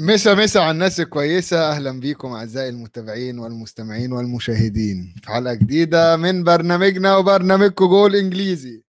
مسا 0.00 0.34
مسا 0.34 0.58
على 0.58 0.70
الناس 0.70 1.00
الكويسة. 1.00 1.70
أهلا 1.70 2.00
بيكم 2.00 2.28
أعزائي 2.28 2.68
المتابعين 2.68 3.38
والمستمعين 3.38 4.12
والمشاهدين 4.12 5.14
في 5.22 5.28
حلقة 5.28 5.54
جديدة 5.54 6.16
من 6.16 6.44
برنامجنا 6.44 7.16
وبرنامجكم 7.16 7.86
جول 7.86 8.16
إنجليزي. 8.16 8.84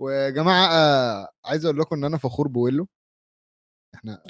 ويا 0.00 0.30
جماعة 0.30 0.66
آه 0.66 1.28
عايز 1.44 1.64
أقول 1.64 1.78
لكم 1.78 1.96
إن 1.96 2.04
أنا 2.04 2.18
فخور 2.18 2.48
بويلو. 2.48 2.88
إحنا 3.94 4.22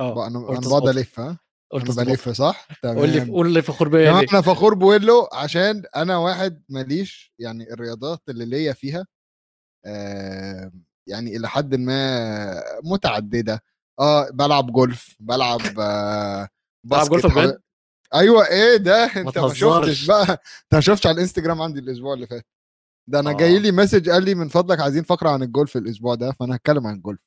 آه 0.00 0.26
أنا 0.26 0.38
بقعد 0.38 0.88
ألف 0.88 1.20
ها؟ 1.20 1.38
قلت 1.70 1.96
بلف 1.96 2.28
صح؟ 2.28 2.68
قول 2.84 3.08
لي 3.08 3.20
قول 3.30 3.52
لي 3.52 3.62
فخور 3.62 3.86
يا 3.86 4.12
بيا 4.12 4.26
أنا 4.32 4.40
فخور 4.40 4.74
بويلو 4.74 5.28
عشان 5.32 5.82
أنا 5.96 6.16
واحد 6.16 6.62
ماليش 6.68 7.34
يعني 7.38 7.72
الرياضات 7.72 8.22
اللي 8.28 8.44
ليا 8.44 8.72
فيها 8.72 9.06
آه 9.86 10.72
يعني 11.06 11.36
إلى 11.36 11.48
حد 11.48 11.74
ما 11.74 12.80
متعددة. 12.84 13.62
آه 14.00 14.30
بلعب 14.30 14.72
جولف 14.72 15.16
بلعب 15.20 15.60
آه 15.80 16.48
تلعب 16.90 17.06
جولف. 17.08 17.26
بجد 17.38 17.58
أيوه 18.14 18.46
إيه 18.48 18.76
ده؟ 18.76 19.04
أنت 19.16 19.38
ما 19.38 19.54
شفتش 19.54 20.06
بقى 20.06 20.22
أنت 20.32 20.74
ما 20.74 20.80
شفتش 20.80 21.06
على 21.06 21.14
الإنستجرام 21.14 21.62
عندي 21.62 21.80
الأسبوع 21.80 22.14
اللي 22.14 22.26
فات. 22.26 22.46
ده 23.08 23.20
أنا 23.20 23.32
جاي 23.32 23.56
آه. 23.56 23.58
لي 23.58 23.72
message 23.72 24.10
قال 24.10 24.24
لي 24.24 24.34
من 24.34 24.48
فضلك 24.48 24.80
عايزين 24.80 25.02
فقرة 25.02 25.30
عن 25.30 25.42
الجولف 25.42 25.76
الأسبوع 25.76 26.14
ده 26.14 26.32
فأنا 26.32 26.56
هتكلم 26.56 26.86
عن 26.86 26.94
الجولف. 26.94 27.20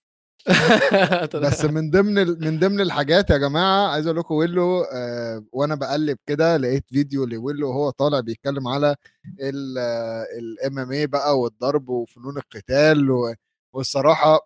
بس 1.44 1.66
من 1.66 1.92
ضمن 1.92 2.18
ال... 2.18 2.42
من 2.46 2.60
ضمن 2.60 2.82
الحاجات 2.82 3.30
يا 3.30 3.38
جماعة 3.38 3.88
عايز 3.88 4.08
أقول 4.08 4.20
لكم 4.20 4.36
ويلو 4.36 4.82
آه 4.82 5.46
وأنا 5.52 5.76
بقلب 5.76 6.18
كده 6.26 6.58
لقيت 6.58 6.86
فيديو 6.90 7.26
لويلو 7.26 7.70
وهو 7.70 7.90
طالع 7.90 8.20
بيتكلم 8.20 8.68
على 8.68 8.96
ال 9.40 10.80
MMA 10.80 11.08
بقى 11.08 11.40
والضرب 11.40 11.90
وفنون 11.90 12.38
القتال 12.38 13.12
و... 13.12 13.34
والصراحة 13.76 14.40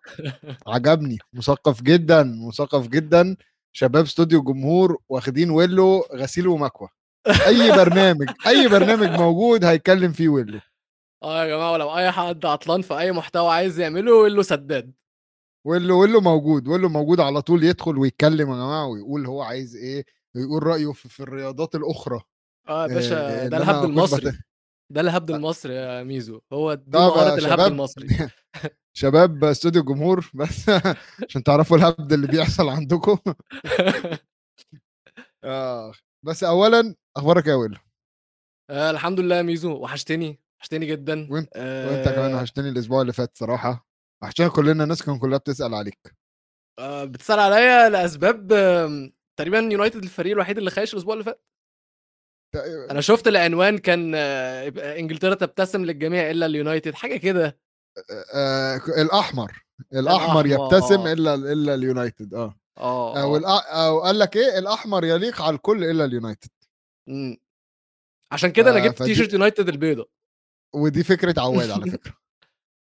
عجبني 0.66 1.18
مثقف 1.32 1.82
جدا 1.82 2.22
مثقف 2.48 2.88
جدا. 2.88 3.36
شباب 3.72 4.04
استوديو 4.04 4.42
جمهور 4.42 4.98
واخدين 5.08 5.50
ويلو 5.50 6.04
غسيل 6.14 6.48
ومكوى 6.48 6.88
أي 7.46 7.70
برنامج 7.84 8.30
أي 8.46 8.68
برنامج 8.68 9.08
موجود 9.08 9.64
هيتكلم 9.64 10.12
فيه 10.12 10.28
ويلو. 10.28 10.60
آه 11.22 11.44
يا 11.44 11.56
جماعة 11.56 11.72
ولو 11.72 11.96
أي 11.96 12.10
حد 12.10 12.46
عطلان 12.46 12.82
في 12.82 12.98
أي 12.98 13.12
محتوى 13.12 13.52
عايز 13.52 13.80
يعمله 13.80 14.28
له 14.28 14.42
سداد. 14.42 14.92
ويلو 15.66 16.00
ويلو 16.00 16.20
موجود 16.20 16.68
ويلو 16.68 16.88
موجود 16.88 17.20
على 17.20 17.42
طول 17.42 17.64
يدخل 17.64 17.98
ويتكلم 17.98 18.50
يا 18.50 18.54
جماعة 18.54 18.86
ويقول 18.86 19.26
هو 19.26 19.42
عايز 19.42 19.76
إيه 19.76 20.04
ويقول 20.34 20.62
رأيه 20.62 20.92
في, 20.92 21.20
الرياضات 21.20 21.74
الأخرى. 21.74 22.20
آه 22.68 22.86
يا 22.86 22.92
آه، 22.92 22.94
باشا 22.94 23.14
ده 23.28 23.44
اللي 23.44 23.56
الهبد 23.56 23.84
المصري. 23.84 24.32
ده 24.90 25.00
الهبد 25.00 25.30
المصري 25.30 25.74
يا 25.74 26.02
ميزو 26.02 26.40
هو 26.52 26.74
دي 26.74 26.98
مهارة 26.98 27.34
الهبد 27.34 27.60
المصري. 27.60 28.08
شباب 28.96 29.44
استوديو 29.44 29.82
جمهور 29.82 30.30
بس 30.34 30.70
عشان 31.28 31.42
تعرفوا 31.42 31.76
الهبد 31.76 32.12
اللي 32.12 32.26
بيحصل 32.26 32.68
عندكم. 32.68 33.18
آه 35.44 35.92
بس 36.26 36.44
اولا 36.44 36.94
أخبارك 37.16 37.46
إيه 37.46 37.52
يا 37.52 37.56
ويلو؟ 37.56 37.76
آه 38.70 38.90
الحمد 38.90 39.20
لله 39.20 39.36
يا 39.36 39.42
ميزو 39.42 39.72
وحشتني 39.72 40.40
وحشتني 40.58 40.86
جدا. 40.86 41.28
وإنت 41.30 41.56
وإنت 41.56 42.08
كمان 42.08 42.32
آه 42.32 42.36
وحشتني 42.36 42.68
الأسبوع 42.68 43.00
اللي 43.00 43.12
فات 43.12 43.38
صراحة. 43.38 43.86
وحشتنا 44.22 44.48
كلنا 44.48 44.84
الناس 44.84 45.02
كان 45.02 45.18
كلها 45.18 45.38
بتسأل 45.38 45.74
عليك. 45.74 46.14
آه 46.78 47.04
بتسأل 47.04 47.38
عليا 47.38 47.88
لأسباب 47.88 48.46
تقريبا 49.38 49.58
يونايتد 49.58 50.02
الفريق 50.02 50.32
الوحيد 50.32 50.58
اللي 50.58 50.70
خايش 50.70 50.94
الأسبوع 50.94 51.14
اللي 51.14 51.24
فات. 51.24 51.44
أنا 52.90 53.00
شفت 53.00 53.28
العنوان 53.28 53.78
كان 53.78 54.12
آه، 54.14 54.68
إنجلترا 54.98 55.34
تبتسم 55.34 55.84
للجميع 55.84 56.30
إلا 56.30 56.46
اليونايتد 56.46 56.94
حاجة 56.94 57.16
كده. 57.16 57.58
آه 58.34 58.76
الأحمر. 58.76 59.64
الأحمر 59.92 60.44
الأحمر. 60.44 60.46
يبتسم 60.46 61.00
آه 61.00 61.12
إلا 61.12 61.34
إلا 61.34 61.74
اليونايتد 61.74 62.34
آه. 62.34 62.54
آه 62.78 63.22
أو. 63.22 63.36
أو 63.36 64.00
قال 64.00 64.18
لك 64.18 64.36
إيه؟ 64.36 64.58
الأحمر 64.58 65.04
يليق 65.04 65.42
على 65.42 65.56
الكل 65.56 65.84
إلا 65.84 66.04
اليونايتد. 66.04 66.48
مم. 67.08 67.36
عشان 68.32 68.50
كده 68.52 68.70
أنا. 68.70 68.78
جبت 68.86 68.98
فدي 68.98 69.14
shirt 69.14 69.32
يونايتد 69.32 69.68
البيضة. 69.68 70.08
ودي 70.74 71.04
فكرة 71.04 71.40
عواد 71.40 71.70
على 71.70 71.90
فكرة. 71.90 72.12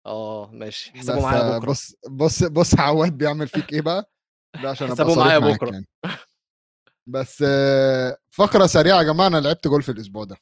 آه 0.06 0.50
ماشي. 0.53 0.93
حسابه 0.93 1.21
معايا 1.22 1.41
آه، 1.56 1.59
بكرة. 1.59 1.71
بص 1.71 1.94
بص 2.09 2.43
بص 2.44 2.78
عواد 2.81 3.12
بيعمل 3.19 3.49
فيك 3.49 3.72
إيه 3.72 3.81
بقى؟ 3.81 4.11
ده 4.62 4.71
عشان 4.71 4.88
حسابه 4.88 5.15
معايا 5.15 5.38
بكرة. 5.38 5.71
يعني. 5.72 5.87
بس 7.08 7.44
فقرة 8.30 8.66
سريعة 8.66 8.98
يا 8.98 9.02
جماعة 9.02 9.26
أنا 9.26 9.41
لعبت 9.41 9.69
جولف 9.69 9.91
الأسبوع 9.91 10.24
ده. 10.24 10.36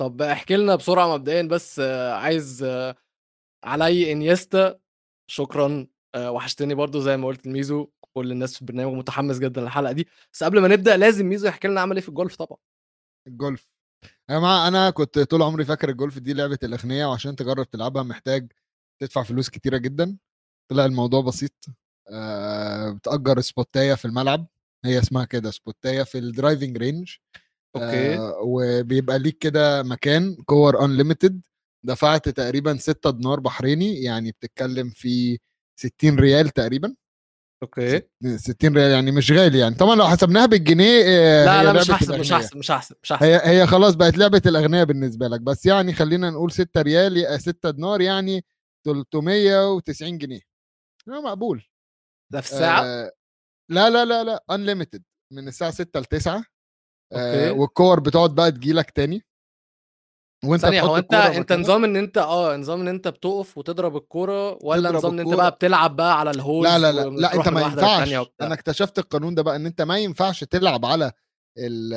طب 0.00 0.22
احكي 0.22 0.56
لنا 0.56 0.76
بسرعة 0.76 1.14
مبدئيا 1.16 1.42
بس 1.42 1.80
عايز 2.14 2.66
علي 3.64 4.12
إنيستا 4.12 4.78
شكرا 5.30 5.86
وحشتني 6.16 6.74
برضو 6.74 7.00
زي 7.00 7.16
ما 7.16 7.26
قلت 7.26 7.46
لميزو 7.46 7.90
كل 8.14 8.32
الناس 8.32 8.54
في 8.54 8.60
البرنامج 8.60 8.94
متحمس 8.94 9.38
جدا 9.38 9.60
للحلقة 9.60 9.92
دي. 9.92 10.08
بس 10.32 10.44
قبل 10.44 10.60
ما 10.60 10.68
نبدأ 10.68 10.96
لازم 10.96 11.26
ميزو 11.26 11.48
يحكي 11.48 11.68
لنا 11.68 11.80
عمل 11.80 11.96
إيه 11.96 12.02
في 12.02 12.08
الجولف 12.08 12.36
طبعا. 12.36 12.58
الجولف. 13.26 13.68
يا 14.04 14.38
جماعة 14.38 14.68
أنا 14.68 14.90
كنت 14.90 15.18
طول 15.18 15.42
عمري 15.42 15.64
فاكر 15.64 15.88
الجولف 15.88 16.18
دي 16.18 16.32
لعبة 16.34 16.58
الأغنياء 16.62 17.08
وعشان 17.08 17.36
تجرب 17.36 17.70
تلعبها 17.70 18.02
محتاج 18.02 18.52
تدفع 19.00 19.22
فلوس 19.22 19.50
كتيرة 19.50 19.76
جدا. 19.76 20.16
طلع 20.70 20.84
الموضوع 20.84 21.20
بسيط 21.20 21.64
آه، 22.12 22.90
بتأجر 22.90 23.40
سبوتاية 23.40 23.94
في 23.94 24.04
الملعب. 24.04 24.46
هي 24.84 24.98
اسمها 24.98 25.24
كده 25.24 25.50
سبوتايه 25.50 26.02
في 26.02 26.18
ال 26.18 26.25
driving 26.25 26.76
range 26.76 27.14
okay. 27.76 28.14
آه، 28.14 28.40
وبيبقى 28.42 29.18
ليك 29.18 29.38
كده 29.38 29.82
مكان 29.82 30.36
كور 30.44 30.84
unlimited 30.84 31.40
دفعت 31.86 32.28
تقريبا 32.28 32.76
6 32.76 33.10
دينار 33.10 33.40
بحريني 33.40 34.02
يعني 34.02 34.30
بتتكلم 34.32 34.90
في 34.90 35.38
60 35.80 36.18
ريال 36.20 36.48
تقريبا. 36.48 36.94
okay. 37.62 38.02
60 38.36 38.76
ريال 38.76 38.90
يعني 38.90 39.12
مش 39.12 39.32
غالي 39.32 39.58
يعني. 39.58 39.74
طبعا 39.74 39.94
لو 39.96 40.08
حسبناها 40.08 40.46
بالجنيه 40.46 41.02
آه، 41.06 41.44
لا 41.44 41.72
لا 41.72 41.80
مش 41.80 41.90
هحسب 41.90 42.14
مش 42.14 42.32
هحسب 42.32 42.56
مش 42.56 42.70
هحسب 42.70 42.96
مش 43.02 43.12
هحسب 43.12 43.24
هي 43.26 43.40
هي 43.44 43.66
خلاص 43.66 43.94
بقت 43.94 44.18
لعبة 44.18 44.42
الأغنياء 44.46 44.84
بالنسبة 44.84 45.28
لك. 45.28 45.40
بس 45.40 45.66
يعني 45.66 45.92
خلينا 45.92 46.30
نقول 46.30 46.52
6 46.52 46.82
ريال 46.82 47.40
6 47.40 47.70
دينار 47.70 48.00
يعني 48.00 48.44
390 48.86 50.18
جنيه. 50.18 50.40
آه، 51.08 51.20
مقبول. 51.20 51.64
ده 52.32 52.40
في 52.40 52.52
الساعة؟ 52.52 52.82
آه 52.84 53.12
لا 53.70 53.90
لا 53.90 54.04
لا 54.04 54.24
لا 54.24 54.44
unlimited 54.50 55.02
من 55.32 55.48
الساعة 55.48 55.70
6 55.70 56.00
ل 56.00 56.04
9 56.04 56.44
آه 57.12 57.48
okay. 57.48 57.60
والكور 57.60 58.00
بتقعد 58.00 58.34
بقى 58.34 58.52
تجيلك 58.52 58.90
تاني. 58.90 59.22
وأنت 60.44 60.62
ثانية 60.62 60.80
تحط 60.80 60.88
هو 60.90 60.96
أنت 60.96 61.14
أنت 61.14 61.52
نظام 61.52 61.84
إن 61.84 61.96
أنت 61.96 62.18
آه 62.18 62.56
نظام 62.56 62.80
إن 62.80 62.88
أنت 62.88 63.08
بتقف 63.08 63.58
وتضرب 63.58 63.96
الكورة 63.96 64.58
ولا 64.64 64.90
نظام 64.92 65.12
إن 65.12 65.20
أنت 65.20 65.34
بقى 65.34 65.50
بتلعب 65.50 65.96
بقى 65.96 66.18
على 66.20 66.30
لا 66.30 66.36
ال 66.36 66.41
holes 66.41 66.68
لا 66.70 66.78
لا 66.78 66.92
لا 66.92 67.06
وتروح 67.06 67.46
أنت 67.46 67.48
ما 67.48 67.60
ينفعش. 67.60 68.12
أنا 68.40 68.54
اكتشفت 68.54 68.98
القانون 68.98 69.34
ده 69.34 69.42
بقى 69.42 69.56
إن 69.56 69.66
أنت 69.66 69.82
ما 69.82 69.98
ينفعش 69.98 70.44
تلعب 70.44 70.84
على 70.84 71.12
ال 71.58 71.94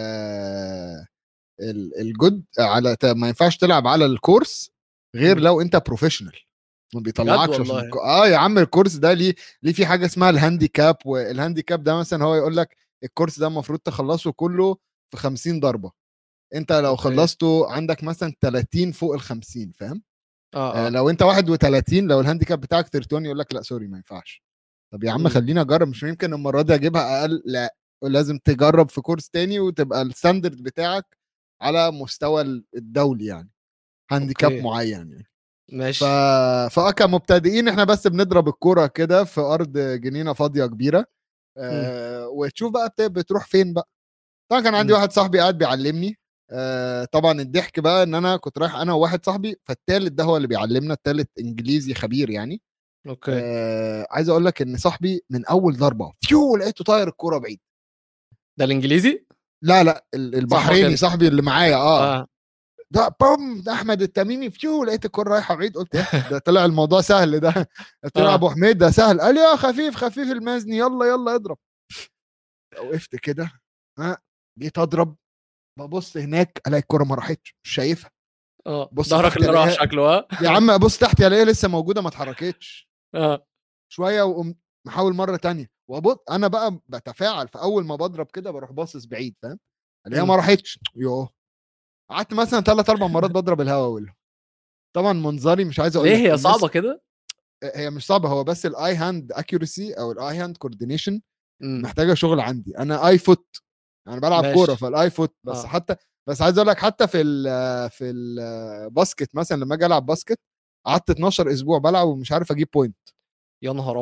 ال- 1.61 1.99
الجود 2.01 2.45
على 2.59 2.97
ما 3.03 3.27
ينفعش 3.27 3.57
تلعب 3.57 3.87
على 3.87 4.05
ال 4.05 4.15
course 4.15 4.71
غير. 5.15 5.39
لو 5.39 5.61
أنت 5.61 5.75
professional 5.75 6.39
ما 6.95 7.01
بيطلعكش 7.01 7.59
عشان. 7.59 7.91
آه 8.03 8.27
يا 8.27 8.37
عم 8.37 8.57
ال 8.57 8.63
course 8.63 8.95
ده 8.95 9.13
ليه 9.13 9.35
ليه 9.63 9.73
في 9.73 9.85
حاجة 9.85 10.05
اسمها 10.05 10.29
ال 10.29 10.37
handicap 10.37 10.95
وال 11.05 11.21
handicap 11.21 11.83
ده 11.83 11.95
مثلا 11.95 12.23
هو 12.25 12.35
يقول 12.35 12.57
لك 12.57 12.77
ال 13.03 13.08
course 13.08 13.39
ده 13.39 13.47
المفروض 13.47 13.79
تخلصه 13.79 14.31
كله 14.31 14.77
في 15.11 15.17
50 15.17 15.59
ضربة. 15.59 15.91
أنت 16.55 16.71
لو 16.71 16.95
خلصته 16.95 17.71
عندك 17.71 18.03
مثلا 18.03 18.33
30 18.41 18.91
فوق 18.91 19.13
ال 19.13 19.21
50 19.21 19.71
فاهم؟ 19.71 20.01
آه 20.55 20.73
آه. 20.75 20.85
آه 20.87 20.89
لو 20.89 21.09
أنت 21.09 21.21
31 21.21 22.07
لو 22.07 22.19
ال 22.19 22.24
handicap 22.24 22.61
بتاعك 22.61 22.87
30 22.87 23.25
يقول 23.25 23.39
لك 23.39 23.53
لأ 23.53 23.61
sorry 23.61 23.87
ما 23.87 23.97
ينفعش. 23.97 24.43
طب 24.93 25.03
يا 25.03 25.11
عم 25.11 25.21
مم. 25.21 25.27
خليني 25.29 25.61
أجرب 25.61 25.87
مش 25.87 26.03
يمكن 26.03 26.33
المرة 26.33 26.61
دي 26.61 26.75
أجيبها 26.75 27.21
أقل 27.21 27.41
لأ 27.45 27.75
لازم 28.03 28.37
تجرب 28.37 28.89
في 28.89 29.01
course 29.01 29.29
تاني 29.29 29.59
وتبقى 29.59 30.01
ال 30.01 30.08
standard 30.08 30.63
بتاعك 30.63 31.17
على 31.61 31.91
مستوى 31.91 32.63
الدولي 32.75 33.25
يعني. 33.25 33.49
handicap 34.11 34.51
okay. 34.51 34.63
معين 34.63 35.11
يعني. 35.11 35.27
ماشي. 35.71 35.99
فاه 36.69 36.91
كمبتدئين 36.91 37.67
إحنا 37.67 37.83
بس 37.83 38.07
بنضرب 38.07 38.47
الكورة 38.47 38.87
كده 38.87 39.23
في 39.23 39.41
أرض 39.41 39.77
جنينة 39.77 40.33
فاضية 40.33 40.65
كبيرة. 40.65 41.05
آه 41.57 42.27
وتشوف 42.27 42.71
بقى 42.73 42.89
بت- 42.89 43.01
بتروح 43.01 43.45
فين 43.45 43.73
بقى. 43.73 43.89
طبعا 44.51 44.61
كان 44.61 44.75
عندي 44.75 44.93
مم. 44.93 44.99
واحد 44.99 45.11
صاحبي 45.11 45.39
قاعد 45.39 45.57
بيعلمني. 45.57 46.17
آه 46.51 47.05
طبعا 47.05 47.41
الضحك 47.41 47.79
بقى 47.79 48.03
إن 48.03 48.15
أنا 48.15 48.37
كنت 48.37 48.57
رايح 48.57 48.75
أنا 48.75 48.93
وواحد 48.93 49.25
صاحبي 49.25 49.55
فالتالت 49.63 50.11
ده 50.11 50.23
هو 50.23 50.37
اللي 50.37 50.47
بيعلمنا 50.47 50.93
التالت 50.93 51.29
إنجليزي 51.39 51.93
خبير 51.93 52.29
يعني. 52.29 52.61
okay. 53.07 53.31
آه 53.33 54.07
عايز 54.11 54.29
أقول 54.29 54.45
لك 54.45 54.61
إن 54.61 54.77
صاحبي 54.77 55.21
من 55.29 55.45
أول 55.45 55.77
ضربة 55.77 56.11
فيو 56.21 56.57
لقيته 56.57 56.83
طاير 56.83 57.07
الكورة 57.07 57.37
بعيد. 57.37 57.59
ده 58.59 58.65
الإنجليزي؟ 58.65 59.25
لا 59.63 59.83
لا 59.83 60.05
البحريني 60.15 60.95
صاحبي 60.97 61.27
اللي 61.27 61.41
معايا 61.41 61.75
آه. 61.75 62.15
آه. 62.19 62.27
ده 62.93 63.15
بوم 63.21 63.61
ده 63.61 63.73
أحمد 63.73 64.01
التميمي 64.01 64.49
فيو 64.51 64.83
لقيت 64.83 65.05
الكورة 65.05 65.29
رايحة 65.33 65.55
بعيد 65.55 65.77
قلت 65.77 65.95
ده 66.31 66.37
طلع 66.39 66.65
الموضوع 66.65 67.01
سهل 67.01 67.39
ده. 67.39 67.69
قلت 68.03 68.17
له 68.17 68.23
يا 68.23 68.29
آه. 68.29 68.33
أبو 68.33 68.49
حميد 68.49 68.77
ده 68.77 68.91
سهل. 68.91 69.21
قال 69.21 69.37
يا 69.37 69.55
خفيف 69.55 69.95
خفيف 69.95 70.31
المزني 70.31 70.77
يلا 70.77 71.05
يلا 71.05 71.35
اضرب. 71.35 71.57
وقفت 72.79 73.15
كده 73.15 73.51
ها 73.99 74.17
جيت 74.59 74.77
أضرب 74.77 75.15
ببص 75.79 76.17
هناك 76.17 76.61
ألاقي 76.67 76.81
الكورة 76.81 77.03
ما 77.03 77.15
راحتش 77.15 77.55
مش 77.65 77.71
شايفها. 77.73 78.11
آه 78.67 78.89
بص 78.91 79.09
ظهرك 79.09 79.37
اللي 79.37 79.47
راح 79.47 79.63
ألاقيها 79.63 79.85
شكله 79.85 80.17
ها 80.17 80.27
يا 80.41 80.49
عم 80.49 80.69
أبص 80.71 80.97
تحت 80.97 81.21
ألاقيها 81.21 81.45
لسه 81.45 81.67
موجودة 81.67 82.01
ما 82.01 82.07
اتحركتش. 82.07 82.89
آه. 83.15 83.45
شوية 83.91 84.23
وقمت 84.23 84.57
محاول 84.87 85.13
مرة 85.13 85.37
تانية. 85.37 85.69
وأبص 85.89 86.17
أنا 86.31 86.47
بقى 86.47 86.79
بتفاعل 86.89 87.47
فاول 87.47 87.85
ما 87.85 87.95
بضرب 87.95 88.27
كده 88.33 88.51
بروح 88.51 88.71
باصص 88.71 89.05
بعيد 89.05 89.35
فاهم؟ 89.41 89.59
إمم. 90.07 90.27
ما 90.27 90.35
راحتش. 90.35 90.79
يوه. 90.95 91.29
قعدت 92.13 92.33
مثلا 92.33 92.61
ثلاث 92.61 92.89
أربع 92.89 93.07
مرات 93.07 93.31
بضرب 93.31 93.61
الهوا 93.61 93.85
أقول 93.85 94.11
طبعا 94.95 95.13
منظري 95.13 95.65
مش 95.65 95.79
عايز 95.79 95.95
أقول 95.95 96.07
ليه 96.09 96.31
هي 96.31 96.37
صعبة 96.37 96.67
كده؟ 96.67 97.01
هي 97.63 97.89
مش 97.89 98.05
صعبة 98.05 98.29
هو 98.29 98.43
بس 98.43 98.65
ال 98.65 98.95
eye 98.95 99.11
hand 99.11 99.31
accuracy 99.31 99.93
أو 99.93 100.11
ال 100.11 100.37
eye 100.37 100.46
hand 100.46 100.57
coordination. 100.57 101.21
محتاجة 101.61 102.13
شغل 102.13 102.39
عندي 102.39 102.77
أنا 102.77 103.07
eye 103.07 103.17
foot 103.17 103.47
أنا 104.07 104.19
بلعب. 104.19 104.53
كورة 104.53 104.75
فالآي 104.75 105.09
فوت 105.09 105.35
بس 105.43 105.57
آه. 105.57 105.67
حتى 105.67 105.95
بس 106.29 106.41
عايز 106.41 106.57
أقول 106.57 106.67
لك 106.69 106.77
حتى 106.79 107.07
في 107.07 107.21
ال 107.21 107.43
في 107.89 108.09
ال 108.09 108.27
basket 108.27 109.35
مثلا 109.35 109.57
لما 109.63 109.75
أجي 109.75 109.85
ألعب 109.85 110.05
basket 110.05 110.39
قعدت 110.85 111.09
12 111.09 111.51
أسبوع 111.51 111.77
بلعب 111.77 112.07
ومش 112.07 112.31
عارف 112.31 112.51
أجيب 112.51 112.67
point 112.73 112.97
يا 113.63 113.73
نهار 113.73 113.97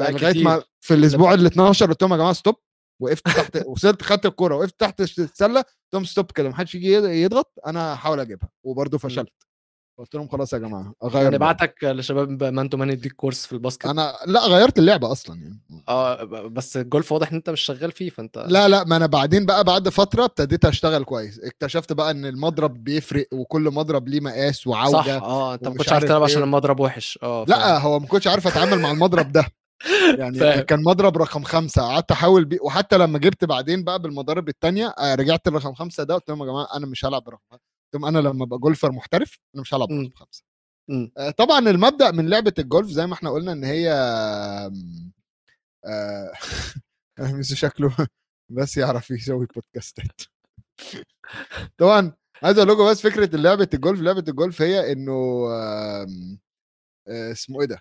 لا 0.00 0.10
لغاية 0.10 0.44
ما. 0.44 0.62
في 0.80 0.94
الأسبوع 0.94 1.34
ال 1.34 1.46
12 1.46 1.86
قلت 1.86 2.02
لهم 2.02 2.12
يا 2.12 2.16
جماعة 2.16 2.32
stop 2.32 2.54
وقفت 3.00 3.24
تحت 3.26 3.56
وصلت 3.66 4.02
خدت 4.02 4.26
الكورة 4.26 4.56
وقفت 4.56 4.80
تحت 4.80 5.00
السلة 5.00 5.64
لهم 5.94 6.04
stop 6.04 6.30
كده 6.30 6.48
محدش 6.48 6.74
يجي 6.74 7.00
يض- 7.00 7.04
يضغط 7.04 7.52
أنا 7.66 7.94
هحاول 7.94 8.20
أجيبها 8.20 8.48
وبرضه 8.64 8.98
فشلت. 8.98 9.32
قلت 9.98 10.14
لهم 10.14 10.28
خلاص 10.28 10.52
يا 10.52 10.58
جماعة 10.58 10.92
أغير 11.04 11.18
اللعبة. 11.18 11.36
نبعتك 11.36 11.74
لشباب 11.84 12.42
man 12.44 12.68
to 12.70 12.76
man 12.76 12.90
يديك 12.90 13.12
course 13.12 13.46
في 13.46 13.52
ال 13.52 13.56
basket؟ 13.56 13.86
أنا 13.86 14.12
لأ 14.26 14.40
غيرت 14.46 14.78
اللعبة 14.78 15.12
أصلا 15.12 15.40
يعني. 15.40 15.62
آه 15.88 16.24
بس 16.24 16.76
الجولف 16.76 17.12
واضح 17.12 17.30
إن 17.30 17.36
أنت 17.36 17.50
مش 17.50 17.60
شغال 17.60 17.92
فيه 17.92 18.10
فأنت 18.10 18.44
لا 18.48 18.68
لا 18.68 18.84
ما 18.84 18.96
أنا 18.96 19.06
بعدين 19.06 19.46
بقى 19.46 19.64
بعد 19.64 19.88
فترة 19.88 20.24
ابتديت 20.24 20.64
أشتغل 20.64 21.04
كويس. 21.04 21.38
اكتشفت 21.40 21.92
بقى 21.92 22.10
إن 22.10 22.26
المضرب 22.26 22.84
بيفرق 22.84 23.26
وكل 23.32 23.62
مضرب 23.62 24.08
ليه 24.08 24.20
مقاس 24.20 24.56
صح 24.56 24.66
وعودة 24.66 25.16
آه 25.18 25.54
أنت 25.54 25.68
ما 25.68 25.74
كنتش 25.74 25.92
عارف 25.92 26.04
تلعب 26.04 26.22
عشان 26.22 26.36
إيه. 26.38 26.44
المضرب 26.44 26.80
وحش. 26.80 27.18
آه 27.22 27.44
لأ. 27.48 27.78
هو 27.78 27.98
ما 27.98 28.06
كنتش 28.06 28.26
عارف 28.26 28.46
أتعامل 28.46 28.78
مع 28.80 28.90
المضرب 28.90 29.32
ده. 29.32 29.46
يعني 30.18 30.38
فاهم. 30.38 30.60
كان 30.60 30.82
مضرب 30.84 31.16
رقم 31.16 31.42
خمسة. 31.42 31.82
قعدت 31.82 32.10
أحاول 32.10 32.44
بيه. 32.44 32.58
وحتى 32.62 32.98
لما 32.98 33.18
جبت 33.18 33.44
بعدين 33.44 33.84
بقى 33.84 33.98
بالمضارب 34.02 34.48
التانية 34.48 34.86
آه، 34.98 35.14
رجعت 35.14 35.48
لرقم 35.48 35.74
خمسة 35.74 36.04
ده 36.04 36.14
قلت 36.14 36.28
لهم 36.28 36.40
يا 36.40 36.46
جماعة 36.46 36.68
أنا 36.76 36.86
مش 36.86 37.04
هلعب 37.04 37.24
برقم 37.24 37.42
خمسة. 37.50 37.62
قلت 37.62 37.94
لهم 37.94 38.04
أنا 38.04 38.28
لما 38.28 38.44
أبقى 38.44 38.58
جولفر 38.58 38.92
محترف 38.92 39.38
أنا 39.54 39.62
مش 39.62 39.74
هلعب. 39.74 39.88
برقم 39.88 40.10
خمسة. 40.16 40.42
مم. 40.88 41.12
آه، 41.18 41.30
طبعا 41.30 41.58
المبدأ 41.58 42.10
من 42.10 42.28
لعبة 42.28 42.52
الجولف 42.58 42.88
زي 42.88 43.06
ما 43.06 43.14
إحنا 43.14 43.30
قلنا 43.30 43.52
إن 43.52 43.64
هي 43.64 43.90
آه، 45.84 46.32
شكله 47.42 47.96
بس 48.50 48.76
يعرف 48.76 49.10
يسوي 49.10 49.46
بودكاستات. 49.54 50.20
طبعا 51.78 52.12
عايز 52.42 52.58
أقول 52.58 52.70
لكم 52.70 52.90
بس 52.90 53.00
فكرة 53.02 53.36
لعبة 53.36 53.68
الجولف. 53.74 54.00
لعبة 54.00 54.24
الجولف 54.28 54.62
هي 54.62 54.92
إنه 54.92 55.12
آه، 55.50 56.06
اسمه 57.08 57.60
إيه 57.60 57.66
ده؟ 57.66 57.78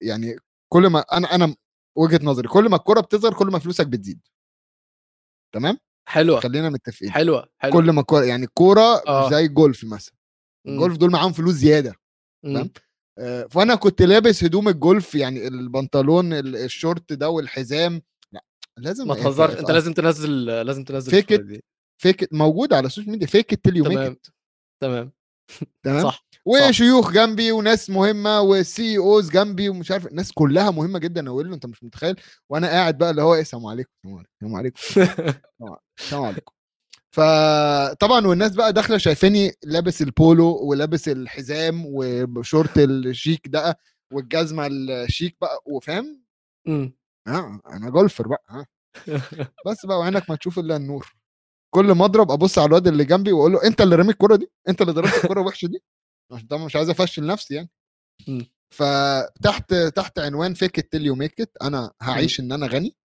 يعني 0.00 0.36
كل 0.72 0.86
ما 0.86 1.00
أنا 1.00 1.34
أنا 1.34 1.54
وجهة 1.98 2.20
نظري 2.22 2.48
كل 2.48 2.68
ما 2.68 2.76
الكرة 2.76 3.00
بتصغر 3.00 3.34
كل 3.34 3.46
ما 3.46 3.58
فلوسك 3.58 3.86
بتزيد. 3.86 4.20
تمام؟ 5.54 5.78
حلوة. 6.08 6.40
خلينا 6.40 6.70
متفقين. 6.70 7.10
حلوة 7.10 7.48
حلوة. 7.58 7.72
كل 7.74 7.90
ما 7.90 8.00
الكوره 8.00 8.24
يعني 8.24 8.44
الكوره 8.44 9.02
آه. 9.06 9.30
زي 9.30 9.44
الجولف 9.44 9.84
مثلا. 9.84 10.14
مم. 10.66 10.72
الجولف 10.74 10.96
دول 10.96 11.10
معاهم 11.10 11.32
فلوس 11.32 11.54
زيادة. 11.54 11.94
مم. 12.44 12.54
فاهم؟ 12.54 12.70
آه، 13.18 13.46
فأنا 13.50 13.74
كنت 13.74 14.02
لابس 14.02 14.44
هدوم 14.44 14.68
الجولف 14.68 15.14
يعني 15.14 15.46
البنطلون 15.48 16.32
ال- 16.32 16.56
الشورت 16.56 17.12
ده 17.12 17.28
والحزام. 17.30 18.02
لا 18.32 18.44
لازم 18.78 19.08
ما 19.08 19.14
تهزرش 19.14 19.58
أنت 19.58 19.70
لازم 19.70 19.92
تنزل 19.92 20.44
لازم 20.44 20.84
تنزل 20.84 21.12
Fake 21.12 21.24
الصورة 21.32 21.46
دي. 21.46 21.64
Fake 22.02 22.32
موجود 22.32 22.72
على 22.72 22.86
السوشيال 22.86 23.10
ميديا. 23.12 23.26
Fake 23.26 23.54
till 23.54 23.76
you 23.76 23.84
تمام 23.84 24.16
تمام. 24.82 25.12
تمام؟ 25.84 26.02
صح. 26.02 26.26
وشيوخ 26.44 27.12
جنبي 27.12 27.52
وناس 27.52 27.90
مهمة 27.90 28.40
و 28.40 28.98
CEOs 28.98 29.30
جنبي 29.30 29.68
ومش 29.68 29.90
عارف 29.90 30.06
الناس 30.06 30.32
كلها 30.32 30.70
مهمة 30.70 30.98
جدا 30.98 31.28
أقول 31.28 31.48
له 31.48 31.54
أنت 31.54 31.66
مش 31.66 31.84
متخيل؟ 31.84 32.16
وأنا 32.48 32.68
قاعد 32.68 32.98
بقى 32.98 33.10
اللي 33.10 33.22
هو 33.22 33.34
إيه 33.34 33.40
السلام 33.40 33.66
عليكم 33.66 33.90
السلام 34.04 34.54
عليكم 34.56 34.78
السلام 36.00 36.24
عليكم 36.24 36.52
فطبعا 37.16 38.26
والناس 38.26 38.54
بقى 38.54 38.72
داخلة 38.72 38.98
شايفاني 38.98 39.52
لابس 39.64 40.02
البولو 40.02 40.58
ولابس 40.62 41.08
الحزام 41.08 41.82
وشورت 41.86 42.78
الشيك 42.78 43.48
ده 43.48 43.78
والجزمة 44.12 44.66
الشيك 44.66 45.36
بقى 45.40 45.62
وفاهم. 45.66 46.22
آه 47.28 47.60
أنا 47.66 47.90
golfer 47.90 48.28
بقى 48.28 48.44
ها 48.48 48.66
بس 49.66 49.86
بقى 49.86 49.98
وعينك 49.98 50.30
ما 50.30 50.36
تشوف 50.36 50.58
إلا 50.58 50.76
النور. 50.76 51.12
كل 51.74 51.92
ما 51.92 52.04
أضرب 52.04 52.30
أبص 52.30 52.58
على 52.58 52.66
الواد 52.66 52.88
اللي 52.88 53.04
جنبي 53.04 53.32
وأقول 53.32 53.52
له 53.52 53.64
أنت 53.66 53.80
اللي 53.80 53.96
رميت 53.96 54.10
الكوره 54.12 54.36
دي؟ 54.36 54.50
أنت 54.68 54.82
اللي 54.82 54.92
ضربت 54.92 55.14
الكوره 55.24 55.40
الوحشه 55.40 55.66
دي؟ 55.66 55.82
عشان 56.32 56.46
طبعا 56.46 56.64
مش 56.64 56.76
عايز 56.76 56.90
أفشل 56.90 57.26
نفسي 57.26 57.54
يعني. 57.54 57.70
مم. 58.28 58.46
فتحت 58.74 59.74
تحت 59.74 60.18
عنوان 60.18 60.54
fake 60.54 60.80
till 60.80 61.06
you 61.06 61.14
make 61.14 61.50
أنا 61.62 61.92
هعيش 62.02 62.40
إن 62.40 62.52
أنا 62.52 62.66
غني 62.66 62.96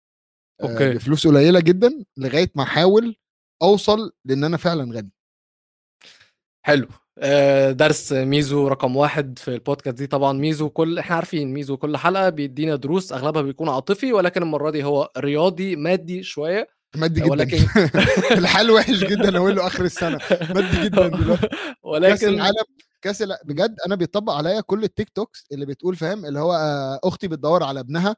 آه، 0.63 0.73
أوكي. 0.73 0.95
بفلوس 0.95 1.27
قليلة 1.27 1.61
جدا 1.61 2.05
لغاية 2.17 2.51
ما 2.55 2.63
أحاول 2.63 3.17
أوصل 3.63 4.13
لإن 4.25 4.45
أنا 4.45 4.57
فعلا 4.57 4.93
غني. 4.97 5.11
حلو. 6.67 6.89
آه، 7.19 7.73
درس 7.73 8.13
ميزو 8.13 8.69
رقم 8.69 8.97
واحد 8.97 9.39
في 9.39 9.49
البودكاست 9.49 9.97
دي 9.99 10.07
طبعا 10.07 10.33
ميزو 10.33 10.71
كل 10.71 10.99
إحنا 10.99 11.17
عارفين 11.17 11.53
ميزو 11.53 11.77
كل 11.77 11.97
حلقة 11.97 12.29
بيدينا 12.29 12.77
دروس 12.77 13.13
أغلبها 13.13 13.43
بيكون 13.43 13.69
عاطفي 13.69 14.13
ولكن 14.13 14.43
المرة 14.43 14.71
دي 14.71 14.85
هو 14.85 15.11
رياضي 15.19 15.77
مادي 15.77 16.23
شوية. 16.23 16.69
مادي 16.97 17.21
جدا. 17.21 17.31
ولكن 17.31 17.59
الحال 18.39 18.71
وحش 18.71 19.05
جدا 19.05 19.37
أقول 19.37 19.57
له 19.57 19.67
آخر 19.67 19.85
السنة. 19.85 20.19
مادي 20.55 20.85
جدا 20.85 21.09
دلوقتي. 21.17 21.47
كأس 21.49 21.59
ولكن 21.83 22.29
العالم 22.29 22.65
كاس 23.07 23.23
بجد 23.45 23.77
أنا 23.87 23.95
بيطبق 23.95 24.33
عليا 24.33 24.61
كل 24.61 24.85
ال 24.85 25.09
TikToks 25.09 25.47
اللي 25.53 25.67
بتقول 25.67 25.97
فاهم؟ 25.97 26.25
اللي 26.27 26.41
هو 26.41 26.53
آه، 26.53 27.01
أختي 27.05 27.29
بتدور 27.29 27.63
على 27.63 27.81
ابنها 27.81 28.17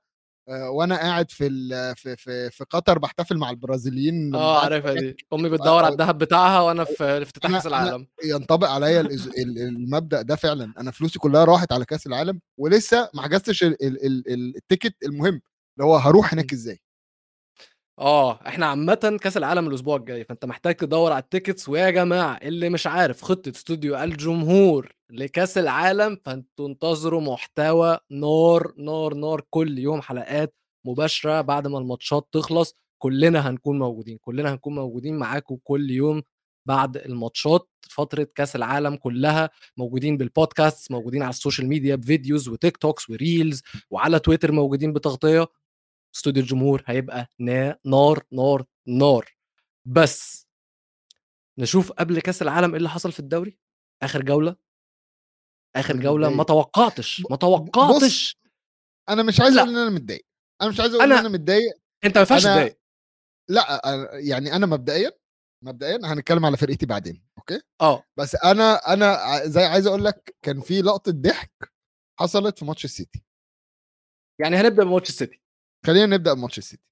آه، 0.49 0.71
وأنا 0.71 0.97
قاعد 0.97 1.31
في 1.31 1.49
في 1.97 2.17
في, 2.17 2.51
في 2.51 2.65
قطر 2.71 2.99
بحتفل 2.99 3.37
مع 3.37 3.51
البرازيليين 3.51 4.35
آه 4.35 4.61
عارفها 4.65 4.95
دي. 4.95 5.17
أمي 5.33 5.49
بتدور 5.49 5.85
على 5.85 5.93
الذهب 5.93 6.19
بتاعها 6.19 6.61
وأنا 6.61 6.85
في 6.85 6.95
في 6.97 7.23
افتتاح 7.23 7.51
كأس 7.53 7.67
العالم. 7.67 8.07
ينطبق 8.25 8.69
عليا 8.69 9.01
المبدأ 9.39 10.23
ده 10.23 10.37
فعلا. 10.37 10.75
أنا 10.79 10.91
فلوسي 10.91 11.19
كلها 11.19 11.45
راحت 11.45 11.73
على 11.73 11.85
كأس 11.85 12.07
العالم 12.07 12.41
ولسه 12.59 13.11
ما 13.15 13.23
حجزتش 13.23 13.63
ال- 13.63 13.83
ال- 13.87 14.07
ال- 14.07 14.33
ال- 14.33 14.57
ticket 14.57 14.95
المهم 15.03 15.41
اللي 15.77 15.87
هو 15.89 15.97
هروح 15.97 16.35
هناك 16.35 16.53
إزاي. 16.53 16.79
آه 17.99 18.41
إحنا 18.47 18.67
عامة 18.67 19.19
كأس 19.23 19.37
العالم 19.37 19.69
الأسبوع 19.69 19.97
الجاي 19.97 20.25
فأنت 20.25 20.45
محتاج 20.45 20.75
تدور 20.75 21.13
على 21.13 21.23
ال 21.23 21.28
tickets 21.29 21.69
ويا 21.69 21.91
جماعة 21.91 22.37
اللي 22.43 22.69
مش 22.69 22.87
عارف 22.87 23.23
خطة 23.23 23.51
استوديو 23.51 23.97
الجمهور 23.97 24.93
لكأس 25.11 25.59
العالم 25.59 26.17
فأنتوا 26.25 26.69
انتظروا 26.69 27.21
محتوى 27.21 27.99
نار 28.11 28.73
نار 28.79 29.15
نار 29.15 29.41
كل 29.51 29.79
يوم 29.79 30.01
حلقات 30.03 30.55
مباشرة 30.87 31.41
بعد 31.41 31.67
ما 31.67 31.79
الماتشات 31.79 32.29
تخلص 32.33 32.75
كلنا 32.99 33.49
هنكون 33.51 33.79
موجودين 33.79 34.19
كلنا 34.19 34.53
هنكون 34.53 34.75
موجودين 34.75 35.17
معاكم 35.19 35.57
كل 35.65 35.91
يوم 35.91 36.23
بعد 36.67 36.97
الماتشات 36.97 37.69
فترة 37.91 38.29
كأس 38.35 38.57
العالم 38.57 38.97
كلها 38.97 39.51
موجودين 39.77 40.17
بالبودكاست 40.17 40.91
موجودين 40.93 41.23
على 41.23 41.31
السوشيال 41.31 41.69
ميديا 41.69 41.97
ب 41.97 42.03
videos 42.03 42.42
و 42.42 42.49
TikToks 42.49 43.11
و 43.11 43.19
reels 43.19 43.63
وعلى 43.91 44.19
تويتر 44.19 44.53
موجودين 44.53 44.93
بتغطية. 44.93 45.47
استوديو 46.17 46.43
الجمهور 46.43 46.83
هيبقى 46.87 47.29
نا- 47.39 47.79
نار 47.87 48.25
نار 48.33 48.65
نار. 48.89 49.37
بس 49.87 50.47
نشوف 51.59 51.93
قبل 51.93 52.21
كأس 52.21 52.43
العالم 52.43 52.71
إيه 52.71 52.77
اللي 52.77 52.89
حصل 52.89 53.13
في 53.13 53.21
الدوري؟ 53.21 53.59
آخر 54.03 54.23
جولة؟ 54.23 54.57
آخر 55.77 55.97
جولة؟ 55.97 56.31
ما. 56.31 56.45
توقعتش 56.45 57.23
ما 57.31 57.37
توقعتش. 57.37 58.39
أنا 59.09 59.23
مش 59.23 59.41
عايز. 59.41 59.57
أقول 59.57 59.69
إن 59.71 59.77
أنا 59.77 59.91
متضايق. 59.91 60.27
أنا 60.63 60.71
مش 60.71 60.81
عايز 60.81 60.95
أقول 60.95 61.13
إن 61.13 61.19
أنا 61.19 61.29
متضايق. 61.29 61.75
أنت 62.05 62.15
ما 62.15 62.21
ينفعش 62.21 62.43
أنا- 62.43 62.49
تضايق. 62.49 62.79
لأ 63.51 63.81
يعني 64.15 64.57
أنا 64.57 64.67
مبدئيا 64.67 65.13
مبدئيا 65.65 65.99
هنتكلم 66.05 66.47
على 66.47 66.57
فرقتي 66.57 66.87
بعدين 66.87 67.25
أوكي؟ 67.39 67.61
آه. 67.81 68.05
بس 68.19 68.35
أنا 68.35 68.93
أنا 68.93 69.17
زي 69.47 69.65
عايز 69.65 69.87
أقول 69.87 70.05
لك 70.05 70.37
كان 70.43 70.61
في 70.61 70.83
لقطة 70.83 71.13
ضحك 71.13 71.73
حصلت 72.21 72.59
في 72.59 72.65
ماتش 72.65 72.85
السيتي. 72.85 73.23
يعني 74.41 74.57
هنبدأ 74.57 74.85
بماتش 74.85 75.09
السيتي. 75.09 75.43
خلينا 75.87 76.07
نبدأ 76.17 76.35
بماتش 76.35 76.59
السيتي. 76.59 76.83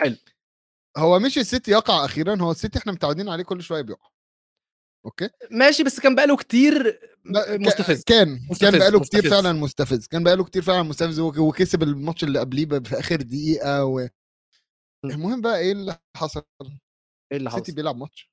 حلو. 0.00 0.16
هو 0.96 1.18
مش 1.18 1.38
السيتي 1.38 1.70
يقع 1.70 2.04
أخيرا 2.04 2.42
هو 2.42 2.50
السيتي 2.50 2.78
إحنا 2.78 2.92
متعودين 2.92 3.28
عليه 3.28 3.44
كل 3.44 3.62
شوية 3.62 3.82
بيقع. 3.82 4.08
أوكي؟ 5.06 5.30
ماشي 5.50 5.82
بس 5.84 6.00
كان 6.00 6.14
بقاله 6.14 6.36
كتير 6.36 7.00
مستفز. 7.50 8.04
كان 8.04 8.28
مستفز، 8.50 8.60
كان 8.70 8.78
بقاله 8.78 9.00
كتير 9.00 9.20
مستفز. 9.20 9.34
فعلا 9.34 9.52
مستفز. 9.52 10.06
كان 10.06 10.24
بقاله 10.24 10.44
كتير 10.44 10.62
فعلا 10.62 10.82
مستفز 10.82 11.20
وك- 11.20 11.38
وكسب 11.38 11.82
الماتش 11.82 12.24
اللي 12.24 12.38
قبليه 12.38 12.66
في 12.66 12.98
آخر 12.98 13.16
دقيقة 13.16 13.84
و... 13.84 14.08
المهم 15.04 15.40
بقى 15.40 15.58
إيه 15.58 15.72
اللي 15.72 15.98
حصل؟ 16.16 16.42
إيه 16.62 17.38
اللي 17.38 17.48
السيتي 17.48 17.64
حصل؟ 17.64 17.74
بيلعب 17.74 17.96
ماتش 17.96 18.30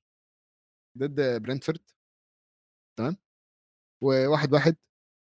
ضد 0.98 1.42
برنتفورد 1.42 1.90
تمام؟ 2.98 3.16
وواحد 4.02 4.52
واحد 4.52 4.76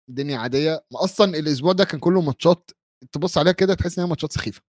الدنيا 0.09 0.37
عادية. 0.37 0.85
ما 0.93 1.03
أصلا 1.03 1.25
الأسبوع 1.39 1.71
ده 1.73 1.83
كان 1.85 1.99
كله 1.99 2.21
ماتشات 2.21 2.71
تبص 3.11 3.37
عليها 3.37 3.53
كده 3.53 3.73
تحس 3.73 3.97
إن 3.99 4.03
هي 4.03 4.09
ماتشات 4.09 4.31
سخيفة. 4.33 4.61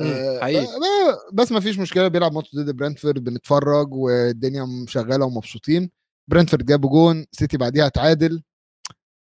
آه، 0.00 0.40
حقيقي. 0.40 0.64
ب- 0.66 1.34
بس 1.36 1.52
ما 1.52 1.60
فيش 1.60 1.78
مشكلة 1.78 2.08
بيلعب 2.08 2.32
ماتش 2.32 2.54
ضد 2.56 2.76
برنتفورد 2.76 3.24
بنتفرج 3.24 3.94
والدنيا 3.94 4.84
شغالة 4.88 5.24
ومبسوطين. 5.26 5.90
برنتفورد 6.30 6.66
جابوا 6.66 6.90
جون 6.90 7.26
سيتي 7.32 7.56
بعديها 7.56 7.88
تعادل 7.88 8.42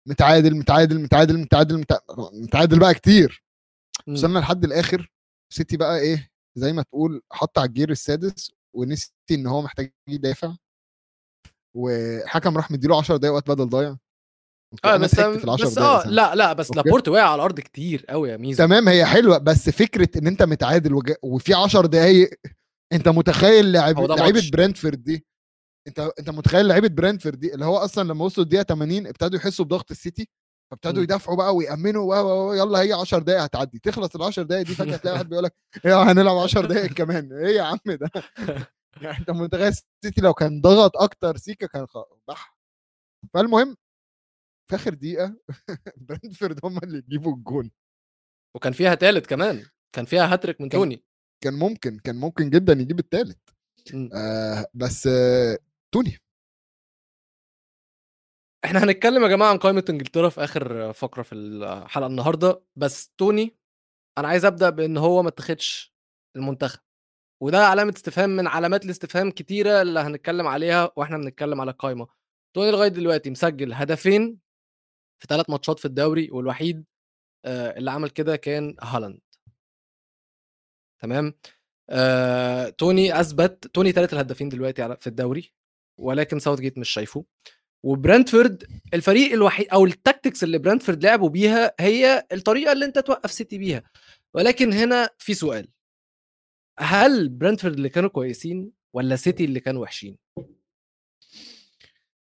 متعادل 0.08 0.56
متعادل 0.56 1.00
متعادل 1.02 1.38
متعادل 1.40 1.82
متع- 1.84 2.30
متعادل 2.34 2.80
بقى 2.80 2.94
كتير. 2.94 3.44
إمم. 4.08 4.16
وصلنا 4.18 4.40
لحد 4.40 4.64
الآخر. 4.64 5.12
سيتي 5.54 5.78
بقى 5.78 6.00
إيه 6.00 6.30
زي 6.58 6.74
ما 6.74 6.82
تقول 6.82 7.22
حط 7.32 7.60
على 7.60 7.68
ال 7.68 7.72
gear 7.72 7.90
السادس 7.92 8.52
ونسي 8.76 9.14
إن 9.32 9.48
هو 9.48 9.62
محتاج 9.62 9.92
يدافع. 10.10 10.56
وحكم 11.76 12.58
راح 12.58 12.72
مديله 12.72 12.98
10 12.98 13.18
دقايق 13.18 13.34
وقت 13.36 13.48
بدل 13.52 13.70
ضايع. 13.70 13.98
آه 14.86 14.96
أنا 14.96 14.98
بس 14.98 15.16
ضحكت 15.16 15.38
في 15.38 15.44
ال 15.46 15.50
10 15.50 15.66
بس 15.66 15.78
آه 15.78 15.82
ساعتها. 15.98 16.12
لأ، 16.12 16.36
لأ، 16.36 16.54
بس. 16.54 16.72
لابورت 16.72 17.08
وقع 17.08 17.22
على 17.24 17.36
الأرض 17.36 17.60
كتير 17.60 18.06
أوي 18.10 18.30
يا 18.30 18.38
ميزو. 18.38 18.58
تمام 18.66 18.88
هي 18.90 19.06
حلوة 19.06 19.38
بس 19.38 19.70
فكرة 19.70 20.10
إن 20.20 20.28
أنت 20.28 20.44
متعادل 20.44 20.94
وج... 20.94 21.12
وفي 21.24 21.54
10 21.54 21.86
دقايق 21.86 22.30
أنت 22.94 23.08
متخيل 23.10 23.72
لعيبة 23.72 24.08
ماتش. 24.08 24.50
برنتفورد 24.50 25.04
دي 25.04 25.26
أنت 25.88 26.00
أنت 26.20 26.30
متخيل 26.30 26.68
لعيبة 26.68 26.88
برنتفورد 26.88 27.40
دي 27.40 27.54
اللي 27.54 27.66
هو 27.66 27.78
أصلا 27.78 28.08
لما 28.08 28.26
وصلوا 28.26 28.44
الدقيقة 28.46 28.64
80 28.64 29.08
ابتدوا 29.08 29.40
يحسوا 29.40 29.66
بضغط 29.66 29.92
السيتي 29.92 30.30
فابتدوا. 30.72 31.04
يدافعوا 31.04 31.38
بقى 31.38 31.56
ويأمنوا 31.56 32.16
و- 32.16 32.48
و- 32.50 32.54
يلا 32.54 32.82
هي 32.82 32.94
10 32.94 33.20
دقائق 33.20 33.42
هتعدي 33.44 33.80
تخلص 33.80 34.16
ال 34.16 34.24
10 34.24 34.44
دقائق 34.44 34.66
دي 34.66 34.76
فجأة 34.76 34.98
تلاقي 34.98 35.14
واحد 35.14 35.30
بيقول 35.30 35.44
لك 35.44 35.56
إيه 35.86 36.02
هنلعب 36.12 36.38
10 36.38 36.66
دقائق 36.66 36.94
كمان 36.94 37.34
إيه 37.34 37.56
يا 37.56 37.62
عم 37.64 37.78
ده 37.88 38.10
يعني 39.02 39.18
أنت 39.20 39.30
متخيل 39.32 39.68
السيتي 39.68 40.22
لو 40.22 40.34
كان 40.34 40.62
ضغط 40.62 40.98
أكتر 40.98 41.38
سيكا 41.38 41.68
كان 41.68 41.86
بح 42.28 42.58
فالمهم 43.34 43.76
في 44.70 44.76
آخر 44.76 44.94
دقيقة 44.94 45.38
برنتفورد 45.98 46.60
هم 46.64 46.78
اللي 46.78 46.98
يجيبوا 46.98 47.36
الجون 47.36 47.72
وكان 48.56 48.74
فيها 48.74 48.96
تالت 48.96 49.26
كمان، 49.28 49.66
كان 49.96 50.06
فيها 50.06 50.34
هاتريك 50.34 50.62
من 50.62 50.70
توني. 50.70 51.04
كان 51.44 51.54
ممكن 51.54 52.00
كان 52.00 52.16
ممكن 52.16 52.50
جدا 52.50 52.74
يجيب 52.74 53.00
الثالث 53.00 53.38
إمم. 53.94 54.10
آه 54.14 54.66
بس 54.74 55.08
آه 55.08 55.58
توني 55.94 56.18
إحنا 58.66 58.84
هنتكلم 58.84 59.24
يا 59.24 59.28
جماعة 59.28 59.50
عن 59.50 59.58
قائمة 59.58 59.86
إنجلترا 59.90 60.30
في 60.30 60.44
آخر 60.44 60.94
فقرة 60.94 61.22
في 61.24 61.36
الحلقة 61.36 62.08
النهارده، 62.08 62.64
بس 62.76 63.10
توني 63.18 63.58
أنا 64.18 64.28
عايز 64.28 64.46
أبدأ 64.46 64.70
بإن 64.70 64.98
هو 64.98 65.22
ما 65.24 65.30
اتاخدش 65.30 65.94
المنتخب، 66.36 66.80
وده 67.44 67.68
علامة 67.68 67.94
استفهام 67.96 68.30
من 68.30 68.48
علامات 68.48 68.86
الاستفهام 68.86 69.32
كتيرة 69.32 69.82
اللي 69.82 70.00
هنتكلم 70.00 70.48
عليها 70.48 70.92
وإحنا 70.96 71.18
بنتكلم 71.18 71.62
على 71.62 71.72
القايمة. 71.72 72.08
توني 72.56 72.72
لغاية 72.72 72.88
دلوقتي 72.90 73.30
مسجل 73.30 73.74
هدفين 73.74 74.40
في 75.24 75.28
3 75.28 75.50
ماتشات 75.50 75.80
في 75.80 75.86
الدوري 75.86 76.32
والوحيد 76.32 76.86
آآ 77.46 77.78
اللي 77.78 77.92
عمل 77.92 78.10
كده 78.10 78.36
كان 78.36 78.76
هالاند. 78.82 79.20
تمام؟ 81.02 81.34
آآ 81.90 82.70
توني 82.70 83.20
أثبت 83.20 83.68
توني 83.68 83.92
تالت 83.92 84.14
الهدافين 84.14 84.50
دلوقتي 84.50 84.96
في 85.00 85.08
الدوري، 85.08 85.54
ولكن 86.00 86.40
ساوثجيت 86.40 86.78
مش 86.78 86.90
شايفه. 86.90 87.26
وبرنتفورد 87.86 88.82
الفريق 88.94 89.34
الوحيد 89.34 89.68
أو 89.70 89.90
ال 89.90 89.97
tactics 89.97 90.44
اللي 90.44 90.58
برنتفورد 90.58 91.04
لعبوا 91.06 91.30
بيها 91.30 91.74
هي 91.80 92.28
الطريقة 92.32 92.72
اللي 92.72 92.86
أنت 92.86 93.00
توقّف 93.00 93.32
سيتي 93.32 93.58
بيها، 93.58 93.84
ولكن 94.34 94.74
هنا 94.74 95.10
في 95.18 95.34
سؤال، 95.34 95.68
هل 96.80 97.30
برنتفورد 97.30 97.74
اللي 97.74 97.90
كانوا 97.90 98.10
كويسين 98.10 98.72
والّا 98.94 99.16
سيتي 99.16 99.46
اللي 99.46 99.60
كانوا 99.60 99.82
وحشين؟ 99.82 100.23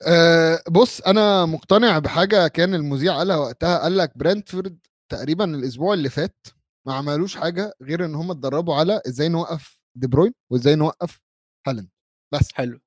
آه 0.05 0.63
بص 0.71 1.01
أنا 1.01 1.45
مقتنع 1.45 1.99
بحاجة 1.99 2.47
كان 2.47 2.75
المذيع 2.75 3.17
قالها 3.17 3.37
وقتها 3.37 3.77
قال 3.79 3.97
لك 3.97 4.17
برنتفورد 4.17 4.79
تقريبا 5.11 5.45
الأسبوع 5.55 5.93
اللي 5.93 6.09
فات 6.09 6.47
ما 6.87 6.93
عملوش 6.93 7.35
حاجة 7.37 7.73
غير 7.81 8.05
إن 8.05 8.15
هم 8.15 8.31
اتدربوا 8.31 8.75
على 8.75 9.01
إزاي 9.07 9.29
نوقف 9.29 9.79
دي 9.95 10.07
بروين 10.07 10.33
وإزاي 10.51 10.75
نوقف 10.75 11.19
هالاند. 11.67 11.89
بس. 12.33 12.53
حلو. 12.53 12.79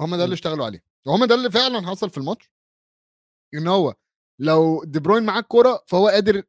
هم 0.00 0.16
ده. 0.16 0.24
اللي 0.24 0.34
اشتغلوا 0.34 0.66
عليه. 0.66 0.82
وهم 1.06 1.24
ده 1.24 1.34
اللي 1.34 1.50
فعلا 1.50 1.86
حصل 1.86 2.10
في 2.10 2.18
الماتش 2.18 2.50
إن 3.54 3.68
هو 3.68 3.94
لو 4.40 4.84
دي 4.84 5.00
بروين 5.00 5.22
معاه 5.22 5.40
الكورة 5.40 5.84
فهو 5.86 6.08
قادر 6.08 6.42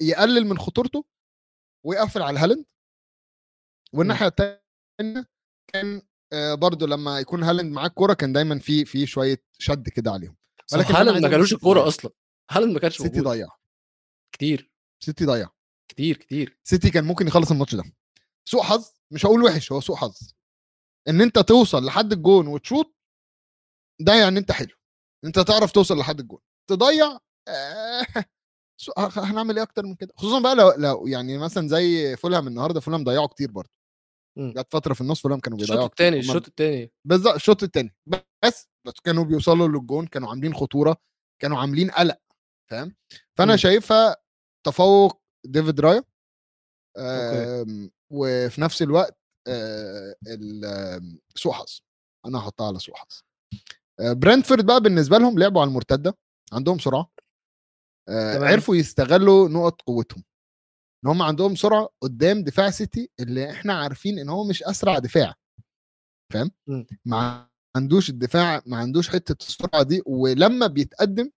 يقلل 0.00 0.46
من 0.46 0.58
خطورته 0.58 1.04
ويقفل 1.86 2.22
على 2.22 2.38
هالاند. 2.38 2.64
والناحية 3.92 4.26
الثانية 4.26 5.26
كان 5.72 6.02
آه، 6.34 6.54
برضو 6.54 6.86
لما 6.86 7.20
يكون 7.20 7.42
هالاند 7.42 7.72
معاه 7.72 7.86
الكوره 7.86 8.14
كان 8.14 8.32
دايما 8.32 8.58
في 8.58 8.84
في 8.84 9.06
شوية 9.06 9.42
شد 9.58 9.88
كده 9.88 10.10
عليهم. 10.10 10.36
ولكن 10.72 10.94
هالاند 10.94 11.22
ما 11.22 11.28
جالوش 11.28 11.52
الكورة 11.52 11.78
ضيع. 11.80 11.88
أصلًا، 11.88 12.10
هالاند 12.50 12.72
ما 12.72 12.78
كانش 12.80 12.98
سيتي. 12.98 13.20
ضيع. 13.20 13.48
كتير، 14.32 14.70
سيتي 15.00 15.24
ضيع. 15.24 15.48
كتير، 15.88 16.16
كتير. 16.16 16.58
سيتي 16.64 16.90
كان 16.90 17.04
ممكن 17.04 17.26
يخلص 17.26 17.50
الماتش 17.50 17.74
ده. 17.74 17.84
سوء 18.44 18.62
حظ 18.62 18.90
مش 19.10 19.26
هقول 19.26 19.42
وحش 19.44 19.72
هو 19.72 19.80
سوء 19.80 19.96
حظ. 19.96 20.18
إن 21.08 21.20
أنت 21.20 21.38
توصل 21.38 21.84
لحد 21.84 22.12
الجون 22.12 22.46
وتشوط 22.46 22.94
ده 24.00 24.14
يعني 24.14 24.38
أنت 24.38 24.52
حلو. 24.52 24.74
أنت 25.24 25.38
تعرف 25.38 25.72
توصل 25.72 25.98
لحد 25.98 26.20
الجون. 26.20 26.40
تضيع 26.66 27.18
آه 27.48 28.06
هنعمل 29.16 29.56
إيه 29.56 29.62
أكتر 29.62 29.82
من 29.86 29.94
كده؟ 29.94 30.12
خصوصا 30.16 30.40
بقى 30.40 30.54
لو, 30.54 30.72
لو 30.78 31.06
يعني 31.06 31.38
مثلا 31.38 31.68
زي 31.68 32.16
فولهام 32.16 32.46
النهارده 32.48 32.80
فولهام 32.80 33.04
ضيعوا 33.04 33.26
كتير 33.26 33.50
برضه. 33.50 33.70
جت 34.38 34.66
فترة 34.72 34.94
في 34.94 35.00
النص 35.00 35.20
فولهام 35.22 35.40
كانوا 35.40 35.58
الشوط 35.58 35.70
بيضيعوا 35.70 35.88
التاني، 35.90 36.16
هم- 36.16 36.20
الشوط 36.20 36.46
التاني. 36.48 36.92
بالظبط 37.04 37.34
الشوط 37.34 37.62
الثاني 37.62 37.94
بس 38.44 38.68
بس 38.86 38.92
كانوا 39.04 39.24
بيوصلوا 39.24 39.68
للجون 39.68 40.06
كانوا 40.06 40.28
عاملين 40.28 40.54
خطورة 40.54 40.96
كانوا 41.42 41.58
عاملين 41.58 41.90
قلق 41.90 42.18
فاهم؟ 42.70 42.94
فأنا 43.38 43.52
مم. 43.52 43.56
شايفها 43.56 44.16
تفوق 44.66 45.22
ديفيد 45.46 45.80
رايا 45.80 46.04
وفي 48.10 48.60
نفس 48.60 48.82
الوقت 48.82 49.18
آه، 49.48 50.14
سوء 51.34 51.52
حظ 51.52 51.80
أنا 52.26 52.38
هحطها 52.38 52.66
على 52.66 52.78
سوء 52.78 52.94
حظ 52.96 53.20
آه، 54.00 54.12
برنتفورد 54.12 54.66
بقى 54.66 54.80
بالنسبة 54.80 55.18
لهم 55.18 55.38
لعبوا 55.38 55.60
على 55.60 55.68
المرتدة 55.68 56.18
عندهم 56.52 56.78
سرعة 56.78 57.10
آه،. 58.08 58.38
عرفوا 58.44 58.76
يستغلوا 58.76 59.48
نقط 59.48 59.82
قوتهم. 59.82 60.24
إن 61.04 61.10
هم 61.10 61.22
عندهم 61.22 61.54
سرعة 61.54 61.88
قدام 62.02 62.44
دفاع 62.44 62.70
سيتي 62.70 63.10
اللي 63.20 63.50
إحنا 63.50 63.74
عارفين 63.74 64.18
إن 64.18 64.28
هو 64.28 64.44
مش 64.44 64.62
أسرع 64.62 64.98
دفاع 64.98 65.34
فاهم. 66.32 66.50
ما 67.04 67.48
عندوش 67.76 68.10
الدفاع 68.10 68.62
ما 68.66 68.76
عندوش 68.76 69.08
حتة 69.08 69.36
السرعة 69.46 69.82
دي 69.82 70.02
ولما 70.06 70.66
بيتقدم 70.66 71.30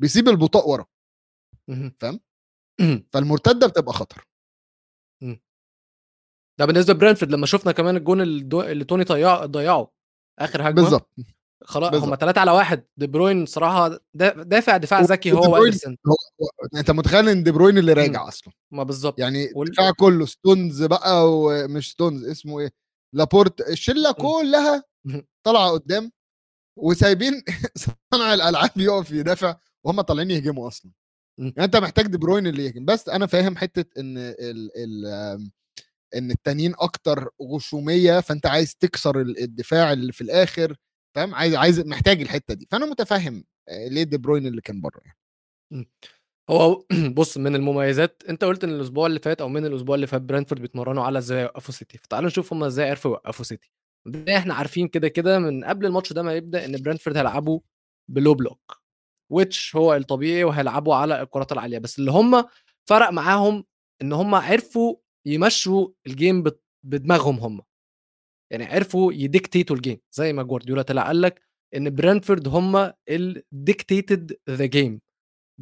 بيسيب 0.00 0.28
البطاء 0.28 0.68
ورا 0.68 0.86
اهم. 1.70 1.94
فاهم؟ 2.00 2.20
اهم. 2.80 3.06
فالمرتدة 3.12 3.66
بتبقى 3.66 3.92
خطر 3.92 4.26
ده 6.60 6.64
بالنسبة 6.66 6.92
لبرنتفورد 6.94 7.32
لمّا 7.32 7.46
شُفنا 7.46 7.72
كمان 7.72 7.96
الجون 7.96 8.20
اللي 8.20 8.84
توني 8.84 9.04
ضيّع 9.04 9.46
ضيّعه 9.46 9.92
آخر 10.38 10.62
هجمة 10.68 10.82
بالظبط 10.82 11.10
خلا 11.64 11.98
هم. 11.98 12.14
3 12.16 12.40
على 12.40 12.50
1 12.50 12.84
دي 12.96 13.06
بروين 13.06 13.46
صراحة 13.46 13.98
دا 14.14 14.42
دافع 14.42 14.76
دفاع 14.76 15.00
ذكي 15.00 15.32
هو 15.32 15.44
هو 15.44 15.64
أنت 16.76 16.90
متخيل 16.90 17.28
إن 17.28 17.42
دي 17.42 17.50
بروين 17.50 17.78
اللي 17.78 17.92
راجع 17.92 18.28
أصلا 18.28 18.52
ما 18.72 18.82
بالضبط. 18.82 19.18
يعني 19.20 19.48
وال 19.54 19.68
الدفاع 19.68 19.90
كله 19.90 20.26
ستونز 20.26 20.82
بقى 20.82 21.32
ومش 21.32 21.90
ستونز 21.90 22.24
اسمه 22.24 22.60
إيه 22.60 22.70
لابورت 23.14 23.60
الشلة 23.68 24.08
إمم. 24.10 24.28
كلها 24.28 24.84
اهم. 25.06 25.26
طالعة 25.46 25.70
قدام 25.70 26.12
وسايبين 26.78 27.42
صانع 28.12 28.34
الألعاب 28.34 28.70
يقف 28.76 29.10
يدافع 29.10 29.56
وهم 29.84 30.00
طالعين 30.00 30.30
يهجموا 30.30 30.68
أصلا 30.68 30.92
إمم. 31.40 31.48
يعني 31.56 31.64
أنت 31.64 31.76
محتاج 31.76 32.06
دي 32.06 32.18
بروين 32.18 32.46
اللي 32.46 32.64
يهجم 32.66 32.84
بس 32.84 33.08
أنا 33.08 33.26
فاهم 33.26 33.56
حتة 33.56 34.00
إن 34.00 34.18
ال 34.18 34.70
ال 34.76 35.06
إن 36.16 36.30
التانيين 36.30 36.74
أكتر 36.78 37.28
غشومية 37.42 38.20
فأنت 38.20 38.46
عايز 38.46 38.74
تكسر 38.76 39.20
ال- 39.20 39.38
الدفاع 39.42 39.92
اللي 39.92 40.12
في 40.12 40.20
الآخر 40.20 40.76
فاهم؟ 41.14 41.34
عايز 41.34 41.54
عايز 41.54 41.80
محتاج 41.80 42.20
الحتة 42.20 42.54
دي. 42.54 42.68
فأنا 42.70 42.86
متفهم 42.86 43.44
آه، 43.68 43.88
ليه 43.88 44.02
دي 44.02 44.16
بروين 44.18 44.46
اللي 44.46 44.60
كان 44.60 44.80
بره 44.80 45.00
يعني. 45.04 45.18
هو 46.50 46.84
بُص 47.16 47.38
من 47.38 47.54
المميزات 47.56 48.22
أنت 48.28 48.44
قُلت 48.44 48.64
إن 48.64 48.70
الأسبوع 48.70 49.06
اللي 49.06 49.18
فات 49.20 49.40
أو 49.40 49.48
من 49.48 49.66
الأسبوع 49.66 49.94
اللي 49.94 50.06
فات 50.06 50.22
برنتفورد 50.22 50.60
بيتمرنوا 50.62 51.04
على 51.04 51.18
إزاي 51.18 51.42
يوقّفوا 51.42 51.74
سيتي، 51.74 51.98
فتعالوا 51.98 52.28
نشوف 52.28 52.52
هم 52.52 52.64
إزاي 52.64 52.90
عرفوا 52.90 53.10
يوقّفوا 53.10 53.44
سيتي. 53.44 53.70
إحنا 54.36 54.54
عارفين 54.54 54.88
كده، 54.88 55.08
كده 55.08 55.38
من 55.38 55.64
قبل 55.64 55.86
الماتش 55.86 56.12
ده 56.12 56.22
ما 56.22 56.34
يبدأ 56.34 56.64
إن 56.64 56.82
برنتفورد 56.82 57.16
هيلعبوا 57.16 57.60
بlow 58.12 58.34
block 58.44 58.76
which 59.34 59.76
هو 59.76 59.94
الطبيعي 59.96 60.44
وهيلعبوا 60.44 60.94
على 60.94 61.22
الكرات 61.22 61.52
العالية، 61.52 61.78
بس 61.78 61.98
اللي 61.98 62.10
هم 62.12 62.44
فرق 62.88 63.10
معاهم 63.10 63.64
إن 64.02 64.12
هم 64.12 64.34
عرفوا 64.34 64.96
يمشّوا 65.26 65.88
بد 66.22 66.58
بدماغهم 66.84 67.40
هم. 67.40 67.62
يعني 68.54 68.74
عرفوا 68.74 69.12
يdictateوا 69.12 69.76
الgame 69.76 69.98
زي 70.12 70.32
ما 70.32 70.42
جوارديولا 70.42 70.82
طلع 70.82 71.06
قال 71.06 71.20
لك 71.20 71.42
إن 71.76 71.94
برنتفورد 71.94 72.48
هم 72.48 72.92
ال 73.08 73.42
dictated 73.70 74.32
the 74.50 74.68
game 74.68 74.98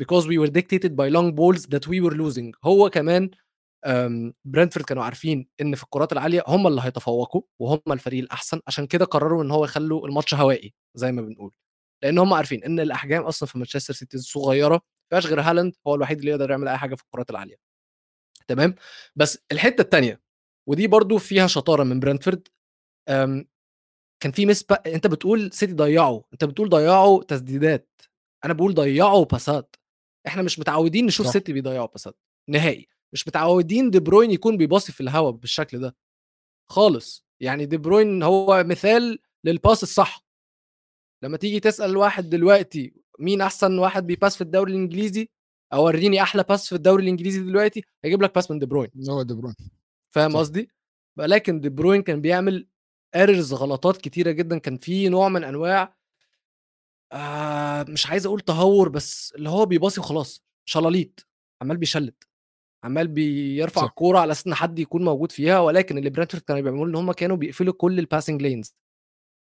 because 0.03 0.25
we 0.25 0.39
were 0.39 0.51
dictated 0.51 0.91
by 0.91 1.09
long 1.09 1.33
balls 1.35 1.63
that 1.67 1.87
we 1.89 2.01
were 2.05 2.15
losing. 2.15 2.53
هو 2.65 2.91
كمان 2.91 3.31
برنتفورد 4.45 4.87
كانوا 4.87 5.05
عارفين 5.05 5.49
إن 5.61 5.75
في 5.75 5.83
الكرات 5.83 6.13
العالية 6.13 6.43
هم 6.47 6.67
اللي 6.67 6.81
هيتفوقوا 6.85 7.43
وهم 7.61 7.81
الفريق 7.91 8.23
الأحسن، 8.23 8.61
عشان 8.67 8.87
كده 8.87 9.05
قرروا 9.05 9.43
إن 9.45 9.51
هو 9.51 9.65
يخلّوا 9.65 10.07
الماتش 10.07 10.35
هوائي 10.35 10.75
زي 10.95 11.13
ما 11.13 11.23
بنقول. 11.23 11.53
لإن 12.03 12.19
هم 12.19 12.35
عارفين 12.35 12.65
إن 12.65 12.81
الأحجام 12.81 13.23
أصلًا 13.23 13.49
في 13.49 13.59
مانشستر 13.59 13.95
سيتي 13.95 14.19
صغيرة، 14.19 14.75
ما 14.75 14.81
فيهاش 15.11 15.27
غير 15.27 15.41
هالاند 15.41 15.75
هو 15.87 15.95
الوحيد 15.95 16.19
اللي 16.19 16.31
يقدر 16.31 16.51
يعمل 16.51 16.69
أي 16.69 16.79
حاجة 16.79 16.95
في 16.95 17.03
الكرات 17.03 17.31
العالية. 17.31 17.57
تمام؟ 18.49 18.75
بس 19.17 19.39
الحتة 19.53 19.83
التانية 19.83 20.21
ودي 20.69 20.87
برضه 20.87 21.19
فيها 21.19 21.47
شطارة 21.47 21.85
من 21.85 22.01
برنتفورد 22.01 22.49
كان 24.21 24.33
في 24.33 24.55
pa 24.55 24.77
أنت 24.87 25.07
بتقول 25.07 25.53
سيتي 25.53 25.73
ضيّعوا، 25.73 26.23
أنت 26.33 26.45
بتقول 26.45 26.69
ضيّعوا 26.69 27.23
تسديدات، 27.23 28.03
أنا 28.45 28.53
باقول 28.53 28.75
ضيّعوا 28.75 29.25
باسات. 29.25 29.77
إحنا 30.27 30.43
مش 30.43 30.59
متعودين 30.59 31.07
نشوف 31.07 31.27
صح. 31.27 31.33
سيتي 31.33 31.53
بيضيّعوا 31.53 31.87
باسات 31.87 32.17
نهائي. 32.49 32.89
مش 33.13 33.29
متعودين 33.29 33.91
دي 33.91 34.01
بروين 34.01 34.31
يكون 34.31 34.57
بيباصي 34.57 34.93
في 34.93 35.01
الهوا 35.01 35.31
بالشكل 35.31 35.81
ده 35.81 35.97
خالص 36.71 37.25
يعني 37.41 37.67
دي 37.67 37.77
بروين 37.77 38.23
هو 38.23 38.65
مثال 38.65 39.19
للباس 39.45 39.83
الصح 39.83 40.25
لما 41.25 41.37
تيجي 41.37 41.61
تسأل 41.61 41.97
واحد 41.97 42.31
دلوقتي 42.31 42.95
مين 43.19 43.41
أحسن 43.41 43.79
واحد 43.79 44.07
بيباس 44.07 44.37
في 44.37 44.41
الدوري 44.41 44.73
الإنجليزي 44.73 45.29
أو 45.73 45.85
وريني 45.85 46.23
أحلى 46.23 46.43
باس 46.43 46.69
في 46.69 46.75
الدوري 46.75 47.03
الإنجليزي 47.03 47.43
دلوقتي 47.43 47.85
هيجيب 48.05 48.23
لك 48.23 48.35
باس 48.35 48.51
من 48.51 48.59
دي 48.59 48.67
بروين 48.67 48.91
هو 49.09 49.23
دي 49.23 49.35
بروين 49.35 49.55
فاهم. 50.11 50.37
قصدي 50.37 50.71
ولكن 51.19 51.61
دي 51.61 51.69
بروين 51.69 52.03
كان 52.03 52.21
بيعمل 52.21 52.69
errors 53.17 53.55
غلطات 53.55 53.97
كتيرة 53.97 54.31
جدا 54.31 54.59
كان 54.59 54.77
في 54.77 55.09
نوع 55.09 55.29
من 55.29 55.45
أنواع 55.45 55.95
آه 57.13 57.83
مش 57.89 58.07
عايز 58.07 58.27
أقول 58.27 58.41
تهور 58.41 58.89
بس 58.89 59.33
اللي 59.37 59.49
هو 59.51 59.67
بيباصي 59.67 60.01
وخلاص 60.01 60.45
شلاليت 60.65 61.21
عمال 61.63 61.77
بيشلت 61.77 62.25
عمال 62.85 63.09
بيرفع. 63.09 63.85
الكوره 63.85 64.19
على 64.19 64.33
أساس 64.33 64.47
إن 64.47 64.55
حد 64.55 64.79
يكون 64.79 65.05
موجود 65.05 65.33
فيها 65.33 65.61
ولكن 65.61 65.99
اللي 65.99 66.11
برانتفورد 66.11 66.43
كانوا 66.45 66.63
بيعملوه 66.63 66.87
إن 66.87 66.95
هم 66.95 67.13
كانوا 67.13 67.37
بيقفلوا 67.37 67.75
كل 67.75 67.99
ال 67.99 68.04
passing 68.04 68.43
lanes 68.43 68.75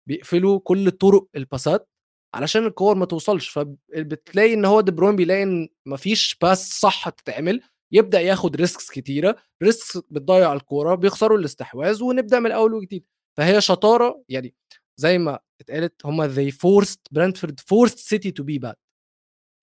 بيقفلوا 0.07 0.59
كل 0.63 0.91
طرق 0.91 1.27
الباسات 1.35 1.89
علشان 2.33 2.65
الكور 2.65 2.95
ما 2.95 3.05
توصلش 3.05 3.49
فبتلاقي 3.49 4.53
إن 4.53 4.65
هو 4.65 4.81
دي 4.81 4.91
بروين 4.91 5.15
بيلاقي 5.15 5.43
إن 5.43 5.69
مفيش 5.85 6.37
باس 6.41 6.79
صح 6.79 7.09
تتعمل 7.09 7.61
يبدأ 7.91 8.19
ياخد 8.21 8.55
risks 8.55 8.91
كتيرة 8.91 9.35
risks 9.63 9.97
بتضيع 9.97 10.53
الكورة 10.53 10.95
بيخسروا 10.95 11.37
الاستحواذ 11.37 12.03
ونبدأ 12.03 12.39
من 12.39 12.45
الأول 12.45 12.73
وجديد 12.73 13.05
فهي 13.37 13.61
شطارة 13.61 14.23
يعني 14.29 14.55
زي 14.99 15.17
ما 15.17 15.39
اتقالت 15.61 16.05
هم 16.05 16.27
they 16.35 16.51
forced 16.51 16.99
برانتفورد 17.11 17.59
forced 17.59 17.95
سيتي 17.97 18.31
to 18.31 18.43
be 18.43 18.67
bad 18.69 18.75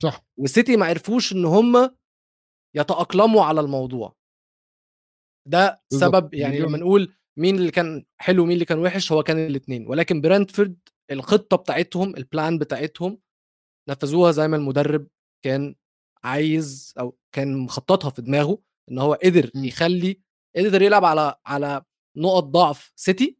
صح 0.02 0.24
وسيتي 0.38 0.76
ما 0.76 0.86
عرفوش 0.86 1.32
إن 1.32 1.44
هم 1.44 1.96
يتأقلموا 2.76 3.44
على 3.44 3.60
الموضوع 3.60 4.16
ده 5.48 5.82
بالظبط. 5.90 6.14
سبب 6.14 6.34
يعني. 6.34 6.58
لما 6.58 6.78
نقول 6.78 7.14
مين 7.38 7.56
اللي 7.56 7.70
كان 7.70 8.04
حلو 8.20 8.42
ومين 8.42 8.54
اللي 8.54 8.64
كان 8.64 8.78
وحش 8.78 9.12
هو 9.12 9.22
كان 9.22 9.46
الاثنين 9.46 9.86
ولكن 9.88 10.20
برانتفورد 10.20 10.78
الخطة 11.10 11.56
بتاعتهم 11.56 12.16
ال 12.16 12.25
plan 12.25 12.58
بتاعتهم 12.58 13.20
نفذوها 13.90 14.32
زي 14.32 14.48
ما 14.48 14.56
المدرب 14.56 15.08
كان 15.44 15.74
عايز 16.24 16.94
أو 16.98 17.16
كان 17.34 17.56
مخططها 17.58 18.10
في 18.10 18.22
دماغه 18.22 18.58
إن 18.90 18.98
هو 18.98 19.14
قدر. 19.24 19.50
يخلي 19.54 20.20
قدر 20.56 20.82
يلعب 20.82 21.04
على 21.04 21.34
على 21.46 21.82
نقط 22.16 22.44
ضعف 22.44 22.92
سيتي 22.96 23.36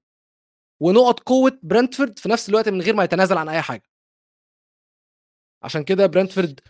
ونقط 0.81 1.21
قوة 1.21 1.59
برنتفورد 1.63 2.19
في 2.19 2.29
نفس 2.29 2.49
الوقت 2.49 2.69
من 2.69 2.81
غير 2.81 2.95
ما 2.95 3.05
يتنازل 3.05 3.39
عن 3.39 3.49
أي 3.49 3.63
حاجة. 3.63 3.83
عشان 5.63 5.85
كده 5.85 6.07
برنتفورد 6.07 6.61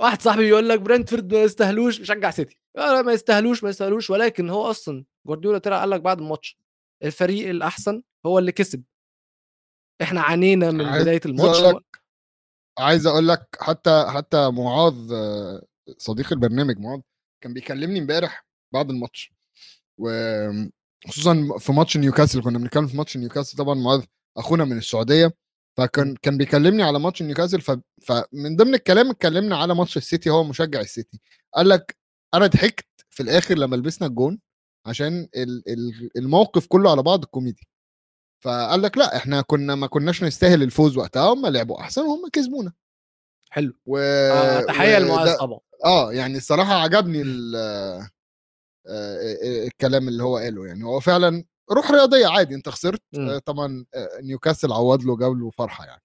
واحد 0.00 0.22
صاحبي 0.22 0.42
بيقول 0.42 0.68
لك 0.68 0.80
برنتفورد 0.80 1.34
ما 1.34 1.42
يستاهلوش 1.42 1.98
بيشجع 1.98 2.30
سيتي. 2.30 2.58
لا 2.76 3.02
ما 3.02 3.12
يستاهلوش 3.12 3.64
ما 3.64 3.70
يستاهلوش 3.70 4.10
ولكن 4.10 4.50
هو 4.50 4.70
أصلا 4.70 5.04
جوارديولا 5.26 5.58
طلع 5.58 5.80
قال 5.80 5.90
لك 5.90 6.00
بعد 6.00 6.18
الماتش 6.20 6.58
الفريق 7.02 7.48
الأحسن 7.48 8.02
هو 8.26 8.38
اللي 8.38 8.52
كسب. 8.52 8.84
إحنا 10.02 10.20
عانينا 10.20 10.70
من 10.70 10.84
عايز 10.84 11.02
بداية 11.02 11.20
الماتش 11.26 11.60
لك 11.60 12.02
عايز 12.78 13.06
أقول 13.06 13.28
لك 13.28 13.56
حتى 13.60 14.06
حتى 14.08 14.50
معاذ 14.50 15.12
صديق 15.98 16.32
البرنامج 16.32 16.78
معاذ 16.78 17.00
كان 17.42 17.54
بيكلمني 17.54 17.98
امبارح 17.98 18.46
بعد 18.74 18.90
الماتش 18.90 19.32
وخصوصا 21.06 21.58
في 21.58 21.72
ماتش 21.72 21.96
نيوكاسل 21.96 22.42
كنا 22.42 22.58
بنتكلم 22.58 22.86
في 22.86 22.96
ماتش 22.96 23.16
نيوكاسل 23.16 23.58
طبعا 23.58 23.74
معاذ 23.74 24.04
أخونا 24.36 24.64
من 24.64 24.78
السعودية 24.78 25.32
فكان 25.76 26.14
كان 26.22 26.36
بيكلمني 26.38 26.82
على 26.82 26.98
ماتش 26.98 27.22
نيوكاسل 27.22 27.60
ف... 27.60 27.70
فمن 28.02 28.56
ضمن 28.56 28.74
الكلام 28.74 29.10
اتكلمنا 29.10 29.56
على 29.56 29.74
ماتش 29.74 29.96
السيتي 29.96 30.30
هو 30.30 30.44
مشجع 30.44 30.80
السيتي. 30.80 31.20
قال 31.54 31.68
لك 31.68 31.96
أنا 32.34 32.46
ضحكت 32.46 32.86
في 33.10 33.22
الآخر 33.22 33.58
لما 33.58 33.76
لبسنا 33.76 34.08
الجون 34.08 34.38
عشان 34.86 35.28
ال- 35.36 35.62
ال- 35.68 36.10
الموقف 36.16 36.66
كله 36.66 36.90
على 36.90 37.02
بعض 37.02 37.24
كوميدي 37.24 37.68
فقال 38.44 38.82
لك 38.82 38.98
لا 38.98 39.16
إحنا 39.16 39.40
كنا 39.42 39.74
ما 39.74 39.86
كناش 39.86 40.22
نستاهل 40.24 40.62
الفوز 40.62 40.96
وقتها 40.96 41.22
هم 41.32 41.46
لعبوا 41.46 41.80
أحسن 41.80 42.02
وهم 42.02 42.28
كسبونا. 42.32 42.72
حلو. 43.50 43.74
و... 43.86 43.98
آه 43.98 44.60
تحية 44.60 44.96
و- 44.96 45.00
لمعاذ 45.00 45.36
طبعا. 45.38 45.60
آه 45.84 46.12
يعني 46.12 46.36
الصراحة 46.36 46.72
عجبني 46.74 47.22
ال... 47.22 47.56
آه، 48.88 49.16
آه، 49.42 49.66
الكلام 49.66 50.08
اللي 50.08 50.22
هو 50.22 50.36
قاله 50.36 50.66
يعني. 50.66 50.84
هو 50.84 51.00
فعلا 51.00 51.44
روح 51.72 51.90
رياضية 51.90 52.26
عادي 52.26 52.54
أنت 52.54 52.68
خسرت 52.68 53.02
مم. 53.14 53.28
آه، 53.28 53.38
طبعا 53.38 53.84
آه، 53.94 54.20
نيوكاسل 54.20 54.72
عوض 54.72 55.04
له 55.04 55.16
جاب 55.16 55.32
له 55.32 55.50
فرحة 55.50 55.84
يعني 55.86 56.02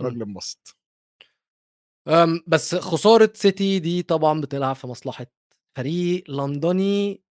راجل 0.00 0.22
انبسط. 0.22 0.76
بس 2.46 2.74
خسارة 2.74 3.32
سيتي 3.34 3.78
دي 3.78 4.02
طبعا 4.02 4.40
بتلعب 4.40 4.76
في 4.76 4.86
مصلحة 4.86 5.26
فريق 5.76 6.30
لندني. 6.30 7.22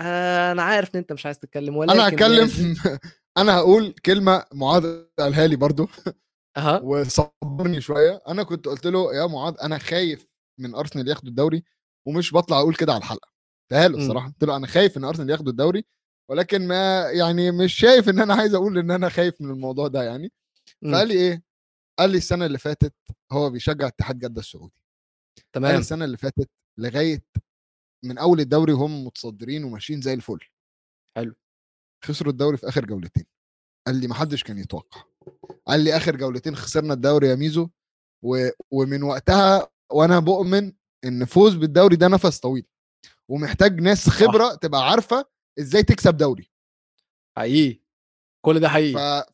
آه، 0.00 0.52
أنا 0.52 0.62
عارف 0.62 0.94
إن 0.94 0.98
أنت 0.98 1.12
مش 1.12 1.26
عايز 1.26 1.38
تتكلم 1.38 1.76
ولكن 1.76 1.92
أنا 2.00 2.08
هتكلم 2.08 2.38
لازم- 2.38 2.74
أنا 3.38 3.56
هقول 3.56 3.92
كلمة 3.92 4.44
معاذ 4.52 5.02
قالها 5.18 5.46
لي 5.46 5.56
برضو 5.56 5.88
أها. 6.56 6.80
وصبرني 6.84 7.80
شوية. 7.80 8.22
أنا 8.28 8.42
كنت 8.42 8.66
قلت 8.68 8.86
له 8.86 9.14
يا 9.14 9.26
معاذ 9.26 9.54
أنا 9.62 9.78
خايف 9.78 10.26
من 10.60 10.74
أرسنال 10.74 11.08
ياخدوا 11.08 11.30
الدوري 11.30 11.64
ومش 12.06 12.34
بطلع 12.34 12.58
أقول 12.58 12.74
كده 12.74 12.92
على 12.92 13.00
الحلقة. 13.00 13.31
قلتها 13.70 13.88
له 13.88 13.96
مم. 13.96 14.02
الصراحة. 14.02 14.28
قلت 14.28 14.44
له 14.44 14.56
أنا 14.56 14.66
خايف 14.66 14.96
إن 14.98 15.04
أرسنال 15.04 15.30
ياخدوا 15.30 15.50
الدوري 15.52 15.84
ولكن 16.30 16.68
ما 16.68 17.10
يعني 17.10 17.50
مش 17.50 17.74
شايف 17.74 18.08
إن 18.08 18.18
أنا 18.20 18.34
عايز 18.34 18.54
أقول 18.54 18.78
إن 18.78 18.90
أنا 18.90 19.08
خايف 19.08 19.40
من 19.40 19.50
الموضوع 19.50 19.88
ده 19.88 20.02
يعني. 20.02 20.32
مم. 20.82 20.92
فقال 20.92 21.08
لي 21.08 21.14
إيه؟ 21.14 21.42
قال 21.98 22.10
لي 22.10 22.16
السنة 22.16 22.46
اللي 22.46 22.58
فاتت 22.58 22.94
هو 23.32 23.50
بيشجع 23.50 23.86
اتحاد 23.86 24.18
جدة 24.18 24.40
السعودي. 24.40 24.74
قال 25.36 25.44
تمام. 25.52 25.80
السنة 25.80 26.04
اللي 26.04 26.16
فاتت 26.16 26.50
لغاية 26.78 27.22
من 28.04 28.18
أول 28.18 28.40
الدوري 28.40 28.72
هم 28.72 29.06
متصدرين 29.06 29.64
وماشيين 29.64 30.00
زي 30.00 30.14
الفل. 30.14 30.38
حلو. 31.16 31.34
خسروا 32.04 32.32
الدوري 32.32 32.56
في 32.56 32.68
آخر 32.68 32.84
جولتين. 32.84 33.24
قال 33.86 33.96
لي 34.00 34.06
ما 34.06 34.14
حدش 34.14 34.42
كان 34.42 34.58
يتوقع. 34.58 35.04
قال 35.66 35.80
لي 35.84 35.96
آخر 35.96 36.16
جولتين 36.16 36.56
خسرنا 36.56 36.94
الدوري 36.94 37.28
يا 37.28 37.34
ميزو 37.34 37.68
و... 38.24 38.48
ومن 38.70 39.02
وقتها 39.02 39.68
وأنا 39.92 40.18
بؤمن 40.18 40.72
إن 41.04 41.24
فوز 41.24 41.54
بالدوري 41.54 41.96
ده 41.96 42.08
نفس 42.08 42.38
طويل. 42.38 42.66
ومحتاج 43.30 43.80
ناس 43.80 44.08
خبرة 44.08 44.54
تبقى 44.54 44.90
عارفة 44.90 45.24
إزاي 45.58 45.82
تكسب 45.82 46.16
دوري. 46.16 46.50
حقيقي. 47.38 47.80
كل 48.44 48.60
ده 48.60 48.68
ف... 48.68 48.70
حقيقي 48.70 49.26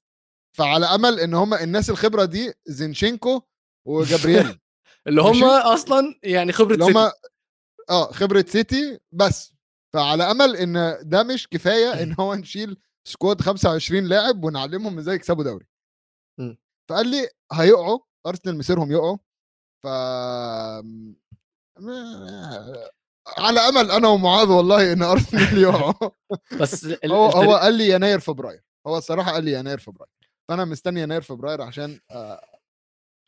فعلى 0.57 0.87
أمل 0.87 1.20
إن 1.20 1.35
هم 1.35 1.55
الناس 1.55 1.90
الخبرة 1.90 2.24
دي 2.24 2.55
زينشينكو 2.66 3.42
وجابرييل. 3.87 4.59
اللي 5.07 5.22
هم. 5.22 5.44
أصلا 5.44 6.20
يعني 6.22 6.53
خبرة 6.53 6.74
اللي 6.74 6.85
هم 6.85 6.92
سيتي. 6.92 7.12
آه 7.90 8.12
خبرة 8.12 8.44
سيتي 8.48 9.01
بس. 9.12 9.55
فعلى 9.94 10.31
أمل 10.31 10.57
إن 10.57 10.98
ده 11.09 11.22
مش 11.22 11.48
كفاية 11.48 12.03
إن 12.03 12.14
هو 12.20 12.35
نشيل 12.35 12.77
squad 13.09 13.41
25 13.40 14.05
لاعب 14.05 14.44
ونعلمهم 14.44 14.98
إزاي 14.98 15.14
يكسبوا 15.14 15.44
دوري. 15.44 15.66
م. 16.40 16.55
فقال 16.90 17.09
لي 17.09 17.29
هيقعوا 17.53 17.98
أرسنال 18.27 18.59
مصيرهم 18.59 18.92
يقعوا. 18.92 19.16
ف 19.83 19.87
على 23.38 23.61
أمل 23.61 23.91
أنا 23.91 24.09
ومعاذ 24.09 24.49
والله 24.49 24.93
إن 24.93 25.03
ارسنال 25.03 25.59
يقعوا 25.62 26.11
بس 26.61 26.85
ال- 26.85 27.12
هو 27.12 27.27
هو 27.27 27.55
قال 27.57 27.75
لي 27.75 27.88
يناير 27.91 28.19
فبراير. 28.21 28.62
هو 28.87 28.99
الصراحة 28.99 29.33
قال 29.33 29.45
لي 29.45 29.53
يناير 29.53 29.79
فبراير. 29.79 30.11
فأنا 30.49 30.64
مستني 30.64 31.01
يناير 31.01 31.23
فبراير 31.23 31.62
عشان 31.62 32.01
آه، 32.11 32.41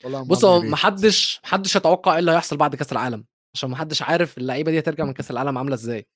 والله 0.04 0.22
بص 0.22 0.44
هو. 0.44 0.60
محدش 0.60 1.40
محدش 1.44 1.76
يتوقع 1.76 2.12
إيه 2.12 2.18
اللي 2.18 2.32
هيحصل 2.32 2.56
بعد 2.56 2.76
كأس 2.76 2.92
العالم 2.92 3.24
عشان 3.54 3.70
محدش 3.70 4.02
عارف 4.02 4.38
اللعيبة 4.38 4.70
دي 4.70 4.78
هترجع 4.78 5.04
من 5.04 5.12
كأس 5.12 5.30
العالم 5.30 5.58
عاملة 5.58 5.74
إزاي. 5.74 6.06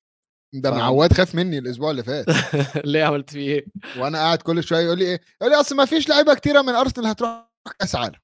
ده 0.55 0.71
ف- 0.71 0.75
معواد 0.75 1.13
خاف 1.13 1.35
مني 1.35 1.59
الأسبوع 1.59 1.91
اللي 1.91 2.03
فات. 2.03 2.27
ليه 2.87 3.05
عملت 3.05 3.31
فيه 3.31 3.49
إيه؟ 3.55 3.67
وأنا 3.99 4.19
قاعد 4.19 4.43
كل 4.43 4.63
شوية 4.65 4.81
يقول 4.81 4.99
لي 4.99 5.05
إيه؟ 5.05 5.21
يقول 5.41 5.53
لي 5.55 5.61
أصل 5.61 5.77
ما 5.77 5.85
فيش 5.85 6.09
لعيبة 6.09 6.35
كتيرة 6.35 6.63
من 6.63 6.69
أرسنال 6.75 7.07
هتروح 7.07 7.49
كأس 7.81 7.97
عالم. 7.97 8.15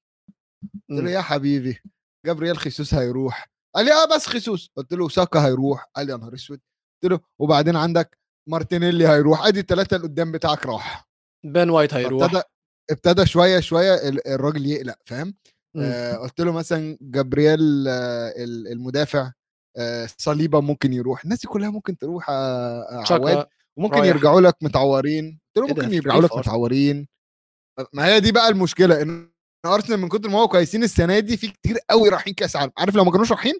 قلت 0.73 0.99
له 0.99 1.01
مم. 1.01 1.07
يا 1.07 1.21
حبيبي 1.21 1.81
جابرييل 2.25 2.57
خيسوس 2.57 2.93
هيروح. 2.93 3.47
قال 3.75 3.85
لي 3.85 3.91
آه 3.93 4.15
بس 4.15 4.27
خيسوس. 4.27 4.71
قلت 4.75 4.93
له 4.93 5.09
ساكا 5.09 5.45
هيروح. 5.45 5.85
قال 5.95 6.05
لي 6.05 6.11
يا 6.11 6.17
نهار 6.17 6.33
أسود. 6.33 6.59
قلت 7.03 7.11
له 7.11 7.19
وبعدين 7.39 7.75
عندك 7.75 8.17
مارتينيلي 8.49 9.07
هيروح. 9.07 9.45
أدي 9.45 9.59
الثلاثه 9.59 9.95
اللي 9.95 10.07
قدام 10.07 10.31
بتاعك 10.31 10.65
راح. 10.65 11.07
بين 11.45 11.69
وايت 11.69 11.93
هيروح. 11.93 12.23
ابتدى 12.23 12.41
ابتدى 12.91 13.25
شوية 13.25 13.59
شوية 13.59 13.93
ال- 14.09 14.27
الراجل 14.27 14.65
يقلق 14.65 14.95
فاهم. 15.05 15.35
آه 15.77 16.15
قلت 16.15 16.41
له 16.41 16.51
مثلا 16.51 16.97
جابرييل 17.01 17.87
آه 17.87 18.33
ال- 18.43 18.67
المدافع 18.67 19.31
آه 19.77 20.07
صليبة 20.17 20.61
ممكن 20.61 20.93
يروح. 20.93 21.23
الناس 21.23 21.39
دي 21.41 21.47
كلها 21.47 21.69
ممكن 21.69 21.97
تروح 21.97 22.29
آه 22.29 22.81
آه، 22.81 23.13
عواد. 23.13 23.45
وممكن 23.77 23.95
رايح. 23.99 24.05
يرجعوا 24.15 24.41
لك 24.41 24.55
متعورين. 24.61 25.39
قلت 25.55 25.65
له 25.69 25.75
إيه؟ 25.75 25.81
ممكن 25.83 25.93
يرجعوا 25.93 26.21
لك؟ 26.21 26.37
متعورين. 26.37 27.07
ما 27.93 28.05
هي 28.05 28.19
دي 28.19 28.31
بقى 28.31 28.49
المشكلة 28.49 29.01
إن 29.01 29.30
أرسنال 29.65 29.99
من 29.99 30.09
كتر 30.09 30.29
ما 30.29 30.39
هو 30.39 30.47
كويسين 30.47 30.83
السنة 30.83 31.19
دي 31.19 31.37
في 31.37 31.47
كتير 31.47 31.77
قوي 31.89 32.09
رايحين 32.09 32.33
كأس 32.33 32.55
عالم. 32.55 32.71
عارف 32.77 32.95
لو 32.95 33.03
ما 33.03 33.11
كانوش 33.11 33.31
رايحين 33.31 33.53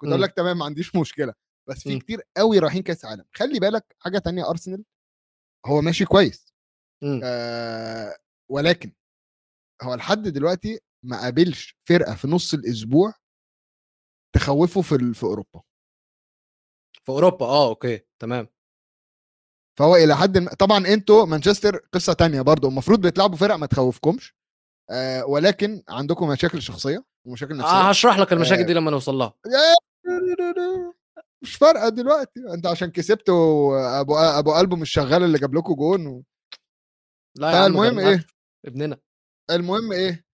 كنت 0.00 0.10
أقول. 0.10 0.22
لك 0.22 0.32
تمام 0.32 0.58
ما 0.58 0.64
عنديش 0.64 0.96
مشكلة. 0.96 1.34
بس 1.68 1.82
في. 1.82 1.98
كتير 1.98 2.22
قوي 2.36 2.58
رايحين 2.58 2.82
كأس 2.82 3.04
عالم. 3.04 3.24
خلي 3.34 3.58
بالك 3.60 3.96
حاجة 3.98 4.18
تانية 4.18 4.50
أرسنال 4.50 4.84
هو 5.66 5.80
ماشي 5.80 6.04
كويس. 6.04 6.54
آه 7.24 8.16
ولكن 8.50 8.92
هو 9.82 9.94
لحد 9.94 10.22
دلوقتي 10.22 10.80
ما 11.02 11.20
قابلش 11.20 11.76
فرقة 11.88 12.14
في 12.14 12.28
نص 12.28 12.54
الأسبوع 12.54 13.14
تخوفه 14.34 14.82
في 14.82 15.14
في 15.14 15.22
أوروبا. 15.22 15.62
في 17.04 17.08
أوروبا؟ 17.08 17.46
آه 17.46 17.68
أوكي 17.68 18.00
تمام. 18.22 18.48
فهو 19.78 19.96
إلى 19.96 20.16
حد 20.16 20.38
ما 20.38 20.54
طبعا 20.54 20.78
أنتوا 20.86 21.24
مانشستر 21.24 21.76
قصة 21.76 22.12
تانية 22.12 22.40
برضو 22.42 22.68
المفروض 22.68 23.06
بتلعبوا 23.06 23.36
فرق 23.36 23.54
ما 23.54 23.66
تخوفكمش. 23.66 24.34
آه 24.90 25.26
ولكن 25.26 25.82
عندكم 25.88 26.28
مشاكل 26.28 26.62
شخصية 26.62 27.04
ومشاكل 27.24 27.56
نفسية؟ 27.56 27.72
آه 27.72 27.88
هشرح 27.88 28.18
لك 28.18 28.32
المشاكل 28.32 28.62
آه. 28.62 28.66
دي 28.66 28.72
لما 28.72 28.90
نوصل 28.90 29.14
لها. 29.14 29.34
مش 31.42 31.56
فارقة 31.56 31.88
دلوقتي. 31.88 32.40
انت 32.54 32.66
عشان 32.66 32.90
كسبتوا 32.90 34.00
ابو 34.00 34.16
أبو 34.18 34.52
قلبه 34.52 34.76
مش 34.76 34.92
شغال 34.92 35.22
اللي 35.22 35.38
جاب 35.38 35.54
لكم 35.54 35.74
جون 35.74 36.06
و... 36.06 36.22
لا 37.36 37.50
يا 37.50 37.52
فالمهم 37.52 37.84
غرناطو، 37.84 38.08
إيه؟ 38.08 38.26
ابننا. 38.66 38.98
المهم 39.50 39.92
إيه؟ 39.92 40.26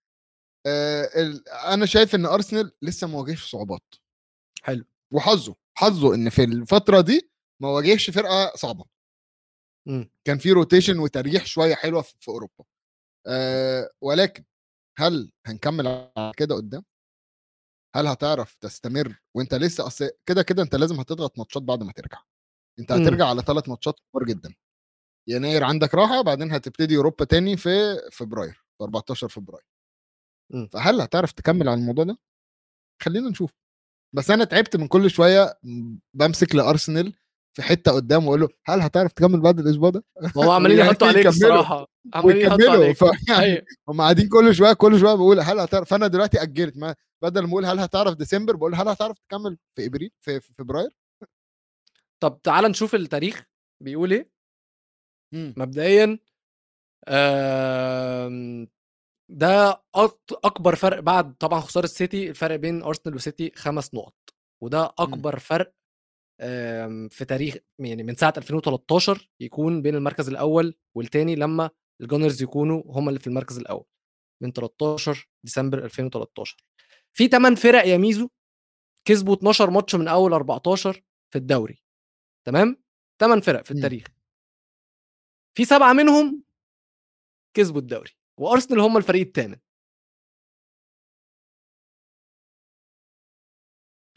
آه 0.66 1.02
ال... 1.16 1.48
أنا 1.48 1.86
شايف 1.86 2.14
إن 2.14 2.26
أرسنال 2.26 2.72
لسه 2.82 3.06
ما 3.06 3.18
واجهش 3.18 3.50
صعوبات. 3.50 3.94
حلو. 4.62 4.84
وحظه 5.12 5.56
حظه 5.74 6.14
إن 6.14 6.30
في 6.30 6.44
الفترة 6.44 7.00
دي 7.00 7.30
ما 7.60 7.68
واجهش 7.68 8.10
فرقة 8.10 8.52
صعبة. 8.56 8.84
مم. 9.88 10.10
كان 10.24 10.38
في 10.38 10.52
rotation 10.52 10.98
وتريح 10.98 11.46
شوية 11.46 11.74
حلوة 11.74 12.02
في 12.02 12.14
في 12.20 12.28
أوروبا. 12.28 12.64
أه 13.26 13.90
ولكن 14.00 14.44
هل 14.98 15.32
هنكمل 15.46 15.86
على 15.86 16.32
كده 16.36 16.54
قدام؟ 16.54 16.84
هل 17.96 18.06
هتعرف 18.06 18.54
تستمر 18.54 19.20
وأنت 19.36 19.54
لسه 19.54 19.86
أصل 19.86 20.10
كده 20.26 20.42
كده 20.42 20.62
أنت 20.62 20.74
لازم 20.74 21.00
هتضغط 21.00 21.38
ماتشات 21.38 21.62
بعد 21.62 21.82
ما 21.82 21.92
ترجع. 21.92 22.22
أنت 22.78 22.92
مم. 22.92 23.02
هترجع 23.02 23.26
على 23.26 23.42
ثلاث 23.42 23.68
ماتشات 23.68 24.00
كبار 24.00 24.24
جدا. 24.24 24.54
يناير 25.28 25.64
عندك 25.64 25.94
راحة 25.94 26.22
بعدين 26.22 26.52
هتبتدي 26.52 26.96
أوروبا 26.96 27.24
تاني 27.24 27.56
في 27.56 27.70
فبراير 28.12 28.52
في 28.78 28.84
14 28.84 29.28
فبراير. 29.28 29.64
مم. 30.52 30.68
فهل 30.72 31.00
هتعرف 31.00 31.32
تكمل 31.32 31.68
على 31.68 31.80
الموضوع 31.80 32.04
ده؟ 32.04 32.18
خلينا 33.02 33.30
نشوف. 33.30 33.50
بس 34.14 34.30
أنا 34.30 34.44
تعبت 34.44 34.76
من 34.76 34.88
كل 34.88 35.10
شوية 35.10 35.58
م- 35.62 35.96
بمسك 36.14 36.54
لأرسنال 36.54 37.14
في 37.54 37.62
حتة 37.62 37.92
قدام 37.92 38.24
واقول 38.24 38.40
له 38.40 38.48
هل 38.66 38.80
هتعرف 38.80 39.12
تكمل 39.12 39.40
بعد 39.40 39.58
الأسبوع 39.58 39.90
ده؟ 39.90 40.04
ما 40.36 40.44
هو 40.44 40.52
عمالين 40.52 40.78
يعني 40.78 40.90
يحطوا 40.90 41.08
عليك. 41.08 41.26
الصراحة. 41.26 41.86
عمالين 42.14 42.46
يحطوا 42.46 42.70
عليك. 42.70 42.96
فيعني 42.96 43.42
أيوة. 43.44 43.62
هم 43.88 44.00
قاعدين 44.00 44.28
كل 44.28 44.54
شوية 44.54 44.72
كل 44.72 45.00
شوية 45.00 45.14
بقول 45.14 45.40
هل 45.40 45.60
هتعرف؟ 45.60 45.88
فأنا 45.90 46.06
دلوقتي 46.06 46.42
أجلت 46.42 46.76
ما 46.76 46.94
بدل 47.22 47.40
ما 47.42 47.48
أقول 47.50 47.64
هل 47.64 47.78
هتعرف 47.78 48.14
ديسمبر؟ 48.14 48.56
بقول 48.56 48.74
هل 48.74 48.88
هتعرف 48.88 49.18
تكمل 49.18 49.58
في 49.76 49.86
إبريل 49.86 50.10
في, 50.20 50.40
فبراير؟ 50.40 50.90
طب 52.22 52.40
تعال 52.42 52.64
نشوف 52.64 52.94
التاريخ 52.94 53.46
بيقول 53.82 54.12
إيه. 54.12 54.32
مبدئيا 55.34 56.18
آم، 57.08 58.68
ده 59.30 59.82
أكبر 60.44 60.74
فرق 60.74 61.00
بعد 61.00 61.34
طبعا 61.34 61.60
خسارة 61.60 61.84
السيتي 61.84 62.30
الفرق 62.30 62.56
بين 62.56 62.82
أرسنال 62.82 63.14
وسيتي 63.14 63.52
خمس 63.56 63.94
نقط. 63.94 64.14
وده 64.62 64.92
أكبر 64.98 65.38
فرق 65.38 65.66
آم، 65.66 65.72
في 67.10 67.24
تاريخ 67.28 67.56
يعني 67.78 68.02
من 68.02 68.14
ساعة 68.14 68.34
2013 68.36 69.30
يكون 69.40 69.82
بين 69.82 69.94
المركز 69.94 70.28
الأول 70.28 70.74
والتاني 70.96 71.34
لما 71.36 71.70
الجونرز 72.00 72.42
يكونوا 72.42 72.82
هم 72.86 73.08
اللي 73.08 73.20
في 73.20 73.26
المركز 73.26 73.58
الأول 73.58 73.84
من 74.42 74.52
13 74.52 75.28
ديسمبر 75.44 75.84
2013 75.84 76.56
في 77.16 77.28
8 77.28 77.56
فرق 77.56 77.86
يا 77.86 77.96
ميزو 77.96 78.28
كسبوا 79.08 79.34
12 79.34 79.70
ماتش 79.70 79.94
من 79.94 80.08
أول 80.08 80.32
14 80.32 81.02
في 81.32 81.38
الدوري 81.38 81.82
تمام؟ 82.46 82.82
8 83.20 83.42
فرق 83.42 83.64
في 83.64 83.74
مم. 83.74 83.78
التاريخ. 83.78 84.04
في 85.56 85.64
سبعة 85.64 85.92
منهم 85.92 86.42
كسبوا 87.56 87.80
الدوري 87.80 88.10
وأرسنال 88.40 88.80
هم 88.80 88.96
الفريق 88.96 89.26
الثامن 89.26 89.56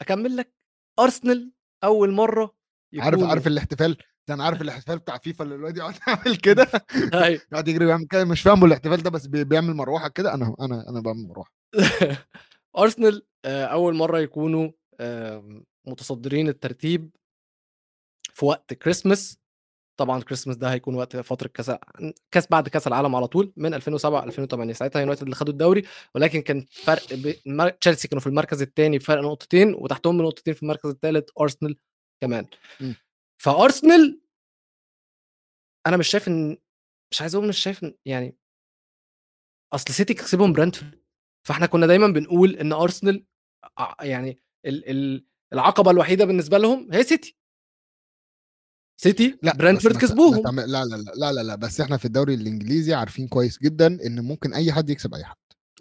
أكمل 0.00 0.36
لك 0.36 0.54
أرسنال 0.98 1.52
أول 1.84 2.12
مرة 2.12 2.54
عارف 2.98 3.14
يكونوا- 3.14 3.28
عارف 3.28 3.46
الاحتفال؟ 3.46 3.96
ده 4.28 4.34
أنا 4.34 4.44
عارف 4.44 4.62
الاحتفال 4.62 4.98
بتاع 4.98 5.18
فيفا 5.18 5.44
اللي 5.44 5.54
الواد 5.54 5.76
يقعد 5.76 5.94
يعمل 6.08 6.36
كده. 6.36 6.66
أيوة. 7.24 7.40
يقعد 7.52 7.68
يجري 7.68 7.86
ويعمل 7.86 8.06
كده 8.06 8.24
مش 8.24 8.40
فاهمه 8.42 8.66
الاحتفال 8.66 9.02
ده 9.02 9.10
بس 9.10 9.26
بي- 9.26 9.44
بيعمل 9.44 9.74
مروحة 9.74 10.08
كده. 10.08 10.34
أنا 10.34 10.54
أنا 10.60 10.88
أنا 10.88 11.00
بعمل 11.00 11.26
مروحة. 11.28 11.52
أرسنال 12.78 13.26
آه، 13.44 13.64
أول 13.64 13.94
مرة 13.94 14.18
يكونوا 14.18 14.70
متصدرين 15.86 16.48
الترتيب 16.48 17.10
في 18.34 18.44
وقت 18.44 18.74
كريسماس 18.74 19.38
طبعا 19.96 20.22
كريسماس 20.22 20.56
ده 20.56 20.72
هيكون 20.72 20.94
وقت 20.94 21.16
فترة 21.16 21.48
كاس 21.48 21.72
كاس 22.30 22.46
بعد 22.50 22.68
كاس 22.68 22.86
العالم 22.86 23.16
على 23.16 23.26
طول 23.26 23.52
من 23.56 23.74
2007 23.74 24.24
2008 24.24 24.72
ساعتها 24.72 25.00
يونايتد 25.00 25.22
اللي 25.22 25.34
خدوا 25.34 25.52
الدوري 25.52 25.82
ولكن 26.14 26.42
كان 26.42 26.66
فرق 26.70 27.14
ب... 27.14 27.34
مر- 27.46 27.70
تشيلسي 27.70 28.08
كانوا 28.08 28.20
في 28.20 28.26
المركز 28.26 28.62
الثاني 28.62 28.98
بفرق 28.98 29.22
نقطتين 29.22 29.74
وتحتهم 29.74 30.18
بنقطتين 30.18 30.54
في 30.54 30.62
المركز 30.62 30.90
الثالث 30.90 31.28
ارسنال 31.40 31.76
كمان. 32.22 32.46
م. 32.80 32.92
فارسنال 33.42 34.20
أنا 35.86 35.96
مش 35.96 36.08
شايف 36.08 36.28
إن 36.28 36.56
مش 37.12 37.20
عايز 37.20 37.34
أقول 37.34 37.48
مش 37.48 37.58
شايف 37.58 37.84
إن... 37.84 37.94
يعني 38.06 38.36
أصل 39.72 39.94
سيتي 39.94 40.14
كسبهم 40.14 40.52
برنتفورد 40.52 41.00
فإحنا 41.46 41.66
كنا 41.66 41.86
دايما 41.86 42.06
بنقول 42.08 42.56
إن 42.56 42.72
ارسنال 42.72 43.24
يعني 44.00 44.38
ال... 44.66 44.90
ال... 44.90 45.26
العقبة 45.52 45.90
الوحيدة 45.90 46.24
بالنسبة 46.24 46.58
لهم 46.58 46.92
هي 46.92 47.02
سيتي 47.02 47.36
سيتي 48.96 49.38
لا 49.42 49.56
برنتفورد 49.56 49.96
كسبوهم. 49.96 50.60
لا 50.60 50.66
لا 50.66 50.84
لا 50.84 50.96
لا 51.16 51.32
لا 51.32 51.42
لا 51.42 51.54
بس 51.54 51.80
إحنا 51.80 51.96
في 51.96 52.04
الدوري 52.04 52.34
الإنجليزي 52.34 52.94
عارفين 52.94 53.28
كويس 53.28 53.58
جدا 53.62 53.86
إن 53.86 54.20
ممكن 54.20 54.54
أي 54.54 54.72
حد 54.72 54.90
يكسب 54.90 55.14
أي 55.14 55.24
حد. 55.24 55.36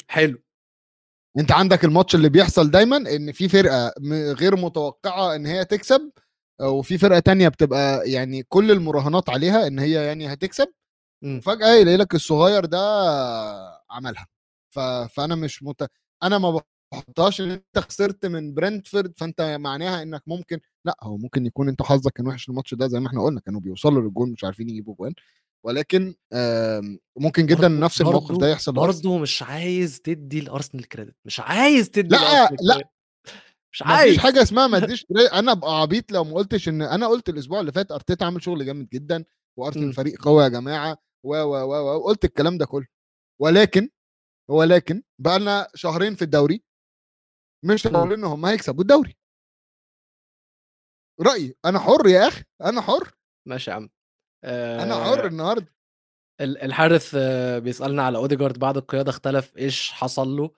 حلو. 0.08 0.41
أنت 1.39 1.51
عندك 1.51 1.86
الماتش 1.86 2.15
اللي 2.15 2.30
بيحصل 2.30 2.71
دايما 2.71 2.97
إن 2.97 3.32
في 3.32 3.49
فرقة 3.49 3.93
غير 4.34 4.56
متوقعة 4.56 5.36
إن 5.36 5.45
هي 5.45 5.65
تكسب 5.65 6.12
وفي 6.62 6.97
فرقة 6.97 7.19
تانية 7.19 7.47
بتبقى 7.47 8.12
يعني 8.12 8.43
كل 8.43 8.71
المراهنات 8.71 9.30
عليها 9.30 9.67
إن 9.67 9.80
هي 9.80 9.91
يعني 9.91 10.34
هتكسب. 10.34 10.67
وفجأة 11.25 11.73
يلاقي 11.73 11.97
لك 11.97 12.15
الصغير 12.15 12.65
ده 12.65 12.80
عملها. 13.91 14.28
ف... 14.75 14.80
فأنا 14.80 15.36
مش 15.36 15.63
مت... 15.63 15.88
أنا 16.23 16.38
ما 16.38 16.62
بحطهاش 16.93 17.41
إن 17.41 17.51
أنت 17.51 17.80
خسرت 17.80 18.25
من 18.25 18.54
برنتفورد 18.54 19.13
فأنت 19.17 19.41
معناها 19.41 20.01
إنك 20.01 20.23
ممكن 20.28 20.60
لا 20.85 20.97
هو 21.03 21.17
ممكن 21.17 21.45
يكون 21.45 21.69
أنت 21.69 21.81
حظك 21.81 22.11
كان 22.11 22.27
وحش 22.27 22.49
الماتش 22.49 22.73
ده 22.73 22.87
زي 22.87 22.99
ما 22.99 23.07
إحنا 23.07 23.23
قلنا 23.23 23.39
كانوا 23.39 23.59
بيوصلوا 23.61 24.01
للجون 24.01 24.31
مش 24.31 24.43
عارفين 24.43 24.69
يجيبوا 24.69 24.95
جوان 24.95 25.13
ولكن 25.65 26.15
ممكن 27.17 27.45
جدا 27.45 27.67
برضو- 27.67 27.79
نفس 27.85 28.01
الموقف 28.01 28.37
ده 28.37 28.47
يحصل. 28.47 28.73
برضه 28.73 29.17
مش 29.17 29.43
عايز 29.43 30.01
تدي 30.01 30.41
لأرسنال 30.41 30.87
كريدت 30.87 31.15
مش 31.25 31.39
عايز 31.39 31.89
تدي 31.89 32.07
لا، 32.15 32.49
لا. 32.61 32.89
مش 33.71 33.81
عايز 33.83 34.13
فيش 34.13 34.23
حاجة 34.23 34.41
اسمها 34.41 34.67
ما 34.67 34.77
اديش. 34.83 35.05
أنا 35.33 35.51
ابقى 35.51 35.81
عبيط 35.81 36.11
لو 36.11 36.23
ما 36.23 36.33
قلتش 36.33 36.69
إن 36.69 36.81
أنا 36.81 37.07
قلت 37.07 37.29
الأسبوع 37.29 37.59
اللي 37.59 37.71
فات 37.71 37.91
أرتيتا 37.91 38.23
عامل 38.25 38.43
شغل 38.43 38.65
جامد 38.65 38.89
جدا. 38.89 39.25
وأرسنال 39.57 39.93
فريق 39.93 40.21
قوي 40.21 40.43
يا 40.43 40.47
جماعة 40.47 40.97
و 41.23 41.35
و 41.35 41.55
و 41.55 41.95
و 41.97 42.03
قلت 42.03 42.25
الكلام 42.25 42.57
ده 42.57 42.65
كله 42.65 42.87
ولكن 43.41 43.89
ولكن 44.49 45.03
بقى 45.19 45.39
لنا 45.39 45.67
شهرين 45.75 46.15
في 46.15 46.21
الدوري 46.21 46.63
مش 47.65 47.87
مم. 47.87 47.95
هقول 47.95 48.13
إن 48.13 48.23
هم 48.23 48.45
هيكسبوا 48.45 48.81
الدوري 48.81 49.15
رأيي. 51.21 51.56
أنا 51.65 51.80
حر 51.80 52.08
يا 52.08 52.28
أخي 52.28 52.43
أنا 52.62 52.82
حر. 52.82 53.12
ماشي 53.47 53.69
يا 53.71 53.75
عم. 53.75 53.89
أنا 54.45 54.93
آه، 54.95 55.04
حر 55.15 55.25
النهارده. 55.28 55.75
ال- 56.41 56.58
الحارث 56.62 57.15
آه، 57.19 57.60
بيسألنا 57.60 58.04
على 58.04 58.17
أوديجارد 58.17 58.60
بعد 58.60 58.78
القيادة 58.78 59.10
اختلف 59.10 59.58
إيش 59.58 59.91
حصل 59.91 60.28
له. 60.28 60.51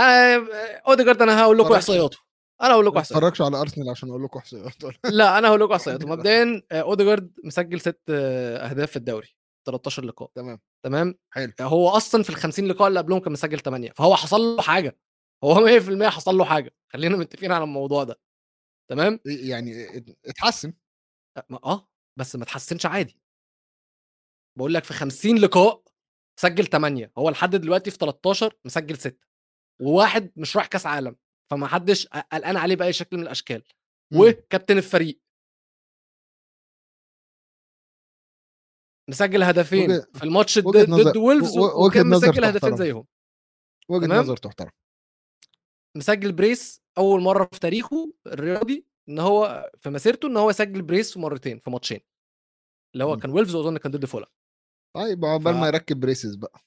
آه، 0.00 0.02
آه، 0.02 0.82
أوديجارد 0.88 1.22
أنا 1.22 1.40
هقول 1.42 1.58
لكم. 1.58 1.74
إحصائياته. 1.74 2.18
أنا 2.62 2.72
هقول 2.74 2.86
لكم 2.86 2.94
ما 2.94 3.00
إحصائياته. 3.00 3.26
اتفرجش 3.28 3.42
على 3.42 3.60
أرسنال 3.60 3.90
عشان 3.90 4.08
أقول 4.08 4.24
لكم 4.24 4.38
احصائيات 4.38 4.72
لا 5.04 5.38
أنا 5.38 5.48
هقول 5.48 5.60
لكم 5.60 5.72
إحصائياته. 5.72 6.06
مبدئيا 6.08 6.62
آه، 6.72 6.80
أوديجارد 6.80 7.32
مسجل 7.44 7.80
ست 7.80 8.00
آه، 8.10 8.56
أهداف 8.70 8.90
في 8.90 8.96
الدوري 8.96 9.28
13 9.66 10.04
لقاء. 10.04 10.30
تمام. 10.34 10.60
تمام؟ 10.84 11.14
حلو. 11.30 11.52
هو 11.60 11.88
أصلا 11.88 12.22
في 12.22 12.30
ال 12.30 12.36
50 12.36 12.66
لقاء 12.68 12.88
اللي 12.88 13.00
قبلهم 13.00 13.18
كان 13.20 13.32
مسجل 13.32 13.60
8 13.60 13.92
فهو 13.96 14.16
حصل 14.16 14.40
له 14.40 14.62
حاجة. 14.62 14.98
هو 15.44 15.54
100% 15.54 16.08
حصل 16.08 16.34
له 16.38 16.44
حاجة. 16.44 16.74
خلينا 16.92 17.16
متفقين 17.16 17.52
على 17.52 17.64
الموضوع 17.64 18.04
ده. 18.04 18.20
تمام؟ 18.90 19.20
يعني 19.26 19.96
ات- 19.96 20.18
اتحسن. 20.26 20.72
آه 21.64 21.88
بس 22.18 22.36
ما 22.36 22.44
تحسنش 22.44 22.86
عادي. 22.86 23.20
بقول 24.58 24.74
لك 24.74 24.84
في 24.84 24.92
50 24.94 25.38
لقاء 25.38 25.82
سجل 26.40 26.66
8 26.66 27.12
هو 27.18 27.30
لحد 27.30 27.50
دلوقتي 27.56 27.90
في 27.90 27.96
13 27.98 28.58
مسجل 28.64 28.96
6 28.98 29.26
وواحد 29.82 30.32
مش 30.36 30.56
رايح 30.56 30.66
كاس 30.68 30.86
عالم 30.86 31.16
فما 31.50 31.66
حدش 31.66 32.06
قلقان 32.06 32.56
عليه 32.56 32.76
بأي 32.76 32.92
شكل 32.92 33.16
من 33.16 33.22
الأشكال. 33.22 33.62
مم. 34.12 34.20
وكابتن 34.20 34.76
الفريق. 34.78 35.20
مسجل 39.10 39.42
هدفين 39.42 39.90
وجه- 39.90 40.06
في 40.14 40.24
الماتش 40.24 40.58
ضد 40.58 40.90
نظر- 40.90 41.18
وولفز 41.18 41.58
وكان 41.58 42.06
مسجل 42.10 42.44
هدفين. 42.44 42.76
زيهم. 42.76 43.06
وجهة؟ 43.88 44.06
نظر 44.06 44.36
تحترم. 44.36 44.70
مسجل 45.96 46.32
brace 46.32 46.81
أول 46.98 47.20
مرة 47.22 47.48
في 47.52 47.60
تاريخه 47.60 48.12
الرياضي 48.26 48.86
إن 49.08 49.18
هو 49.18 49.70
في 49.80 49.90
مسيرته 49.90 50.28
إن 50.28 50.36
هو 50.36 50.50
يسجل 50.50 50.82
brace 50.82 51.12
في 51.12 51.18
مرتين 51.18 51.58
في 51.58 51.70
ماتشين 51.70 52.00
اللي 52.94 53.04
هو 53.04 53.14
مم. 53.14 53.20
كان 53.20 53.30
وولفز 53.30 53.54
واظن 53.54 53.78
كان 53.78 53.92
ضد 53.92 54.04
فيلا 54.04 54.30
طيب 54.96 55.24
عقبال 55.24 55.54
ف- 55.54 55.56
ما 55.56 55.66
يركب 55.66 56.00
braces 56.00 56.34
بقى 56.34 56.60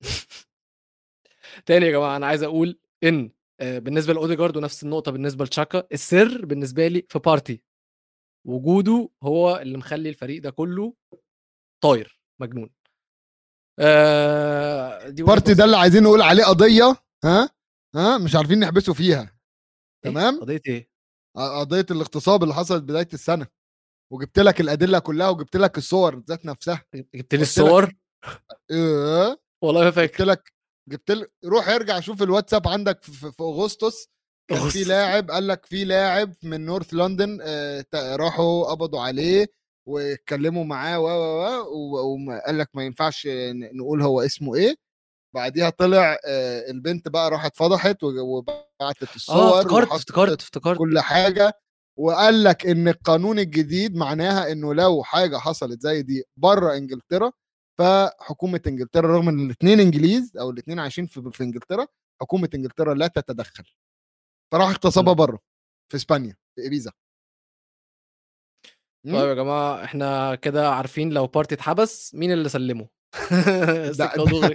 تاني 1.66 1.86
يا 1.86 1.90
جماعة 1.92 2.16
أنا 2.16 2.26
عايز 2.26 2.42
أقول 2.42 2.78
إن 3.04 3.30
آه، 3.60 3.78
بالنسبة 3.78 4.12
لأوديجارد 4.12 4.56
ونفس 4.56 4.82
النقطة 4.84 5.12
بالنسبة 5.12 5.44
لتشاكا 5.44 5.86
السر 5.92 6.44
بالنسبة 6.46 6.86
لي 6.88 7.06
في 7.08 7.18
بارتي 7.18 7.62
وجوده 8.46 9.08
هو 9.22 9.56
اللي 9.56 9.78
مخلّي 9.78 10.08
الفريق 10.08 10.42
ده 10.42 10.50
كلّه 10.50 10.94
طاير، 11.82 12.20
مجنون. 12.40 12.70
آآ 13.80 15.08
دي 15.10 15.22
بارتي 15.22 15.54
ده. 15.54 15.64
اللي 15.64 15.76
عايزين 15.76 16.02
نقول 16.02 16.22
عليه 16.22 16.44
قضية 16.44 16.96
ها 17.24 17.50
ها 17.94 18.18
مش 18.18 18.36
عارفين 18.36 18.58
نحبسه 18.60 18.92
فيها؟ 18.94 19.33
تمام 20.04 20.40
قضية 20.40 20.60
إيه؟ 20.66 20.88
ق- 21.36 21.58
قضية 21.60 21.86
الاغتصاب 21.90 22.42
اللي 22.42 22.54
حصلت 22.54 22.82
بداية 22.82 23.08
السنة 23.14 23.46
وجبت 24.12 24.38
لك 24.38 24.60
الأدلة 24.60 24.98
كلها 24.98 25.28
وجبت 25.28 25.56
لك 25.56 25.78
الصور 25.78 26.22
ذات 26.28 26.46
نفسها 26.46 26.84
جبت 27.14 27.34
لي 27.34 27.42
الصور؟ 27.42 27.92
إيه 28.70 29.40
والله 29.62 29.80
ما 29.80 29.86
جبت 29.86 29.96
فاكر. 29.96 30.24
لك 30.24 30.52
جبت 30.88 31.10
لك 31.10 31.32
روح 31.44 31.68
ارجع 31.68 32.00
شوف 32.00 32.22
الواتساب 32.22 32.68
عندك 32.68 33.02
في, 33.02 33.12
في, 33.32 33.42
أغسطس 33.42 34.08
كان 34.50 34.68
في. 34.68 34.84
لاعب 34.84 35.30
قال 35.30 35.48
لك 35.48 35.66
في 35.66 35.84
لاعب 35.84 36.34
من 36.42 36.64
نورث 36.66 36.94
لندن 36.94 37.38
آه، 37.42 37.84
راحوا 37.94 38.64
قبضوا 38.70 39.00
عليه 39.00 39.46
واتكلموا 39.88 40.64
معاه 40.64 41.00
و 41.00 41.06
و 41.06 41.96
و 41.96 42.18
وقال 42.28 42.58
لك 42.58 42.70
ما 42.74 42.84
ينفعش 42.84 43.28
نقول 43.74 44.02
هو 44.02 44.20
اسمه 44.20 44.54
إيه 44.54 44.74
بعديها 45.34 45.70
طلع 45.70 46.16
آه، 46.26 46.70
البنت 46.70 47.08
بقى 47.08 47.30
راحت 47.30 47.56
فضحت 47.56 48.02
وبعتت 48.04 49.02
آه 49.02 49.14
الصور 49.16 49.60
افتكرت، 49.60 49.88
وحطت 49.88 49.92
افتكرت، 50.00 50.42
افتكرت. 50.42 50.78
كل 50.78 51.00
حاجة 51.00 51.52
وقال 51.98 52.44
لك 52.44 52.66
إن 52.66 52.88
القانون 52.88 53.38
الجديد 53.38 53.96
معناها 53.96 54.52
إنه 54.52 54.74
لو 54.74 55.02
حاجة 55.02 55.36
حصلت 55.36 55.80
زي 55.80 56.02
دي 56.02 56.24
بره 56.36 56.76
إنجلترا 56.76 57.32
فحكومة 57.78 58.60
إنجلترا 58.66 59.08
رغم 59.16 59.28
إن 59.28 59.46
الاثنين 59.46 59.80
إنجليز 59.80 60.36
أو 60.36 60.50
الاثنين 60.50 60.78
عايشين 60.78 61.06
في, 61.06 61.30
في 61.32 61.42
إنجلترا 61.42 61.86
حكومة 62.20 62.48
إنجلترا 62.54 62.94
لا 62.94 63.06
تتدخل 63.06 63.64
فراح 64.52 64.68
اغتصبها. 64.68 65.12
بره 65.12 65.38
في 65.90 65.96
إسبانيا 65.96 66.36
في 66.56 66.66
ابيزا 66.66 66.92
طيب 69.06 69.14
يا 69.28 69.34
جماعة 69.34 69.84
إحنا 69.84 70.34
كده 70.34 70.70
عارفين 70.70 71.10
لو 71.10 71.26
بارتي 71.26 71.54
اتحبس 71.54 72.14
مين 72.14 72.32
اللي 72.32 72.48
سلّمه. 72.48 72.88
ده 73.98 74.12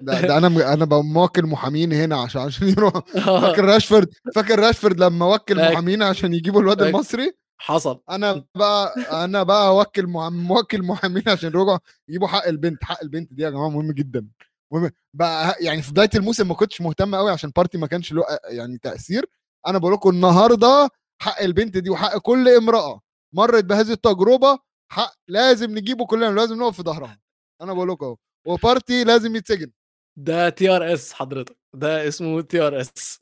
ده. 0.00 0.20
ده, 0.20 0.38
أنا 0.38 0.72
أنا 0.72 0.84
بموكل 0.84 1.46
محامين 1.46 1.92
هنا 1.92 2.16
عشان 2.16 2.40
عشان 2.40 2.68
يروح 2.68 2.94
آه. 3.16 3.40
فاكر 3.40 3.64
راشفورد 3.64 4.08
فاكر 4.34 4.58
راشفورد 4.58 5.00
لما 5.00 5.26
وكل. 5.34 5.56
محامين 5.56 6.02
عشان 6.02 6.34
يجيبوا 6.34 6.60
الواد. 6.60 6.82
المصري 6.82 7.32
حصل. 7.60 8.00
أنا 8.10 8.44
بقى 8.54 8.94
أنا 9.24 9.42
بقى 9.42 9.68
أوكل 9.68 10.06
موكل 10.30 10.82
محامين 10.82 11.22
عشان 11.28 11.48
يرجعوا 11.50 11.78
يجيبوا 12.08 12.28
حق 12.28 12.46
البنت 12.46 12.84
حق 12.84 12.98
البنت 13.02 13.32
دي 13.34 13.42
يا 13.42 13.50
جماعة 13.50 13.68
مهم 13.68 13.92
جدا 13.92 14.26
مهم 14.72 14.90
بقى 15.14 15.56
يعني 15.60 15.82
في 15.82 15.90
بداية 15.90 16.10
الموسم 16.14 16.48
ما 16.48 16.54
كنتش 16.54 16.80
مهتم 16.80 17.14
قوي 17.14 17.30
عشان 17.30 17.50
بارتي 17.56 17.78
ما 17.78 17.86
كانش 17.86 18.12
له 18.12 18.24
يعني 18.48 18.78
تأثير 18.78 19.26
أنا 19.66 19.78
بقول 19.78 19.92
لكم 19.92 20.10
النهارده 20.10 20.88
حق 21.22 21.42
البنت 21.42 21.76
دي 21.78 21.90
وحق 21.90 22.18
كل 22.18 22.48
امرأة 22.48 23.00
مرت 23.32 23.64
بهذه 23.64 23.92
التجربة 23.92 24.58
حق 24.92 25.12
لازم 25.28 25.70
نجيبه 25.78 26.06
كلنا 26.06 26.26
لازم 26.26 26.58
نقف 26.58 26.76
في 26.76 26.82
ظهرها 26.82 27.18
أنا 27.62 27.72
بقول 27.72 27.88
لكم 27.88 28.06
أهو 28.06 28.16
وبارتي 28.46 29.04
لازم 29.04 29.36
يتسجن 29.36 29.70
ده 30.18 30.50
TRS 30.50 31.12
حضرتك، 31.12 31.56
ده 31.74 32.08
اسمه 32.08 32.42
TRS. 32.42 33.18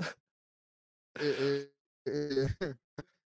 إيه 1.21 1.71
إيه 2.09 2.79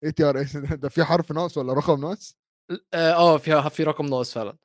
إيه 0.03 0.09
TRS 0.09 0.57
ده 0.57 0.89
في 0.89 1.03
حرف 1.03 1.31
ناقص 1.31 1.57
ولا 1.57 1.73
رقم 1.73 2.01
ناقص؟ 2.01 2.35
آه، 2.93 3.13
آه 3.13 3.37
فيها 3.37 3.69
في 3.69 3.83
رقم 3.83 4.05
ناقص 4.05 4.33
فعلًا. 4.33 4.57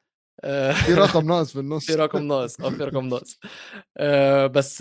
آآ 0.45 0.73
في 0.73 0.95
رقم 0.95 1.27
ناقص 1.27 1.53
في 1.53 1.59
النص 1.59 1.87
في 1.91 1.95
رقم 1.95 2.23
ناقص، 2.23 2.61
آه 2.61 2.71
في 2.71 2.85
رقم 2.85 3.09
ناقص. 3.09 3.39
آآ 3.97 4.47
بس 4.47 4.79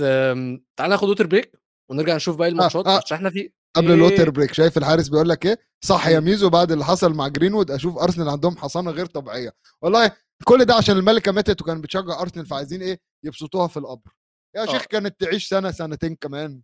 تعالَ 0.77 0.89
ناخد 0.89 1.07
water 1.21 1.27
break 1.27 1.47
ونرجع 1.89 2.15
نشوف 2.15 2.35
باقي 2.35 2.49
الماتشات 2.49 2.87
آه. 2.87 2.97
عشان 3.05 3.17
إحنا 3.17 3.29
في 3.29 3.51
قبل 3.75 3.87
إيه؟ 3.87 3.93
ال 3.95 4.01
water 4.01 4.29
break 4.29 4.53
شايف 4.53 4.77
الحارس 4.77 5.07
بيقول 5.07 5.29
لك 5.29 5.45
إيه 5.45 5.59
صح 5.81 6.07
يا. 6.07 6.19
ميزو 6.19 6.49
بعد 6.49 6.71
اللي 6.71 6.85
حصل 6.85 7.13
مع 7.13 7.27
جرينوود 7.27 7.71
أشوف 7.71 7.97
أرسنال 7.97 8.29
عندهم 8.29 8.57
حصانة 8.57 8.91
غير 8.91 9.05
طبيعية 9.05 9.53
والله 9.81 10.11
كل 10.43 10.65
ده 10.65 10.73
عشان 10.75 10.97
الملكة 10.97 11.31
ماتت 11.31 11.61
وكانت 11.61 11.83
بتشجع 11.83 12.21
أرسنال 12.21 12.45
فعايزين 12.45 12.81
إيه؟ 12.81 12.99
يبسطوها 13.23 13.67
في 13.67 13.77
القبر. 13.77 14.11
يا 14.55 14.61
آه. 14.63 14.65
شيخ 14.65 14.85
كانت 14.85 15.19
تعيش 15.19 15.47
سنة 15.47 15.71
سنتين 15.71 16.15
كمان. 16.15 16.61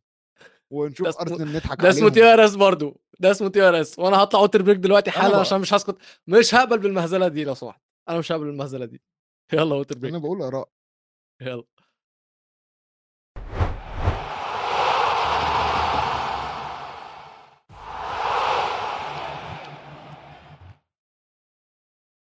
ونشوف 0.72 1.18
أرسنال 1.18 1.54
نضحك 1.54 1.82
ده 1.82 1.90
اسمه 1.90 2.10
TRS 2.10 2.58
برضه، 2.58 3.00
ده 3.20 3.32
اسمه 3.32 3.50
TRS 3.50 4.00
وأنا 4.00 4.18
هاطلع 4.22 4.48
water 4.48 4.62
break 4.66 4.78
دلوقتي 4.78 5.12
حالًا 5.12 5.38
عشان 5.38 5.62
مش 5.62 5.74
هاسكت، 5.74 5.98
مش 6.28 6.56
هاقبل 6.56 6.80
بالمهزلة 6.80 7.28
دي 7.28 7.44
لو 7.44 7.54
سمحت، 7.54 7.82
أنا 8.10 8.20
مش 8.20 8.32
هاقبل 8.32 8.46
بالمهزلة 8.46 8.86
دي. 8.86 9.02
يالّا 9.54 9.84
water 9.84 9.96
break 9.96 10.06
أنا 10.06 10.18
بقول 10.18 10.42
آراء. 10.42 10.70
يالّا. 11.42 11.64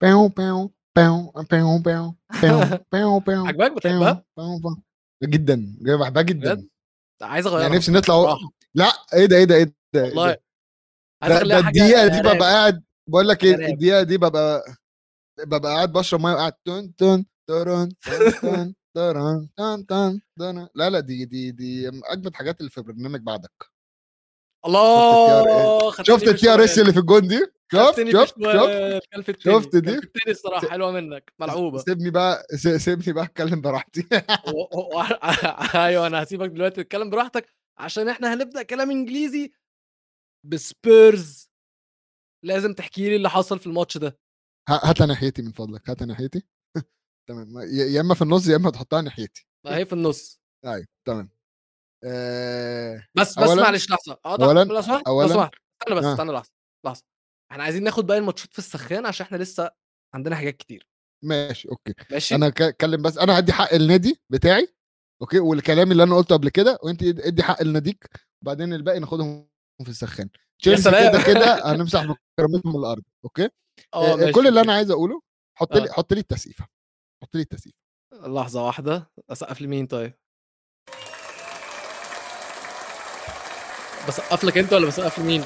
باو 0.01 0.27
باو 0.27 0.76
عاجباك 3.47 3.71
بتحبها؟ 3.71 4.23
جدا 5.23 5.75
بحبها 5.81 6.21
جدا؟ 6.23 6.67
عايز 7.21 7.47
أغيّرها 7.47 7.61
يعني 7.63 7.75
نفسي 7.75 7.91
نطلع. 7.91 8.37
لا 8.75 8.91
إيه 9.13 9.25
ده 9.25 9.35
إيه 9.37 9.43
ده 9.43 9.55
إيه 9.55 9.63
ده 9.93 10.03
إيه؟ 10.03 10.09
والله 10.09 10.37
ده, 11.21 11.59
الدقيقة 11.59 12.07
دي. 12.07 12.19
ببقى 12.19 12.51
قاعد 12.51 12.83
بقول 13.09 13.27
لك 13.27 13.43
إيه 13.43 13.55
راب. 13.55 13.61
الدقيقة 13.69 14.03
دي 14.03 14.17
ببقى 14.17 14.63
ببقى 15.39 15.73
قاعد 15.73 15.91
بشرب 15.93 16.21
مية 16.21 16.33
وقاعد 16.33 16.53
تن 16.65 16.95
ترن 16.95 17.29
تن 17.47 17.89
تن 18.41 18.73
ترن 18.95 19.49
تن 19.57 19.85
تن 19.85 20.21
تن 20.39 20.67
لا 20.75 20.89
لا 20.89 20.99
دي 20.99 21.25
دي 21.25 21.51
دي 21.51 21.89
أجمد 21.89 22.35
حاجات 22.35 22.59
اللي 22.59 22.71
في 22.71 22.81
برنامج 22.81 23.19
بعدك 23.21 23.65
الله 24.65 25.91
شفت 26.03 26.27
ال 26.27 26.53
TRS 26.53 26.79
اللي 26.79 26.93
في 26.93 26.99
الجون 26.99 27.27
دي 27.27 27.45
شفت؟ 27.71 28.09
شفت؟ 28.11 28.35
شفت؟ 29.15 29.39
شفت 29.39 29.75
دي؟ 29.75 29.95
كلفتني 29.95 30.31
الصراحة 30.31 30.67
حلوة 30.67 30.91
منك. 30.91 31.33
ملعوبة. 31.39 31.77
سيبني 31.77 32.09
بقى 32.09 32.43
س- 32.55 32.67
سيبني 32.67 33.13
بقى 33.13 33.23
أتكلم 33.23 33.61
براحتي. 33.61 34.07
أيوه 35.85 36.07
أنا 36.07 36.23
هسيبك 36.23 36.49
دلوقتي 36.49 36.83
تتكلم 36.83 37.09
براحتك 37.09 37.45
عشان 37.77 38.09
إحنا 38.09 38.33
هنبدأ 38.33 38.63
كلام 38.63 38.91
إنجليزي 38.91 39.51
بسبيرز. 40.45 41.49
لازم 42.45 42.73
تحكي 42.73 43.09
لي 43.09 43.15
اللي 43.15 43.29
حصل 43.29 43.59
في 43.59 43.67
الماتش 43.67 43.97
ده. 43.97 44.19
ه- 44.69 44.89
هاتها 44.89 45.05
ناحيتي 45.07 45.41
من 45.41 45.51
فضلك 45.51 45.89
هاتها 45.89 46.05
ناحيتي. 46.05 46.43
تمام. 47.29 47.47
يا 47.71 48.01
إما 48.01 48.15
في 48.15 48.21
النص 48.21 48.47
يا 48.47 48.55
إما 48.55 48.69
تحطها 48.71 49.01
ناحيتي. 49.01 49.47
ما 49.65 49.77
هي 49.77 49.85
في 49.85 49.93
النص. 49.93 50.41
أيوه 50.65 50.85
تمام. 51.07 51.29
آه، 52.03 53.07
بس 53.15 53.39
بس 53.39 53.49
معلش 53.49 53.89
لحظة. 53.89 54.19
آه 54.25 54.37
لو 54.39 54.53
أولاً- 54.53 54.81
سمحت 55.31 55.53
استنى 55.81 55.95
بس 55.95 56.03
آه. 56.05 56.13
استنى 56.13 56.31
لحظة 56.31 56.51
لحظة. 56.85 57.03
إحنا 57.51 57.63
عايزين 57.63 57.83
ناخد 57.83 58.07
باقي 58.07 58.17
الماتشات 58.19 58.53
في 58.53 58.59
السخان 58.59 59.05
عشان 59.05 59.25
إحنا 59.25 59.37
لسه 59.37 59.71
عندنا 60.15 60.35
حاجات 60.35 60.57
كتير. 60.57 60.87
ماشي 61.23 61.69
okay. 61.69 61.93
ماشي؟ 62.11 62.35
أنا 62.35 62.47
اتكلم 62.47 63.01
بس 63.01 63.17
أنا 63.17 63.39
هدي 63.39 63.53
حق 63.53 63.73
النادي 63.73 64.21
بتاعي 64.29 64.67
okay 65.21 65.39
والكلام 65.39 65.91
اللي 65.91 66.03
أنا 66.03 66.15
قلته 66.15 66.35
قبل 66.35 66.49
كده 66.49 66.77
وانت 66.83 67.03
اد- 67.03 67.19
ادي 67.21 67.43
حق 67.43 67.63
لناديك 67.63 68.09
وبعدين 68.41 68.73
الباقي 68.73 68.99
ناخدهم 68.99 69.49
في 69.83 69.89
السخان. 69.89 70.29
تشيلسي. 70.61 70.89
كده 70.91 71.23
كده 71.27 71.53
هنمسح 71.73 71.99
بكرامتهم 72.01 72.73
من 72.73 72.79
الأرض 72.79 73.03
okay؟ 73.25 73.49
آه، 73.93 74.31
كل 74.31 74.47
اللي. 74.47 74.61
أنا 74.61 74.73
عايز 74.73 74.91
أقوله 74.91 75.21
حط 75.57 75.75
لي 75.75 75.89
آه. 75.89 75.91
حط 75.93 76.13
لي 76.13 76.19
التسقيفة. 76.19 76.67
حط 77.23 77.35
لي 77.35 77.41
التسقيفة. 77.41 77.77
لحظة 78.13 78.65
واحدة. 78.65 79.11
أسقف 79.29 79.61
لمين 79.61 79.87
طيب؟ 79.87 80.13
بسقف 84.07 84.43
لك 84.43 84.57
أنت 84.57 84.73
ولا 84.73 84.87
بسقف 84.87 85.19
لمين؟ 85.19 85.43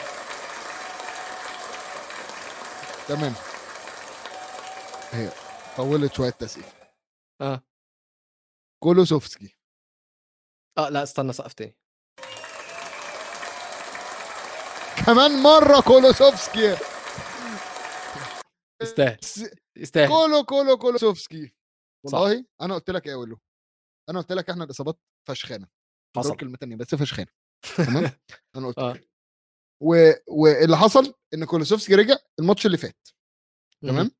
تمام. 3.08 3.34
هي 5.12 5.32
طولت 5.78 6.14
شوية 6.14 6.30
تسقيفه 6.30 6.74
آه. 7.42 7.64
كولوسوفسكي. 8.84 9.58
آه 10.78 10.90
لا 10.90 11.04
استنى 11.04 11.34
سقف 11.34 11.54
تاني. 11.54 11.78
كمان 15.06 15.44
مرة 15.44 15.82
كولوسوفسكي. 15.82 16.78
يستاهل. 18.82 19.20
يستاهل. 19.78 20.08
كولو 20.08 20.44
كولو 20.44 20.78
كولوسوفسكي. 20.78 21.56
صح. 22.08 22.14
والله 22.20 22.46
أنا 22.62 22.76
قلت 22.76 22.90
لك 22.90 23.08
إيه 23.08 23.14
أقول 23.14 23.30
له 23.30 23.38
أنا 24.10 24.20
قلت 24.20 24.32
لك 24.32 24.50
إحنا 24.50 24.64
الإصابات 24.64 25.00
فشخانة. 25.28 25.68
حصل. 26.18 26.38
كلمه 26.38 26.58
تانية 26.58 26.76
بس 26.76 26.96
فشخانة. 26.96 27.28
تمام؟ 27.88 28.12
أنا 28.56 28.68
قلت 28.68 28.80
كده. 28.80 29.11
و... 29.82 30.12
واللي 30.28 30.78
حصل 30.78 31.14
إن 31.34 31.46
كولوسوفسكي 31.46 31.96
رجع 31.96 32.16
الماتش 32.40 32.66
اللي 32.66 32.78
فات. 32.78 33.08
تمام؟ 33.82 34.12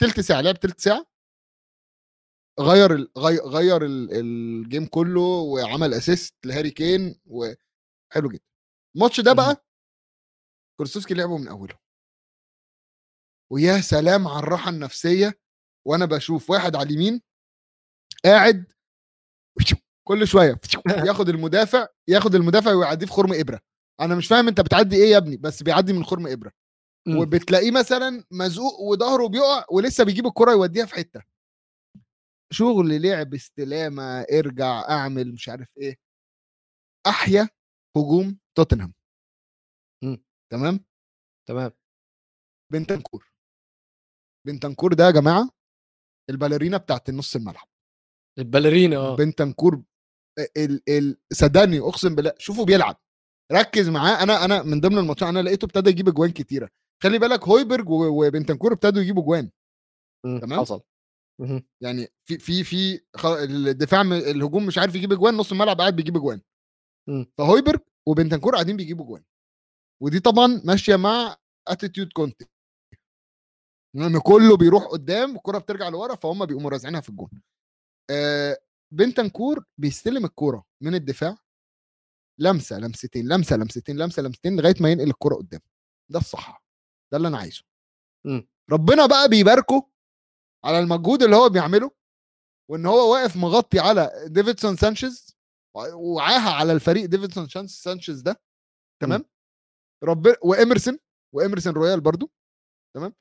تلت 0.00 0.20
ساعة 0.20 0.40
لعب 0.40 0.60
تلت 0.60 0.80
ساعة. 0.80 1.06
غير 2.60 2.94
ال... 2.94 3.12
غير, 3.46 3.84
ال... 3.84 4.12
ال 4.12 4.27
game 4.27 4.86
كله 4.86 5.20
وعمل 5.20 5.94
assist 5.94 6.46
لهاري 6.46 6.70
كين 6.70 7.20
وحلو 7.26 8.28
جدا. 8.28 8.44
الماتش 8.96 9.20
ده. 9.20 9.32
بقى 9.32 9.66
كولوسيفسكي 10.78 11.14
لعبه 11.14 11.38
من 11.38 11.48
أوله. 11.48 11.78
ويا 13.52 13.80
سلام 13.80 14.28
على 14.28 14.38
الراحة 14.38 14.70
النفسية 14.70 15.40
وأنا 15.86 16.04
بشوف 16.06 16.50
واحد 16.50 16.76
على 16.76 16.88
اليمين 16.88 17.22
قاعد 18.24 18.72
كل 20.08 20.26
شوية 20.26 20.60
ياخد 21.08 21.28
المدافع 21.28 21.86
ياخد 22.08 22.34
المدافع 22.34 22.72
ويعديه 22.72 23.06
في 23.06 23.12
خرم 23.12 23.32
إبرة. 23.32 23.60
أنا 24.00 24.14
مش 24.14 24.26
فاهم 24.28 24.48
انت 24.48 24.60
بتعدي 24.60 24.96
إيه 24.96 25.10
يا 25.10 25.16
ابني 25.16 25.36
بس 25.36 25.62
بيعدي 25.62 25.92
من 25.92 26.04
خرم 26.04 26.26
ابرة. 26.26 26.52
إمم. 27.08 27.18
وبتلاقيه 27.18 27.70
مثلا 27.70 28.24
مزقوق 28.30 28.80
وظهره 28.80 29.28
بيقع 29.28 29.64
ولسه 29.70 30.04
بيجيب 30.04 30.26
الكرة 30.26 30.50
يوديها 30.52 30.86
في 30.86 30.94
حتة. 30.94 31.22
شغل 32.52 33.02
لعب 33.02 33.34
استلامة 33.34 34.20
ارجع 34.20 34.88
اعمل 34.90 35.32
مش 35.32 35.48
عارف 35.48 35.68
إيه. 35.78 35.96
احيا 37.06 37.48
هجوم 37.96 38.38
توتنهام. 38.56 38.94
تمام؟ 40.52 40.84
تمام. 41.48 41.72
بنتنكور 42.72 43.32
بنتنكور 44.46 44.94
ده 44.94 45.04
يا 45.04 45.10
جماعة 45.10 45.50
الباليرينا 46.30 46.76
بتاعت 46.76 47.08
النص 47.08 47.36
الملعب. 47.36 47.68
الباليرينا 48.38 48.96
آه. 48.96 49.16
بنتنكور 49.16 49.82
ال 50.56 50.82
ال 50.88 51.18
صدقني 51.32 51.78
اقسم 51.80 52.14
بالله 52.14 52.34
شوفوا 52.38 52.64
بيلعب. 52.64 53.00
ركز 53.52 53.88
معاه. 53.88 54.22
أنا 54.22 54.44
أنا 54.44 54.62
من 54.62 54.80
ضمن 54.80 54.98
الماتشات 54.98 55.28
أنا 55.28 55.42
لقيته 55.42 55.64
ابتدى 55.64 55.90
يجيب 55.90 56.08
أجوان 56.08 56.30
كتيرة. 56.30 56.68
خلي 57.02 57.18
بالك 57.18 57.48
هويبرج 57.48 57.88
وبنتنكور 57.88 58.72
ابتدوا 58.72 59.02
يجيبوا 59.02 59.22
أجوان. 59.22 59.50
إمم، 60.24 60.40
تمام. 60.40 60.60
حصل. 60.60 60.80
يعني 61.80 62.08
في 62.24 62.38
في 62.38 62.64
في 62.64 63.00
الدفاع 63.44 64.00
الهجوم 64.02 64.66
مش 64.66 64.78
عارف 64.78 64.94
يجيب 64.94 65.12
أجوان 65.12 65.34
نص 65.34 65.52
الملعب 65.52 65.80
قاعد 65.80 65.96
بيجيب 65.96 66.16
أجوان. 66.16 66.40
إمم. 67.08 67.26
فهويبرج 67.38 67.80
وبنتنكور 68.08 68.52
قاعدين 68.54 68.76
بيجيبوا 68.76 69.04
أجوان. 69.04 69.22
ودي 70.02 70.20
طبعا 70.20 70.62
ماشية 70.64 70.96
مع 70.96 71.36
attitude 71.68 72.12
كونتي. 72.12 72.46
ان 73.96 74.18
كله 74.18 74.56
بيروح 74.56 74.84
قدام 74.84 75.36
الكرة 75.36 75.58
بترجع 75.58 75.88
لورا 75.88 76.14
فهم 76.14 76.46
بيقوموا 76.46 76.70
رازعينها 76.70 77.00
في 77.00 77.08
الجون. 77.08 77.30
آه 78.10 78.58
بنتنكور 78.92 79.64
بيستلم 79.78 80.24
الكوره 80.24 80.64
من 80.82 80.94
الدفاع. 80.94 81.38
لمسة 82.38 82.78
لمستين 82.78 83.28
لمسة 83.28 83.56
لمستين 83.56 83.96
لمسة 83.96 84.22
لمستين 84.22 84.60
لغاية 84.60 84.74
ما 84.80 84.90
ينقل 84.90 85.08
الكوره 85.08 85.34
قدام 85.34 85.60
ده 86.10 86.18
الصح. 86.18 86.62
ده 87.12 87.16
اللي 87.16 87.28
أنا 87.28 87.38
عايزه. 87.38 87.62
إمم. 88.26 88.48
ربنا 88.72 89.06
بقى 89.06 89.28
بيباركه 89.28 89.90
على 90.64 90.78
المجهود 90.78 91.22
اللي 91.22 91.36
هو 91.36 91.48
بيعمله 91.48 91.90
وإن 92.70 92.86
هو 92.86 93.12
واقف 93.12 93.36
مغطي 93.36 93.78
على 93.78 94.10
ديفيدسون 94.26 94.76
سانشيز 94.76 95.36
وعاهة 95.94 96.50
على 96.50 96.72
الفريق 96.72 97.04
ديفيدسون 97.04 97.66
سانشيز 97.68 98.20
ده. 98.20 98.40
تمام؟ 99.02 99.24
رب 100.04 100.26
واميرسون 100.42 100.98
واميرسون 101.34 101.72
رويال 101.72 102.00
برضو. 102.00 102.30
تمام؟ 102.96 103.14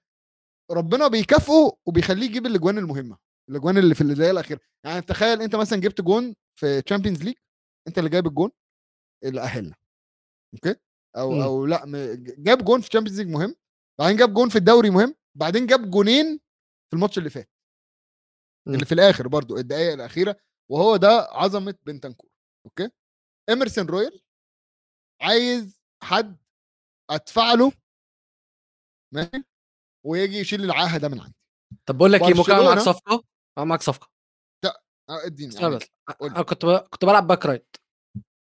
ربنا 0.71 1.08
بيكافئه 1.08 1.78
وبيخليه 1.86 2.25
يجيب 2.25 2.45
الأجوان 2.45 2.78
المهمة 2.78 3.17
الأجوان 3.49 3.78
اللي 3.78 3.95
في 3.95 4.01
الدقيقه 4.01 4.32
الأخيرة. 4.32 4.60
يعني 4.86 5.01
تخيل 5.01 5.41
أنت 5.41 5.56
مثلا 5.56 5.80
جبت 5.82 6.01
جون 6.01 6.36
في 6.60 6.82
Champions 6.82 7.23
League 7.23 7.36
أنت 7.88 7.97
اللي 7.97 8.10
جايب 8.10 8.28
الجون. 8.28 8.51
اللي 9.29 9.41
اهلنا 9.41 9.75
okay 10.54 10.75
أو 11.17 11.31
مم. 11.31 11.41
أو 11.41 11.65
لأ 11.65 11.85
م- 11.85 12.23
جاب 12.43 12.65
جون 12.65 12.81
في 12.81 12.89
Champions 12.89 13.21
League 13.21 13.30
مهم 13.29 13.55
بعدين 13.99 14.17
جاب 14.17 14.33
جون 14.33 14.49
في 14.49 14.55
الدوري 14.55 14.89
مهم 14.89 15.15
بعدين 15.38 15.67
جاب 15.67 15.91
جونين 15.91 16.38
في 16.89 16.93
الماتش 16.95 17.17
اللي 17.17 17.29
فات. 17.29 17.49
اللي 18.67 18.85
في 18.85 18.91
الآخر 18.91 19.27
برضو 19.27 19.57
الدقائق 19.57 19.93
الأخيرة 19.93 20.38
وهو 20.71 20.95
ده 20.97 21.07
عظمة 21.31 21.75
بنتنكور 21.85 22.29
okay 22.65 22.89
اميرسون 23.49 23.85
رويال 23.85 24.21
عايز 25.21 25.79
حد 26.03 26.38
أدفع 27.11 27.53
له 27.53 27.71
ماشي 29.13 29.43
ويجي 30.05 30.38
يشيل 30.38 30.63
العاهة 30.63 30.97
ده 30.97 31.09
من 31.09 31.19
عندي 31.19 31.35
طب 31.85 31.97
بقول 31.97 32.11
لك 32.13 32.21
إيه 32.21 32.33
ممكن 32.33 32.51
اعمل 32.51 32.65
معاك 32.65 32.79
صفقة 32.79 33.23
معاك 33.57 33.81
صفقة 33.81 34.09
آه، 35.09 35.25
اديني. 35.25 35.57
أنا 35.59 35.79
كنت. 36.43 36.65
كنت 36.65 37.05
بلعب 37.05 37.27
back 37.28 37.45
right 37.45 37.75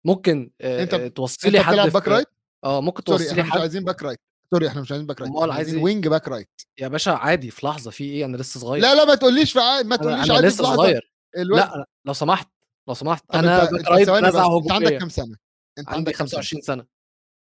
ممكن 0.06 0.52
آه، 0.62 0.86
أنت- 0.86 0.94
آه، 0.94 1.08
توصي 1.08 1.48
أنت 1.48 1.56
لي 1.56 1.64
حد 1.64 1.72
بتلعب 1.74 1.90
back 1.90 2.08
right 2.08 2.28
آه 2.64 2.82
ممكن 2.82 3.04
sorry 3.08 3.18
توصي 3.18 3.32
إحنا 3.32 3.42
لي 3.42 3.48
مش 3.48 3.54
حد 3.54 3.60
عايزين 3.60 3.84
back 3.84 4.04
right 4.04 4.20
sorry 4.54 4.68
إحنا 4.68 4.82
مش 4.82 4.92
عايزين 4.92 5.08
back 5.08 5.22
right 5.22 5.32
عايز 5.36 5.52
عايزين؟ 5.52 5.84
wing 5.84 6.08
back 6.08 6.28
right 6.28 6.62
يا 6.80 6.88
باشا 6.88 7.12
عادي 7.12 7.52
في 7.52 7.66
لحظة 7.66 7.92
في 7.92 8.04
إيه؟ 8.04 8.26
أنا 8.26 8.38
لسه 8.38 8.60
صغير. 8.60 8.82
لا 8.82 8.96
لا 8.96 9.06
ما 9.06 9.16
تقوليش 9.16 9.54
في 9.54 9.60
عادي 9.60 9.88
ما 9.88 9.96
تقوليش 9.96 10.26
أنا 10.26 10.34
عادي 10.34 10.48
لسه 10.48 10.64
صغير. 10.64 11.12
لا 11.36 11.86
لو 12.06 12.14
سمحت 12.14 12.50
لو 12.88 12.94
سمحت. 12.94 13.36
أنا 13.36 13.62
أنت 13.62 13.72
back 13.72 13.80
أنت 13.80 13.90
right 13.90 14.10
أنت 14.10 14.72
عندك 14.72 14.98
كام 14.98 15.10
سنة؟ 15.10 15.38
أنت 15.78 15.90
عندك 15.90 16.12
كام 16.12 16.28
سنة؟ 16.28 16.42
25 16.42 16.62
سنة. 16.62 16.86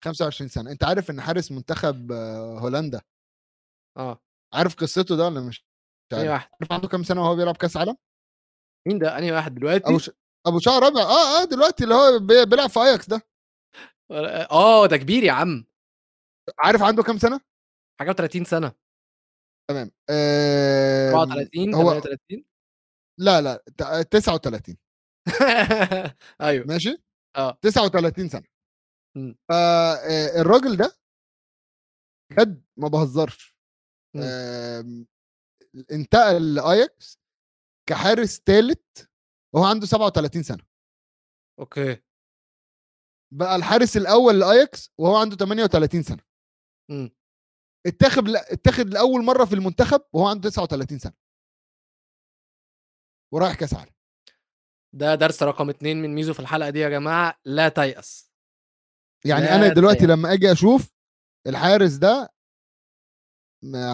25 0.05 0.49
سنة. 0.49 0.71
أنت 0.71 0.85
عارف 0.85 1.11
إن 1.11 1.21
حارس 1.21 1.53
منتخب 1.53 2.13
آه، 2.13 2.59
هولندا؟ 2.59 3.01
آه. 3.99 4.21
عارف 4.55 4.75
قصته 4.75 5.17
ده 5.17 5.27
ولا 5.27 5.41
مش 5.41 5.65
عارف؟ 6.13 6.31
واحد؟ 6.31 6.49
عارف 6.61 6.73
عنده 6.73 6.89
كام 6.89 7.03
سنة 7.03 7.23
وهو 7.23 7.37
بيلعب 7.37 7.57
كأس 7.57 7.77
عالم؟ 7.77 7.97
مين 8.89 8.99
ده؟ 8.99 9.19
أنهي 9.19 9.33
واحد 9.33 9.55
دلوقتي؟ 9.55 9.89
ابو 9.89 9.99
ش... 9.99 10.11
أبو 10.47 10.59
شعر 10.59 10.87
ابيض 10.87 10.99
آه 10.99 11.43
آه 11.43 11.45
دلوقتي 11.45 11.85
اللي 11.85 11.95
هو 11.95 12.19
بي- 12.19 12.45
بيلعب 12.47 12.71
في 12.71 12.81
اياكس 12.81 13.09
ده. 13.09 13.21
آه 14.51 14.87
ده 14.87 14.97
كبير 14.97 15.23
يا 15.25 15.33
عم. 15.33 15.67
عارف 16.59 16.83
عنده 16.83 17.03
كام 17.03 17.19
سنة؟ 17.19 17.41
حاجة 18.01 18.13
30 18.13 18.45
سنة. 18.45 18.73
تمام. 19.71 19.91
آه 20.11 21.11
34 21.11 21.75
هو 21.75 22.01
38 22.01 22.45
لا 23.21 23.41
لا 23.41 23.65
ت- 23.79 24.09
39 24.13 24.77
أيوه. 26.41 26.67
ماشي؟ 26.67 27.03
آه. 27.37 27.59
39 27.63 28.29
سنة. 28.29 28.45
مم. 29.17 29.37
فالراجل 29.49 30.77
ده 30.77 30.97
بجد 32.33 32.65
ما 32.77 32.89
بهزرش 32.89 33.57
مم. 34.17 34.23
آم، 34.23 35.07
انتقل 35.93 36.55
لاياكس 36.55 37.19
كحارس 37.89 38.43
ثالث 38.47 38.81
وهو 39.55 39.65
عنده 39.65 39.87
37 39.87 40.43
سنة. 40.43 40.65
okay. 41.59 42.03
بقى 43.35 43.57
الحارس 43.57 43.97
الأول 43.97 44.41
لأياكس 44.41 44.91
وهو 44.99 45.17
عنده 45.17 45.37
38 45.37 46.03
سنة. 46.03 46.23
مم. 46.91 47.11
اتاخد 47.87 48.29
اتاخد 48.29 48.87
لأول 48.87 49.25
مرة 49.25 49.45
في 49.45 49.55
المنتخب 49.55 50.01
وهو 50.12 50.27
عنده 50.27 50.51
39 50.51 50.99
سنة. 50.99 51.12
ورايح 53.35 53.55
كأس 53.55 53.75
عالم. 53.75 53.93
ده 54.95 55.15
درس 55.15 55.43
رقم 55.43 55.71
اتنين 55.71 56.03
من 56.03 56.15
ميزو 56.15 56.35
في 56.35 56.41
الحلقة 56.41 56.71
دي 56.71 56.79
يا 56.79 56.88
جماعة 56.88 57.41
لا 57.45 57.69
تيأس. 57.69 58.33
يعني 59.25 59.45
لا 59.45 59.55
أنا 59.55 59.69
دلوقتي 59.69 59.99
تيأس. 59.99 60.11
لما 60.11 60.33
أجي 60.33 60.53
أشوف 60.53 60.93
الحارس 61.47 61.93
ده 61.93 62.35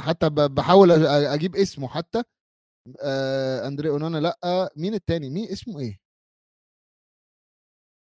حتى 0.01 0.31
بحاول 0.31 0.91
أجيب 1.07 1.57
اسمه 1.57 1.89
حتى 1.89 2.23
آه 3.03 3.69
اندري 3.69 3.89
أونانا 3.89 4.19
لأ 4.19 4.73
مين 4.77 4.95
التاني؟ 4.95 5.31
مين 5.31 5.49
اسمه 5.49 5.81
إيه؟ 5.81 6.01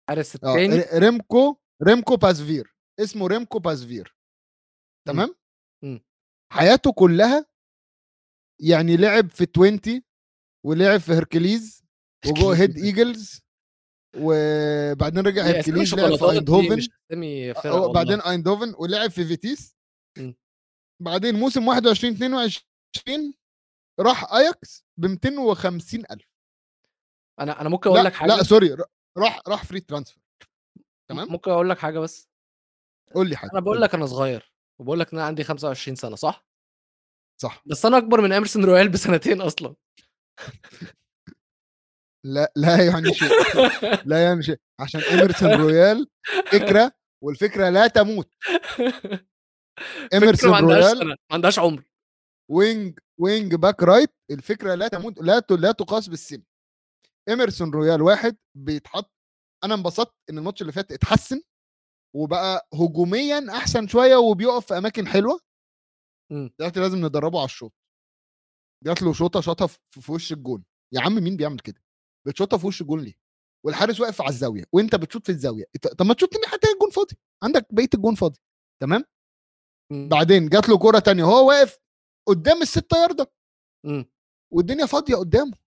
حارس 0.09 0.35
التاني 0.35 0.75
ر- 0.75 0.99
ريمكو 1.03 1.57
ريمكو 1.83 2.15
بازفير. 2.15 2.75
اسمه 2.99 3.27
ريمكو 3.27 3.59
بازفير. 3.59 4.15
تمام؟ 5.07 5.35
مم. 5.83 6.03
حياته 6.53 6.91
كلها 6.93 7.45
يعني 8.61 8.97
لعب 8.97 9.29
في 9.29 9.47
20 9.57 10.03
ولعب 10.65 10.99
في 10.99 11.11
هركليز 11.11 11.83
و 12.27 12.35
Go 12.35 12.51
Ahead 12.51 12.77
Eagles 12.77 13.41
وبعدين 14.17 15.27
رجع 15.27 15.41
هركليز 15.57 15.93
لعب 15.95 16.15
في 16.15 16.25
أيندهوفن. 16.31 16.67
والله. 17.71 17.93
بعدين 17.93 18.21
أيندهوفن 18.21 18.73
ولعب 18.77 19.09
في 19.09 19.25
فيتيس. 19.25 19.75
مم. 20.17 20.35
بعدين 21.01 21.35
موسم 21.35 21.67
21 21.67 22.13
22 22.13 23.33
راح 23.99 24.33
اياكس 24.33 24.85
ب 24.97 25.05
250 25.05 26.03
ألف. 26.11 26.27
أنا 27.39 27.61
أنا 27.61 27.69
ممكن 27.69 27.89
أقول 27.89 28.05
لك 28.05 28.13
حاجة؟ 28.13 28.29
لا 28.29 28.43
sorry 28.43 28.77
راح 29.17 29.41
راح 29.47 29.65
free 29.65 29.79
transfer 29.79 30.23
تمام؟ 31.09 31.31
ممكن 31.31 31.51
أقول 31.51 31.69
لك 31.69 31.79
حاجة 31.79 31.99
بس؟ 31.99 32.29
قول 33.13 33.29
لي 33.29 33.35
حاجة 33.35 33.51
أنا 33.51 33.59
بقول. 33.59 33.81
لك 33.81 33.93
أنا 33.93 34.05
صغير 34.05 34.53
وبقول 34.79 34.99
لك 34.99 35.13
إن 35.13 35.19
أنا 35.19 35.27
عندي 35.27 35.43
25 35.43 35.95
سنة 35.95 36.15
صح؟ 36.15 36.47
صح. 37.41 37.63
بس 37.65 37.85
أنا 37.85 37.97
أكبر 37.97 38.21
من 38.21 38.33
أميرسون 38.33 38.65
رويال 38.65 38.89
بسنتين 38.89 39.41
أصلا. 39.41 39.75
لا 42.23 42.51
لا 42.55 42.85
يعني 42.85 43.13
شيء 43.13 43.29
لا 44.05 44.23
يعني 44.23 44.43
شيء 44.43 44.57
عشان 44.79 45.01
ايمرسون 45.01 45.51
رويال 45.51 46.07
فكرة 46.51 46.91
والفكرة 47.23 47.69
لا 47.69 47.87
تموت. 47.87 48.33
عندهاش 50.55 50.85
رويال 50.85 51.07
ما 51.07 51.17
عندهاش 51.31 51.59
عمر. 51.59 51.83
wing 52.51 52.99
wing 53.19 53.55
back 53.55 53.83
right 53.83 54.13
الفكرة 54.31 54.75
لا 54.75 54.87
تموت 54.87 55.19
لا 55.19 55.41
لا 55.49 55.71
تقاس 55.71 56.07
بالسن. 56.07 56.43
ايمرسون 57.29 57.71
رويال 57.71 58.01
واحد 58.01 58.37
بيتحط 58.57 59.11
أنا 59.63 59.73
انبسطت 59.73 60.15
إن 60.29 60.37
الماتش 60.37 60.61
اللي 60.61 60.71
فات 60.71 60.91
اتحسن 60.91 61.41
وبقى 62.15 62.69
هجوميا 62.73 63.45
أحسن 63.49 63.87
شوية 63.87 64.15
وبيقف 64.15 64.65
في 64.65 64.77
أماكن 64.77 65.07
حلوة. 65.07 65.39
دلوقتي 66.31 66.79
لازم 66.79 67.05
ندربه 67.05 67.39
على 67.39 67.45
الشوط. 67.45 67.73
جات 68.85 69.01
له 69.01 69.13
شوطة 69.13 69.41
شاطها 69.41 69.67
في 69.67 70.11
وش 70.11 70.31
الجون. 70.31 70.63
يا 70.93 71.01
عم 71.01 71.15
مين 71.15 71.37
بيعمل 71.37 71.59
كده؟ 71.59 71.83
بتشوطها 72.27 72.57
في 72.57 72.67
وش 72.67 72.81
الجون 72.81 73.01
ليه؟ 73.01 73.13
والحارس 73.65 73.99
واقف 73.99 74.21
على 74.21 74.29
الزاوية 74.29 74.63
وأنت 74.73 74.95
بتشوط 74.95 75.25
في 75.25 75.31
الزاوية. 75.31 75.65
طب 75.97 76.05
ما 76.05 76.13
تشوط 76.13 76.29
حتى 76.45 76.67
الجون 76.73 76.89
فاضي. 76.89 77.17
عندك 77.43 77.67
بقية 77.71 77.89
الجون 77.93 78.15
فاضي. 78.15 78.39
تمام؟ 78.81 79.03
مم. 79.91 80.09
بعدين 80.09 80.49
جات 80.49 80.69
له 80.69 80.77
كوره 80.77 80.99
تانية 80.99 81.23
هو 81.23 81.47
واقف 81.47 81.79
قدام 82.27 82.61
الستة 82.61 82.97
ياردة 82.97 83.31
مم. 83.85 84.05
والدنيا 84.53 84.85
فاضية 84.85 85.15
قدامه 85.15 85.57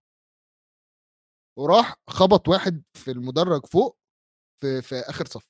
وراح 1.59 1.95
خبط 2.09 2.47
واحد 2.47 2.83
في 2.93 3.11
المدرج 3.11 3.65
فوق 3.65 3.97
في 4.61 4.81
في 4.81 4.95
آخر 4.95 5.25
صف 5.25 5.47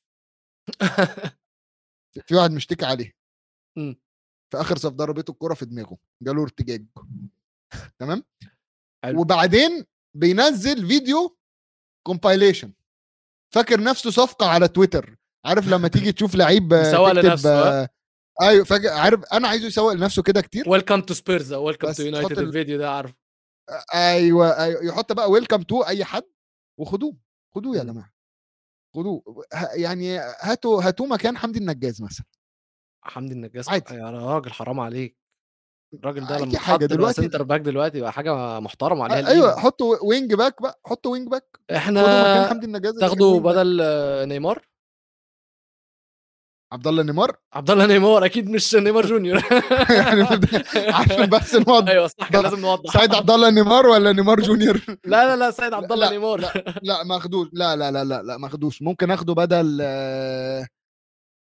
في 2.27 2.35
واحد 2.35 2.51
مشتكي 2.51 2.85
عليه 2.85 3.13
مم. 3.77 3.95
في 4.51 4.61
آخر 4.61 4.77
صف 4.77 4.91
ضربته 4.91 5.31
الكرة 5.31 5.53
في 5.53 5.65
دماغه 5.65 5.97
جاله 6.23 6.43
ارتجاج 6.43 6.85
تمام. 8.01 8.23
وبعدين 9.15 9.85
بينزل 10.17 10.87
فيديو 10.87 11.37
compilation 12.07 12.73
فاكر 13.53 13.83
نفسه 13.83 14.09
صفقة 14.11 14.45
على 14.49 14.67
تويتر 14.67 15.17
عارف 15.45 15.67
لما 15.67 15.87
تيجي 15.87 16.11
تشوف 16.17 16.35
لعيب 16.35 16.69
تكتب؟ 16.69 17.47
آه، 17.47 17.89
أيوه 18.41 18.63
فاكر 18.65 18.87
عارف 18.89 19.23
أنا 19.33 19.47
عايزه 19.47 19.67
يسوق 19.67 19.93
لنفسه 19.93 20.23
كده 20.23 20.41
كتير 20.41 20.69
welcome 20.69 21.01
to 21.01 21.13
Spurs 21.13 21.53
أو 21.53 21.63
welcome 21.63 21.91
to 21.91 22.03
United 22.03 22.39
ال- 22.39 22.47
الفيديو 22.47 22.77
ده 22.77 22.89
عارف 22.91 23.13
أيوه 23.93 24.63
أيوه 24.63 24.83
يحط 24.83 25.11
بقى 25.13 25.31
welcome 25.31 25.61
to 25.61 25.81
أي 25.81 26.05
حد 26.05 26.23
وخدوه 26.79 27.17
خدوه 27.55 27.77
يا. 27.77 27.83
جماعة 27.83 28.13
خدوه 28.95 29.23
يعني 29.75 30.17
هاتوا 30.19 30.83
هاتوه 30.83 31.07
مكان 31.07 31.37
حمدي 31.37 31.59
النجاز 31.59 32.01
مثلا 32.01 32.25
حمدي 33.03 33.33
النجاز 33.33 33.69
عادي. 33.69 33.93
يا 33.95 34.09
راجل 34.11 34.51
حرام 34.51 34.79
عليك 34.79 35.17
الراجل 35.93 36.27
ده 36.27 36.37
لما 36.37 36.47
يبقى 36.73 36.87
دلوقتي- 36.87 37.21
centre 37.21 37.43
back 37.43 37.61
دلوقتي 37.61 37.97
يبقى 37.97 38.11
حاجة 38.13 38.59
محترمة 38.59 39.03
عليها 39.03 39.17
أيوه 39.29 39.45
القيمة. 39.49 39.61
حطوا 39.61 39.97
wing 40.03 40.33
back 40.33 40.61
بقى 40.61 40.81
حطوا 40.85 41.11
wing 41.11 41.27
back 41.27 41.59
إحنا 41.75 42.51
النجاز 42.51 42.93
back. 43.39 43.41
بدل 43.43 43.81
نيمار 44.27 44.67
عبد 46.73 46.87
الله 46.87 47.03
نيمار؟ 47.03 47.37
عبد 47.53 47.71
الله 47.71 47.85
نيمار 47.85 48.25
أكيد 48.25 48.49
مش 48.49 48.75
نيمار 48.75 49.05
جونيور. 49.05 49.37
يعني 49.97 50.23
عشان 50.93 51.29
بس 51.29 51.55
نوضح 51.55 51.91
أيوه 51.91 52.07
صح 52.07 52.31
لازم 52.31 52.59
نوضح. 52.59 52.93
سعيد 52.93 53.15
عبد 53.15 53.31
الله 53.31 53.49
نيمار 53.49 53.85
ولا 53.85 54.11
نيمار 54.11 54.39
جونيور؟ 54.41 54.81
لا 54.87 54.95
لا 55.05 55.35
لا 55.35 55.51
سيد 55.51 55.73
عبد 55.73 55.91
الله 55.91 56.05
لا، 56.05 56.11
نيمار. 56.11 56.39
لا 56.83 57.03
ما 57.03 57.17
أخدوش. 57.17 57.47
لا 57.53 57.75
لا 57.75 57.91
لا 57.91 58.03
لا 58.03 58.21
لا 58.23 58.37
ما 58.37 58.47
أخدوش. 58.47 58.81
ممكن 58.81 59.11
أخده 59.11 59.33
بدل 59.33 59.81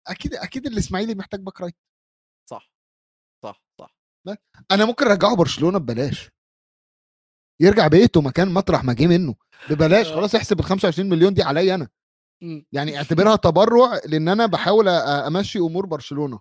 أكيد 0.09 0.35
أكيد 0.35 0.67
الإسماعيلي 0.67 1.15
محتاج 1.15 1.41
back 1.41 1.61
right. 1.61 1.77
صح 2.51 2.71
صح 3.45 3.63
صح. 3.81 3.95
أنا 4.71 4.85
ممكن 4.85 5.07
أرجعه 5.07 5.37
برشلونة 5.37 5.79
ببلاش. 5.79 6.31
يرجع 7.61 7.87
بيته 7.89 8.21
مكان 8.21 8.49
مطرح 8.49 8.85
ما 8.85 8.93
جه 8.93 9.07
منه. 9.07 9.35
ببلاش 9.71 10.07
آه. 10.07 10.15
خلاص 10.15 10.35
احسب 10.35 10.61
ال 10.61 10.65
25 10.65 11.09
مليون 11.09 11.35
دي 11.35 11.43
عليا 11.43 11.75
أنا. 11.75 11.89
يعني 12.73 12.97
اعتبرها 12.97 13.37
تبرع 13.37 14.01
لأن 14.07 14.29
أنا 14.29 14.47
بحاول 14.47 14.89
أمشي 14.89 15.59
أمور 15.59 15.87
برشلونة 15.87 16.41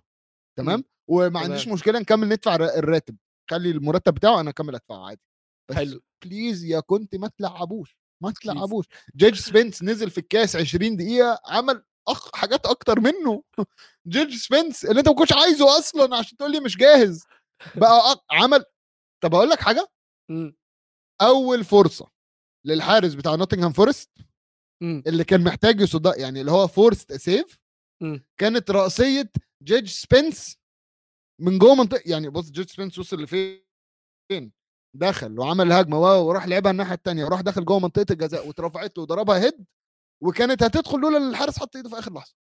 تمام 0.58 0.78
مم. 0.78 0.84
وما 1.08 1.40
عنديش. 1.40 1.68
مشكلة 1.68 1.98
نكمل 1.98 2.28
ندفع 2.28 2.54
الر- 2.54 2.78
الراتب 2.78 3.16
خلي 3.50 3.70
المرتب 3.70 4.14
بتاعه 4.14 4.40
أنا 4.40 4.50
أكمل 4.50 4.74
أدفعه 4.74 5.06
عادي 5.06 5.20
بس 5.70 5.76
حلو. 5.76 6.00
please 6.24 6.64
يا 6.64 6.80
كونتي 6.80 7.14
ما 7.14 7.28
تلعبوش 7.28 7.96
ما. 8.22 8.32
تلعبوش 8.42 8.86
جيج 9.16 9.34
سبنس 9.34 9.82
نزل 9.82 10.10
في 10.10 10.18
الكاس 10.18 10.56
20 10.56 10.96
دقيقة 10.96 11.40
عمل 11.46 11.84
أخ 12.08 12.30
حاجات 12.36 12.66
أكتر 12.66 13.00
منه 13.00 13.42
جيج 14.08 14.34
سبنس 14.36 14.84
اللي 14.84 14.98
أنت 14.98 15.08
ما 15.08 15.14
كنتش 15.14 15.32
عايزه 15.32 15.78
أصلا 15.78 16.16
عشان 16.16 16.36
تقول 16.36 16.52
لي 16.52 16.60
مش 16.60 16.76
جاهز 16.76 17.24
بقى 17.76 18.00
أق- 18.14 18.20
عمل 18.30 18.64
طب 19.22 19.34
أقول 19.34 19.50
لك 19.50 19.60
حاجة 19.60 19.88
مم. 20.30 20.56
أول 21.22 21.64
فرصة 21.64 22.10
للحارس 22.66 23.14
بتاع 23.14 23.34
نوتنغهام 23.34 23.72
فورست 23.72 24.10
اللي 24.82 25.24
كان 25.24 25.44
محتاج 25.44 25.80
يصد 25.80 26.20
يعني 26.20 26.40
اللي 26.40 26.50
هو 26.52 26.66
فورست 26.68 27.12
save. 27.12 27.60
كانت 28.40 28.70
رأسية 28.70 29.30
جيج 29.62 29.88
سبنس 29.88 30.56
من 31.40 31.58
جوه 31.58 31.74
منطقة 31.74 32.02
يعني 32.06 32.28
بص 32.28 32.50
جيج 32.50 32.68
سبنس 32.68 32.98
وصل 32.98 33.22
لفين؟ 33.22 33.62
دخل 34.96 35.38
وعمل 35.38 35.66
الهجمة 35.66 35.98
واو 35.98 36.28
وراح 36.28 36.46
لعبها 36.46 36.70
الناحية 36.72 36.94
التانية 36.94 37.24
وراح 37.24 37.40
دخل 37.40 37.64
جوه 37.64 37.78
منطقة 37.78 38.06
الجزاء 38.12 38.46
واترفعت 38.48 38.98
له 38.98 39.02
وضربها 39.02 39.44
head 39.44 39.64
وكانت 40.22 40.62
هتدخل 40.62 40.98
لولا 41.00 41.18
الحارس 41.18 41.58
حط 41.58 41.76
ايده 41.76 41.88
في 41.88 41.98
آخر 41.98 42.12
لحظة. 42.14 42.34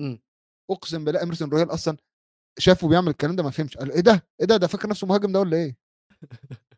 مم. 0.00 0.22
أقسم 0.70 1.04
بالله 1.04 1.22
اميرسون 1.22 1.50
رويال 1.50 1.74
أصلا 1.74 1.96
شافه 2.58 2.88
بيعمل 2.88 3.08
الكلام 3.08 3.36
ده 3.36 3.42
ما 3.42 3.50
فهمش 3.50 3.76
قال 3.76 3.92
إيه 3.92 4.00
ده؟ 4.00 4.26
إيه 4.40 4.46
ده؟ 4.46 4.56
ده 4.56 4.66
فاكر 4.66 4.88
نفسه 4.88 5.06
مهاجم 5.06 5.32
ده 5.32 5.40
ولا 5.40 5.56
إيه؟ 5.56 5.76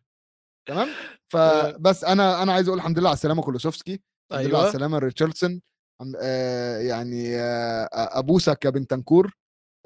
تمام؟ 0.68 0.89
فبس 1.32 2.05
أنا 2.05 2.43
أنا 2.43 2.53
عايز 2.53 2.68
أقول 2.68 2.78
الحمد 2.78 2.99
لله 2.99 3.09
على 3.09 3.16
السلامة 3.16 3.43
كولوسيفسكي. 3.43 4.03
لله 4.33 4.39
على 4.39 4.49
أيوه 4.49 4.68
السلامه 4.68 4.99
ريتشاردسون 4.99 5.61
آه 6.20 6.79
يعني 6.79 7.37
آه 7.41 7.89
ابوسك 7.93 8.64
يا 8.64 8.70
بنتنكور 8.70 9.33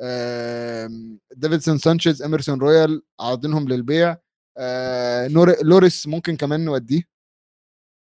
آه 0.01 0.91
ديفيدسون 1.37 1.79
سانشيز 1.79 2.23
اميرسون 2.23 2.59
رويال 2.61 3.03
عارضينهم 3.21 3.69
للبيع 3.69 4.17
آه 4.59 5.27
لوريس 5.63 6.07
ممكن 6.07 6.37
كمان 6.37 6.65
نوديه. 6.65 7.03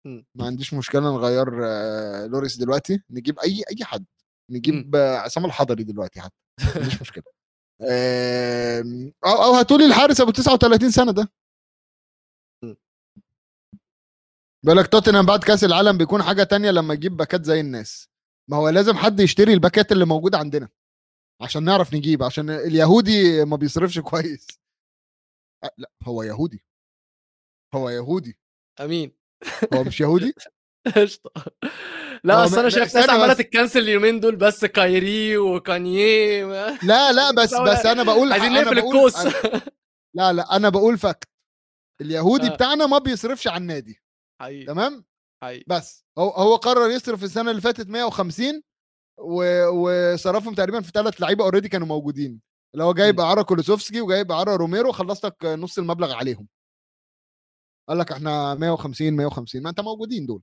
مم. 0.06 0.26
ما 0.34 0.46
عنديش 0.46 0.74
مشكلة 0.74 1.00
نغير 1.16 1.48
آه 1.64 2.26
لوريس 2.26 2.56
دلوقتي 2.56 3.02
نجيب 3.10 3.38
أي 3.38 3.62
أي 3.70 3.84
حد 3.84 4.04
نجيب 4.50 4.96
آه، 4.96 5.16
عصام 5.16 5.44
الحضري 5.44 5.84
دلوقتي 5.84 6.20
حتى 6.20 6.34
ما 6.64 6.72
عنديش 6.76 7.00
مشكلة. 7.00 7.24
آم، 7.82 9.12
أو 9.26 9.42
أو 9.44 9.54
هاتوا 9.54 9.78
لي 9.78 9.84
الحارس 9.86 10.20
أبو 10.20 10.30
39 10.30 10.90
سنة 10.90 11.12
ده. 11.12 11.28
بيقول 14.66 14.78
لك 14.78 14.86
توتنهام 14.86 15.26
بعد 15.26 15.44
كاس 15.44 15.64
العالم 15.64 15.98
بيكون 15.98 16.22
حاجة 16.22 16.42
تانية 16.42 16.70
لما 16.70 16.94
يجيب 16.94 17.16
باكات 17.16 17.44
زي 17.44 17.60
الناس. 17.60 18.08
ما 18.50 18.56
هو 18.56 18.68
لازم 18.68 18.94
حد 18.96 19.20
يشتري 19.20 19.52
الباكات 19.52 19.92
اللي 19.92 20.04
موجودة 20.04 20.38
عندنا 20.38 20.68
عشان 21.42 21.64
نعرف 21.64 21.94
نجيب 21.94 22.22
عشان 22.22 22.50
اليهودي 22.50 23.44
ما 23.44 23.56
بيصرفش 23.56 23.98
كويس. 23.98 24.46
لا 25.78 25.90
هو 26.02 26.22
يهودي. 26.22 26.64
هو 27.74 27.90
يهودي. 27.90 28.38
أمين. 28.80 29.12
هو 29.74 29.84
مش 29.84 30.00
يهودي؟ 30.00 30.34
قشطة. 30.96 31.30
لا 32.24 32.44
اصل 32.44 32.58
أنا 32.58 32.68
شايف 32.68 32.96
ناس 32.96 33.10
عمالة. 33.10 33.34
تتكنسل 33.34 33.78
اليومين 33.78 34.20
دول 34.20 34.36
بس 34.36 34.64
كايري 34.64 35.38
وكانيه 35.38 36.44
ما- 36.44 36.78
لا 36.82 37.12
لا 37.12 37.30
بس 37.42 37.54
بس 37.54 37.86
أنا 37.86 38.02
بقول 38.02 38.32
عايزين 38.32 38.52
نقفل 38.52 38.78
الكوس 38.78 39.16
لا 40.16 40.32
لا 40.32 40.56
أنا 40.56 40.68
بقول 40.68 40.98
fact 40.98 41.28
اليهودي 42.00 42.46
آه. 42.46 42.54
بتاعنا 42.54 42.86
ما 42.86 42.98
بيصرفش 42.98 43.48
على 43.48 43.56
النادي. 43.62 44.00
حقيقي 44.40 44.66
تمام؟ 44.66 45.04
حقيقي. 45.42 45.64
بس 45.68 46.06
هو 46.18 46.28
هو 46.30 46.56
قرر 46.56 46.90
يصرف 46.90 47.24
السنة 47.24 47.50
اللي 47.50 47.62
فاتت 47.62 47.88
150 47.88 48.62
و... 49.18 49.66
وصرفهم 49.68 50.54
تقريبا 50.54 50.80
في 50.80 50.90
ثلاث 50.94 51.20
لعيبة 51.20 51.44
already 51.44 51.68
كانوا 51.68 51.86
موجودين 51.86 52.40
اللي 52.74 52.84
هو 52.84 52.94
جايب. 52.94 53.20
اعاره 53.20 53.42
كولوسيفسكي 53.42 54.00
وجايب 54.00 54.32
اعاره 54.32 54.56
روميرو 54.56 54.92
خلصتك 54.92 55.44
نص 55.44 55.78
المبلغ 55.78 56.12
عليهم. 56.14 56.48
قال 57.88 57.98
لك 57.98 58.12
إحنا 58.12 58.54
150 58.54 59.12
150 59.12 59.62
ما 59.62 59.70
أنت 59.70 59.80
موجودين 59.80 60.26
دول. 60.26 60.42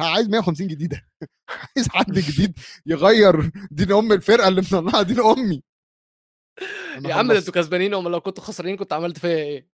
عايز 0.00 0.28
150 0.28 0.66
جديدة. 0.66 1.06
عايز 1.76 1.88
حد 1.88 2.12
جديد 2.12 2.58
يغير 2.86 3.50
دين 3.70 3.92
أم 3.92 4.12
الفرقة 4.12 4.48
اللي 4.48 4.60
مطلعها 4.60 5.02
دين 5.02 5.20
أمي. 5.20 5.62
يا 7.04 7.14
عم. 7.14 7.30
أنتوا 7.30 7.52
كسبانين 7.52 7.94
أمال 7.94 8.12
لو 8.12 8.20
كنتوا 8.20 8.44
خسرانين 8.44 8.76
كنت 8.76 8.92
عملت 8.92 9.18
فيا 9.18 9.36
إيه؟ 9.36 9.68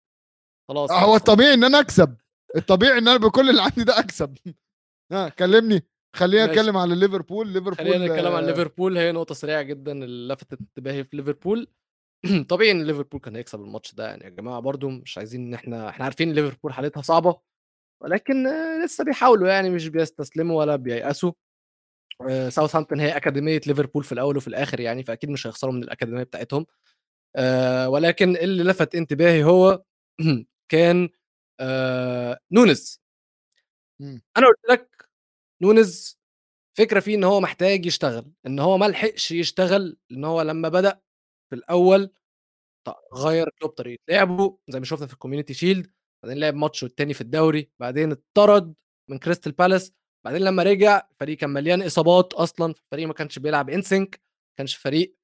خلاص 0.70 0.92
هو. 0.92 1.16
الطبيعي 1.16 1.54
إن 1.54 1.64
أنا 1.64 1.80
أكسب. 1.80 2.18
الطبيعي 2.56 2.98
إن 2.98 3.08
أنا 3.08 3.18
بكل 3.18 3.50
اللي 3.50 3.62
عندي 3.62 3.84
ده 3.84 4.00
أكسب. 4.00 4.38
ها 5.12 5.30
كلمني 5.30 5.88
خلينا. 6.16 6.46
نتكلم 6.46 6.78
على 6.78 6.96
ليفربول. 6.96 7.48
ليفربول 7.48 7.78
خلينا 7.78 8.06
نتكلم 8.06 8.34
عن 8.34 8.44
آه، 8.44 8.48
ليفربول 8.48 8.98
هي 8.98 9.12
نقطة 9.12 9.36
سريعة 9.36 9.62
جدا 9.62 9.92
اللي 9.92 10.34
لفتت 10.34 10.60
انتباهي 10.62 11.04
في 11.04 11.18
ليفربول. 11.18 11.68
طبيعي 12.50 12.72
إن 12.72 12.84
ليفربول 12.84 13.20
كان 13.20 13.36
هيكسب 13.36 13.60
الماتش 13.62 13.96
ده 13.96 14.08
يعني 14.08 14.24
يا 14.24 14.30
جماعة 14.30 14.60
برضو 14.60 14.90
مش 14.90 15.18
عايزين 15.18 15.48
إن 15.48 15.54
إحنا 15.54 15.90
إحنا 15.90 16.06
عارفين 16.06 16.34
ليفربول 16.34 16.74
حالتها 16.74 17.02
صعبة 17.02 17.40
ولكن 18.04 18.48
آه، 18.48 18.86
لسه 18.86 19.04
بيحاولوا 19.04 19.48
يعني 19.48 19.70
مش 19.70 19.88
بيستسلموا 19.90 20.60
ولا 20.60 20.76
بييأسوا. 20.76 21.32
آه، 22.30 22.50
ساوثهامبتون 22.50 23.00
هي 23.00 23.18
أكاديمية 23.18 23.62
ليفربول 23.68 24.04
في 24.04 24.12
الأول 24.12 24.38
وفي 24.38 24.48
الآخر 24.48 24.80
يعني 24.80 25.04
فأكيد 25.04 25.30
مش 25.30 25.48
هيخسروا 25.48 25.74
من 25.74 25.84
الأكاديمية 25.84 26.24
بتاعتهم. 26.24 26.66
آه، 27.36 27.90
ولكن 27.90 28.36
اللي 28.38 28.64
لفت 28.64 28.96
انتباهي 28.96 29.44
هو 29.44 29.84
كان 30.72 31.10
آه، 31.60 32.40
نونز 32.52 33.02
مم. 34.02 34.22
أنا 34.38 34.48
قلت 34.48 34.60
لك 34.70 35.10
نونز 35.62 36.20
فكرة 36.78 37.00
فيه 37.00 37.16
إن 37.16 37.24
هو 37.24 37.42
محتاج 37.42 37.86
يشتغل 37.86 38.32
إن 38.48 38.60
هو 38.60 38.78
ما 38.78 38.86
لحقش 38.86 39.32
يشتغل 39.32 39.98
إن 40.12 40.26
هو 40.26 40.42
لما 40.42 40.70
بدأ 40.70 41.02
في 41.50 41.56
الأول 41.56 42.12
غير 43.14 43.50
كلوب 43.60 43.72
طريقه 43.72 44.00
لعبه 44.10 44.58
زي 44.70 44.80
ما 44.80 44.86
شفنا 44.86 45.08
في 45.08 45.14
ال 45.14 45.18
Community 45.18 45.54
Shield 45.54 45.92
بعدين 46.24 46.40
لعب 46.40 46.56
ماتش 46.56 46.84
والتاني 46.84 47.14
في 47.14 47.22
الدوري 47.22 47.72
بعدين 47.80 48.12
اتطرد 48.12 48.74
من 49.10 49.18
كريستال 49.20 49.52
بالاس 49.52 49.94
بعدين 50.26 50.42
لما 50.42 50.64
رجع 50.64 51.08
الفريق 51.12 51.38
كان 51.38 51.50
مليان 51.50 51.82
إصابات 51.82 52.34
أصلا 52.34 52.74
الفريق 52.86 53.08
ما 53.08 53.14
كانش 53.14 53.40
بيلعب 53.40 53.70
in 53.70 53.85
sync 53.85 54.16
ما 54.16 54.56
كانش 54.58 54.76
فريق 54.76 55.16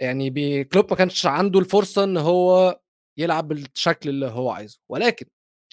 يعني 0.00 0.30
بي 0.30 0.64
كلوب 0.64 0.86
ما 0.90 0.96
كانش 0.96 1.26
عنده 1.26 1.58
الفرصة 1.60 2.04
إن 2.04 2.16
هو 2.16 2.80
يلعب 3.18 3.48
بالشكل 3.48 4.08
اللي 4.10 4.26
هو 4.26 4.50
عايزه 4.50 4.80
ولكن 4.88 5.26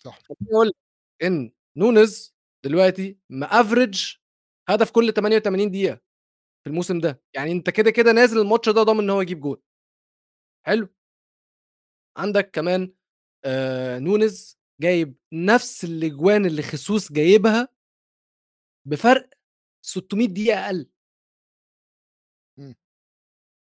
صح. 0.03 0.19
لك 0.65 0.73
إن 1.23 1.51
نونز 1.77 2.35
دلوقتي 2.65 3.17
مأفريج 3.29 4.13
هدف 4.69 4.91
كل 4.91 5.13
88 5.13 5.71
دقيقة 5.71 5.95
في 6.63 6.69
الموسم 6.69 6.99
ده 6.99 7.21
يعني 7.35 7.51
أنت 7.51 7.69
كده 7.69 7.91
كده 7.91 8.11
نازل 8.11 8.39
الماتش 8.41 8.69
ده 8.69 8.83
ضامن 8.83 8.99
إن 8.99 9.09
هو 9.09 9.21
يجيب 9.21 9.39
جول 9.39 9.61
حلو 10.65 10.89
عندك 12.17 12.51
كمان 12.51 12.93
آه 13.45 13.99
نونز 13.99 14.57
جايب 14.81 15.15
نفس 15.33 15.83
الأجوان 15.83 16.45
اللي 16.45 16.61
خصوص 16.61 17.11
جايبها 17.11 17.67
بفرق 18.87 19.29
600 19.85 20.27
دقيقة 20.27 20.65
أقل. 20.65 20.89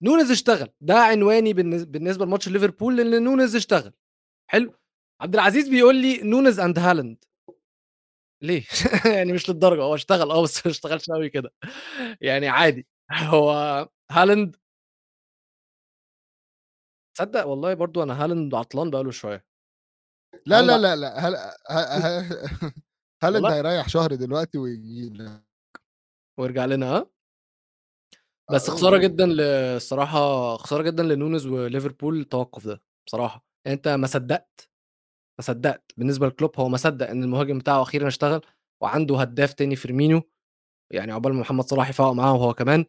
نونز 0.03 0.31
اشتغل. 0.31 0.69
ده 0.81 0.95
عنواني 0.99 1.53
بالنس- 1.55 1.85
بالنسبة 1.85 2.25
لماتش 2.25 2.49
ليفربول 2.49 2.97
لأن 2.97 3.23
نونز 3.25 3.57
اشتغل. 3.57 3.93
حلو. 4.51 4.75
عبد 5.23 5.35
العزيز 5.35 5.69
بيقول 5.69 5.97
لي 6.03 6.23
نونز 6.23 6.61
and 6.61 6.79
هالاند. 6.79 7.25
ليه؟ 8.43 8.65
يعني 9.19 9.33
مش 9.33 9.51
للدرجة. 9.51 9.83
هو 9.83 9.95
اشتغل 9.95 10.31
آه 10.31 10.43
بس 10.43 10.67
ما 10.67 10.73
اشتغلش 10.73 11.11
قوي 11.11 11.29
كده. 11.31 11.53
يعني 12.21 12.49
عادي. 12.49 12.87
هو 13.13 13.53
هالاند 14.11 14.57
تصدق؟ 17.17 17.47
والله 17.47 17.75
برضو 17.75 18.03
أنا 18.03 18.25
هالاند 18.25 18.55
عطلان 18.55 18.91
بقاله 18.91 19.11
شوية. 19.11 19.45
لا 20.47 20.63
لا 20.63 20.79
لا 20.79 20.97
لا. 20.97 21.19
هل 21.29 21.37
هالاند 23.23 23.47
هيريح 23.47 23.89
شهر 23.89 24.15
دلوقتي 24.15 24.59
ويجي. 24.59 25.13
ويرجع 26.39 26.65
لنا 26.65 26.87
ها 26.87 27.11
بس 28.51 28.69
آه، 28.71 28.75
خسارة. 28.75 28.97
جدا 28.99 29.27
الصراحة 29.77 30.57
خسارة 30.57 30.83
جدا 30.83 31.03
لنونز 31.03 31.47
وليفربول 31.47 32.21
التوقف 32.21 32.67
ده 32.67 32.83
بصراحة 33.07 33.45
يعني 33.67 33.77
أنت 33.77 33.89
ما 33.89 34.07
صدقت 34.07 34.69
ما 35.41 35.45
صدقت 35.45 35.93
بالنسبة 35.97 36.27
لكلوب 36.27 36.61
هو 36.61 36.69
ما 36.69 36.77
صدق 36.77 37.11
إن 37.11 37.25
المهاجم 37.25 37.59
بتاعه 37.59 37.83
أخيرا 37.83 38.09
اشتغل 38.09 38.41
وعنده 38.83 39.19
هداف 39.21 39.53
تاني 39.55 39.77
فيرمينيو 39.77 40.23
يعني 40.93 41.13
عقبال 41.13 41.35
محمد 41.35 41.65
صلاح 41.65 41.91
يفوق 41.91 42.13
معاه 42.13 42.35
وهو 42.35 42.55
كمان 42.55 42.85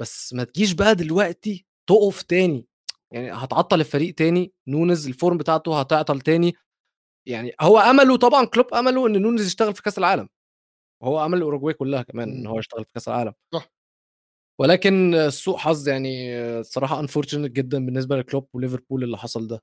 بس 0.00 0.34
ما 0.34 0.44
تجيش 0.44 0.72
بقى 0.72 0.94
دلوقتي 0.94 1.66
تقف 1.90 2.22
تاني 2.22 2.66
يعني 3.12 3.32
هتعطل 3.32 3.80
الفريق 3.80 4.14
تاني 4.14 4.52
نونز 4.68 5.08
ال 5.08 5.14
form 5.14 5.38
بتاعته 5.38 5.80
هتعطل 5.80 6.20
تاني 6.20 6.54
يعني 7.28 7.52
هو 7.60 7.78
أمله 7.78 8.16
طبعا 8.18 8.44
كلوب 8.46 8.74
أمله 8.74 9.06
إن 9.06 9.22
نونز 9.22 9.46
يشتغل 9.46 9.74
في 9.74 9.82
كأس 9.82 9.98
العالم 9.98 10.28
وهو 11.02 11.26
أمل 11.26 11.38
الاوروجواي 11.38 11.74
كلها 11.74 12.02
كمان 12.02 12.30
إن 12.30 12.38
إمم. 12.38 12.46
هو 12.48 12.58
يشتغل 12.58 12.84
في 12.84 12.92
كأس 12.92 13.08
العالم 13.08 13.34
صح. 13.54 13.70
ولكن 14.60 15.26
سوء 15.30 15.56
حظ 15.56 15.88
يعني 15.88 16.38
الصراحة 16.40 17.00
unfortunate 17.00 17.50
جدا 17.52 17.86
بالنسبة 17.86 18.16
لكلوب 18.16 18.48
وليفربول 18.52 19.04
اللي 19.04 19.18
حصل 19.18 19.46
ده. 19.48 19.62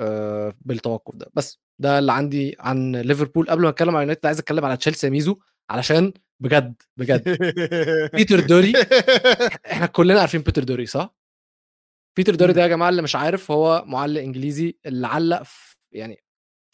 آه، 0.00 0.52
بالتوقف 0.60 1.16
ده. 1.16 1.26
بس 1.34 1.60
ده 1.80 1.98
اللي 1.98 2.12
عندي 2.12 2.56
عن 2.60 2.96
ليفربول. 2.96 3.46
قبل 3.50 3.62
ما 3.62 3.68
أتكلم 3.68 3.96
عن 3.96 4.02
يونايتد 4.02 4.26
عايز 4.26 4.38
أتكلم 4.38 4.64
على 4.64 4.76
تشيلسي 4.76 5.10
ميزو 5.10 5.38
علشان 5.70 6.12
بجد 6.42 6.82
بجد. 6.96 7.38
بيتر 8.14 8.40
دروري 8.40 8.72
إحنا 9.72 9.86
كلنا 9.86 10.20
عارفين 10.20 10.40
بيتر 10.40 10.64
دروري 10.64 10.86
صح؟ 10.86 11.16
بيتر 12.16 12.34
دروري. 12.34 12.52
ده 12.52 12.62
يا 12.62 12.66
جماعة 12.66 12.88
اللي 12.88 13.02
مش 13.02 13.16
عارف 13.16 13.50
هو 13.50 13.84
معلق 13.86 14.20
إنجليزي 14.20 14.78
اللي 14.86 15.06
علق 15.06 15.42
في 15.42 15.76
يعني 15.92 16.22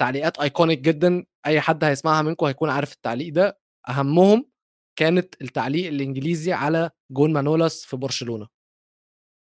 تعليقات 0.00 0.38
iconic 0.40 0.78
جدا. 0.78 1.24
أي 1.46 1.60
حد 1.60 1.84
هيسمعها 1.84 2.22
منكم 2.22 2.46
هيكون 2.46 2.70
عارف 2.70 2.92
التعليق 2.92 3.32
ده. 3.32 3.60
أهمهم 3.88 4.51
كانت 4.98 5.42
التعليق 5.42 5.88
الإنجليزي 5.88 6.52
على 6.52 6.90
جون 7.10 7.32
مانولاس 7.32 7.84
في 7.84 7.96
برشلونة. 7.96 8.48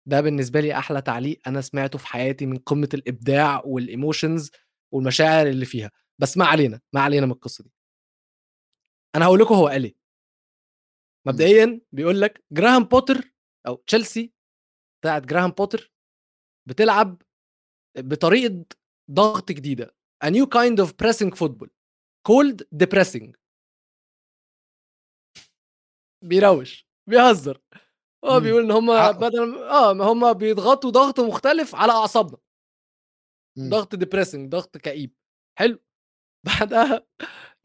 ده 0.07 0.21
بالنسبة 0.21 0.61
لي 0.61 0.79
أحلى 0.79 1.03
تعليق 1.03 1.41
أنا 1.47 1.61
سمعته 1.61 1.99
في 1.99 2.07
حياتي 2.07 2.47
من 2.47 2.59
قمة 2.59 2.89
الإبداع 2.95 3.63
وال 3.65 3.82
emotions 3.82 4.51
والمشاعر 4.93 5.47
اللي 5.47 5.65
فيها. 5.65 5.91
بس 6.19 6.37
ما 6.37 6.45
علينا 6.45 6.81
ما 6.93 7.01
علينا 7.01 7.27
من 7.27 7.33
القصة 7.33 7.65
دي. 7.65 7.73
أنا 9.17 9.25
هقول 9.25 9.41
لكم 9.41 9.55
هو 9.55 9.69
قال 9.69 9.85
إيه. 9.85 9.95
مبدئيا 11.27 11.81
بيقول 11.93 12.21
لك 12.21 12.45
جراهام 12.53 12.85
بوتر 12.85 13.35
أو 13.67 13.75
تشيلسي 13.75 14.33
بتاعت 15.01 15.27
جراهام 15.27 15.51
بوتر 15.51 15.93
بتلعب 16.69 17.23
بطريقة 17.99 18.65
ضغط 19.11 19.53
جديدة. 19.53 19.95
A 20.25 20.29
new 20.29 20.47
kind 20.47 20.79
of 20.85 20.97
pressing 20.97 21.31
football. 21.35 21.69
Called 22.29 22.63
depressing. 22.77 23.40
بيروش 26.23 26.87
بيهزر. 27.11 27.61
آه 28.25 28.39
بيقول 28.39 28.65
إن 28.65 28.71
هم 28.71 29.13
بدل 29.13 29.55
آه 29.59 29.93
ما 29.93 30.05
هم 30.05 30.33
بيضغطوا 30.33 30.91
ضغط 30.91 31.21
مختلف 31.21 31.75
على 31.75 31.93
أعصابنا. 31.93 32.39
امم. 33.59 33.71
ضغط 33.71 33.95
depressing 33.95 34.51
ضغط 34.53 34.77
كئيب. 34.79 35.15
حلو. 35.59 35.79
بعدها 36.47 37.07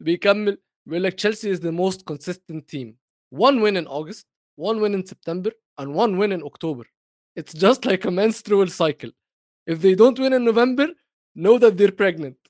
بيكمل 0.00 0.58
بيقول 0.88 1.04
لك 1.04 1.14
Chelsea 1.14 1.52
is 1.52 1.58
the 1.60 1.70
most 1.70 2.02
consistent 2.02 2.68
team 2.70 2.98
1 3.34 3.54
win 3.54 3.76
in 3.76 3.86
August 3.86 4.28
1 4.60 4.78
win 4.80 4.94
in 4.94 5.04
September 5.04 5.54
and 5.80 5.88
1 5.96 6.10
win 6.10 6.32
in 6.32 6.44
October 6.44 6.92
it's 7.38 7.56
just 7.56 7.86
like 7.86 8.06
a 8.06 8.10
menstrual 8.10 8.70
cycle 8.70 9.12
if 9.68 9.78
they 9.78 9.94
don't 9.94 10.20
win 10.20 10.32
in 10.34 10.44
November 10.44 10.96
know 11.36 11.56
that 11.56 11.72
they 11.72 11.84
are 11.84 11.90
pregnant 11.90 12.46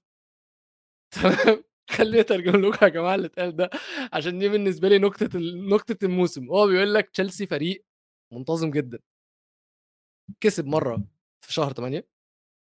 تمام؟ 1.11 1.65
خليني 1.91 2.21
أترجم 2.21 2.57
لكم 2.67 2.87
يا 2.87 2.91
جماعة 2.91 3.15
اللي 3.15 3.27
اتقال 3.27 3.57
ده 3.57 3.71
عشان 4.13 4.39
دي 4.39 4.49
بالنسبة 4.49 4.89
لي 4.89 4.97
ال- 4.97 5.69
نكته 5.69 6.05
الموسم. 6.07 6.49
هو 6.51 6.67
بيقول 6.67 6.95
لك 6.95 7.11
تشيلسي 7.11 7.47
فريق 7.47 7.85
منتظم 8.33 8.71
جدا. 8.71 8.99
كسب 10.41 10.67
مرة 10.67 11.05
في 11.45 11.53
شهر 11.53 11.73
8 11.73 12.09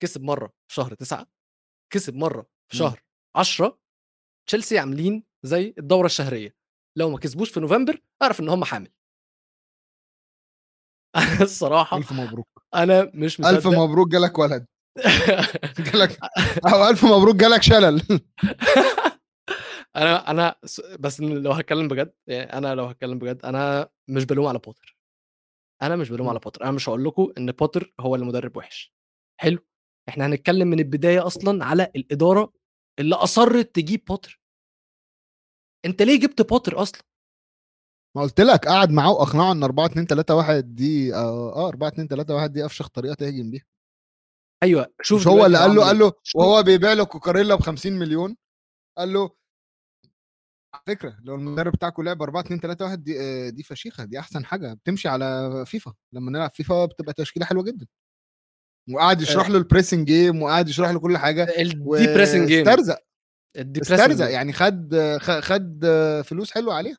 كسب 0.02 0.22
مرة 0.22 0.52
في 0.68 0.74
شهر 0.74 0.94
9 0.94 1.26
كسب 1.92 2.14
مرة 2.14 2.46
في. 2.68 2.76
شهر 2.76 3.02
10 3.36 3.78
تشيلسي 4.48 4.78
عاملين 4.78 5.24
زي 5.42 5.74
الدورة 5.78 6.06
الشهرية. 6.06 6.56
لو 6.96 7.10
ما 7.10 7.18
كسبوش 7.18 7.50
في 7.50 7.60
نوفمبر 7.60 8.00
أعرف 8.22 8.40
إن 8.40 8.48
هم 8.48 8.64
حامل. 8.64 8.90
أنا 11.16 11.42
الصراحة 11.42 11.96
ألف 11.96 12.12
مبروك. 12.12 12.48
أنا 12.74 13.10
مش 13.14 13.40
مصدق 13.40 13.54
ألف 13.54 13.66
مبروك 13.66 14.08
جالك 14.08 14.38
ولد. 14.38 14.66
جالك 15.78 16.18
أو 16.66 16.88
ألف 16.88 17.04
مبروك 17.04 17.36
جالك 17.36 17.62
شلل. 17.62 18.02
أنا 19.96 20.30
أنا 20.30 20.54
بس 21.00 21.20
لو 21.20 21.52
هتكلم 21.52 21.88
بجد 21.88 22.12
يعني 22.26 22.52
أنا 22.52 22.74
لو 22.74 22.84
هتكلم 22.84 23.18
بجد 23.18 23.44
أنا 23.44 23.88
مش 24.08 24.24
بلوم 24.24 24.46
على 24.46 24.58
بوتر. 24.58 24.96
أنا 25.82 25.96
مش 25.96 26.10
بلوم. 26.10 26.28
على 26.28 26.38
بوتر. 26.38 26.62
أنا 26.62 26.70
مش 26.70 26.88
هقول 26.88 27.04
لكم 27.04 27.32
إن 27.38 27.52
بوتر 27.52 27.94
هو 28.00 28.14
اللي 28.14 28.26
مدرب 28.26 28.56
وحش. 28.56 28.94
حلو. 29.40 29.58
إحنا 30.08 30.26
هنتكلم 30.26 30.68
من 30.68 30.78
البداية 30.78 31.26
أصلا 31.26 31.64
على 31.64 31.90
الإدارة 31.96 32.52
اللي 33.00 33.14
أصرت 33.14 33.74
تجيب 33.74 34.04
بوتر. 34.04 34.40
أنت 35.86 36.02
ليه 36.02 36.20
جبت 36.20 36.42
بوتر 36.42 36.82
أصلا؟ 36.82 37.02
ما 38.16 38.22
قلت 38.22 38.40
لك 38.40 38.68
قعد 38.68 38.90
معاه 38.90 39.12
وأقنعه 39.12 39.52
إن 39.52 39.62
4 39.62 39.86
2 39.86 40.06
3 40.06 40.34
1 40.34 40.74
دي 40.74 41.14
آه 41.14 41.68
4 41.68 41.88
2 41.88 42.08
3 42.08 42.34
1 42.34 42.52
دي 42.52 42.66
افشخ 42.66 42.88
طريقه 42.88 43.14
تهجم 43.14 43.50
بيها. 43.50 43.64
أيوه 44.62 44.86
شوف 45.02 45.20
مش 45.20 45.26
هو 45.26 45.46
اللي 45.46 45.58
قال 45.58 45.74
له 45.74 45.84
عمل 45.84 45.84
قال 45.84 46.02
إيه. 46.02 46.08
له 46.08 46.12
وهو 46.34 46.62
بيبيع 46.62 46.92
له 46.92 47.04
كوكاريلا 47.04 47.54
ب 47.54 47.60
50 47.60 47.92
مليون 47.92 48.36
قال 48.98 49.12
له 49.12 49.30
على 50.74 50.82
فكرة 50.86 51.16
لو 51.22 51.34
المدرب 51.34 51.72
بتاعكم 51.72 52.02
لعب 52.02 52.22
4 52.22 52.42
2 52.42 52.60
3 52.60 52.84
1 52.84 53.04
دي 53.04 53.20
آه، 53.20 53.48
دي 53.50 53.62
فشيخة 53.62 54.04
دي 54.04 54.18
أحسن 54.18 54.44
حاجة 54.44 54.74
بتمشي 54.74 55.08
على 55.08 55.64
فيفا 55.66 55.94
لما 56.12 56.30
نلعب 56.30 56.50
فيفا 56.50 56.84
بتبقى 56.84 57.12
تشكيلة 57.12 57.46
حلوة 57.46 57.62
جدا. 57.64 57.86
وقعد 58.90 59.22
يشرح 59.22 59.48
له 59.48 59.58
ال 59.58 59.64
pressing 59.64 60.06
game 60.06 60.42
وقعد 60.42 60.68
يشرح 60.68 60.90
له 60.90 61.00
كل 61.00 61.18
حاجة 61.18 61.44
ال 61.60 62.14
depressing 62.14 62.48
game 62.48 62.66
واسترزق 62.66 62.98
الدي 63.56 63.80
استرزق 63.82 64.30
يعني 64.30 64.52
خد 64.52 64.94
خد 65.40 65.84
فلوس 66.24 66.50
حلوة 66.52 66.74
عليها. 66.74 66.96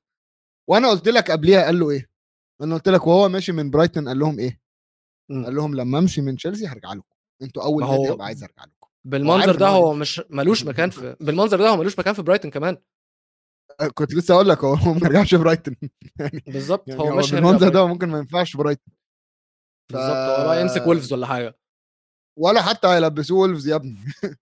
وأنا 0.69 0.89
قلت 0.89 1.07
لك 1.07 1.31
قبليها 1.31 1.63
قال 1.65 1.79
له 1.79 1.89
إيه؟ 1.89 2.09
أنا 2.61 2.75
قلت 2.75 2.89
لك 2.89 3.07
وهو 3.07 3.29
ماشي 3.29 3.51
من 3.51 3.69
برايتون 3.71 4.07
قال 4.07 4.19
لهم 4.19 4.39
إيه؟ 4.39 4.59
مم. 5.31 5.45
قال 5.45 5.55
لهم 5.55 5.75
لما 5.75 5.99
أمشي 5.99 6.21
من 6.21 6.35
تشيلسي 6.35 6.67
هرجع 6.67 6.93
لكم. 6.93 7.14
أنتوا 7.41 7.63
أول 7.63 7.83
نادي 7.83 8.11
هبقى 8.13 8.25
عايز 8.25 8.43
أرجع 8.43 8.63
لكم. 8.63 8.89
بالمنظر 9.05 9.55
ده 9.55 9.67
هو 9.67 9.93
مش 9.93 10.21
ملوش 10.29 10.63
مكان 10.63 10.89
في 10.89 11.15
بالمنظر 11.19 11.57
ده 11.57 11.69
هو 11.69 11.77
ملوش 11.77 11.99
مكان 11.99 12.13
في 12.13 12.21
برايتون 12.21 12.51
كمان. 12.51 12.77
كنت 13.93 14.13
لسه 14.13 14.33
أقول 14.33 14.49
لك 14.49 14.63
هو 14.63 14.75
ما 14.93 15.07
رجعش 15.07 15.35
برايتون. 15.35 15.75
يعني 16.19 16.43
بالظبط 16.47 16.87
يعني 16.87 17.01
هو 17.01 17.15
مش 17.15 17.31
بالمنظر 17.31 17.69
ده 17.69 17.87
ممكن 17.87 18.09
ما 18.09 18.17
ينفعش 18.17 18.55
برايتون. 18.55 18.93
ف- 19.89 19.93
بالظبط 19.93 20.39
هو 20.39 20.53
يمسك 20.53 20.87
وولفز 20.87 21.13
ولا 21.13 21.27
حاجة. 21.27 21.57
ولا 22.39 22.61
حتى 22.61 22.87
هيلبسوه 22.87 23.39
وولفز 23.39 23.67
يا 23.67 23.75
ابني. 23.75 23.97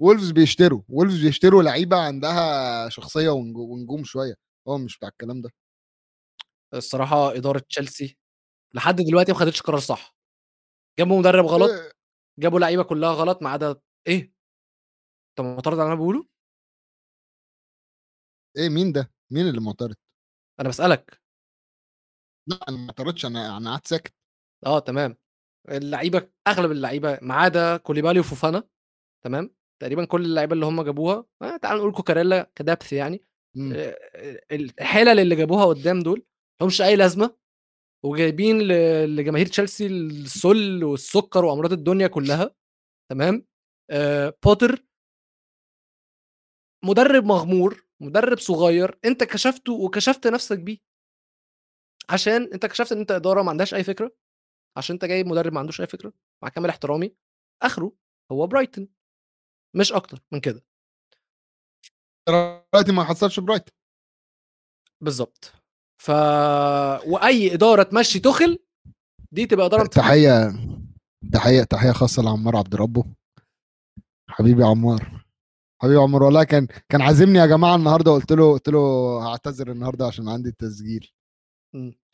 وولفز 0.00 0.30
بيشتروا 0.30 0.82
وولفز 0.88 1.24
بيشتروا 1.24 1.62
لعيبة 1.62 1.96
عندها 1.96 2.88
شخصية 2.88 3.30
ونجو- 3.30 3.70
ونجوم 3.70 4.04
شوية. 4.04 4.34
هو 4.68 4.78
مش 4.78 4.96
بتاع 4.98 5.08
الكلام 5.08 5.40
ده. 5.40 5.50
الصراحة 6.74 7.36
إدارة 7.36 7.58
تشيلسي 7.58 8.16
لحد 8.74 8.96
دلوقتي 8.96 9.32
ما 9.32 9.38
خدتش 9.38 9.62
قرار 9.62 9.78
صح. 9.80 10.16
جابوا 10.98 11.18
مدرب 11.18 11.44
غلط. 11.46 11.70
إيه، 11.70 11.92
جابوا 12.40 12.60
لعيبة 12.60 12.82
كلها 12.82 13.10
غلط 13.12 13.42
ما 13.42 13.50
عدا 13.50 13.80
إيه؟ 14.06 14.34
انت 15.30 15.40
معترض 15.40 15.74
على 15.74 15.82
اللي 15.82 15.92
أنا 15.92 16.00
بقوله؟ 16.00 16.26
إيه 18.56 18.68
مين 18.68 18.92
ده؟ 18.92 19.12
مين 19.32 19.48
اللي 19.48 19.60
معترض 19.60 19.94
أنا 20.60 20.68
بسألك. 20.68 21.20
لا 22.48 22.56
أنا 22.68 22.76
ما 22.76 22.86
اعترضتش 22.86 23.26
أنا 23.26 23.56
أنا 23.56 23.70
قعدت 23.70 23.86
ساكت. 23.86 24.14
آه 24.66 24.78
تمام. 24.78 25.16
اللعيبة 25.68 26.30
أغلب 26.48 26.70
اللعيبة 26.70 27.18
ما 27.22 27.34
عدا 27.34 27.76
كوليبالي 27.76 28.20
وفوفانا 28.20 28.68
تمام؟ 29.24 29.54
تقريبا 29.82 30.04
كل 30.04 30.24
اللعيبة 30.24 30.52
اللي 30.54 30.66
هم 30.66 30.82
جابوها 30.82 31.24
آه 31.42 31.56
تعال 31.56 31.78
نقول 31.78 31.92
كوكاريلا 31.92 32.50
كدبث 32.54 32.92
يعني 32.92 33.24
مم. 33.56 33.72
آه، 33.76 34.40
الحلل 34.52 35.20
اللي 35.20 35.36
جابوها 35.36 35.64
قدام 35.66 36.00
دول 36.00 36.26
همش 36.62 36.82
أي 36.82 36.96
لازمة. 36.96 37.36
وجايبين 38.04 38.58
لجماهير 39.16 39.46
تشيلسي 39.46 39.86
السل 39.86 40.84
والسكر 40.84 41.44
وأمراض 41.44 41.72
الدنيا 41.72 42.06
كلها 42.06 42.54
تمام 43.10 43.46
آه 43.90 44.34
بوتر 44.44 44.84
مدرب 46.84 47.24
مغمور 47.24 47.86
مدرب 48.00 48.38
صغير 48.38 48.98
أنت 49.04 49.24
كشفته 49.24 49.72
وكشفت 49.72 50.26
نفسك 50.26 50.58
بيه 50.58 50.78
عشان 52.10 52.42
أنت 52.54 52.66
كشفت 52.66 52.92
إن 52.92 52.98
أنت 52.98 53.10
إدارة 53.10 53.42
ما 53.42 53.50
عندهاش 53.50 53.74
أي 53.74 53.84
فكرة 53.84 54.12
عشان 54.76 54.94
أنت 54.94 55.04
جايب 55.04 55.26
مدرب 55.26 55.52
ما 55.52 55.60
عندوش 55.60 55.80
أي 55.80 55.86
فكرة، 55.86 56.12
مع 56.42 56.48
كامل 56.48 56.68
احترامي، 56.68 57.14
آخره 57.62 57.92
هو 58.32 58.46
برايتون، 58.46 58.88
مش 59.76 59.92
أكتر 59.92 60.20
من 60.32 60.40
كده. 60.40 60.64
دلوقتي 62.28 62.92
ما 62.92 63.04
حصلش 63.04 63.40
برايتون. 63.40 63.74
بالضبط. 65.00 65.59
ف 66.00 66.10
وأي 67.06 67.54
إدارة 67.54 67.82
تمشّي 67.82 68.18
تُخل 68.20 68.58
دي 69.32 69.46
تبقى 69.46 69.66
إدارة 69.66 69.86
تحية 69.86 70.52
تحية 71.32 71.62
تحية 71.62 71.92
خاصة 71.92 72.22
لعمار 72.22 72.56
عبد 72.56 72.74
ربه. 72.74 73.04
حبيبي 74.28 74.64
عمار. 74.64 75.24
حبيبي 75.82 75.98
عمار 76.00 76.22
والله 76.22 76.44
كان 76.44 76.66
كان 76.88 77.02
عازمني 77.02 77.38
يا 77.38 77.46
جماعة 77.46 77.76
النهارده 77.76 78.12
قلت 78.12 78.32
له 78.32 78.52
قلت 78.52 78.68
له 78.68 78.78
هعتذر 79.26 79.70
النهارده 79.70 80.06
عشان 80.06 80.28
عندي 80.28 80.48
التسجيل. 80.48 81.10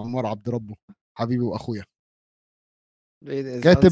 عمار 0.01 0.27
عبد 0.27 0.49
ربه 0.49 0.75
حبيبي 1.19 1.43
وأخويا. 1.43 1.85
كاتب 3.63 3.91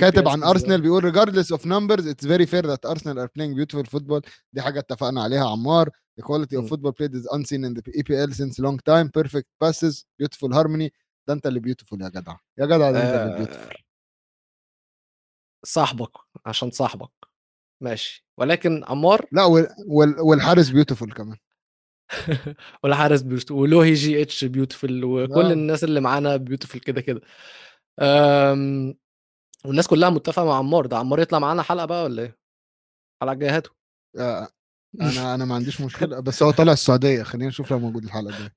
كاتب 0.00 0.28
عن. 0.28 0.42
ارسنال 0.42 0.80
بيقول 0.80 1.12
regardless 1.12 1.56
of 1.56 1.60
numbers 1.60 2.02
it's 2.02 2.26
very 2.26 2.46
fair 2.46 2.62
that 2.62 2.90
Arsenal 2.90 3.18
are 3.18 3.28
playing 3.28 3.54
beautiful 3.56 3.84
football. 3.84 4.20
دي 4.52 4.62
حاجة 4.62 4.78
اتفقنا 4.78 5.22
عليها 5.22 5.50
عمار. 5.50 5.90
The 6.16 6.22
quality 6.22 6.56
of 6.56 6.68
football 6.68 6.92
played 6.92 7.14
is 7.14 7.26
unseen 7.36 7.64
in 7.64 7.74
the 7.74 7.82
EPL 8.00 8.32
since 8.32 8.58
long 8.58 8.78
time. 8.78 9.10
Perfect 9.10 9.48
passes 9.60 10.04
beautiful 10.18 10.52
harmony. 10.52 10.90
ده 11.28 11.34
انت 11.34 11.46
اللي 11.46 11.60
beautiful 11.60 12.02
يا 12.02 12.08
جدع. 12.08 12.36
يا 12.58 12.66
جدع 12.66 12.90
ده 12.90 13.02
انت 13.02 13.14
اللي 13.14 13.46
beautiful. 13.46 13.70
آآ 13.70 13.86
صاحبك، 15.66 16.10
عشان 16.46 16.70
صاحبك، 16.70 17.10
ماشي، 17.82 18.26
ولكن 18.38 18.84
عمار؟ 18.88 19.26
لا 19.32 19.44
وال... 19.44 19.68
وال... 19.86 20.20
والحارس 20.20 20.70
beautiful 20.70 21.12
كمان. 21.14 21.36
والحارس 22.82 23.22
بيوت 23.22 23.50
ولوهي 23.50 23.94
GH 23.94 24.22
beautiful 24.22 25.04
وكل 25.04 25.46
آه. 25.46 25.52
الناس 25.52 25.84
اللي 25.84 26.00
معانا 26.00 26.36
beautiful 26.36 26.78
كده، 26.78 27.00
كده. 27.00 27.20
آمم 28.00 28.94
والناس 29.64 29.86
كلّها 29.86 30.10
متّفقة 30.10 30.44
مع 30.44 30.58
عمار، 30.58 30.86
ده 30.86 30.96
عمار 30.96 31.20
يطلع 31.20 31.38
معانا 31.38 31.62
حلقة 31.62 31.86
بقى 31.86 32.04
والّا 32.04 32.22
إيه؟ 32.22 32.38
الحلقة 33.22 33.32
الجاية 33.34 33.56
هاته. 33.56 33.70
آه، 34.18 34.48
أنا 35.00 35.34
أنا 35.34 35.44
ما 35.44 35.54
عنديش 35.54 35.80
مشكلة 35.80 36.20
بس 36.20 36.42
هو 36.42 36.50
طالع 36.50 36.72
السعودية 36.72 37.22
خلينا 37.22 37.48
نشوف 37.48 37.70
لو 37.70 37.78
موجود 37.78 38.04
الحلقة 38.04 38.34
الجاية. 38.34 38.52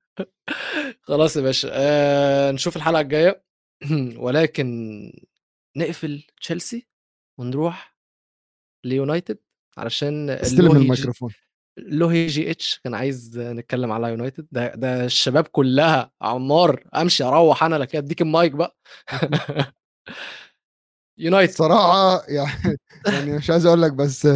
خلاص 1.01 1.37
يا 1.37 1.41
باشا، 1.41 1.69
آآ 1.71 2.51
نشوف 2.51 2.75
الحلقة 2.75 3.01
الجاية. 3.01 3.43
ولكن 4.17 4.67
نقفل 5.77 6.23
تشيلسي 6.41 6.87
ونروح 7.37 7.95
ليونايتد 8.85 9.37
علشان 9.77 10.29
استلم 10.29 10.71
الميكروفون. 10.71 11.33
لوهي 11.77 12.27
GH 12.27 12.79
كان 12.83 12.93
عايز 12.93 13.39
نتكلم 13.39 13.91
على 13.91 14.09
يونايتد. 14.09 14.47
ده 14.51 14.75
ده 14.75 15.05
الشباب 15.05 15.47
كلها 15.47 16.11
عمار 16.21 16.83
أمشي 16.95 17.23
أروح 17.23 17.63
أنا 17.63 17.75
لكن 17.75 17.97
أديك 17.97 18.21
المايك 18.21 18.51
بقى. 18.51 18.77
يونايتد. 21.17 21.53
صراحة 21.53 22.23
يعني 22.27 22.77
يعني 23.05 23.37
مش 23.37 23.49
عايز 23.49 23.65
أقول 23.65 23.81
لك 23.81 23.93
بس 23.93 24.27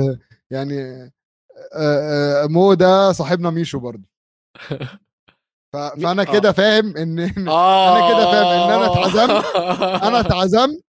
يعني 0.52 0.82
آه، 0.82 1.04
آه، 1.06 1.12
مو 2.50 2.74
ده 2.74 3.12
صاحبنا 3.12 3.50
ميشو 3.50 3.80
برضه 3.80 4.04
فأنا 5.74 6.22
آه. 6.22 6.26
كده 6.26 6.52
فاهم 6.52 6.98
إن 6.98 7.20
أنا 7.90 8.10
كده 8.10 8.26
فاهم 8.32 8.48
إن 8.48 8.72
أنا 8.72 8.86
اتعزمت، 8.86 9.46
أنا 10.04 10.20
اتعزمت 10.28 10.84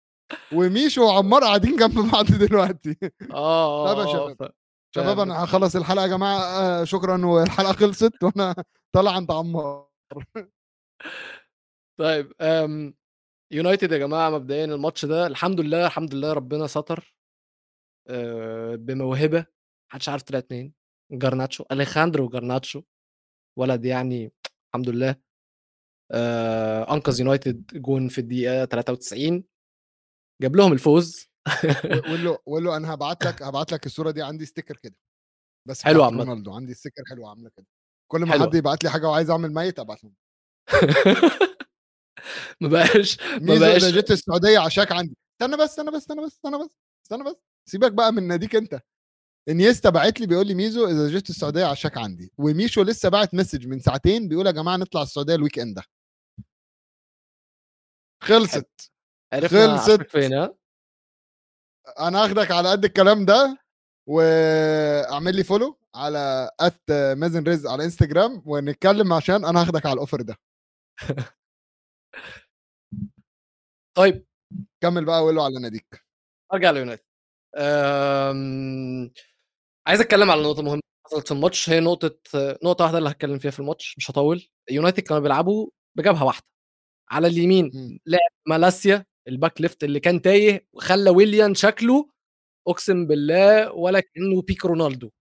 وميشو 0.53 1.03
وعمار 1.05 1.43
قاعدين 1.43 1.75
جنب 1.75 2.11
بعض 2.11 2.25
دلوقتي 2.25 2.97
آه 3.33 3.93
طب 3.93 3.99
يا 3.99 4.03
آه، 4.03 4.13
شباب. 4.13 4.51
شباب. 4.95 5.19
أنا 5.19 5.43
هخلص 5.43 5.75
الحلقة 5.75 6.01
يا 6.03 6.07
جماعة 6.07 6.39
آه، 6.39 6.83
شكرا 6.83 7.25
والحلقة 7.25 7.73
خلصت 7.73 8.23
وأنا 8.23 8.55
طالع 8.95 9.11
عند 9.11 9.31
عمار 9.31 9.87
طيب 11.99 12.33
آم، 12.41 12.93
يونايتد 13.53 13.91
يا 13.91 13.97
جماعة 13.97 14.29
مبدئيا 14.29 14.65
الماتش 14.65 15.05
ده 15.05 15.27
الحمد 15.27 15.59
لله 15.59 15.85
الحمد 15.85 16.15
لله 16.15 16.33
ربنا 16.33 16.67
ستر 16.67 17.15
آه، 18.09 18.75
بموهبة 18.75 19.45
محدش 19.91 20.09
عارف 20.09 20.23
طلعت 20.23 20.47
منين 20.51 20.73
جارناتشو 21.11 21.63
أليخاندرو 21.71 22.29
جارناتشو 22.29 22.81
ولد 23.59 23.85
يعني 23.85 24.31
الحمد 24.69 24.89
لله 24.89 25.15
آه، 26.11 26.93
أنقذ 26.93 27.19
يونايتد 27.19 27.65
جون 27.73 28.07
في 28.07 28.21
الدقيقة 28.21 28.65
93 28.65 29.43
جاب 30.41 30.55
لهم 30.55 30.73
الفوز. 30.73 31.29
وقول 31.97 32.25
له 32.25 32.37
قول 32.45 32.63
له 32.63 32.77
أنا 32.77 32.93
هبعت 32.93 33.25
لك 33.25 33.43
هبعت 33.43 33.71
لك 33.71 33.85
الصورة 33.85 34.11
دي 34.11 34.21
عندي 34.21 34.45
sticker 34.45 34.77
كده. 34.77 34.95
بس 35.67 35.83
حلو 35.83 36.03
عامة. 36.03 36.23
رونالدو 36.23 36.53
عندي 36.53 36.73
sticker 36.73 37.03
حلوة 37.09 37.29
عاملة 37.29 37.49
كده. 37.49 37.65
كل 38.11 38.21
ما 38.21 38.31
حلوة. 38.31 38.47
حد 38.47 38.53
يبعت 38.55 38.83
لي 38.83 38.89
حاجة 38.89 39.07
وعايز 39.07 39.29
أعمل 39.29 39.53
ميت 39.53 39.79
ابعت 39.79 40.03
له. 40.03 40.11
ما 42.61 42.67
بقاش 42.69 43.19
ما 43.21 43.59
بقاش 43.59 43.85
جيت 43.85 44.11
السعودية 44.11 44.59
عشاك 44.59 44.91
عندي. 44.91 45.17
استنى 45.41 45.57
بس 45.57 45.69
استنى 45.69 45.91
بس 45.91 45.97
استنى 45.97 46.21
بس 46.21 46.31
استنى 46.33 46.57
بس 46.57 46.77
استنى 47.05 47.23
بس. 47.23 47.35
سيبك 47.69 47.91
بقى 47.91 48.11
من 48.13 48.27
ناديك 48.27 48.55
أنت. 48.55 48.81
انيستا 49.49 49.89
بعت 49.89 50.19
لي 50.19 50.27
بيقول 50.27 50.47
لي 50.47 50.53
ميزو 50.55 50.87
إذا 50.87 51.07
جيت 51.07 51.29
السعودية 51.29 51.65
عشاك 51.65 51.97
عندي. 51.97 52.31
وميشو 52.37 52.81
لسه 52.81 53.09
بعت 53.09 53.33
message 53.33 53.67
من 53.67 53.79
ساعتين 53.79 54.27
بيقول 54.27 54.45
يا 54.47 54.51
جماعة 54.51 54.77
نطلع 54.77 55.01
السعودية 55.01 55.35
ال 55.35 55.59
weekend 55.59 55.75
ده. 55.75 55.83
خلصت. 58.23 58.91
عرفنا 59.33 59.77
خلصت. 59.77 59.89
عشاك 59.89 60.09
فين 60.09 60.33
ها؟ 60.33 60.55
أنا 61.99 62.25
آخدك 62.25 62.51
على 62.51 62.71
قد 62.71 62.85
الكلام 62.85 63.25
ده 63.25 63.57
وأعمل 64.09 65.35
لي 65.35 65.43
follow 65.43 65.79
على 65.95 66.49
at 66.59 66.91
مازن 67.17 67.43
رزق 67.43 67.69
على 67.71 67.83
انستجرام 67.85 68.43
ونتكلم 68.45 69.13
عشان 69.13 69.45
أنا 69.45 69.61
هاخدك 69.61 69.85
على 69.85 69.93
ال 69.93 69.98
offer 69.98 70.21
ده. 70.21 70.35
طيب. 73.97 74.25
كمل 74.81 75.05
بقى 75.05 75.21
وقول 75.23 75.35
له 75.35 75.45
على 75.45 75.59
ناديك. 75.59 76.05
أرجع 76.53 76.71
ليونايتد. 76.71 77.03
عايز 79.91 80.01
أتكلم 80.01 80.31
على 80.31 80.41
نقطة 80.43 80.63
مهمة 80.63 80.81
حصلت 81.05 81.27
في 81.27 81.33
الماتش 81.33 81.69
هي 81.69 81.79
نقطة 81.79 82.15
نقطة 82.63 82.83
واحدة 82.83 82.97
اللي 82.97 83.09
هتكلم 83.09 83.39
فيها 83.39 83.51
في 83.51 83.59
الماتش 83.59 83.95
مش 83.97 84.11
هطول 84.11 84.47
يونايتد 84.71 84.99
كانوا 84.99 85.21
بيلعبوا 85.21 85.69
بجبهة 85.97 86.23
واحدة 86.25 86.45
على 87.11 87.27
اليمين. 87.27 87.71
لعب 88.05 88.19
مالاسيا 88.47 89.05
ال 89.27 89.34
back 89.34 89.61
left 89.61 89.83
اللي 89.83 89.99
كان 89.99 90.21
تايه 90.21 90.67
وخلى 90.73 91.09
ويليان 91.09 91.55
شكله 91.55 92.09
أقسم 92.67 93.07
بالله 93.07 93.71
ولا 93.73 93.99
كأنه 93.99 94.41
peak 94.41 94.65
رونالدو 94.65 95.11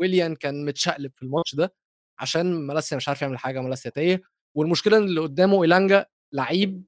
ويليان 0.00 0.36
كان 0.36 0.64
متشقلب 0.64 1.12
في 1.16 1.22
الماتش 1.22 1.54
ده 1.54 1.74
عشان 2.20 2.66
مالاسيا 2.66 2.96
مش 2.96 3.08
عارف 3.08 3.22
يعمل 3.22 3.38
حاجة 3.38 3.60
مالاسيا 3.60 3.90
تايه 3.90 4.22
والمشكلة 4.56 4.96
ان 4.98 5.02
اللي 5.02 5.20
قدامه 5.20 5.62
إيلانجا 5.62 6.06
لعيب 6.32 6.84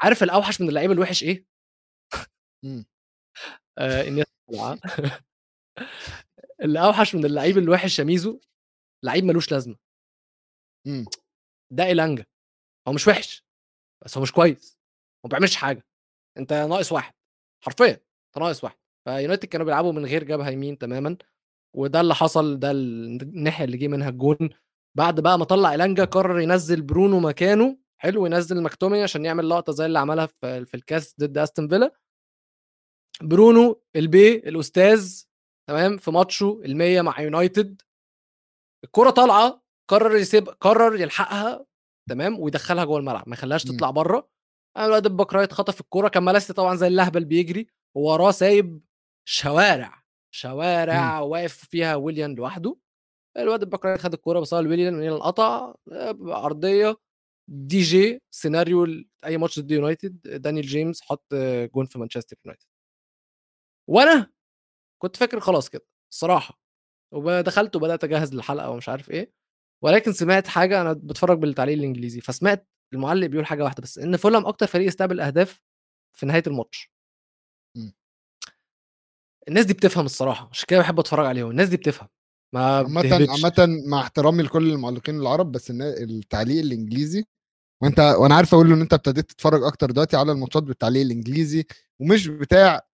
عارف 0.00 0.22
الأوحش 0.22 0.60
من 0.60 0.68
اللعيب 0.68 0.92
الوحش 0.92 1.22
إيه؟ 1.24 1.46
آه. 3.78 4.78
اللي 6.62 6.84
اوحش 6.84 7.14
من 7.14 7.24
اللعيب 7.24 7.58
الوحش 7.58 7.98
يا 7.98 8.04
ميزو 8.04 8.40
لعيب 9.04 9.24
ملوش 9.24 9.52
لازمة. 9.52 9.76
مم. 10.86 11.04
ده 11.72 11.84
إيلانجا. 11.84 12.26
هو 12.88 12.92
مش 12.92 13.08
وحش 13.08 13.44
بس 14.04 14.16
هو 14.16 14.22
مش 14.22 14.32
كويس. 14.32 14.78
ما 15.24 15.28
بيعملش 15.30 15.56
حاجة. 15.56 15.84
أنت 16.38 16.52
ناقص 16.52 16.92
واحد. 16.92 17.14
حرفيا 17.64 17.90
أنت 18.26 18.38
ناقص 18.38 18.64
واحد. 18.64 18.78
فيونايتد 19.04 19.44
كانوا 19.44 19.66
بيلعبوا 19.66 19.92
من 19.92 20.06
غير 20.06 20.24
جبهه 20.24 20.50
يمين 20.50 20.78
تماما 20.78 21.16
وده 21.76 22.00
اللي 22.00 22.14
حصل 22.14 22.58
ده 22.58 22.70
الناحية 22.70 23.64
اللي 23.64 23.76
جه 23.76 23.88
منها 23.88 24.08
الجون. 24.08 24.50
بعد 24.96 25.20
بقى 25.20 25.38
ما 25.38 25.44
طلع 25.44 25.72
إيلانجا 25.72 26.04
قرر 26.04 26.40
ينزل 26.40 26.82
برونو 26.82 27.20
مكانه. 27.20 27.78
حلو 28.00 28.26
ينزل 28.26 28.62
مكتومي 28.62 29.02
عشان 29.02 29.24
يعمل 29.24 29.48
لقطة 29.48 29.72
زي 29.72 29.86
اللي 29.86 29.98
عملها 29.98 30.26
في 30.26 30.64
في 30.64 30.74
الكاس 30.74 31.14
ضد 31.20 31.38
أستون 31.38 31.68
فيلا. 31.68 31.92
برونو 33.22 33.82
البي 33.96 34.34
الأستاذ 34.36 35.22
تمام؟ 35.68 35.96
في 35.96 36.10
ماتشه 36.10 36.60
ال100 36.64 37.00
مع 37.04 37.20
يونايتد 37.20 37.82
الكرة 38.84 39.10
طالعة 39.10 39.62
قرر 39.90 40.16
يسيب 40.16 40.48
قرر 40.48 41.00
يلحقها 41.00 41.66
تمام؟ 42.08 42.40
ويدخلها 42.40 42.84
جوه 42.84 42.98
الملعب 42.98 43.28
ما 43.28 43.34
يخليهاش 43.34 43.66
مم. 43.66 43.76
تطلع 43.76 43.90
بره. 43.90 44.28
الواد 44.78 45.06
ال 45.06 45.11
back 45.11 45.29
right 45.29 45.52
خطف 45.52 45.80
الكورة 45.80 46.08
كان 46.08 46.22
مالاسي 46.22 46.52
طبعا 46.52 46.74
زي 46.76 46.86
اللهبل 46.86 47.24
بيجري 47.24 47.66
ووراه 47.96 48.30
سايب 48.30 48.80
شوارع 49.28 50.02
شوارع 50.34 51.20
واقف 51.20 51.52
فيها 51.54 51.94
ويليان 51.94 52.34
لوحده. 52.34 52.76
الواد 53.36 53.62
ال 53.62 53.66
back 53.66 53.81
right 53.81 54.00
خد 54.00 54.12
الكورة 54.12 54.40
بصها 54.40 54.62
لويليان 54.62 54.94
من 54.94 55.08
القطع 55.08 55.74
عرضية 56.22 56.96
دي 57.50 57.80
جي 57.80 58.22
سيناريو 58.30 58.86
أي 59.24 59.36
ماتش 59.38 59.60
ضد 59.60 59.70
يونايتد 59.70 60.20
دانيال 60.42 60.66
جيمس 60.66 61.00
حط 61.02 61.34
جون 61.74 61.86
في 61.86 61.98
مانشستر 61.98 62.36
يونايتد. 62.44 62.66
وأنا 63.90 64.30
كنت 65.02 65.16
فاكر 65.16 65.40
خلاص 65.40 65.68
كده 65.68 65.86
الصراحة. 66.12 66.60
ودخلت 67.14 67.76
وبدأت 67.76 68.04
أجهز 68.04 68.34
للحلقة 68.34 68.70
ومش 68.70 68.88
عارف 68.88 69.10
إيه 69.10 69.32
ولكن 69.84 70.12
سمعت 70.12 70.46
حاجة 70.46 70.80
أنا 70.80 70.92
بتفرج 70.92 71.38
بالتعليق 71.38 71.74
الإنجليزي 71.78 72.20
فسمعت 72.20 72.68
المعلق 72.92 73.26
بيقول 73.26 73.46
حاجة 73.46 73.64
واحدة 73.64 73.82
بس 73.82 73.98
إن 73.98 74.16
فولهام 74.16 74.46
أكتر 74.46 74.66
فريق 74.66 74.86
استقبل 74.86 75.20
أهداف 75.20 75.62
في 76.12 76.26
نهاية 76.26 76.42
الماتش. 76.46 76.92
مم. 77.76 77.94
الناس 79.48 79.64
دي 79.64 79.74
بتفهم 79.74 80.04
الصراحة 80.04 80.48
عشان 80.52 80.64
كده 80.68 80.78
بحب 80.78 81.00
أتفرج 81.00 81.26
عليهم 81.26 81.50
الناس 81.50 81.68
دي 81.68 81.76
بتفهم 81.76 82.08
ما 82.54 82.60
عامة 82.76 83.26
عامة 83.30 83.82
مع 83.86 84.00
احترامي 84.00 84.42
لكل 84.42 84.70
المعلقين 84.72 85.20
العرب 85.20 85.52
بس 85.52 85.70
التعليق 85.80 86.60
الإنجليزي 86.60 87.24
وأنت 87.82 88.00
وأنا 88.00 88.34
عارف 88.34 88.54
أقول 88.54 88.68
له 88.68 88.74
إن 88.74 88.80
أنت 88.80 88.94
ابتديت 88.94 89.30
تتفرج 89.30 89.62
أكتر 89.64 89.90
دلوقتي 89.90 90.16
على 90.16 90.32
الماتشات 90.32 90.62
بالتعليق 90.62 91.02
الإنجليزي 91.02 91.64
ومش 92.00 92.26
بتاع 92.28 92.87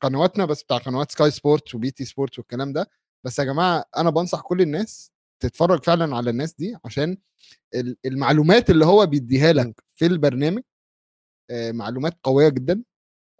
قنواتنا 0.00 0.44
بس 0.44 0.62
بتاع 0.62 0.78
قنوات 0.78 1.10
سكاي 1.12 1.30
سبورتس 1.30 1.74
وبي 1.74 1.90
تي 1.90 2.04
سبورتس 2.04 2.38
والكلام 2.38 2.72
ده. 2.72 2.90
بس 3.24 3.38
يا 3.38 3.44
جماعة 3.44 3.84
أنا 3.96 4.10
بنصح 4.10 4.40
كل 4.40 4.60
الناس 4.62 5.10
تتفرج 5.42 5.84
فعلا 5.84 6.16
على 6.16 6.30
الناس 6.30 6.54
دي 6.54 6.76
عشان 6.84 7.16
المعلومات 8.06 8.70
اللي 8.70 8.86
هو 8.86 9.06
بيديها 9.06 9.52
لك 9.52 9.84
في 9.96 10.06
البرنامج 10.06 10.62
آه، 11.50 11.72
معلومات 11.72 12.14
قوية 12.22 12.48
جدا 12.48 12.82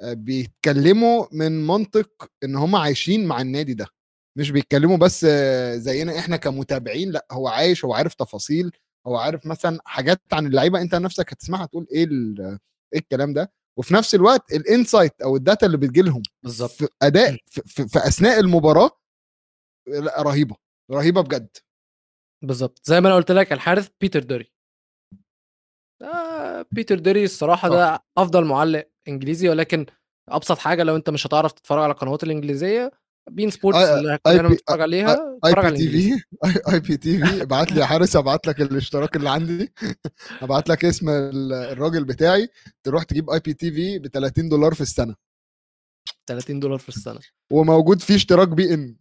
آه، 0.03 0.13
بيتكلموا 0.15 1.27
من 1.33 1.67
منطق 1.67 2.31
إن 2.45 2.57
هم 2.57 2.77
عايشين 2.77 3.27
مع 3.27 3.41
النادي 3.41 3.75
ده. 3.75 3.87
مش 4.39 4.51
بيتكلموا 4.51 4.97
بس 4.97 5.27
زينا 5.77 6.19
إحنا 6.19 6.37
كمتابعين 6.37 7.11
لأ 7.11 7.27
هو 7.33 7.49
عايش 7.49 7.85
هو 7.85 7.95
عارف 7.95 8.15
تفاصيل 8.15 8.73
هو 9.07 9.17
عارف 9.17 9.47
مثلا 9.47 9.81
حاجات 9.87 10.21
عن 10.33 10.47
اللعيبة. 10.47 10.81
أنت 10.83 10.95
نفسك 10.95 11.33
هتسمعها 11.33 11.67
تقول 11.67 11.87
إيه 11.93 12.09
إيه 12.95 12.99
الكلام 13.01 13.33
ده؟ 13.35 13.53
وفي 13.79 13.95
نفس 13.95 14.15
الوقت 14.15 14.53
ال 14.53 14.61
insight 14.62 15.23
أو 15.23 15.37
ال 15.37 15.43
data 15.43 15.67
اللي 15.67 15.77
بتجي 15.77 16.03
لهم 16.03 16.23
بالظبط. 16.43 16.71
في 16.71 16.89
أداء 17.03 17.37
في, 17.47 17.63
في, 17.67 17.89
في 17.89 17.99
أثناء 17.99 18.41
المباراة 18.41 18.91
لأ 19.89 20.23
رهيبة 20.23 20.57
رهيبة 20.91 21.21
بجد. 21.21 21.49
بالظبط. 22.45 22.81
زي 22.85 23.01
ما 23.01 23.09
أنا 23.09 23.17
قلت 23.17 23.31
لك 23.33 23.53
الحارس 23.53 23.91
بيتر 24.01 24.23
دروري. 24.23 24.53
آه 26.03 26.67
بيتر 26.71 26.99
دروري 26.99 27.25
الصراحة 27.25 27.69
ده 27.69 28.05
أفضل 28.19 28.45
معلق 28.45 28.91
إنجليزي 29.09 29.49
ولكن 29.49 29.87
أبسط 30.29 30.59
حاجة 30.59 30.83
لو 30.83 30.97
أنت 30.97 31.11
مش 31.11 31.27
هتعرف 31.27 31.53
تتفرج 31.53 31.83
على 31.83 31.93
القنوات 31.93 32.23
الإنجليزية 32.25 32.93
بين 33.31 33.51
سبورتس 33.51 33.79
اللي 33.79 34.19
كلنا 34.27 34.49
بنتفرج 34.49 34.81
عليها 34.81 35.39
IPTV 35.47 36.23
اي 36.73 36.81
بي 36.81 36.97
تي 36.97 37.19
في 37.19 37.43
ابعت 37.43 37.73
لي 37.73 37.81
يا 37.81 37.87
حارس 37.87 38.17
ابعت 38.17 38.47
لك 38.47 38.61
الاشتراك 38.61 39.17
اللي 39.17 39.31
عندي. 39.31 39.73
ابعت 40.43 40.69
لك 40.69 40.85
اسم 40.85 41.09
الراجل 41.11 42.05
بتاعي 42.05 42.49
تروح 42.85 43.03
تجيب 43.03 43.31
اي 43.31 43.41
بي 43.41 43.55
تي 43.55 43.73
في 43.73 43.99
ب 43.99 44.07
30 44.07 44.49
دولار 44.49 44.75
في 44.75 44.81
السنة. 44.81 45.15
30 46.27 46.61
دولار 46.61 46.79
في 46.79 46.89
السنة. 46.89 47.21
وموجود 47.53 48.01
فيه 48.01 48.15
اشتراك 48.15 48.49
بي 48.49 48.75
ان. 48.75 48.97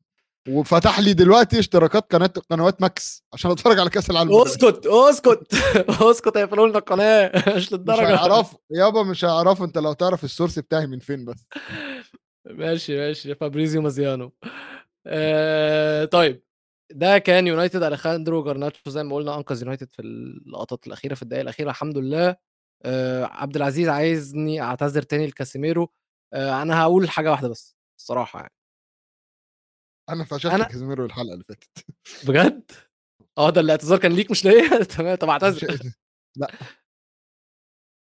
وفتح 0.50 1.00
لي 1.00 1.14
دلوقتي 1.14 1.60
اشتراكات 1.60 2.14
قناة 2.14 2.34
قنوات 2.50 2.82
ماكس 2.82 3.24
عشان 3.34 3.52
اتفرج 3.52 3.80
على 3.80 3.90
كأس 3.90 4.10
العالم. 4.10 4.42
اسكت 4.42 4.86
اسكت 4.86 5.54
اسكت 6.12 6.38
هيقفلوا 6.38 6.68
لنا 6.68 6.78
القناة. 6.78 7.32
مش 7.56 7.74
للدرجة. 7.74 8.02
مش 8.02 8.08
هيعرفوا. 8.08 8.60
يابا 8.72 9.04
مش 9.04 9.26
هيعرفوا. 9.26 9.66
انت 9.66 9.78
لو 9.78 9.94
تعرف 9.94 10.24
ال 10.24 10.29
source 10.29 10.60
بتاعي 10.60 10.88
من 10.88 11.00
فين 11.00 11.26
بس. 11.26 11.46
ماشي 12.50 12.98
ماشي. 12.98 13.36
فابريزيو 13.36 13.82
مازيانو. 13.82 14.32
آه 15.08 16.06
طيب. 16.06 16.44
ده 16.92 17.18
كان 17.18 17.48
يونايتد 17.48 17.84
أليخاندرو 17.84 18.44
جرناتشو 18.44 18.90
زي 18.90 19.04
ما 19.04 19.16
قلنا 19.16 19.36
أنقذ 19.38 19.62
يونايتد 19.62 19.92
في 19.92 20.02
اللقطات 20.02 20.88
الأخيرة 20.88 21.16
في 21.16 21.22
الدقائق 21.22 21.42
الأخيرة 21.42 21.70
الحمد 21.70 21.98
لله. 21.98 22.36
آه 22.86 23.26
عبد 23.26 23.56
العزيز 23.56 23.90
عايزني 23.90 24.62
أعتذر 24.62 25.02
تاني 25.02 25.28
لكاسيميرو. 25.28 25.92
آه 26.34 26.62
أنا 26.62 26.82
هقول 26.82 27.10
حاجة 27.10 27.32
واحدة 27.32 27.48
بس 27.48 27.78
الصراحة 28.00 28.40
يعني. 28.40 28.54
أنا 30.10 30.24
فشلت 30.24 30.54
أنا... 30.54 30.64
كازيميرو 30.64 31.06
الحلقة 31.06 31.34
اللي 31.34 31.44
فاتت. 31.44 31.86
بجد؟ 32.28 32.72
آه 33.38 33.50
ده 33.50 33.62
الاعتذار 33.62 34.00
كان 34.00 34.12
ليك 34.12 34.32
مش 34.32 34.46
ليا؟ 34.46 34.84
تمام 34.98 35.16
طب 35.16 35.30
اعتذر. 35.30 35.80
لا. 36.38 36.52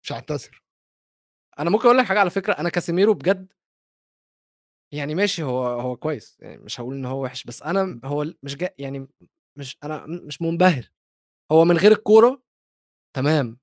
مش 0.05 0.12
هعتذر. 0.12 0.62
أنا 1.59 1.70
ممكن 1.70 1.85
أقول 1.85 1.99
لك 1.99 2.05
حاجة 2.05 2.20
على 2.20 2.31
فكرة 2.31 2.53
أنا 2.53 2.68
كاسيميرو 2.68 3.14
بجد 3.14 3.53
يعني 4.93 5.14
ماشي 5.14 5.43
هو 5.43 5.66
هو 5.66 5.97
كويس 5.97 6.36
يعني 6.41 6.59
مش 6.62 6.80
هقول 6.80 6.95
إن 6.95 7.05
هو 7.05 7.24
وحش 7.24 7.45
بس 7.45 7.62
أنا 7.62 8.01
هو 8.05 8.26
مش 8.43 8.57
جا 8.57 8.74
يعني 8.78 9.09
مش 9.59 9.78
أنا 9.84 10.07
مش 10.07 10.43
منبهر. 10.43 10.91
هو 11.53 11.64
من 11.64 11.76
غير 11.76 11.93
الكورة 11.93 12.43
تمام 13.16 13.59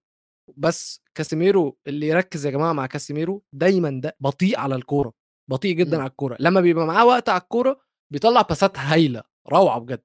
بس 0.57 1.01
كاسيميرو 1.15 1.77
اللي 1.87 2.07
يركز 2.07 2.45
يا 2.45 2.51
جماعة 2.51 2.73
مع 2.73 2.85
كاسيميرو 2.85 3.43
دايما 3.53 3.99
ده 4.03 4.17
بطيء 4.19 4.59
على 4.59 4.75
الكورة 4.75 5.13
بطيء 5.49 5.75
جدا 5.75 5.97
م. 5.97 6.01
على 6.01 6.09
الكورة 6.09 6.37
لما 6.39 6.61
بيبقى 6.61 6.85
معاه 6.85 7.05
وقت 7.05 7.29
على 7.29 7.41
الكورة 7.41 7.81
بيطلع 8.13 8.41
باسات 8.41 8.77
هايلة 8.79 9.23
روعة 9.51 9.79
بجد. 9.79 10.03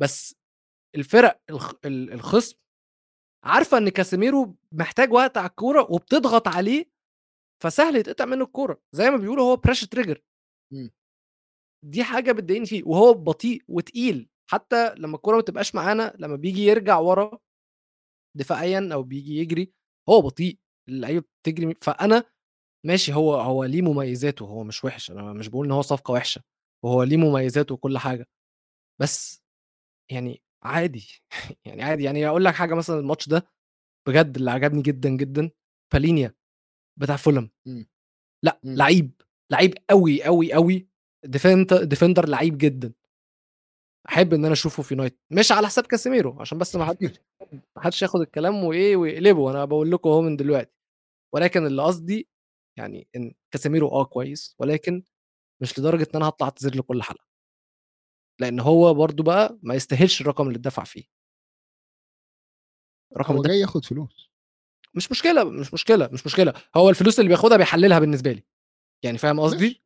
بس 0.00 0.34
الفرق 0.96 1.40
الخصم 1.86 2.56
عارفة 3.44 3.78
إن 3.78 3.88
كاسيميرو 3.88 4.56
محتاج 4.72 5.12
وقت 5.12 5.36
على 5.38 5.48
الكورة 5.48 5.86
وبتضغط 5.92 6.48
عليه 6.48 6.90
فسهل 7.62 7.96
يتقطع 7.96 8.24
منه 8.24 8.44
الكورة 8.44 8.80
زي 8.92 9.10
ما 9.10 9.16
بيقولوا 9.16 9.44
هو 9.44 9.56
pressure 9.56 9.86
trigger 9.86 10.22
دي 11.84 12.04
حاجة 12.04 12.32
بتضايقني 12.32 12.66
فيه 12.66 12.82
وهو 12.86 13.14
بطيء 13.14 13.62
وتقيل 13.68 14.28
حتى 14.50 14.94
لما 14.94 15.16
الكورة 15.16 15.36
ما 15.36 15.42
تبقاش 15.42 15.74
معانا 15.74 16.14
لما 16.18 16.36
بيجي 16.36 16.62
يرجع 16.66 16.98
ورا 16.98 17.38
دفاعيا 18.36 18.90
أو 18.92 19.02
بيجي 19.02 19.36
يجري 19.38 19.72
هو 20.08 20.20
بطيء 20.22 20.58
اللعيبة 20.88 21.24
بتجري 21.42 21.74
فأنا 21.82 22.24
ماشي 22.86 23.14
هو 23.14 23.34
هو 23.36 23.64
ليه 23.64 23.82
مميزاته؟ 23.82 24.46
هو 24.46 24.64
مش 24.64 24.84
وحش 24.84 25.10
أنا 25.10 25.32
مش 25.32 25.48
بقول 25.48 25.66
إن 25.66 25.72
هو 25.72 25.82
صفقة 25.82 26.12
وحشة 26.12 26.42
وهو 26.84 27.02
ليه 27.02 27.16
مميزاته 27.16 27.74
وكل 27.74 27.98
حاجة 27.98 28.28
بس 29.00 29.42
يعني 30.12 30.42
عادي 30.64 31.08
يعني 31.66 31.82
عادي 31.82 32.04
يعني 32.04 32.28
أقول 32.28 32.44
لك 32.44 32.54
حاجة 32.54 32.74
مثلا 32.74 33.00
الماتش 33.00 33.28
ده 33.28 33.46
بجد 34.08 34.36
اللي 34.36 34.50
عجبني 34.50 34.82
جدا 34.82 35.08
جدا 35.10 35.50
بالينيا 35.94 36.34
بتاع 37.00 37.16
فولم. 37.16 37.50
لأ 38.44 38.60
لعيب. 38.78 39.22
لعيب 39.50 39.74
قوي 39.90 40.22
قوي 40.24 40.52
قوي 40.52 40.88
ديفندر 41.82 42.28
لعيب 42.28 42.58
جدا. 42.58 42.92
أحب 44.08 44.34
إن 44.34 44.44
أنا 44.44 44.52
أشوفه 44.52 44.82
في 44.82 44.94
يونايتد 44.94 45.18
مش 45.30 45.52
على 45.52 45.66
حساب 45.66 45.86
كاسيميرو 45.86 46.40
عشان 46.40 46.58
بس 46.58 46.76
ما 46.76 46.84
حدش 46.84 47.20
ما 47.52 47.82
حدش 47.82 48.02
ياخد 48.02 48.20
الكلام 48.20 48.64
وإيه 48.64 48.96
ويقلبه. 48.96 49.50
أنا 49.50 49.64
بقول 49.64 49.90
لكم 49.90 50.10
أهو 50.10 50.22
من 50.22 50.36
دلوقتي. 50.36 50.72
ولكن 51.34 51.66
اللي 51.66 51.82
قصدي 51.82 52.28
يعني 52.78 53.08
إن 53.16 53.34
كاسيميرو 53.50 53.88
آه 53.88 54.04
كويس 54.04 54.54
ولكن 54.58 55.02
مش 55.62 55.78
لدرجة 55.78 56.02
إن 56.02 56.16
أنا 56.16 56.28
هطلع 56.28 56.46
أعتذر 56.46 56.74
له 56.76 56.82
كل 56.82 57.02
حلقة. 57.02 57.24
لأن 58.40 58.60
هو 58.60 58.94
برضو 58.94 59.22
بقى 59.22 59.58
ما 59.62 59.74
يستاهلش 59.74 60.20
الرقم 60.20 60.46
اللي 60.46 60.56
اتدفع 60.56 60.84
فيه. 60.84 61.04
الرقم 63.12 63.36
هو 63.36 63.42
جاي 63.42 63.58
ياخد 63.58 63.84
فلوس. 63.84 64.30
مش 64.94 65.10
مشكلة 65.10 65.44
مش 65.44 65.74
مشكلة 65.74 66.08
مش 66.12 66.26
مشكلة. 66.26 66.54
هو 66.76 66.90
الفلوس 66.90 67.18
اللي 67.18 67.28
بياخدها 67.28 67.56
بيحللها 67.56 67.98
بالنسبة 67.98 68.32
لي. 68.32 68.44
يعني 69.04 69.18
فاهم 69.18 69.40
قصدي؟ 69.40 69.82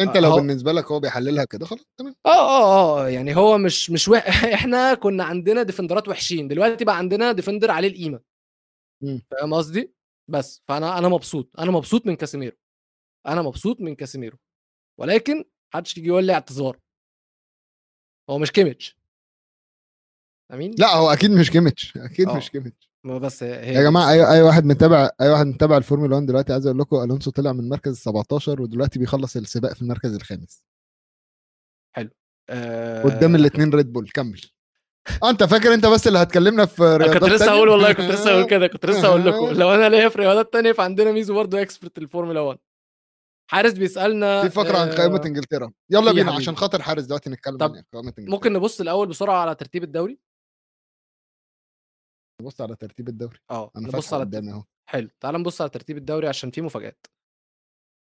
أنت 0.00 0.16
لو 0.16 0.30
هو... 0.30 0.36
بالنسبة 0.36 0.72
لك 0.72 0.84
هو 0.84 1.00
بيحللها 1.00 1.44
كده 1.44 1.66
خلاص 1.66 1.84
تمام. 1.98 2.14
آه 2.26 2.28
آه 2.28 3.04
آه 3.04 3.08
يعني 3.08 3.36
هو 3.36 3.58
مش 3.58 3.90
مش 3.90 4.08
وح... 4.08 4.26
إحنا 4.54 4.94
كنا 4.94 5.24
عندنا 5.24 5.62
defenderات 5.62 6.08
وحشين 6.08 6.48
دلوقتي 6.48 6.84
بقى 6.84 6.98
عندنا 6.98 7.32
defender 7.32 7.70
عليه 7.70 7.88
القيمة. 7.88 8.20
فاهم 9.30 9.54
قصدي؟ 9.54 9.94
بس 10.30 10.62
فأنا 10.68 10.98
أنا 10.98 11.08
مبسوط 11.08 11.60
أنا 11.60 11.70
مبسوط 11.70 12.06
من 12.06 12.16
كاسيميرو 12.16 12.56
أنا 13.26 13.42
مبسوط 13.42 13.80
من 13.80 13.94
كاسيميرو 13.94 14.38
ولكن 15.00 15.44
محدش 15.74 15.98
يجي 15.98 16.08
يقول 16.08 16.24
لي 16.24 16.32
اعتذار. 16.32 16.78
هو 18.30 18.38
مش 18.38 18.52
كيميتش. 18.52 18.96
أمين؟ 20.52 20.74
لا 20.78 20.94
هو 20.94 21.10
أكيد 21.10 21.30
مش 21.30 21.50
كيميتش 21.50 21.96
أكيد 21.96 22.28
أوه. 22.28 22.36
مش 22.36 22.50
كيميتش. 22.50 22.85
ما 23.06 23.18
بس 23.18 23.42
هي 23.42 23.74
يا 23.74 23.82
جماعة 23.82 24.12
اي 24.12 24.32
أي 24.32 24.42
واحد 24.42 24.64
متابع 24.64 25.10
أي 25.20 25.30
واحد 25.30 25.46
متابع 25.46 25.76
الفورمولا 25.76 26.14
1 26.14 26.26
دلوقتي 26.26 26.52
عايز 26.52 26.66
أقول 26.66 26.78
لكم 26.78 27.02
ألونسو 27.02 27.30
طلع 27.30 27.52
من 27.52 27.60
المركز 27.60 27.92
ال 27.92 27.96
17 27.96 28.62
ودلوقتي 28.62 28.98
بيخلص 28.98 29.36
السباق 29.36 29.72
في 29.72 29.82
المركز 29.82 30.14
الخامس. 30.14 30.64
حلو. 31.96 32.10
أه... 32.50 33.02
قدام 33.02 33.34
الاثنين 33.34 33.70
ريد 33.74 33.92
بول 33.92 34.10
كمل. 34.14 34.40
آه 35.22 35.30
أنت 35.30 35.44
فاكر 35.44 35.74
أنت 35.74 35.86
بس 35.86 36.06
اللي 36.08 36.18
هتكلمنا 36.18 36.66
في 36.66 36.82
رياضات 36.82 37.16
كنت 37.16 37.30
لسه 37.30 37.50
هقول 37.50 37.68
والله 37.68 37.92
كنت 37.92 38.10
لسه 38.10 38.30
هقول 38.30 38.46
كده 38.46 38.66
كنت 38.66 38.86
لسه 38.86 39.08
هقول 39.08 39.26
لكم. 39.26 39.46
لو 39.46 39.74
أنا 39.74 39.88
ليا 39.88 40.08
في 40.08 40.18
رياضات 40.18 40.52
تانية 40.52 40.72
فعندنا 40.72 41.12
ميزو 41.12 41.34
برضه 41.34 41.62
expert 41.62 41.98
ال 41.98 42.03
Formula 42.03 42.40
1 42.40 42.58
حارس 43.50 43.72
بيسألنا 43.72 44.42
في 44.42 44.50
فقرة 44.50 44.78
عن 44.78 44.88
قائمة 44.90 45.20
آه، 45.20 45.26
إنجلترا. 45.26 45.72
يلا 45.90 46.12
بينا 46.12 46.32
عشان 46.32 46.56
خاطر 46.56 46.82
حارس 46.82 47.04
دلوقتي 47.04 47.30
نتكلم 47.30 47.62
عن 47.62 47.68
قائمة 47.68 47.82
إنجلترا. 48.18 48.34
ممكن 48.34 48.52
نبص 48.52 48.80
الأول 48.80 49.08
بسرعة 49.08 49.36
على 49.38 49.54
ترتيب 49.54 49.84
الدوري؟ 49.84 50.18
نبص 52.42 52.60
على 52.60 52.76
ترتيب 52.76 53.08
الدوري. 53.08 53.38
آه 53.50 53.70
أنا 53.76 53.88
نبص 53.88 54.12
على 54.14 54.24
قدامي 54.24 54.52
أهو. 54.52 54.64
حلو 54.88 55.08
تعال 55.20 55.34
نبص 55.34 55.60
على 55.60 55.70
ترتيب 55.70 55.96
الدوري 55.96 56.28
عشان 56.28 56.50
في 56.50 56.60
مفاجآت. 56.60 57.06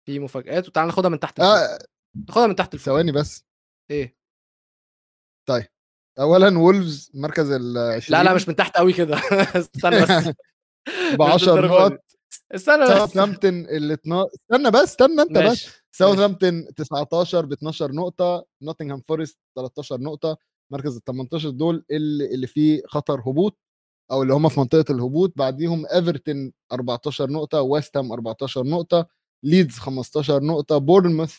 في 0.05 0.19
مفاجآت 0.19 0.67
وتعال 0.67 0.87
ناخدها 0.87 1.09
من 1.09 1.19
تحت 1.19 1.39
آه 1.39 1.79
ناخدها 2.27 2.47
من 2.47 2.55
تحت 2.55 2.75
ثواني 2.75 3.11
بس. 3.11 3.45
إيه؟ 3.91 4.15
طيب 5.49 5.65
اولا 6.19 6.57
وولفز 6.59 7.11
مركز 7.13 7.51
ال 7.51 7.77
20 7.77 8.19
لا 8.19 8.23
لا 8.23 8.35
مش 8.35 8.47
من 8.47 8.55
تحت 8.55 8.77
قوي 8.77 8.93
كده. 8.93 9.17
استنى 9.55 10.01
بس. 10.01 10.33
ب 11.17 11.21
10 11.21 11.67
نقط. 11.67 11.99
استنى 12.51 12.83
بس. 12.83 12.87
ساوثهامبتون 12.89 13.53
ال 13.53 13.91
12 13.91 14.29
استنى 14.33 14.71
بس 14.71 14.79
استنى 14.83 15.21
أنت 15.21 15.37
ماشي. 15.37 15.67
بس 15.67 15.81
ساوثهامبتون 15.91 16.73
19 16.73 17.45
ب 17.45 17.51
12 17.53 17.91
نقطة 17.91 18.45
نوتنغهام 18.61 19.01
فورست 19.01 19.39
13 19.55 20.01
نقطة 20.01 20.37
مركز 20.71 20.95
ال 20.95 21.03
18 21.03 21.49
دول 21.49 21.85
اللي, 21.91 22.25
اللي 22.25 22.47
فيه 22.47 22.81
خطر 22.87 23.19
هبوط. 23.19 23.57
أو 24.11 24.23
اللي 24.23 24.33
هم 24.33 24.49
في 24.49 24.59
منطقة 24.59 24.91
الهبوط 24.91 25.33
بعديهم 25.35 25.85
ايفرتون 25.85 26.51
14 26.71 27.29
نقطة 27.31 27.61
ويست 27.61 27.97
هام 27.97 28.11
14 28.11 28.63
نقطة 28.63 29.07
ليدز 29.43 29.77
15 29.77 30.43
نقطة 30.43 30.77
بورنموث 30.77 31.37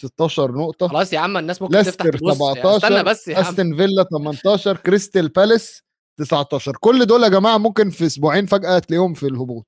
16 0.00 0.52
نقطة 0.52 0.88
خلاص 0.88 1.12
يا 1.12 1.18
عم 1.18 1.36
الناس 1.36 1.62
ممكن 1.62 1.74
تفتح 1.82 2.04
تبص 2.04 2.34
17 2.36 2.76
استنى 2.76 3.02
بس 3.02 3.28
يا 3.28 3.36
عم. 3.36 3.42
استن 3.44 3.76
فيلا 3.76 4.02
18 4.10 4.76
كريستال 4.76 5.28
بالاس 5.28 5.82
19 6.18 6.76
كل 6.80 7.06
دول 7.06 7.22
يا 7.22 7.28
جماعة 7.28 7.58
ممكن 7.58 7.90
في 7.90 8.06
أسبوعين 8.06 8.46
فجأة 8.46 8.78
تلاقيهم 8.78 9.14
في 9.14 9.26
الهبوط. 9.26 9.66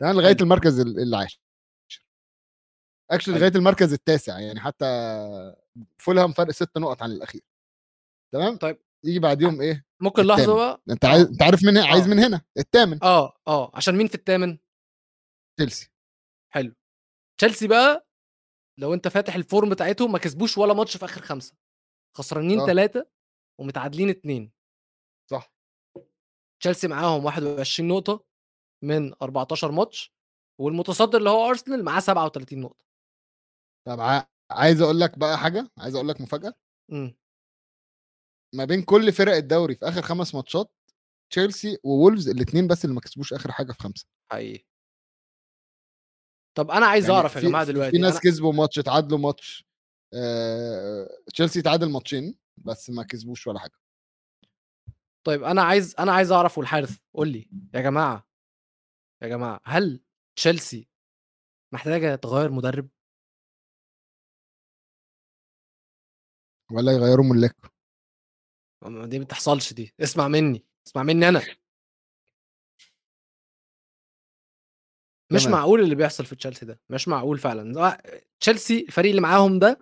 تمام؟ 0.00 0.16
لغاية. 0.20 0.36
المركز 0.40 0.80
ال- 0.80 0.98
العاشر 1.02 1.40
actually. 3.10 3.34
لغاية 3.38 3.52
المركز 3.56 3.92
التاسع 3.92 4.38
يعني 4.38 4.60
حتى 4.60 4.84
فولهام 5.98 6.32
فرق 6.32 6.50
ست 6.50 6.78
نقط 6.78 7.02
عن 7.02 7.12
الأخير. 7.12 7.40
تمام؟ 8.32 8.56
طيب. 8.56 8.78
يجي 9.04 9.18
بعديهم 9.18 9.60
إيه؟ 9.60 9.84
ممكن 10.02 10.22
لحظة. 10.22 10.54
بقى. 10.54 10.82
أنت 10.90 11.04
عايز 11.04 11.22
آه. 11.26 11.28
أنت 11.30 11.42
عارف 11.42 11.64
من 11.64 11.78
عايز 11.78 12.04
آه. 12.04 12.10
من 12.10 12.18
هنا؟ 12.18 12.42
الثامن 12.58 13.04
آه 13.04 13.32
آه. 13.48 13.70
عشان 13.74 13.96
مين 13.96 14.06
في 14.08 14.14
الثامن 14.14 14.58
تشيلسي. 15.58 15.90
حلو. 16.52 16.74
تشيلسي 17.40 17.68
بقى 17.68 18.06
لو 18.78 18.94
أنت 18.94 19.08
فاتح 19.08 19.34
ال 19.34 19.41
form 19.41 19.68
بتاعتهم 19.70 20.12
ما 20.12 20.18
كسبوش 20.18 20.58
ولا 20.58 20.74
ماتش 20.74 20.96
في 20.96 21.04
آخر 21.04 21.22
خمسة. 21.22 21.56
خسرانين 22.16 22.60
آه. 22.60 22.66
ثلاثة 22.66 23.06
ومتعادلين 23.60 24.08
اثنين 24.08 24.52
صح. 25.30 25.52
تشيلسي 26.60 26.88
معاهم 26.88 27.24
21 27.24 27.88
نقطة 27.88 28.24
من 28.84 29.14
14 29.22 29.70
ماتش 29.72 30.12
والمتصدر 30.60 31.18
اللي 31.18 31.30
هو 31.30 31.48
أرسنال 31.48 31.84
معاه 31.84 32.00
37 32.00 32.60
نقطة. 32.60 32.84
طب 33.86 34.00
عايز 34.50 34.80
أقول 34.80 35.00
لك 35.00 35.18
بقى 35.18 35.38
حاجة؟ 35.38 35.70
عايز 35.78 35.94
أقول 35.94 36.08
لك 36.08 36.20
مفاجأة؟ 36.20 36.54
إمم. 36.92 37.16
ما 38.54 38.64
بين 38.64 38.82
كل 38.82 39.12
فرق 39.12 39.32
الدوري 39.34 39.74
في 39.74 39.88
آخر 39.88 40.02
خمس 40.02 40.34
ماتشات 40.34 40.72
تشيلسي 41.32 41.78
وولفز 41.84 42.28
الاثنين 42.28 42.66
بس 42.68 42.84
اللي 42.84 42.94
ما 42.94 43.00
كسبوش 43.00 43.32
آخر 43.32 43.52
حاجة 43.52 43.72
في 43.72 43.78
خمسة. 43.82 44.06
حقيقي. 44.32 44.64
طب 46.56 46.70
أنا 46.70 46.86
عايز 46.86 47.04
يعني 47.04 47.16
أعرف 47.16 47.36
يا 47.36 47.40
جماعة 47.40 47.64
دلوقتي 47.64 47.90
في 47.90 47.98
ناس 47.98 48.12
أنا... 48.12 48.20
كسبوا 48.20 48.52
ماتش 48.52 48.78
اتعادلوا 48.78 49.18
ماتش 49.18 49.64
آه، 50.14 51.08
تشيلسي 51.34 51.62
تعادل 51.62 51.90
ماتشين 51.90 52.38
بس 52.56 52.90
ما 52.90 53.02
كسبوش 53.02 53.46
ولا 53.46 53.58
حاجة. 53.58 53.78
طيب 55.26 55.42
أنا 55.44 55.62
عايز 55.62 55.94
أنا 55.98 56.12
عايز 56.12 56.32
أعرف 56.32 56.58
والحارث 56.58 56.98
قول 57.14 57.28
لي 57.28 57.50
يا 57.74 57.80
جماعة 57.80 58.28
يا 59.22 59.28
جماعة 59.28 59.60
هل 59.64 60.00
تشيلسي 60.36 60.88
محتاجة 61.74 62.14
تغير 62.14 62.50
مدرب؟ 62.50 62.88
ولا 66.72 66.92
يغيروا 66.92 67.24
ملاك 67.24 67.56
ما- 67.64 67.70
دي 68.82 69.18
ما 69.18 69.24
بتحصلش 69.24 69.72
دي 69.72 69.94
اسمع 70.00 70.28
مني 70.28 70.64
اسمع 70.86 71.02
مني 71.02 71.28
أنا 71.28 71.42
مش 75.32 75.42
تمام. 75.44 75.52
معقول 75.56 75.80
اللي 75.80 75.94
بيحصل 75.94 76.26
في 76.26 76.36
تشيلسي 76.36 76.66
ده 76.66 76.80
مش 76.90 77.08
معقول 77.08 77.38
فعلا 77.38 77.72
ده- 77.72 78.22
تشيلسي 78.40 78.80
الفريق 78.80 79.10
اللي 79.10 79.22
معاهم 79.22 79.58
ده 79.58 79.78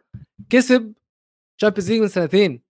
كسب 0.50 0.94
Champions 1.58 1.90
League 1.90 2.00
من 2.00 2.08
سنتين 2.08 2.62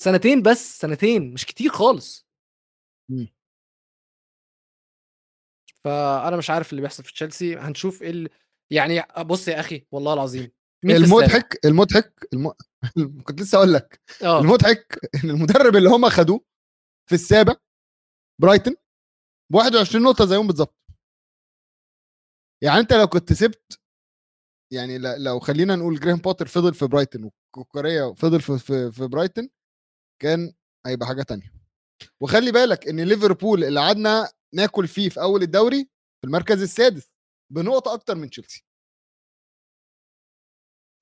سنتين 0.00 0.42
بس 0.42 0.78
سنتين 0.80 1.32
مش 1.34 1.46
كتير 1.46 1.70
خالص 1.70 2.26
مم. 3.10 3.28
فأنا 5.84 6.36
مش 6.36 6.50
عارف 6.50 6.70
اللي 6.70 6.82
بيحصل 6.82 7.04
في 7.04 7.12
تشيلسي 7.12 7.56
هنشوف 7.56 8.02
اللي... 8.02 8.28
يعني 8.70 9.02
بص 9.24 9.48
يا 9.48 9.60
أخي 9.60 9.86
والله 9.90 10.14
العظيم 10.14 10.50
مين؟ 10.84 10.96
المضحك 10.96 11.60
المضحك 11.64 12.28
الم... 12.32 12.52
كنت 13.24 13.40
لسه 13.40 13.58
أقول 13.58 13.72
لك. 13.72 14.00
آه. 14.22 14.40
المضحك 14.40 14.98
إن 15.24 15.30
المدرب 15.30 15.76
اللي 15.76 15.88
هم 15.88 16.08
خدوه 16.08 16.40
في 17.08 17.14
السابع 17.14 17.54
برايتن 18.42 18.76
ب 19.52 19.54
21 19.54 20.02
نقطة 20.04 20.24
زيهم 20.26 20.46
بالظبط. 20.46 20.76
يعني 22.62 22.80
أنت 22.80 22.92
لو 22.92 23.06
كنت 23.06 23.32
سبت 23.32 23.80
يعني 24.72 24.98
لو 24.98 25.40
خلينا 25.40 25.76
نقول 25.76 26.00
جراهام 26.00 26.16
بوتر 26.16 26.46
فضل 26.46 26.74
في 26.74 26.86
برايتن 26.86 27.24
وكوكوريا 27.54 28.14
فضل 28.14 28.40
في, 28.40 28.58
في, 28.58 28.92
في 28.92 29.06
برايتن 29.06 29.48
كان 30.22 30.52
هيبقى 30.86 31.06
حاجة 31.06 31.22
تانية. 31.22 31.52
وخلي 32.20 32.52
بالك 32.52 32.88
إن 32.88 33.00
ليفربول 33.00 33.64
اللي 33.64 33.80
قعدنا 33.80 34.30
ناكل 34.54 34.88
فيه 34.88 35.08
في 35.08 35.20
أول 35.22 35.42
الدوري 35.42 35.84
في 36.20 36.26
المركز 36.26 36.62
السادس 36.62 37.10
بنقطه 37.52 37.94
أكتر 37.94 38.14
من 38.14 38.30
تشيلسي. 38.30 38.64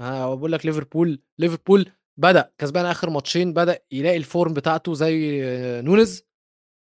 ها 0.00 0.34
بقول 0.34 0.52
لك 0.52 0.66
ليفربول 0.66 1.22
ليفربول 1.38 1.92
بدأ 2.20 2.52
كسبان 2.58 2.84
آخر 2.86 3.10
ماتشين 3.10 3.52
بدأ 3.52 3.78
يلاقي 3.92 4.16
ال 4.16 4.24
form 4.24 4.54
بتاعته 4.54 4.94
زي 4.94 5.40
آه، 5.44 5.80
نونز 5.80 6.22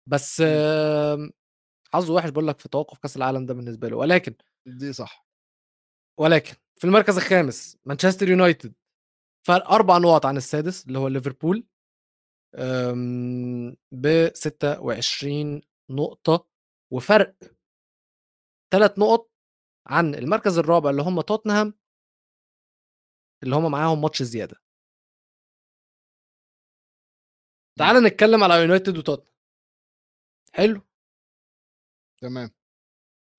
بس 0.10 0.42
آم، 0.46 1.32
حظه 1.94 2.14
وحش 2.14 2.30
بقول 2.30 2.48
لك 2.48 2.60
في 2.60 2.70
توقف 2.70 2.98
كأس 2.98 3.18
العالم 3.18 3.46
ده 3.46 3.54
بالنسبة 3.54 3.88
له. 3.90 3.98
ولكن 3.98 4.36
دي 4.68 4.94
صح. 4.94 5.28
ولكن 6.20 6.54
في 6.80 6.88
المركز 6.88 7.18
الخامس 7.18 7.78
مانشستر 7.86 8.30
يونايتد 8.30 8.74
فرق 9.48 9.72
أربع 9.72 9.98
نقط 9.98 10.26
عن 10.26 10.38
السادس 10.38 10.86
اللي 10.88 11.00
هو 11.00 11.08
ليفربول 11.08 11.68
ب 13.92 14.28
26 14.34 15.62
نقطة 15.92 16.48
وفرق 16.94 17.36
ثلاث 18.74 19.00
نقط 19.00 19.32
عن 19.88 20.16
المركز 20.16 20.58
الرابع 20.58 20.90
اللي 20.90 21.02
هم 21.02 21.22
توتنهام 21.22 21.74
اللي 23.44 23.56
هم 23.56 23.72
معاهم 23.72 24.02
ماتش 24.02 24.24
زيادة. 24.24 24.56
تعال 27.80 28.04
نتكلم 28.04 28.44
على 28.44 28.54
يونايتد 28.62 28.98
وتوتنهام. 28.98 29.32
حلو؟ 30.54 30.82
تمام. 32.22 32.52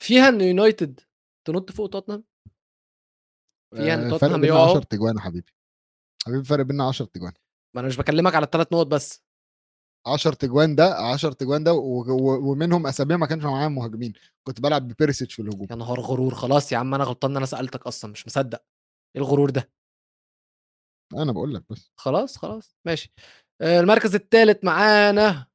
فيها 0.03 0.29
إن 0.29 0.41
يونايتد 0.41 1.01
تنط 1.47 1.71
فوق 1.73 1.89
توتنهام؟ 1.91 2.25
فيها 3.77 3.95
إن 3.95 4.05
آه، 4.07 4.11
توتنهام 4.11 4.45
يقعوا؟ 4.45 4.71
10 4.71 4.83
تجوان 4.83 5.17
يا 5.17 5.21
حبيبي. 5.21 5.53
حبيبي 6.27 6.45
فرق 6.45 6.65
بيننا 6.65 6.89
10 6.89 7.05
تجوان. 7.05 7.33
ما 7.75 7.81
أنا 7.81 7.89
مش 7.89 7.97
بكلمك 7.97 8.35
على 8.35 8.45
الثلاث 8.45 8.73
نقط 8.73 8.87
بس. 8.87 9.23
10 10.07 10.35
تجوان 10.35 10.75
ده 10.75 10.95
10 10.95 11.33
تجوان 11.33 11.65
ده 11.65 11.73
و- 11.73 12.03
و- 12.03 12.51
ومنهم 12.53 12.87
اسابيع 12.87 13.17
ما 13.17 13.27
كانش 13.27 13.45
معايا 13.45 13.69
مهاجمين. 13.69 14.13
كنت 14.47 14.61
بلعب 14.61 14.89
ببيرسيتش 14.89 15.35
في 15.35 15.43
الهجوم. 15.43 15.67
يا 15.71 15.77
نهار 15.77 16.01
غرور 16.01 16.35
خلاص 16.35 16.73
يا 16.73 16.79
عم 16.79 16.95
أنا 16.95 17.05
غلطان 17.05 17.31
إن 17.31 17.37
أنا 17.37 17.47
سألتك 17.47 17.87
أصلا 17.87 18.11
مش 18.13 18.27
مصدق. 18.27 18.65
إيه 19.17 19.23
الغرور 19.23 19.51
ده؟ 19.51 19.71
أنا 21.17 21.33
بقول 21.33 21.55
لك 21.55 21.63
بس. 21.71 21.93
خلاص 21.97 22.37
خلاص 22.37 22.77
ماشي. 22.87 23.13
آه، 23.61 23.81
المركز 23.81 24.15
الثالث 24.15 24.65
معانا 24.65 25.47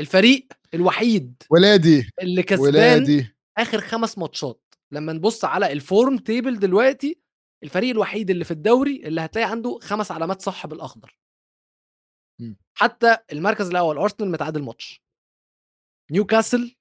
الفريق 0.00 0.48
الوحيد 0.74 1.42
ولادي 1.50 2.10
اللي 2.22 2.42
كسبان 2.42 2.68
ولادي. 2.68 3.36
آخر 3.58 3.80
خمس 3.80 4.18
ماتشات. 4.18 4.74
لما 4.92 5.12
نبص 5.12 5.44
على 5.44 5.72
ال 5.72 5.81
form 5.81 6.18
table 6.18 6.58
دلوقتي 6.58 7.20
الفريق 7.64 7.90
الوحيد 7.90 8.30
اللي 8.30 8.44
في 8.44 8.50
الدوري 8.50 9.06
اللي 9.06 9.20
هتلاقي 9.20 9.50
عنده 9.50 9.78
خمس 9.82 10.10
علامات 10.10 10.42
صح 10.42 10.66
بالأخضر. 10.66 11.18
مم. 12.40 12.56
حتى 12.74 13.16
المركز 13.32 13.68
الأول 13.68 13.98
ارسنال 13.98 14.30
متعادل 14.30 14.62
ماتش. 14.62 15.02
نيوكاسل 16.12 16.76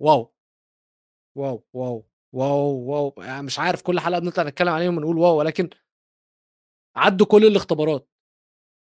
wow. 0.00 0.34
wow 1.38 1.64
wow 1.72 2.06
wow 2.34 2.76
wow. 2.76 3.14
يعني 3.18 3.42
مش 3.42 3.58
عارف 3.58 3.82
كل 3.82 4.00
حلقة 4.00 4.18
بنطلع 4.20 4.44
نتكلم 4.44 4.68
عليهم 4.68 4.96
ونقول 4.96 5.18
wow 5.18 5.38
ولكن 5.38 5.70
عدوا 6.96 7.26
كل 7.26 7.46
الاختبارات 7.46 8.08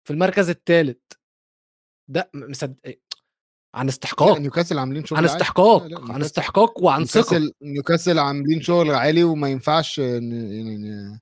في 0.06 0.12
المركز 0.12 0.50
الثالث 0.50 0.98
ده 2.10 2.30
مصدق 2.34 2.98
عن 3.74 3.88
استحقاق. 3.88 4.38
نيوكاسل 4.38 4.78
عاملين 4.78 5.04
شغل 5.04 5.18
عن. 5.18 5.24
استحقاق 5.24 5.82
لا، 5.86 5.88
لا، 5.94 6.12
عن 6.14 6.22
استحقاق 6.22 6.82
وعن 6.82 7.04
ثقة. 7.04 7.50
نيوكاسل 7.62 8.18
عاملين 8.18 8.60
شغل 8.62 8.90
عالي 8.90 9.24
وما 9.24 9.48
ينفعش 9.48 10.00
ن- 10.00 11.20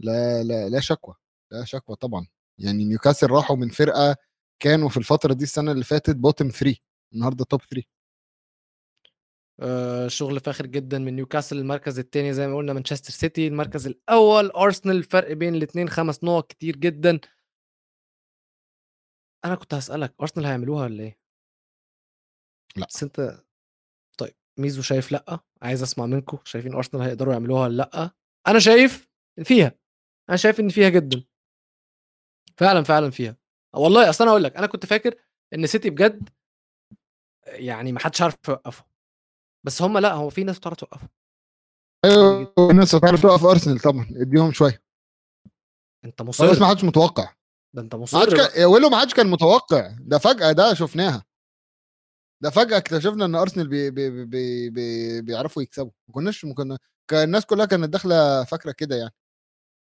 لا 0.00 0.42
لا 0.42 0.68
لا 0.68 0.80
شكوى 0.80 1.14
لا 1.52 1.64
شكوى 1.64 1.96
طبعا. 1.96 2.26
يعني 2.60 2.84
نيوكاسل 2.84 3.26
راحوا 3.30 3.56
من 3.56 3.68
فرقة 3.68 4.16
كانوا 4.62 4.88
في 4.88 4.96
الفترة 4.96 5.32
دي 5.34 5.44
السنة 5.44 5.72
اللي 5.72 5.84
فاتت 5.84 6.16
bottom 6.16 6.48
3 6.48 6.76
النهارده 7.14 7.44
top 7.44 7.60
3 7.60 7.82
آه، 7.82 7.95
شغل 10.06 10.40
فاخر 10.40 10.66
جدا 10.66 10.98
من 10.98 11.16
نيوكاسل 11.16 11.58
المركز 11.58 11.98
الثاني 11.98 12.32
زي 12.32 12.46
ما 12.46 12.56
قلنا 12.56 12.72
مانشستر 12.72 13.10
سيتي 13.10 13.46
المركز 13.46 13.86
الأول 13.86 14.50
أرسنال 14.50 14.96
الفرق 14.96 15.32
بين 15.32 15.54
الاثنين 15.54 15.88
خمس 15.88 16.24
نقط 16.24 16.46
كتير 16.46 16.76
جدا. 16.76 17.20
أنا 19.44 19.54
كنت 19.54 19.74
هسألك 19.74 20.14
أرسنال 20.20 20.46
هيعملوها 20.46 20.84
ولا 20.84 21.02
إيه؟ 21.02 21.18
لا. 22.76 22.86
بس 22.86 23.02
أنت 23.02 23.44
طيب 24.18 24.34
ميزو 24.58 24.82
شايف 24.82 25.12
لأ؟ 25.12 25.40
عايز 25.62 25.82
أسمع 25.82 26.06
منكم 26.06 26.38
شايفين 26.44 26.74
أرسنال 26.74 27.02
هيقدروا 27.02 27.32
يعملوها 27.32 27.62
ولا 27.62 27.76
لأ؟ 27.76 28.10
أنا 28.46 28.58
شايف 28.58 29.08
فيها. 29.44 29.72
أنا 30.28 30.36
شايف 30.36 30.60
إن 30.60 30.68
فيها 30.68 30.88
جدا. 30.88 31.24
فعلا 32.56 32.82
فعلا 32.82 33.10
فيها. 33.10 33.36
والله 33.74 34.10
أصل 34.10 34.24
أنا 34.24 34.30
أقول 34.30 34.44
لك 34.44 34.56
أنا 34.56 34.66
كنت 34.66 34.86
فاكر 34.86 35.14
إن 35.54 35.66
سيتي 35.66 35.90
بجد 35.90 36.28
يعني 37.46 37.92
ما 37.92 38.00
حدش 38.00 38.22
عارف 38.22 38.34
يوقفه 38.48 38.84
بس 39.66 39.82
هم 39.82 39.98
لأ 39.98 40.12
هو 40.12 40.30
في 40.30 40.44
ناس 40.44 40.58
بتعرف 40.58 40.76
توقفه. 40.76 41.08
أيوه 42.04 42.54
الناس 42.70 42.94
هتعرف 42.94 43.22
توقف 43.22 43.44
أرسنال 43.44 43.78
طبعا 43.78 44.06
اديهم 44.10 44.52
شوية. 44.52 44.82
أنت 46.04 46.22
مصر 46.22 46.50
بس 46.50 46.58
ما 46.58 46.66
حدش 46.66 46.84
متوقع. 46.84 47.34
ده 47.74 47.82
أنت 47.82 47.94
ما 47.94 48.00
مصر 48.02 48.20
حدش 48.20 48.34
بقى. 48.34 48.48
كان 48.48 48.64
ويلو 48.64 48.88
ما 48.88 49.00
حدش 49.00 49.14
كان 49.14 49.26
متوقع. 49.26 49.96
ده 50.00 50.18
فجأة 50.18 50.52
ده 50.52 50.74
شفناها. 50.74 51.24
ده 52.42 52.50
فجأة 52.50 52.76
اكتشفنا 52.76 53.24
إن 53.24 53.34
أرسنال 53.34 53.68
بي 53.68 53.90
بي 53.90 54.24
بي 54.24 54.70
بي 54.70 55.20
بيعرفوا 55.22 55.62
يكسبوا. 55.62 55.90
ما 56.08 56.14
كناش 56.14 56.44
ما 56.44 56.54
كنا 56.54 56.78
كان 57.10 57.24
الناس 57.24 57.46
كلها 57.46 57.66
كانت 57.66 57.88
داخلة 57.88 58.44
فاكرة 58.44 58.72
كده 58.72 58.96
يعني. 58.96 59.14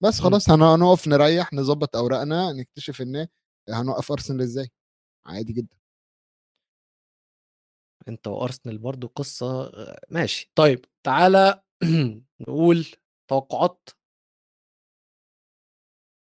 بس. 0.02 0.20
خلاص 0.20 0.50
هن- 0.50 0.62
هنقف 0.62 1.08
نريح 1.08 1.52
نظبط 1.52 1.96
أوراقنا 1.96 2.52
نكتشف 2.52 3.00
إن 3.02 3.26
هنوقف 3.68 4.12
أرسنال 4.12 4.40
إزاي. 4.42 4.70
عادي 5.26 5.52
جدا. 5.52 5.76
أنت 8.08 8.26
وارسنال 8.26 8.78
برضو 8.78 9.06
قصة 9.06 9.62
آه، 9.66 10.00
ماشي. 10.10 10.52
طيب 10.54 10.84
تعالى 11.06 11.62
نقول 12.48 12.86
توقعات. 13.30 13.88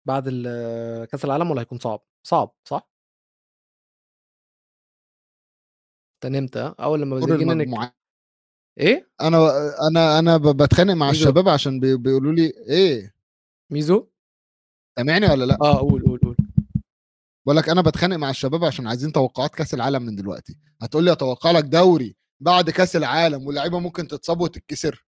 بعد 0.07 0.23
ال- 0.27 1.05
كأس 1.05 1.25
العالم 1.25 1.51
ولا 1.51 1.61
هيكون 1.61 1.79
صعب؟ 1.79 2.01
صعب 2.27 2.55
صح؟ 2.67 2.89
انت 6.15 6.25
نمت؟ 6.25 6.57
أول 6.57 7.01
لما 7.01 7.19
جينا 7.37 7.53
نك... 7.53 7.93
إيه؟ 8.79 9.09
أنا 9.21 9.37
أنا 9.91 10.19
أنا 10.19 10.37
بتخانق 10.37 10.93
مع 10.93 11.07
ميزو. 11.07 11.23
الشباب 11.23 11.49
عشان 11.49 11.79
بي- 11.79 11.97
بيقولوا 11.97 12.33
لي 12.33 12.53
إيه؟ 12.69 13.15
ميزو؟ 13.71 14.07
سامعني 14.99 15.25
ولا 15.25 15.45
لأ؟ 15.45 15.57
آه 15.61 15.79
قول 15.79 16.03
قول 16.03 16.19
قول. 16.19 16.34
بقول 17.45 17.57
لك 17.57 17.69
أنا 17.69 17.81
بتخانق 17.81 18.15
مع 18.15 18.29
الشباب 18.29 18.65
عشان 18.65 18.87
عايزين 18.87 19.11
توقعات 19.11 19.55
كأس 19.55 19.73
العالم 19.73 20.03
من 20.03 20.15
دلوقتي. 20.15 20.59
هتقول 20.81 21.03
لي 21.03 21.11
أتوقع 21.11 21.51
لك 21.51 21.63
دوري 21.63 22.15
بعد 22.39 22.69
كأس 22.69 22.95
العالم 22.95 23.47
واللعيبة 23.47 23.79
ممكن 23.79 24.07
تتصاب 24.07 24.41
وتتكسر. 24.41 25.05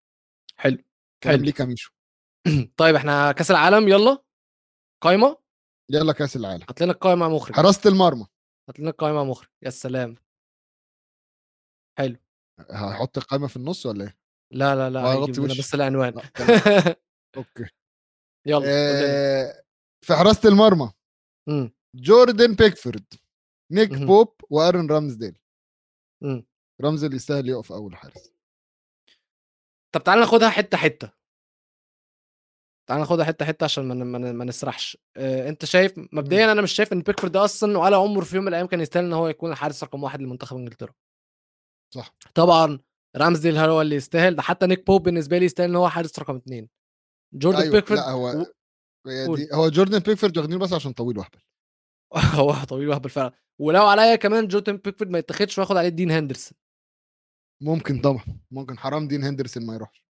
حلو 0.56 0.78
كلام. 1.22 1.44
ليك 1.44 1.60
يا 1.60 1.64
ميشو. 1.64 1.92
طيب 2.76 2.94
إحنا 2.94 3.32
كأس 3.32 3.50
العالم 3.50 3.88
يلا. 3.88 4.18
قايمة؟ 5.00 5.36
يلا 5.90 6.12
كأس 6.12 6.36
العالم. 6.36 6.62
هات 6.68 6.82
لنا 6.82 6.92
القايمة 6.92 7.26
يا 7.26 7.30
مخرج. 7.30 7.56
حراسة 7.56 7.90
المرمى. 7.90 8.26
هات 8.68 8.80
لنا 8.80 8.90
القايمة 8.90 9.18
يا 9.18 9.24
مخرج. 9.24 9.48
يا 9.62 9.70
سلام. 9.70 10.16
حلو. 11.98 12.16
هحط 12.70 13.18
القائمه 13.18 13.46
في 13.46 13.56
النص 13.56 13.86
ولا 13.86 14.04
إيه؟ 14.04 14.18
لا 14.52 14.74
لا 14.74 14.90
لا. 14.90 15.26
بس 15.58 15.74
العنوان. 15.74 16.12
تمام. 16.12 16.60
أوكي. 17.36 17.66
يلا. 18.46 18.64
آه، 18.66 19.62
في 20.04 20.14
حراسة 20.14 20.48
المرمى. 20.48 20.92
مم، 21.48 21.72
جوردن 21.98 22.54
بيكفورد 22.54 23.04
نيك 23.72 23.90
مهم. 23.92 24.06
نيك 24.06 24.20
بوب 24.20 24.34
وآرون 24.50 24.90
رامزديل. 24.90 25.38
مم. 26.22 26.46
رامزديل 26.80 27.14
يستاهل 27.14 27.48
يقف 27.48 27.72
أول 27.72 27.96
حارس. 27.96 28.32
طب 29.94 30.02
تعالى 30.02 30.20
ناخدها 30.20 30.50
حتة 30.50 30.76
حتة. 30.76 31.12
تعالى 32.88 33.00
ناخدها 33.02 33.24
حتة 33.24 33.44
حتة 33.44 33.64
عشان 33.64 34.02
ما 34.02 34.32
ما 34.32 34.44
نسرحش. 34.44 34.98
آه 35.16 35.48
أنت 35.48 35.64
شايف 35.64 35.92
مبدئيا 36.12 36.52
أنا 36.52 36.62
مش 36.62 36.72
شايف 36.72 36.92
إن 36.92 37.00
بيكفورد 37.00 37.32
ده 37.32 37.44
أصلا 37.44 37.78
ولا 37.78 37.96
عمره 37.96 38.24
في 38.24 38.36
يوم 38.36 38.44
من 38.44 38.48
الأيام 38.48 38.66
كان 38.66 38.80
يستاهل 38.80 39.04
إن 39.04 39.12
هو 39.12 39.28
يكون 39.28 39.52
الحارس 39.52 39.84
رقم 39.84 40.02
واحد 40.02 40.22
لمنتخب 40.22 40.56
إنجلترا. 40.56 40.94
صح. 41.94 42.14
طبعا 42.34 42.78
رامزديل 43.16 43.56
هو 43.56 43.82
اللي 43.82 43.96
يستاهل 43.96 44.36
ده 44.36 44.42
حتى 44.42 44.66
نيك 44.66 44.86
بوب 44.86 45.02
بالنسبة 45.02 45.38
لي 45.38 45.44
يستاهل 45.44 45.68
إن 45.68 45.76
هو 45.76 45.88
حارس 45.88 46.18
رقم 46.18 46.36
اثنين 46.36 46.68
جوردن 47.34 47.58
أيوه 47.58 47.72
بيكفورد 47.72 48.00
لا 48.00 48.10
هو 48.10 48.46
و-. 49.06 49.36
دي 49.36 49.48
هو 49.52 49.68
جوردن 49.68 49.98
بيكفورد 49.98 50.38
واخدينه 50.38 50.58
بس 50.58 50.72
عشان 50.72 50.92
طويل 50.92 51.18
وأهبل. 51.18 51.38
هو 52.40 52.64
طويل 52.64 52.88
وهبل 52.88 53.10
فعلا 53.10 53.32
ولو 53.60 53.86
عليا 53.86 54.16
كمان 54.16 54.48
جوردن 54.48 54.76
بيكفورد 54.76 55.10
ما 55.10 55.18
يتاخدش 55.18 55.58
وياخد 55.58 55.76
عليه 55.76 55.88
دين 55.88 56.10
هندرسون 56.10 56.58
ممكن 57.62 58.00
طبعا. 58.00 58.24
ممكن 58.50 58.78
حرام 58.78 59.08
دين 59.08 59.24
هندرسون 59.24 59.66
ما 59.66 59.74
يروحش. 59.74 60.04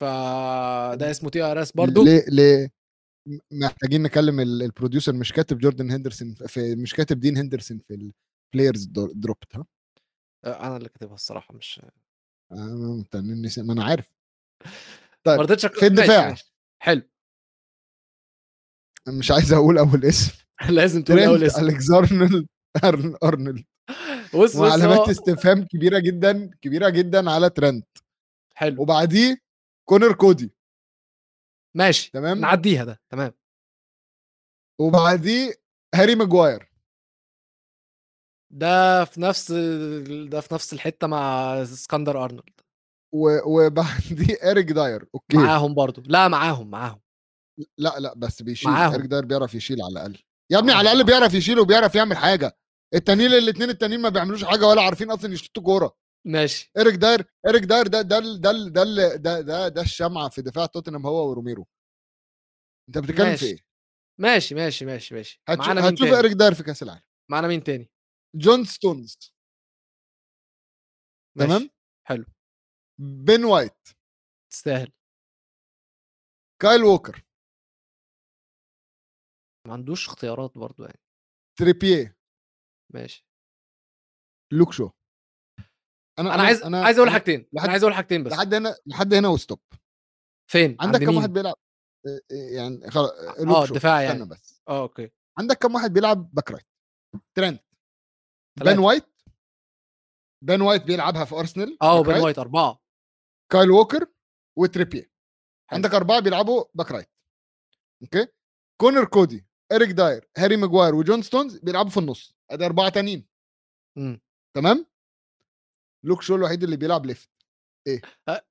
فده 0.00 1.10
اسمه 1.10 1.30
تي 1.30 1.42
ار 1.42 1.62
اس 1.62 1.72
برضه 1.72 2.04
ليه 2.04 2.24
ليه 2.28 2.70
محتاجين 3.52 4.02
نكلم 4.02 4.40
ال- 4.40 4.62
producer 4.62 5.12
مش 5.12 5.32
كاتب 5.32 5.58
جوردن 5.58 5.90
هندرسون 5.90 6.34
في 6.34 6.74
مش 6.76 6.94
كاتب 6.94 7.20
دين 7.20 7.36
هندرسون 7.36 7.78
في 7.78 8.12
ال 8.54 8.58
players 8.58 8.84
dropped 9.14 9.56
ها؟ 9.56 9.66
آه، 10.44 10.66
أنا 10.66 10.76
اللي 10.76 10.88
كاتبها 10.88 11.14
الصراحة 11.14 11.54
مش 11.54 11.80
آه، 12.52 12.96
انت 13.00 13.16
نسي- 13.16 13.62
ما 13.62 13.72
أنا 13.72 13.84
عارف. 13.84 14.06
ما 14.66 14.70
طيب 15.24 15.40
رضيتش 15.40 15.66
أك- 15.66 15.78
في 15.80 15.86
الدفاع. 15.86 16.34
حلو. 16.82 17.02
مش 19.08 19.30
عايز 19.30 19.52
أقول 19.52 19.78
أول 19.78 20.04
اسم. 20.04 20.32
لازم 20.70 21.02
تقول 21.02 21.20
أول 21.20 21.44
اسم. 21.44 21.68
ألكسندر 21.68 22.46
أرن- 22.86 23.16
أرنولد. 23.24 23.64
بص 24.34 24.56
وعلامات 24.56 24.98
هو- 24.98 25.10
استفهام 25.10 25.64
كبيرة 25.64 25.98
جدا 25.98 26.50
كبيرة 26.60 26.88
جدا 26.88 27.30
على 27.30 27.50
ترنت 27.50 27.86
حلو. 28.54 28.82
وبعديه 28.82 29.36
كونر 29.88 30.12
كودي. 30.12 30.52
ماشي. 31.76 32.10
تمام. 32.10 32.38
نعديها 32.40 32.84
ده. 32.84 33.00
تمام. 33.10 33.32
وبعديه 34.80 35.54
هاري 35.94 36.14
ماجواير. 36.14 36.70
ده 38.52 39.04
في 39.04 39.20
نفس 39.20 39.52
ده 40.28 40.40
في 40.40 40.54
نفس 40.54 40.72
الحتة 40.72 41.06
مع 41.06 41.52
ألكسندر 41.62 42.24
أرنولد. 42.24 42.60
و- 43.14 43.56
وبعديه 43.66 44.36
اريك 44.50 44.72
داير. 44.72 45.06
أوكي. 45.14 45.36
معاهم 45.36 45.74
برضو. 45.74 46.02
لا 46.06 46.28
معاهم 46.28 46.70
معاهم. 46.70 47.00
لا 47.78 47.98
لا 47.98 48.14
بس 48.16 48.42
بيشيل. 48.42 48.70
معاهم. 48.70 48.94
اريك 48.94 49.06
داير 49.06 49.24
بيعرف 49.24 49.54
يشيل 49.54 49.82
على 49.82 49.92
الأقل. 49.92 50.18
يا 50.50 50.58
ابني 50.58 50.72
معاهم. 50.72 50.78
على 50.86 50.92
الأقل 50.92 51.06
بيعرف 51.06 51.34
يشيل 51.34 51.58
وبيعرف 51.58 51.94
يعمل 51.94 52.16
حاجة. 52.16 52.58
التانيين 52.94 53.30
الاثنين 53.32 53.70
التانيين 53.70 54.00
ما 54.00 54.08
بيعملوش 54.08 54.44
حاجة 54.44 54.66
ولا 54.66 54.82
عارفين 54.82 55.10
أصلا 55.10 55.32
يشوطوا 55.32 55.62
كوره 55.62 55.96
ماشي. 56.26 56.70
اريك 56.78 56.94
داير 56.94 57.24
اريك 57.46 57.62
داير 57.64 57.86
ده 57.86 58.02
ده 58.02 58.18
ده 58.18 58.52
ده 58.68 58.82
ال- 58.82 59.22
ده 59.22 59.40
ده, 59.40 59.68
ده 59.68 59.82
الشمعة 59.82 60.28
في 60.28 60.42
دفاع 60.42 60.66
توتنهام 60.66 61.06
هو 61.06 61.30
وروميرو. 61.30 61.66
أنت 62.88 62.98
بتتكلم 62.98 63.36
في. 63.36 63.46
إيه؟ 63.46 63.58
ماشي 64.20 64.54
ماشي 64.54 64.84
ماشي 64.84 65.14
ماشي. 65.14 65.42
هتشوف, 65.48 65.66
معانا 65.66 65.80
مين 65.80 65.92
هتشوف 65.92 66.06
تاني؟ 66.08 66.18
اريك 66.18 66.32
داير 66.32 66.54
في 66.54 66.62
كأس 66.62 66.82
العالم. 66.82 67.02
معانا 67.30 67.48
مين 67.48 67.64
تاني؟ 67.64 67.90
جون 68.36 68.64
ستونز. 68.64 69.18
ماشي. 71.38 71.48
تمام 71.48 71.70
حلو. 72.06 72.24
بن 73.00 73.44
وايت. 73.44 73.88
تستاهل. 74.52 74.92
كايل 76.62 76.84
ووكر. 76.84 77.24
ما 79.70 79.74
عندوش 79.76 80.08
اختيارات 80.08 80.58
برضو 80.58 80.84
يعني. 80.84 81.00
تريبيه 81.58 82.18
ماشي. 82.94 83.26
لوك 84.52 84.72
شو. 84.72 84.90
أنا 86.18 86.30
عايز 86.42 86.62
عايز 86.62 86.98
أقول 86.98 87.10
حاجتين 87.10 87.40
لحد- 87.52 87.62
أنا 87.64 87.70
عايز 87.72 87.82
أقول 87.82 87.94
حاجتين 87.94 88.24
بس. 88.24 88.32
لحد 88.32 88.54
هنا 88.54 88.76
لحد 88.86 89.14
هنا 89.14 89.28
و 89.28 89.33
stop. 89.33 89.60
فين؟ 90.50 90.76
عندك 90.80 91.00
عند 91.00 91.10
كم؟ 91.10 91.16
واحد 91.16 91.30
بيلعب؟ 91.32 91.54
آه، 92.06 92.20
آه، 92.32 92.54
يعني 92.56 92.90
خلاص 92.90 93.10
آه 93.10 93.44
لوك 93.44 93.66
شو. 93.66 93.74
الدفاع 93.74 94.02
استنى 94.02 94.18
يعني 94.18 94.30
بس. 94.30 94.62
آه 94.68 94.82
أوكي. 94.82 95.10
عندك 95.38 95.56
كم 95.56 95.74
واحد 95.74 95.90
بيلعب 95.92 96.30
back 96.34 96.50
right؟ 96.50 96.66
تلاتة. 97.36 97.64
بن 98.64 98.78
وايت. 98.78 99.06
بن 100.44 100.60
وايت 100.60 100.82
بيلعبها 100.82 101.24
في 101.24 101.34
أرسنال 101.34 101.78
آه 101.82 102.02
right. 102.02 102.22
وايت 102.22 102.38
أربعة. 102.38 102.80
كايل 103.52 103.70
ووكر 103.70 104.06
وتريبيه. 104.58 105.10
عندك 105.72 105.90
أربعة 105.94 106.20
بيلعبوا 106.20 106.64
back 106.74 106.90
right. 106.92 107.10
أوكي؟ 108.02 108.26
كونر 108.80 109.04
كودي. 109.04 109.46
اريك 109.72 109.90
داير 109.90 110.28
هاري 110.38 110.56
ماجواير 110.56 110.94
وجون 110.94 111.22
ستونز 111.22 111.56
بيلعبوا 111.58 111.90
في 111.90 111.96
النص 111.96 112.36
أدي 112.50 112.66
أربعة 112.66 112.88
تانيين 112.88 113.26
إمم 113.98 114.20
تمام 114.56 114.86
لوك 116.04 116.22
شو 116.22 116.34
الوحيد 116.34 116.62
اللي 116.62 116.76
بيلعب 116.76 117.06
left 117.06 117.30
إيه 117.86 118.00
أه، 118.28 118.42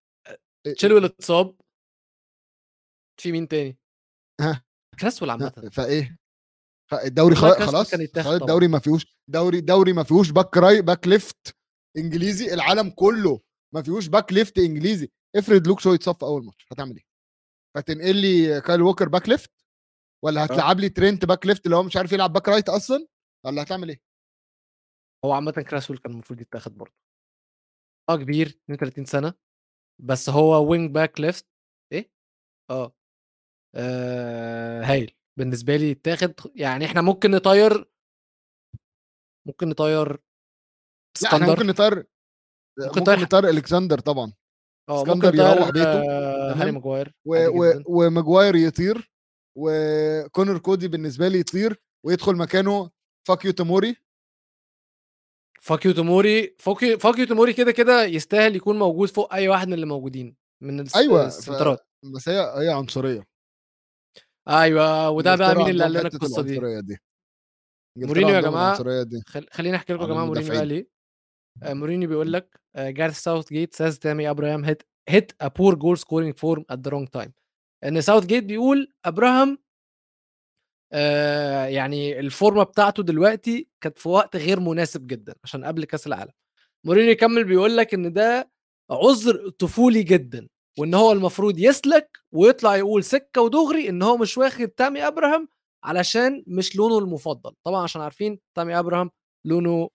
إيه؟ 0.66 0.74
تشيلويل 0.74 1.06
اتصاب 1.06 1.56
في 3.22 3.32
مين 3.32 3.48
تاني؟ 3.48 3.78
ها. 4.42 4.64
كريسويل 5.00 5.32
عامة 5.32 5.54
ها، 5.58 5.70
فايه 5.70 6.18
الدوري 7.04 7.36
خلاص 7.36 7.58
خلاص. 7.58 7.94
الدوري 8.42 8.68
ما 8.68 8.80
فيهوش 8.80 9.06
دوري 9.28 9.62
دوري 9.62 9.94
ما 9.94 10.04
فيهوش 10.04 10.32
back 10.32 10.58
right 10.58 10.82
back 10.82 11.08
left 11.08 11.56
إنجليزي 11.98 12.54
العالم 12.54 12.90
كله 12.90 13.42
ما 13.74 13.82
فيهوش 13.82 14.08
back 14.08 14.34
left 14.34 14.58
إنجليزي 14.58 15.10
افرض 15.36 15.68
لوك 15.68 15.80
شو 15.80 15.94
يتصاب 15.94 16.16
في 16.16 16.24
أول 16.24 16.46
ماتش 16.46 16.66
هتعمل 16.72 16.96
إيه؟ 16.96 17.04
هتنقل 17.78 18.16
لي 18.16 18.62
كايل 18.62 18.82
ووكر 18.82 19.10
back 19.10 19.30
left 19.30 19.52
ولا 20.26 20.46
هتلعب 20.46 20.80
لي 20.80 20.90
ترينت 20.90 21.26
back 21.26 21.46
left 21.46 21.66
اللي 21.66 21.76
هو 21.78 21.84
مش 21.84 21.98
عارف 21.98 22.12
يلعب 22.12 22.34
back 22.34 22.50
right 22.50 22.70
أصلا؟ 22.70 23.08
ولا 23.46 23.64
هتعمل 23.64 23.90
إيه؟ 23.90 24.02
هو 25.26 25.32
عامة 25.34 25.52
كريسويل 25.52 26.00
كان 26.00 26.12
المفروض 26.12 26.42
يتاخد 26.42 26.78
برضه. 26.78 26.94
آه 28.10 28.16
كبير 28.16 28.48
32 28.48 29.06
سنة. 29.06 29.34
بس 30.02 30.30
هو 30.30 30.72
wing 30.72 30.92
back 30.92 31.20
left 31.20 31.48
إيه؟ 31.94 32.12
آه. 32.72 32.96
آه، 33.76 34.84
هايل. 34.84 35.16
بالنسبة 35.40 35.76
لي 35.76 35.90
يتاخد. 35.90 36.34
يعني 36.56 36.86
إحنا 36.86 37.02
ممكن 37.02 37.32
نطير 37.32 37.92
ممكن 39.48 39.70
نطير 39.70 40.12
لا 40.12 41.28
إحنا 41.28 41.38
ألكسندر 41.38 41.50
ممكن 41.52 41.68
نطير 41.68 41.96
ممكن 41.96 42.08
ممكن 42.88 43.02
نطير- 43.02 43.20
نطير 43.22 43.50
الكسندر 43.50 44.00
طبعا. 44.00 44.34
آه 44.90 45.02
ألكسندر 45.02 45.16
ممكن 45.16 45.28
نطير 45.28 45.58
يروح 45.58 45.70
بيته، 45.70 46.02
آه،؟ 46.02 46.54
هاري 46.54 46.72
ماجواير. 46.72 47.14
و... 47.26 47.36
و... 47.36 47.84
وماجواير 47.88 48.56
يطير. 48.56 49.12
وكونر 49.60 50.58
كودي 50.58 50.88
بالنسبة 50.88 51.28
لي 51.28 51.40
يطير 51.40 51.82
ويدخل 52.06 52.36
مكانه. 52.36 52.90
فاكيو 53.28 53.52
توموري 53.52 53.96
فاكيو 55.62 55.92
توموري 55.92 56.56
فاكيو 56.60 56.98
فاكيو 56.98 57.26
توموري 57.26 57.54
كده 57.54 57.72
كده 57.72 58.04
يستاهل 58.04 58.56
يكون 58.56 58.80
موجود 58.80 59.10
فوق 59.10 59.34
أي 59.34 59.48
واحد 59.48 59.68
من 59.68 59.74
اللي 59.74 59.86
موجودين 59.86 60.36
من 60.62 60.86
أيوه 60.96 61.24
ف... 61.24 61.28
ال 61.28 61.34
center 61.34 61.74
ات. 61.74 61.88
بس 62.16 62.30
هي 62.30 62.40
هي 62.40 62.70
عنصرية. 62.70 63.28
أيوه 64.50 65.10
وده 65.10 65.36
بقى 65.36 65.56
مين 65.56 65.70
اللي 65.70 65.84
قال 65.84 65.94
لنا 65.94 66.02
القصة 66.02 66.42
دي؟ 66.42 66.82
دي. 66.82 66.98
مورينيو 67.96 68.36
يا 68.36 69.04
دي. 69.04 69.22
خل... 69.28 69.48
خليني 69.52 69.76
أحكي 69.76 69.94
لكم 69.94 70.04
يا 70.04 70.08
جماعة 70.08 70.26
مورينيو 70.26 70.54
قال. 70.54 70.72
إيه 70.72 70.90
آه، 71.64 71.74
مورينيو 71.74 72.10
بيقول 72.10 72.34
لك 72.34 72.62
جاريث 72.78 73.20
ساوثجيت 73.20 73.76
says 73.76 74.00
تامي 74.00 74.30
ابراهام 74.30 74.66
hit 74.66 74.84
hit 75.10 75.32
a 75.42 75.48
poor 75.48 75.76
goal 75.76 75.98
scoring 75.98 76.38
form 76.38 76.66
at 76.70 76.80
the 76.80 76.92
wrong 76.92 77.08
time 77.08 77.32
إن 77.84 78.02
ساوثجيت 78.02 78.44
بيقول 78.44 78.94
أبراهام 79.06 79.60
آآ 80.94 81.68
يعني 81.70 82.20
الفورمة 82.20 82.64
بتاعته 82.64 83.04
دلوقتي 83.04 83.68
كانت 83.82 84.00
في 84.00 84.10
وقت 84.10 84.36
غير 84.36 84.60
مناسب 84.60 85.08
جدًا 85.08 85.36
عشان 85.44 85.66
قبل 85.66 85.86
كأس 85.86 86.08
العالم. 86.08 86.32
مورينيو 86.86 87.12
يكمّل 87.12 87.44
بيقول 87.44 87.78
لك 87.78 87.94
إن 87.94 88.14
ده 88.14 88.52
عُذر 88.92 89.50
طفولي 89.50 90.04
جدًا، 90.04 90.48
وإن 90.80 90.94
هو 90.94 91.12
المفروض 91.12 91.60
يسلك 91.60 92.18
ويطلع 92.34 92.76
يقول 92.78 93.04
سِكّة 93.04 93.42
ودغري 93.42 93.90
إن 93.90 94.04
هو 94.04 94.18
مش 94.18 94.38
واخد 94.38 94.68
تامي 94.70 95.08
أبراهام 95.08 95.50
علشان 95.84 96.44
مش 96.48 96.76
لونه 96.76 97.00
المفضل، 97.00 97.54
طبعًا 97.66 97.84
عشان 97.84 98.02
عارفين 98.02 98.40
تامي 98.58 98.80
أبراهام 98.80 99.12
لونه 99.46 99.90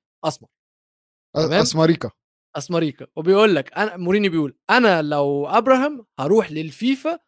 تمام؟ 1.36 1.60
أسمريكا. 1.62 2.10
أسمريكا، 2.56 3.06
وبيقول 3.16 3.54
لك 3.56 3.72
أنا 3.78 3.96
مورينيو 3.96 4.30
بيقول: 4.30 4.56
"أنا 4.70 5.02
لو 5.02 5.46
أبراهام 5.46 6.06
هاروح 6.20 6.52
للفيفا 6.52 7.18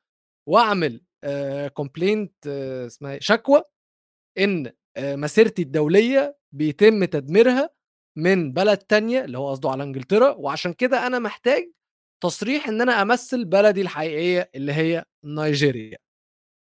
آآ 1.25 1.71
complaint 1.81 2.29
اسمها 2.87 3.13
إيه، 3.13 3.21
شكوى 3.21 3.63
آآ 4.97 5.17
مسيرتي 5.17 5.63
الدولية 5.63 6.39
بيتم 6.53 7.05
تدميرها 7.05 7.71
من 8.19 8.53
بلد 8.53 8.79
تانية" 8.79 9.25
اللي 9.25 9.39
هو 9.39 9.51
قصده 9.51 9.71
على 9.71 9.83
إنجلترا، 9.85 10.33
"وعشان 10.33 10.75
كده 10.75 11.07
أنا 11.07 11.19
محتاج 11.19 11.73
تصريح 12.25 12.69
إن 12.69 12.81
أنا 12.83 13.03
أمثّل 13.03 13.45
بلدي 13.45 13.81
الحقيقية 13.83 14.51
اللي 14.55 14.73
هي 14.73 15.05
نيجيريا." 15.25 15.99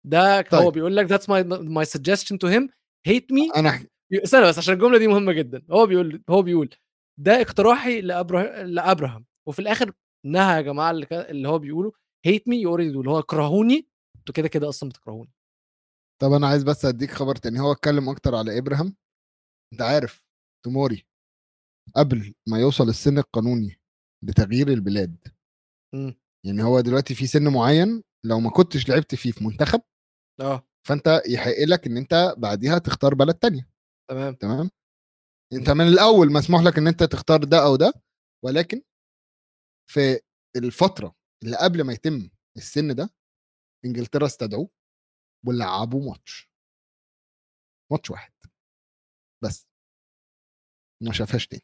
ده 0.07 0.43
ك 0.43 0.55
هو 0.55 0.61
طيب. 0.65 0.75
بيقول 0.75 0.97
لك 0.97 1.09
"That's 1.09 1.25
my 1.27 1.45
my 1.79 1.85
suggestion 1.99 2.37
to 2.47 2.49
him 2.57 2.69
hate 3.11 3.29
me" 3.37 3.57
أنا 3.59 3.73
ح 3.73 3.83
استنى 4.25 4.47
بس 4.49 4.59
عشان 4.59 4.75
الجملة 4.75 4.99
دي 4.99 5.09
مهمة 5.09 5.33
جدًا، 5.33 5.63
هو 5.73 5.87
بيقول 5.87 6.23
هو 6.31 6.43
بيقول: 6.43 6.71
"ده 7.21 7.41
اقتراحي 7.43 8.01
لأبره 8.01 8.63
لأبراهام." 8.65 9.27
وفي 9.49 9.61
الآخر 9.61 9.93
نهى 10.27 10.57
يا 10.57 10.63
ك 11.05 11.13
اللي 11.15 11.49
هو 11.49 11.59
بيقوله 11.61 11.93
you 12.27 12.69
already 12.71 12.93
do 12.93 12.99
اللي 12.99 13.11
هو 13.11 13.19
اكرهوني، 13.19 13.89
أنتم 14.17 14.33
كده، 14.33 14.49
كده 14.49 14.69
أصلًا 14.69 14.89
بتكرهوني. 14.89 15.33
طب 16.23 16.33
أنا 16.33 16.47
عايز 16.49 16.63
بس 16.63 16.85
أدّيك 16.85 17.11
خبر 17.11 17.37
تاني، 17.37 17.61
هو 17.61 17.73
اتكلّم 17.73 18.09
أكتر 18.09 18.35
على 18.35 18.59
إبراهام، 18.59 18.97
أنت 19.73 19.83
عارف 19.83 20.25
توموري 20.65 21.07
قبل 21.97 22.35
ما 22.49 22.59
يوصل 22.61 22.89
السِن 22.89 23.19
القانوني 23.19 23.81
لتغيير 24.25 24.69
البلاد 24.69 25.17
إمم. 25.95 26.15
يعني 26.47 26.63
هو 26.65 26.81
دلوقتي 26.81 27.15
في 27.15 27.27
سِن 27.27 27.49
معيّن 27.53 28.03
لو 28.27 28.41
ما 28.41 28.51
كنتش 28.51 28.89
لعبت 28.89 29.15
فيه 29.15 29.33
في 29.33 29.45
منتخب 29.45 29.83
آه. 30.41 30.69
فأنت 30.89 31.23
يحق 31.29 31.55
لك 31.69 31.87
إن 31.87 31.97
أنت 31.97 32.35
بعديها 32.39 32.79
تختار 32.79 33.15
بلد 33.15 33.35
تانية. 33.35 33.69
تمام. 34.11 34.35
تمام؟ 34.35 34.71
أنت 35.53 35.71
من 35.71 35.89
الأول 35.89 36.33
مسموح 36.33 36.63
لك 36.63 36.79
إن 36.79 36.89
أنت 36.89 37.03
تختار 37.05 37.45
ده 37.45 37.65
أو 37.67 37.77
ده، 37.77 37.93
ولكن 38.45 38.83
في 39.91 40.21
الفترة 40.57 41.15
اللي 41.43 41.57
قبل 41.57 41.83
ما 41.83 41.93
يتم 41.93 42.31
السِن 42.57 42.95
ده، 42.95 43.15
إنجلترا 43.85 44.27
استدعوه 44.27 44.71
ولعّبوه 45.47 46.03
ماتش. 46.11 46.49
ماتش 47.91 48.11
واحد. 48.11 48.33
بس. 49.45 49.65
ما 51.03 51.13
شافهاش 51.13 51.47
تاني. 51.47 51.63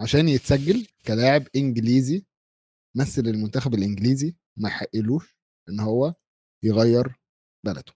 عشان 0.00 0.28
يتسجّل 0.28 0.86
كلاعب 1.06 1.44
إنجليزي 1.56 2.26
مثّل 2.96 3.22
المنتخب 3.28 3.74
الإنجليزي 3.74 4.36
وما 4.58 4.68
يحقّلوش 4.68 5.38
إن 5.68 5.80
هو 5.80 6.14
يغيّر 6.64 7.14
بلده. 7.66 7.92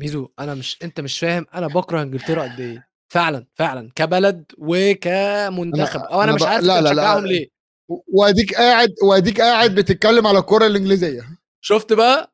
ميزو 0.00 0.28
أنا 0.38 0.54
مش 0.54 0.78
أنت 0.82 1.00
مش 1.00 1.18
فاهم 1.18 1.46
أنا 1.54 1.68
باكره 1.68 2.02
إنجلترا 2.02 2.42
قد 2.42 2.60
إيه، 2.60 2.86
فعلًا، 3.12 3.46
فعلًا 3.54 3.90
كبلد 3.96 4.52
وكمنتخب، 4.58 6.00
أنا 6.00 6.08
أو 6.08 6.22
أنا 6.22 6.24
أنا 6.24 6.32
مش 6.32 6.42
ب 6.42 6.44
عارف 6.44 6.64
لا، 6.64 6.80
لا، 6.80 6.94
لا 6.94 7.20
ليه؟ 7.20 7.53
و 7.88 7.94
وأديك 8.08 8.54
قاعد 8.54 8.94
وأديك 9.02 9.40
قاعد 9.40 9.74
بتتكلّم 9.74 10.26
على 10.26 10.38
الكورة 10.38 10.66
الإنجليزية. 10.66 11.22
شُفت 11.60 11.92
بقى؟ 11.92 12.30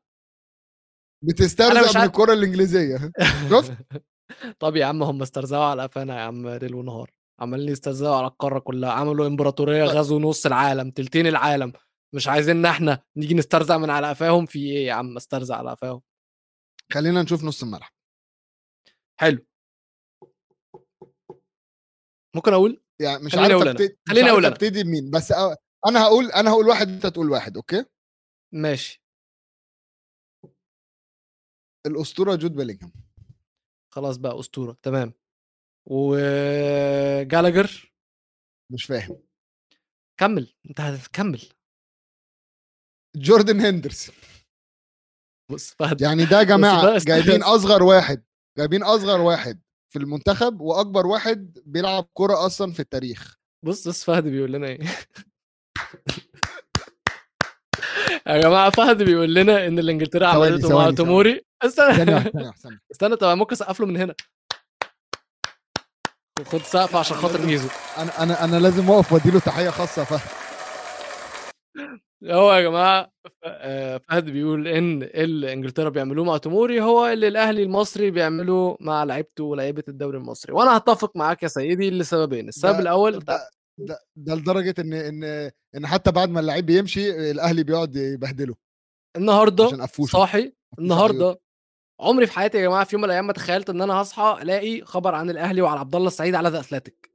بتسترزق 1.23 1.91
من 1.95 2.01
ع 2.01 2.03
الكورة 2.03 2.33
الإنجليزية. 2.33 3.11
شُفت؟ 3.51 3.73
طب 4.61 4.75
يا 4.75 4.85
عم 4.85 5.03
هم 5.03 5.21
استرزقوا 5.21 5.63
على 5.63 5.83
قفانا 5.83 6.15
يا 6.15 6.21
عم 6.21 6.49
ليل 6.49 6.75
ونهار، 6.75 7.11
عمّالين 7.39 7.69
يسترزقوا 7.69 8.15
على 8.15 8.27
القارة 8.27 8.59
كلّها، 8.59 8.91
عملوا 8.91 9.27
إمبراطورية 9.27 9.85
ط 9.85 9.89
غزوا 9.89 10.19
نُص 10.19 10.45
العالم، 10.45 10.91
تلتين 10.91 11.27
العالم، 11.27 11.73
مش 12.15 12.27
عايزيننا 12.27 12.69
إحنا 12.69 12.99
نيجي 13.17 13.33
نسترزق 13.35 13.75
من 13.77 13.89
على 13.89 14.09
قفاهم، 14.09 14.45
في 14.45 14.59
إيه 14.59 14.87
يا 14.87 14.93
عم 14.93 15.17
أسترزق 15.17 15.55
على 15.55 15.71
قفاهم؟ 15.71 16.01
خلّينا 16.93 17.23
نشوف 17.23 17.43
نُص 17.43 17.63
الملعب. 17.63 17.91
حلو. 19.19 19.45
ممكن 22.35 22.53
أقول؟ 22.53 22.81
يعني 23.01 23.23
مش 23.23 23.35
عارف 23.35 23.61
مش 23.63 23.89
خلّيني 24.09 24.29
أنا. 24.31 24.47
أبتدي 24.47 24.83
بمين، 24.83 25.09
بس 25.09 25.31
أ 25.31 25.55
أنا 25.87 26.03
هاقول 26.03 26.31
أنا 26.31 26.49
هاقول 26.51 26.67
واحد 26.67 26.89
أنت 26.89 27.07
تقول 27.07 27.29
واحد، 27.31 27.55
أوكي؟ 27.57 27.85
ماشي. 28.53 29.01
الأسطورة 31.85 32.35
جود 32.35 32.55
بيلينغهام. 32.55 32.91
خلاص 33.93 34.17
بقى 34.17 34.39
أسطورة، 34.39 34.77
تمام. 34.83 35.13
وجالاجر؟ 35.85 37.93
مش 38.71 38.85
فاهم. 38.85 39.23
كمّل، 40.19 40.53
أنت 40.69 40.81
هتكمّل. 40.81 41.41
جوردن 43.15 43.59
هندرسون. 43.61 44.15
بُص 45.51 45.73
فهد 45.79 46.01
يعني 46.01 46.25
ده 46.25 46.39
يا 46.39 46.43
استنى 46.97 47.15
جايبين 47.15 47.39
بس. 47.39 47.45
أصغر 47.47 47.83
واحد، 47.83 48.23
جايبين 48.57 48.83
أصغر 48.83 49.21
واحد 49.21 49.61
في 49.91 49.99
المنتخب 49.99 50.61
وأكبر 50.61 51.07
واحد 51.07 51.57
بيلعب 51.65 52.07
كورة 52.13 52.45
أصلًا 52.45 52.71
في 52.71 52.79
التاريخ. 52.79 53.35
بُص، 53.65 53.87
بُص 53.87 54.03
فهد 54.03 54.23
بيقول 54.23 54.51
لنا 54.51 54.67
إيه. 54.67 54.79
يا 58.27 58.37
جماعة 58.41 58.69
فهد 58.69 59.03
بيقول 59.03 59.33
لنا 59.33 59.67
إنجلترا 59.67 60.33
ثواني، 60.33 60.51
عملته 60.53 60.77
مع. 60.77 60.91
توموري 60.91 61.41
استنى. 61.63 62.31
استنى 62.91 63.15
طب 63.21 63.37
ممكن 63.37 63.53
أسقّف 63.55 63.79
له 63.79 63.85
من 63.85 63.97
هنا. 63.97 64.15
خُد 66.45 66.61
سقفة 66.61 66.99
عشان 66.99 67.17
خاطر 67.17 67.45
ميزو. 67.45 67.67
أنا 67.97 68.23
أنا 68.23 68.43
أنا 68.43 68.59
لازم 68.59 68.89
أقف 68.91 69.13
وأدّي 69.13 69.31
له 69.31 69.39
تحية 69.39 69.69
خاصة 69.69 69.99
يا 69.99 70.05
فهد. 70.05 70.29
هو 72.23 72.53
يا 72.53 73.09
آآ 73.43 73.97
فهد 73.97 74.25
بيقول 74.25 74.67
إن 74.67 75.03
اللي 75.03 75.53
إنجلترا 75.53 75.89
بيعملوه 75.89 76.25
مع 76.25 76.37
توموري 76.37 76.81
هو 76.81 77.07
اللي 77.07 77.27
الأهلي 77.27 77.63
المصري 77.63 78.11
بيعمله 78.11 78.77
مع 78.79 79.03
لعيبته 79.03 79.43
ولاعيبة 79.43 79.83
الدوري 79.87 80.17
المصري، 80.17 80.53
وأنا 80.53 80.75
هاتفق 80.75 81.17
معاك 81.17 81.43
يا 81.43 81.47
سيدي 81.47 81.89
لسببين، 81.89 82.47
السبب 82.47 82.79
أنت 83.15 83.27
ده 83.27 83.49
ده 83.77 83.99
ده 84.15 84.35
لدرجة 84.35 84.75
إن 84.79 84.93
إن 84.93 85.51
إن 85.75 85.87
حتى 85.87 86.11
بعد 86.11 86.29
ما 86.29 86.39
اللعيب 86.39 86.65
بيمشي 86.65 87.31
الأهلي 87.31 87.63
بيقعد 87.63 87.95
يبهدله. 87.95 88.55
النهارده 89.15 89.65
عشان 89.65 89.81
قفّوشه، 89.81 90.11
صاحي. 90.11 90.53
النهارده 90.79 91.39
عمري 91.99 92.27
في 92.27 92.33
حياتي 92.33 92.57
يا 92.57 92.63
جماعة 92.63 92.83
في 92.83 92.95
يوم 92.95 93.01
من 93.01 93.05
الأيام 93.09 93.27
ما 93.27 93.33
تخيّلت 93.33 93.69
إن 93.69 93.81
أنا 93.81 93.93
هاصحى 93.93 94.37
ألاقي 94.41 94.81
خبر 94.81 95.15
عن 95.15 95.29
الأهلي 95.29 95.61
وعلى 95.61 95.79
عبد 95.79 95.95
الله 95.95 96.07
السعيد 96.07 96.35
على 96.35 96.51
The 96.51 96.65
Athletic. 96.65 97.09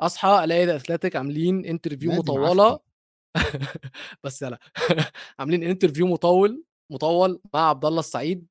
أصحى 0.00 0.44
ألاقي 0.44 0.78
The 0.78 0.82
Athletic 0.82 1.16
عاملين 1.16 1.78
مطوّلة 2.18 2.68
معفن. 2.68 2.89
بس 4.24 4.42
يلا 4.42 4.58
عاملين 5.38 5.74
interview 5.78 6.00
مطوّل 6.00 6.64
مطوّل 6.92 7.40
مع 7.54 7.68
عبد 7.68 7.84
الله 7.84 8.00
السعيد 8.00 8.46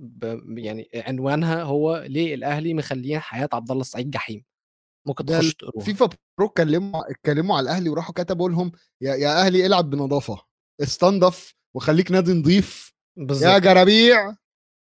ب 0.00 0.58
يعني 0.58 0.90
عنوانها 0.94 1.62
هو 1.62 2.04
ليه 2.08 2.34
الأهلي 2.34 2.74
مخلّيين 2.74 3.20
حياة 3.20 3.48
عبد 3.52 3.70
الله 3.70 3.80
السعيد 3.82 4.10
جحيم. 4.10 4.44
ممكن 5.08 5.26
تخشوا 5.26 5.50
تقروها. 5.58 5.76
الفيفا 5.80 6.08
برو 6.38 6.46
اتكلموا 6.48 7.10
اتكلموا 7.10 7.56
على 7.56 7.64
الأهلي 7.64 7.90
وراحوا 7.90 8.14
كتبوا 8.14 8.50
لهم 8.50 8.72
يا 9.02 9.14
يا 9.16 9.40
أهلي 9.46 9.66
العب 9.66 9.90
بنضافة، 9.90 10.42
استنضف 10.82 11.54
وخلّيك 11.76 12.10
نادي 12.12 12.32
نضيف 12.32 12.92
يا 13.18 13.24
بالضبط. 13.24 13.62
جرابيع 13.62 14.36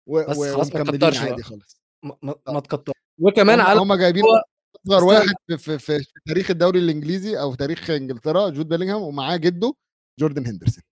و 0.08 0.24
بس 0.30 0.38
خلاص 0.38 0.74
ما 0.76 0.84
تكترش 0.84 1.18
عادي. 1.18 1.42
خالص. 1.42 1.82
ما 2.04 2.16
ما 2.22 2.34
آه. 2.48 2.52
ما 2.52 2.60
تكترش. 2.60 2.96
وكمان 3.20 3.60
على 3.60 3.80
هم 3.80 3.94
جايبين 3.94 4.24
هو 4.24 4.44
استنى 4.90 5.08
واحد 5.08 5.34
في 5.46 5.58
في 5.58 5.78
في 5.78 5.98
في 5.98 6.20
تاريخ 6.26 6.50
الدوري 6.50 6.78
الإنجليزي 6.78 7.40
أو 7.40 7.54
تاريخ 7.54 7.90
إنجلترا 7.90 8.48
جود 8.50 8.68
بيلينغهام 8.68 9.02
ومعاه 9.02 9.36
جده 9.36 9.74
جوردن 10.20 10.46
هندرسون، 10.46 10.82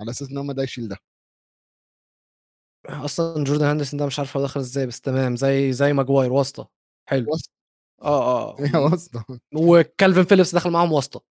على 0.00 0.10
أساس 0.10 0.30
إن 0.30 0.38
هم 0.38 0.52
ده 0.52 0.62
يشيل 0.62 0.88
ده. 0.88 0.96
أصلًا 2.88 3.44
جوردن 3.44 3.64
هندرسون 3.64 4.00
ده 4.00 4.06
مش 4.06 4.18
عارف 4.18 4.36
هو 4.36 4.42
دخل 4.42 4.60
إزاي 4.60 4.86
بس 4.86 5.00
تمام 5.00 5.36
زي 5.36 5.72
زي 5.72 5.92
ماجواير 5.92 6.32
واسطة، 6.32 6.70
حلو. 7.08 7.30
واسطة. 7.30 7.52
آه، 8.02 8.50
آه. 8.52 8.56
هي 8.60 8.78
م 8.78 8.92
واسطة. 8.92 9.24
وكالفين 9.54 10.24
فيليبس 10.24 10.54
دخل 10.54 10.70
معاهم 10.70 10.92
واسطة. 10.92 11.24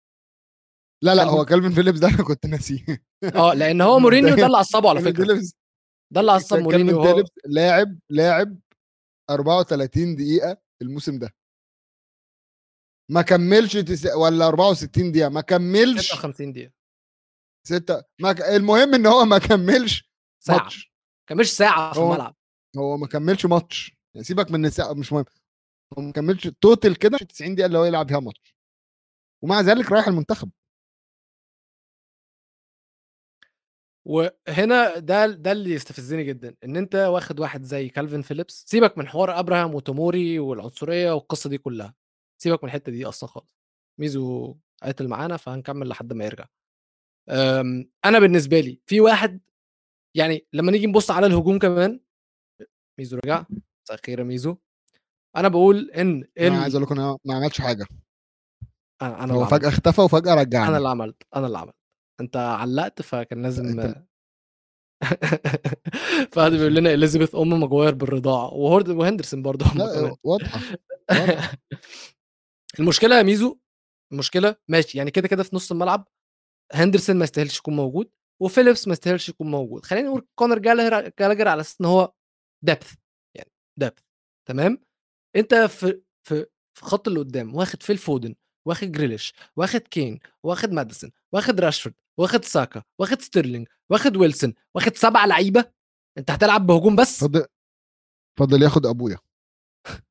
لا، 1.03 1.15
كالفين 1.15 1.29
هو 1.39 1.45
كالفين 1.45 1.71
فيليبس 1.73 1.99
ده 1.99 2.09
أنا 2.09 2.23
كنت 2.23 2.47
ناسيه. 2.47 3.05
آه، 3.35 3.55
لإن 3.55 3.81
هو 3.81 3.99
مورينيو 4.05 4.37
ده 4.37 4.47
اللي 4.47 4.57
عصّبه 4.57 4.89
على. 4.91 5.01
فيليبس 5.01 5.55
ده 6.13 6.21
اللي 6.21 6.33
عصّب 6.33 6.59
مورينيو 6.59 7.03
فيليبس 7.03 7.31
لاعب 7.47 7.99
لاعب 8.11 8.59
34 9.31 10.17
دقيقة 10.17 10.57
الموسم 10.83 11.19
ده. 11.19 11.35
ما 13.11 13.23
كمّلش 13.23 13.73
تس 13.77 14.07
والّا 14.07 14.49
64 14.49 15.13
دقيقة، 15.13 15.29
ما 15.29 15.41
كمّلش 15.41 16.09
56 16.13 16.53
دقيقة. 16.53 16.73
ستة 17.67 18.03
ما 18.21 18.33
ك 18.33 18.41
المهم 18.41 18.95
إن 18.95 19.07
هو 19.07 19.25
ما 19.25 19.39
كمّلش 19.39 20.11
ساعة. 20.45 20.57
ماتش. 20.63 20.93
ما 21.31 21.35
كمّلش 21.35 21.51
ساعة 21.51 21.93
في 21.93 22.01
هو 22.01 22.13
الملعب. 22.13 22.37
هو 22.79 22.97
ما 22.97 23.07
كمّلش 23.07 23.47
ماتش، 23.47 23.97
يعني 24.15 24.25
سيبك 24.25 24.51
من 24.51 24.67
الساعة 24.67 24.93
مش 24.93 25.13
مهم. 25.13 25.25
هو 25.99 26.03
ما 26.03 26.13
كمّلش 26.13 26.49
total 26.49 26.93
كده 27.01 27.19
90 27.19 27.55
دقيقة 27.55 27.67
اللي 27.67 27.79
هو 27.79 27.85
يلعب 27.85 28.09
فيها 28.09 28.21
ماتش. 28.21 28.55
ومع 29.43 29.61
ذلك 29.61 29.93
رايح 29.93 30.09
المنتخب. 30.09 30.51
وهنا 34.05 34.99
ده 34.99 35.27
ده 35.27 35.53
اللي 35.53 35.71
يستفزني 35.71 36.25
جدًا، 36.25 36.55
إن 36.65 36.77
أنت 36.77 36.95
واخد 36.95 37.41
واحد 37.41 37.63
زي 37.63 37.89
كالفين 37.89 38.23
فيليبس 38.23 38.65
سيبك 38.69 38.99
من 38.99 39.09
حوار 39.09 39.39
أبراهام 39.39 39.75
وتوموري 39.75 40.39
والعنصرية 40.39 41.13
والقصة 41.13 41.51
دي 41.51 41.59
كلها، 41.59 41.95
سيبك 42.39 42.65
من 42.65 42.69
الحتة 42.69 42.93
دي 42.93 43.05
أصلًا 43.07 43.29
خالص، 43.29 43.55
ميزو 44.01 44.57
عِطل 44.83 45.09
معانا 45.09 45.37
فهنكمل 45.37 45.89
لحد 45.89 46.13
ما 46.13 46.25
يرجع. 46.25 46.45
آمم، 47.31 47.91
أنا 48.05 48.19
بالنسبة 48.19 48.61
لي 48.61 48.81
في 48.87 49.01
واحد 49.01 49.41
يعني 50.17 50.47
لمّا 50.53 50.73
نيجي 50.73 50.87
نبُص 50.87 51.11
على 51.11 51.27
الهجوم 51.27 51.59
كمان 51.59 52.01
ميزو 52.99 53.19
رجع، 53.25 53.45
مساء 53.51 53.99
الخير 53.99 54.19
يا 54.19 54.25
ميزو. 54.25 54.57
أنا 55.37 55.49
باقول 55.49 55.91
إن 55.91 56.25
أنا 56.41 56.63
عايز 56.63 56.77
ال 56.77 56.83
أقول 56.83 56.93
لكم 56.93 57.01
هو 57.03 57.19
ما 57.25 57.35
عملش 57.35 57.61
حاجة. 57.61 57.87
أنا 59.03 59.25
أنا 59.25 59.35
هو 59.35 59.45
عملت. 59.45 59.65
اختفى 59.65 60.01
وفجأة 60.01 60.33
أنا 60.33 60.41
رجعني. 60.43 60.77
اللي 60.77 60.89
عملت، 60.89 61.23
أنا 61.37 61.47
اللي 61.47 61.59
عملت. 61.59 61.75
أنت 62.21 62.37
علّقت 62.37 63.03
فكان 63.03 63.43
لازم 63.43 63.81
ال 63.81 64.07
فهد 66.33 66.53
بيقول 66.53 66.75
لنا 66.75 66.95
إليزابيث 66.95 67.35
أم 67.35 67.61
ماجواير 67.61 67.95
بالرضاعة 67.95 68.55
وهورد 68.55 68.89
وهندرسون 68.89 69.43
برضه 69.43 69.67
هم 69.67 70.17
المشكلة 72.81 73.17
يا 73.19 73.23
ميزو، 73.23 73.59
المشكلة 74.13 74.57
ماشي 74.69 74.99
يعني 74.99 75.11
كده، 75.11 75.29
كده 75.29 75.43
في 75.43 75.57
نُص 75.57 75.73
الملعب 75.73 76.09
هندرسون 76.73 77.17
ما 77.17 77.25
يستاهلش 77.25 77.59
يكون 77.59 77.77
موجود، 77.77 78.11
وفيليبس 78.43 78.87
ما 78.89 78.93
يستاهلش 78.93 79.29
يكون 79.29 79.51
موجود، 79.51 79.85
خلّينا 79.85 80.09
نقول 80.09 80.27
كونر 80.35 80.59
جالاجر 80.59 81.49
على 81.49 81.61
أساس 81.61 81.81
إن 81.81 81.87
هو 81.87 82.13
depth 82.71 82.97
يعني 83.35 83.51
depth 83.85 84.03
تمام؟ 84.49 84.85
أنت 85.37 85.55
في 85.55 86.03
في 86.29 86.47
في 86.75 86.83
الخط 86.83 87.09
اللي 87.09 87.21
قدّام 87.21 87.55
واخد 87.55 87.83
فيل 87.83 87.99
فودن، 87.99 88.35
واخد 88.69 88.93
جريليش، 88.93 89.35
واخد 89.57 89.81
كين، 89.81 90.19
واخد 90.43 90.73
ماديسون، 90.73 91.11
واخد 91.33 91.61
راشفورد، 91.61 91.95
واخد 92.19 92.45
ساكا، 92.45 92.83
واخد 93.01 93.21
ستيرلينج، 93.23 93.69
واخد 93.91 94.17
ويلسون، 94.17 94.55
واخد 94.75 94.97
7 94.97 95.27
لعيبة، 95.27 95.73
أنت 96.19 96.31
هتلعب 96.31 96.67
بهجوم 96.67 96.97
بس؟ 96.97 97.21
فضل 97.21 97.47
فضل 98.39 98.63
ياخد 98.63 98.87
أبويا. 98.87 99.19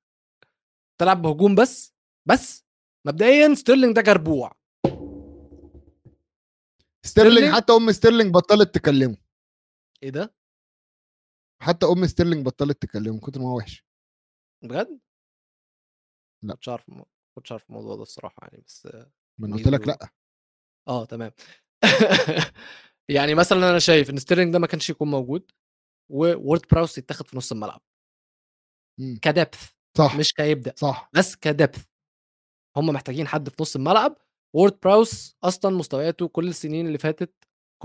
تلعب 1.00 1.22
بهجوم 1.22 1.56
بس؟ 1.56 1.97
بس؟ 2.28 2.64
مبدئيًا 3.08 3.54
ستيرلينج 3.54 3.96
ده 3.96 4.02
جربوع. 4.02 4.52
ستيرلينج 7.06 7.56
حتى 7.56 7.74
أم 7.74 7.92
ستيرلينج 7.92 8.34
بطّلت 8.34 8.76
تكلمه. 8.76 9.18
إيه 10.04 10.10
ده؟ 10.10 10.34
حتى 11.62 11.86
أم 11.86 12.08
ستيرلينج 12.08 12.46
بطّلت 12.46 12.82
تكلمه 12.82 13.20
كتر 13.20 13.40
ما 13.42 13.48
هو 13.50 13.58
وِحِش. 13.58 13.86
بجد؟ 14.64 15.00
لأ. 16.44 16.54
كنتش 16.56 16.70
ما 16.70 17.06
كنتش 17.36 17.52
أعرف 17.52 17.70
الموضوع 17.70 17.96
ده 17.96 18.02
الصراحة 18.02 18.36
يعني 18.42 18.64
بس 18.68 18.88
ما 19.40 19.48
أنا 19.48 19.56
قُلت 19.56 19.68
لك 19.68 19.88
لأ. 19.88 20.10
آه 20.88 21.06
تمام. 21.06 21.32
يعني 23.10 23.36
مثلًا 23.36 23.70
أنا 23.72 23.80
شايف 23.80 24.10
إن 24.10 24.18
ستيرلينج 24.18 24.54
ده 24.54 24.60
ما 24.60 24.68
كانش 24.68 24.90
يكون 24.90 25.08
موجود، 25.12 25.52
وورد 26.10 26.62
براوس 26.72 26.98
يتاخد 26.98 27.28
في 27.28 27.38
نُص 27.38 27.52
الملعب. 27.52 27.82
ك 29.26 29.34
depth 29.34 29.74
صح، 29.98 30.16
مش 30.16 30.34
كيبدأ، 30.34 30.74
صح. 30.78 31.10
بس 31.14 31.36
ك 31.36 31.43
depth 31.43 31.80
هم 32.78 32.88
محتاجين 32.88 33.28
حد 33.28 33.50
في 33.50 33.56
نُص 33.62 33.76
الملعب، 33.76 34.18
وورد 34.54 34.78
براوس 34.84 35.36
أصلًا 35.44 35.76
مستوياته 35.78 36.28
كل 36.28 36.48
السنين 36.48 36.88
اللي 36.88 36.98
فاتت 36.98 37.34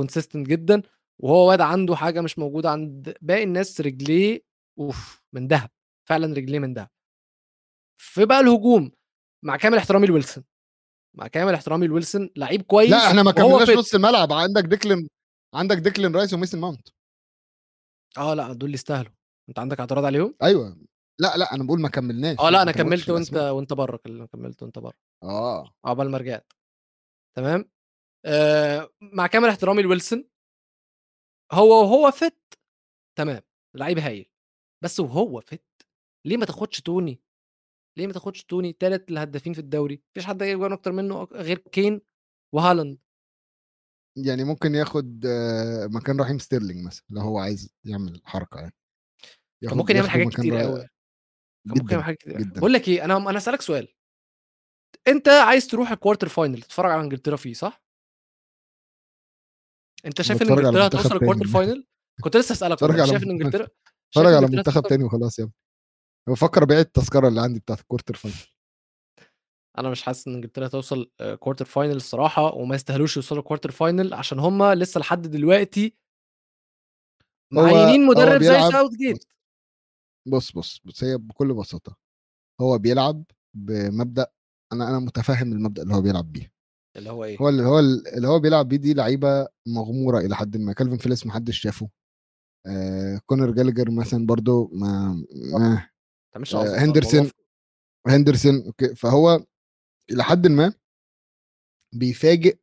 consistent 0.02 0.36
جدًا، 0.38 0.82
وهو 1.18 1.48
واد 1.48 1.60
عنده 1.60 1.96
حاجة 1.96 2.20
مش 2.20 2.38
موجودة 2.38 2.70
عند 2.70 3.14
باقي 3.22 3.42
الناس 3.44 3.80
رجليه 3.80 4.40
أوف! 4.78 5.22
من 5.32 5.46
دهب، 5.48 5.70
فعلًا 6.08 6.34
رجليه 6.34 6.58
من 6.58 6.74
دهب. 6.74 6.88
في 7.98 8.24
بقى 8.24 8.40
الهجوم، 8.40 8.90
مع 9.44 9.56
كامل 9.56 9.78
احترامي 9.78 10.06
لويلسون، 10.06 10.44
مع 11.14 11.26
كامل 11.28 11.54
احترامي 11.54 11.86
لويلسون 11.86 12.30
لعيب 12.36 12.62
كويس 12.62 12.92
إحنا 12.94 13.22
ما 13.22 13.32
وهو 13.32 13.58
كمّلناش. 13.58 13.78
نُص 13.78 13.94
الملعب، 13.94 14.32
عندك 14.32 14.64
ديكلان 14.64 15.08
عندك 15.54 15.78
ديكلان 15.78 16.16
رايس 16.16 16.34
وميسن 16.34 16.60
ماونت. 16.60 16.88
آه 18.18 18.34
لأ، 18.34 18.52
دول 18.52 18.74
يستاهلوا. 18.74 19.12
أنت 19.48 19.58
عندك 19.58 19.80
اعتراض 19.80 20.04
عليهم؟ 20.04 20.34
أيوه. 20.42 20.76
لأ، 21.18 21.36
لأ، 21.36 21.54
أنا 21.54 21.62
باقول 21.64 21.80
ما 21.80 21.88
كمّلناش، 21.88 22.38
آه 22.38 22.50
ما 22.50 22.62
أنا 22.62 22.72
كمّلتش 22.72 23.06
كمّلت 23.06 23.08
الأسماء. 23.08 23.52
وأنت 23.54 23.72
برّه، 23.72 23.96
كمّلت 24.32 24.62
وأنت 24.62 24.78
برّه. 24.78 24.94
آه. 25.22 25.74
عقبال 25.84 26.10
ما 26.10 26.18
رجعت. 26.18 26.52
تمام؟ 27.36 27.70
آآ 28.26 28.88
مع 29.02 29.28
كامل 29.28 29.48
احترامي 29.48 29.82
لويلسون 29.82 30.28
هو 31.52 31.70
وهو 31.82 32.10
fit 32.10 32.56
تمام، 33.18 33.42
لعيب 33.76 33.98
هايل. 33.98 34.30
بس 34.84 35.00
وهو 35.00 35.40
fit 35.40 35.84
ليه 36.26 36.36
ما 36.36 36.46
تاخدش 36.46 36.80
توني؟ 36.80 37.22
ليه 37.98 38.08
ما 38.08 38.14
تاخدش 38.14 38.44
توني 38.44 38.72
تالت 38.72 39.10
الهدافين 39.10 39.52
في 39.54 39.60
الدوري؟ 39.60 39.96
ما 39.96 40.02
فيش 40.14 40.26
حد 40.26 40.38
جايب 40.38 40.58
جوان 40.60 40.72
أكتر 40.72 40.92
منه 40.92 41.24
غير 41.24 41.58
كين 41.58 42.02
وهالاند. 42.54 42.98
يعني 44.16 44.44
ممكن 44.44 44.74
ياخد 44.74 45.26
مكان 45.90 46.20
رحيم 46.20 46.38
ستيرلينج 46.38 46.86
مثلًا، 46.86 47.04
لو 47.10 47.20
هو 47.20 47.38
عايز 47.38 47.74
يعمل 47.84 48.20
حركة 48.24 48.60
يعني. 48.60 48.74
ممكن 49.70 49.96
يعمل 49.96 50.10
حاجات 50.10 50.28
كتير 50.28 50.54
ر 50.54 50.64
أوي. 50.64 50.70
كان 50.70 50.80
ممكن 50.80 50.80
يعمل 50.80 50.88
جدًا، 51.66 52.04
أوي. 52.04 52.16
جدًا. 52.26 52.54
باقول 52.54 52.72
لك 52.72 52.88
أنا 52.88 53.18
م 53.18 53.28
أنا 53.28 53.36
هاسألك 53.38 53.62
سؤال. 53.62 53.88
أنت 55.08 55.28
عايز 55.28 55.66
تروح 55.66 55.92
ال 55.94 55.99
quarter 55.99 56.28
final 56.28 56.60
تتفرج 56.62 56.90
على 56.90 57.00
إنجلترا 57.00 57.36
فيه 57.36 57.54
صح؟ 57.54 57.82
أنت 60.06 60.22
شايف 60.22 60.42
إنجلترا 60.42 60.82
منتخب 60.82 61.16
هتوصل. 61.16 61.18
ال 61.18 61.22
quarter 61.22 61.48
final؟ 61.52 61.82
كنت 62.22 62.36
لسه 62.36 62.64
على 62.64 62.76
شايف 63.06 63.22
إنجلترا 63.22 63.66
شايف 64.10 64.26
باتفرج 64.26 64.34
على 64.34 64.46
منتخب 64.46 64.82
تاني 64.82 65.04
وخلاص 65.04 65.38
يا 65.38 65.44
ابني. 65.44 65.54
بافكر 66.28 66.62
أبيع 66.62 66.78
التذكرة 66.78 67.28
اللي 67.28 67.40
عندي 67.40 67.58
بتاعة 67.60 67.78
ال 67.78 67.83
quarter 67.83 68.16
final. 68.16 68.52
أنا 69.78 69.90
مش 69.90 70.02
حاسس 70.02 70.28
إنجلترا 70.28 70.66
هتوصل 70.66 71.10
آآ 71.20 71.38
quarter 71.48 71.66
final 71.66 71.78
الصراحة، 71.78 72.54
وما 72.54 72.74
يستاهلوش 72.74 73.16
يوصلوا 73.16 73.42
quarter 73.42 73.70
final 73.70 74.12
عشان 74.12 74.38
هم 74.38 74.64
لسه 74.72 75.00
لحد 75.00 75.22
دلوقتي 75.22 75.96
معيّنين 77.52 78.06
مدرب 78.06 78.42
زي 78.42 78.52
بيلعب 78.52 78.72
Southgate. 78.72 79.26
بُص 80.26 80.52
بُص، 80.52 80.80
بُص، 80.84 81.04
هي 81.04 81.16
بكل 81.18 81.54
بساطة، 81.54 81.96
هو 82.60 82.78
بيلعب 82.78 83.24
بمبدأ 83.54 84.26
أنا 84.72 84.88
أنا 84.88 84.98
متفهم 84.98 85.52
المبدأ 85.52 85.82
اللي 85.82 85.94
هو 85.94 86.02
بيلعب 86.02 86.32
بيه. 86.32 86.52
اللي 86.96 87.10
هو 87.10 87.24
إيه؟ 87.24 87.38
هو 87.40 87.48
اللي 87.48 87.62
هو 87.62 87.78
ال 87.78 88.08
اللي 88.16 88.28
هو 88.28 88.40
بيلعب 88.40 88.68
بيه 88.68 88.76
دي 88.76 88.94
لعيبة 88.94 89.48
مغمورة 89.66 90.18
إلى 90.18 90.36
حدٍ 90.36 90.56
ما، 90.56 90.72
كالفين 90.72 90.98
فيليبس 90.98 91.26
ما 91.26 91.32
حدش 91.32 91.58
شافه. 91.60 91.88
آآ 92.66 93.20
كونر 93.26 93.50
جالجر 93.50 93.90
مثلًا 93.90 94.26
برضه 94.26 94.70
ما 94.72 95.24
ما 95.52 95.88
الموضوع 96.52 96.78
هندرسون 96.84 97.30
هندرسون 98.08 98.62
okay، 98.66 98.94
فهو 98.94 99.44
إلى 100.12 100.24
حدٍ 100.24 100.46
ما 100.46 100.72
بيفاجئ 101.94 102.58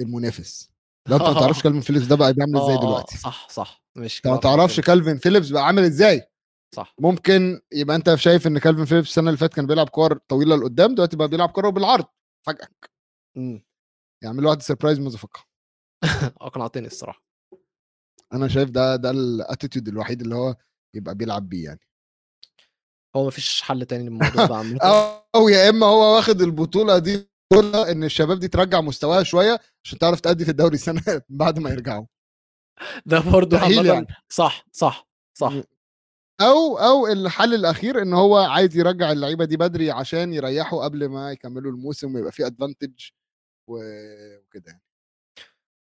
المنافس. 0.00 0.70
هو 1.08 1.16
أنت 1.16 1.28
ما 1.28 1.34
تعرفش 1.34 1.62
كالفين 1.62 1.80
فيليبس 1.80 2.06
ده 2.06 2.16
بقى 2.16 2.32
بيعمل 2.34 2.56
إزاي 2.56 2.74
آه، 2.74 2.78
آه، 2.78 2.86
دلوقتي. 2.86 3.18
صح، 3.18 3.48
صح، 3.50 3.83
أنت 3.96 4.26
ما 4.26 4.36
تعرفش. 4.36 4.80
كالفين 4.80 5.18
فيليبس 5.18 5.48
بقى 5.48 5.66
عامل 5.66 5.82
إزاي. 5.82 6.22
صح. 6.74 6.94
ممكن 6.98 7.60
يبقى 7.72 7.96
أنت 7.96 8.14
شايف 8.14 8.46
إن 8.46 8.58
كالفين 8.58 8.84
فيليبس 8.84 9.08
السنة 9.08 9.26
اللي 9.28 9.38
فاتت 9.38 9.54
كان 9.54 9.66
بيلعب 9.66 9.88
كور 9.88 10.18
طويلة 10.28 10.56
لقدّام، 10.56 10.94
دلوقتي 10.94 11.16
بقى 11.16 11.28
بيلعب 11.28 11.48
كورة 11.48 11.70
بالعرض، 11.70 12.04
فاجئك. 12.46 12.90
يعمل 14.24 14.46
واحد 14.46 14.62
surprise 14.62 14.98
motherfucker. 14.98 15.42
أقنعتني 16.40 16.86
الصراحة. 16.86 17.24
أنا 18.32 18.48
شايف 18.48 18.70
ده 18.70 18.96
ده 18.96 19.12
الattitude 19.12 19.88
الوحيد 19.88 20.20
اللي 20.20 20.34
هو 20.34 20.56
يبقى 20.94 21.14
بيلعب 21.14 21.48
بيه 21.48 21.64
يعني. 21.64 21.80
هو 23.16 23.24
ما 23.24 23.30
فيش 23.30 23.62
حل 23.62 23.86
تاني 23.86 24.04
للموضوع 24.04 24.46
ده. 24.46 24.78
أو 25.34 25.48
يا 25.48 25.68
إما 25.68 25.86
هو 25.86 26.16
واخد 26.16 26.42
البطولة 26.42 26.98
دي 26.98 27.28
كلها 27.52 27.92
إن 27.92 28.04
الشباب 28.04 28.38
دي 28.38 28.48
ترجّع 28.48 28.80
مستواها 28.80 29.22
شوية، 29.22 29.60
عشان 29.84 29.98
تعرف 29.98 30.20
تأدي 30.20 30.44
في 30.44 30.50
الدوري 30.50 30.74
السنة 30.74 31.02
بعد 31.28 31.58
ما 31.58 31.70
يرجعوا. 31.70 32.06
ده 33.06 33.20
برضه 33.20 33.58
يعني. 33.92 34.06
صح، 34.28 34.66
صح، 34.72 35.08
صح. 35.34 35.54
أو 36.42 36.78
أو 36.78 37.06
الحل 37.08 37.54
الأخير 37.54 38.02
إن 38.02 38.14
هو 38.14 38.36
عايز 38.38 38.76
يرجّع 38.78 39.12
اللعيبة 39.12 39.46
دي 39.46 39.58
بدري 39.58 39.92
عشان 39.92 40.34
يريّحوا 40.34 40.84
قبل 40.84 41.06
ما 41.08 41.32
يكمّلوا 41.32 41.72
الموسم 41.72 42.14
ويبقى 42.16 42.32
في 42.32 42.46
و 43.68 43.76
وكده 44.46 44.64
يعني. 44.72 44.82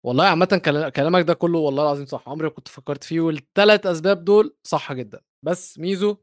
والله 0.04 0.26
عامةً 0.26 0.62
كلا 0.66 0.90
كلامك 0.90 1.24
ده 1.26 1.34
كله 1.34 1.60
والله 1.60 1.84
العظيم 1.84 2.06
صح، 2.06 2.30
عمري 2.30 2.48
ما 2.48 2.54
كنت 2.54 2.68
فكّرت 2.68 3.04
فيه 3.04 3.20
وال3 3.22 3.86
أسباب 3.86 4.26
دول 4.26 4.56
صح 4.64 4.94
جدًا. 4.94 5.22
بس 5.44 5.80
ميزو 5.80 6.18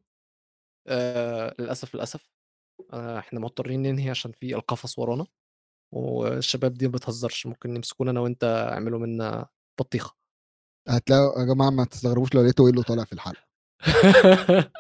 آآ 0.89 1.55
للأسف، 1.61 1.95
للأسف 1.95 2.31
آآ 2.95 3.19
إحنا 3.21 3.41
مضطرين 3.41 3.83
ننهي 3.83 4.11
عشان 4.11 4.33
في 4.33 4.55
القفص 4.57 4.99
ورانا، 5.01 5.27
والشباب 5.93 6.75
دي 6.75 6.87
ما 6.89 6.93
بتهزرش، 6.93 7.47
ممكن 7.47 7.77
يمسكونا 7.77 8.11
أنا 8.11 8.21
وأنت 8.21 8.69
يعملوا 8.75 9.01
منا 9.01 9.49
بطيخة. 9.81 10.17
هتلاقوا 10.91 11.41
يا 11.41 11.47
جماعة 11.55 11.71
ما 11.71 11.85
تستغربوش 11.85 12.35
لو 12.35 12.43
لقيتوا 12.43 12.65
ويلو 12.65 12.83
طالع 12.83 13.05
في 13.05 13.13
الحلقة. 13.13 13.43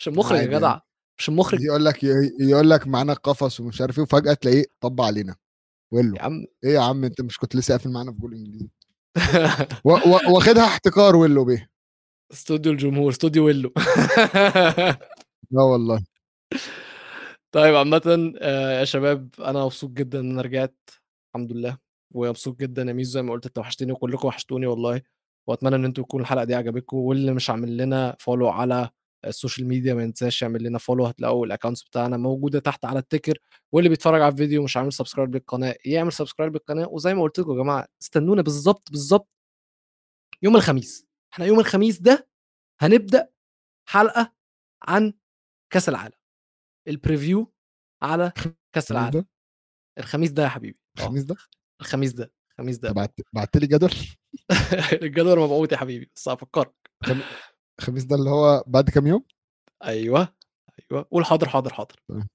مش 0.00 0.08
المخرج 0.08 0.32
يا 0.36 0.40
عادي 0.40 0.52
يعني. 0.52 0.58
جدع، 0.64 0.80
مش 1.18 1.28
المخرج. 1.28 1.60
يقول 1.62 1.84
لك 1.84 2.04
يقول 2.40 2.70
لك 2.70 2.86
معانا 2.86 3.12
القفص 3.12 3.60
ومش 3.60 3.80
عارف 3.80 3.98
إيه، 3.98 4.02
وفجأة 4.04 4.34
تلاقيه 4.34 4.64
طَب 4.80 5.00
علينا. 5.00 5.36
ويلو. 5.92 6.16
يا 6.16 6.22
عم 6.22 6.46
إيه 6.64 6.74
يا 6.74 6.80
عم 6.80 7.04
أنت 7.04 7.20
مش 7.20 7.38
كنت 7.38 7.56
لسه 7.56 7.72
قافل 7.72 7.90
معانا 7.90 8.12
في 8.12 8.18
جول 8.18 8.68
و 9.84 9.90
واخدها 10.34 10.64
احتكار 10.64 11.16
ويلو 11.16 11.44
بيه. 11.44 11.70
استوديو 12.32 12.72
الجمهور، 12.72 13.10
استوديو 13.10 13.46
ويلو. 13.46 13.72
لا 15.52 15.62
والله. 15.62 16.04
طيب 17.52 17.74
عامةً 17.76 18.32
آآ 18.40 18.80
يا 18.80 18.84
شباب 18.84 19.30
أنا 19.40 19.64
مبسوط 19.64 19.90
جدًا 19.90 20.20
إن 20.20 20.30
أنا 20.30 20.42
رجعت 20.42 20.76
الحمد 21.28 21.52
لله. 21.52 21.78
ومبسوط 22.14 22.60
جدًا 22.60 22.82
يا 22.82 22.92
ميزو 22.92 23.10
زي 23.12 23.22
ما 23.22 23.32
قُلت 23.32 23.46
أنت 23.46 23.58
وحشتني 23.58 23.92
وكلكم 23.92 24.28
وحشتوني 24.28 24.66
والله، 24.66 25.02
وأتمنى 25.48 25.76
إن 25.76 25.84
أنتم 25.84 26.02
تكون 26.02 26.20
الحلقة 26.20 26.44
دي 26.44 26.54
عجبتكم، 26.54 26.96
واللي 26.96 27.32
مش 27.32 27.50
عامل 27.50 27.76
لنا 27.76 28.16
follow 28.22 28.42
على 28.42 28.90
السوشيال 29.26 29.68
ميديا 29.68 29.94
ما 29.94 30.02
ينساش 30.02 30.42
يعمل 30.42 30.62
لنا 30.62 30.78
follow 30.78 31.00
هتلاقوا 31.00 31.46
ال 31.46 31.50
accounts 31.50 31.84
بتاعنا 31.86 32.16
موجودة 32.16 32.58
تحت 32.58 32.84
على 32.84 32.98
ال 32.98 33.03
ticker، 33.03 33.38
واللي 33.72 33.88
بيتفرج 33.88 34.22
على 34.22 34.32
الفيديو 34.32 34.60
ومش 34.60 34.76
عامل 34.76 34.92
subscribe 34.92 35.18
للقناة 35.18 35.76
يعمل 35.84 36.12
subscribe 36.12 36.40
للقناة، 36.40 36.88
وزي 36.88 37.14
ما 37.14 37.22
قُلت 37.22 37.38
لكم 37.38 37.50
يا 37.52 37.56
جماعة 37.56 37.86
استنونا 38.02 38.42
بالضبط، 38.42 38.90
بالضبط 38.90 39.28
يوم 40.42 40.56
الخميس، 40.56 41.06
إحنا 41.32 41.44
يوم 41.44 41.60
الخميس 41.60 42.00
ده 42.00 42.28
هنبدأ 42.80 43.28
حلقة 43.88 44.32
عن 44.82 45.12
كأس 45.72 45.88
العالم، 45.88 46.18
ال 46.90 46.97
preview 46.97 47.46
على 48.02 48.32
الخميس 48.36 48.90
العالم،؟ 48.90 49.24
الخميس 49.98 50.30
ده 50.30 50.42
يا 50.42 50.48
حبيبي، 50.48 50.78
الخميس 50.98 51.24
ده؟ 51.24 51.36
الخميس 51.80 52.12
ده، 52.12 52.32
الخميس 52.58 52.78
ده 52.78 52.92
بعت 52.92 53.14
بعت 53.32 53.56
لي 53.56 53.66
جدول؟ 53.66 53.90
الجدول 55.02 55.38
مبعوت 55.38 55.72
يا 55.72 55.76
حبيبي، 55.76 56.10
بس 56.16 56.28
هافكّرك. 56.28 56.72
الخم 57.02 57.20
الخميس 57.80 58.04
ده 58.04 58.16
اللي 58.16 58.30
هو 58.30 58.64
بعد 58.66 58.90
كام 58.90 59.06
يوم؟ 59.06 59.24
أيوه، 59.84 60.28
أيوه، 60.92 61.06
قُل 61.10 61.24
حاضر، 61.24 61.48
حاضر، 61.48 61.72
حاضر. 61.72 61.94
تمام. 62.08 62.28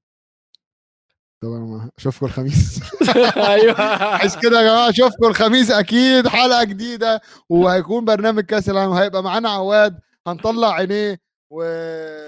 تمام 1.42 1.90
أشوفكم 1.98 2.26
الخميس 2.26 2.80
أيوه. 3.38 3.82
عايز 4.22 4.38
كده 4.38 4.58
يا 4.62 4.64
جماعة 4.64 4.90
أشوفكم 4.90 5.28
الخميس 5.28 5.72
أكيد 5.72 6.28
حلقة 6.28 6.64
جديدة، 6.64 7.22
وهيكون 7.50 8.06
برنامج 8.06 8.44
كأس 8.44 8.70
العالم 8.70 8.92
وهيبقى 8.92 9.24
معانا 9.24 9.50
عواد 9.50 10.00
هنطلّع 10.28 10.74
عينيه 10.74 11.20
و 11.52 11.62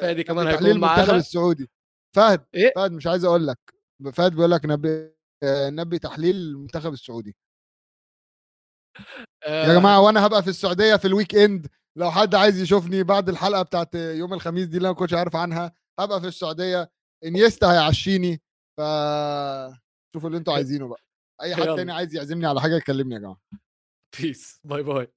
فادي 0.02 0.24
كمان 0.24 0.48
هيكون 0.48 0.68
المنتخب 0.68 0.98
معانا. 0.98 1.16
السعودي. 1.16 1.70
فهد، 2.16 2.46
إيه؟ 2.56 2.74
فهد 2.76 2.92
مش 2.92 3.08
عايز 3.08 3.26
أقول 3.26 3.48
لك، 3.48 3.60
فهد 4.14 4.36
بيقول 4.36 4.52
لك 4.52 4.66
نبّي 4.66 5.12
نبّي 5.70 6.00
تحليل 6.00 6.36
المنتخب 6.36 6.94
السعودي. 6.94 7.36
يا 9.48 9.72
آآ 9.72 9.80
جماعة 9.80 10.02
وأنا 10.02 10.26
هابقى 10.26 10.44
في 10.44 10.50
السعودية 10.50 10.96
في 10.96 11.10
الweekend 11.10 11.70
لو 11.98 12.12
حد 12.12 12.36
عايز 12.36 12.62
يشوفني 12.62 13.04
بعد 13.04 13.30
الحلقة 13.30 13.62
بتاعة 13.62 13.90
يوم 13.96 14.34
الخميس 14.34 14.66
دي 14.66 14.78
اللي 14.78 14.88
أنا 14.88 14.94
ما 14.94 15.00
كنتش 15.00 15.14
عارف 15.14 15.36
عنها، 15.36 15.74
هابقى 16.00 16.22
في 16.22 16.28
السعودية، 16.28 16.92
إنيستا 17.26 17.72
هيعشّيني، 17.72 18.42
ف 18.78 18.82
شوفوا 20.14 20.30
اللي 20.30 20.44
ي 20.48 20.52
عايزينه 20.54 20.88
بقى. 20.88 21.02
أي 21.42 21.56
حد. 21.56 21.76
تاني 21.76 21.92
عايز 21.92 22.16
يعزمني 22.16 22.48
على 22.48 22.62
حاجة 22.62 22.76
يكلمني 22.76 23.16
يا 23.16 23.20
جماعة. 23.20 23.42
peace 24.16 24.60
bye, 24.64 24.84
bye. 24.84 25.08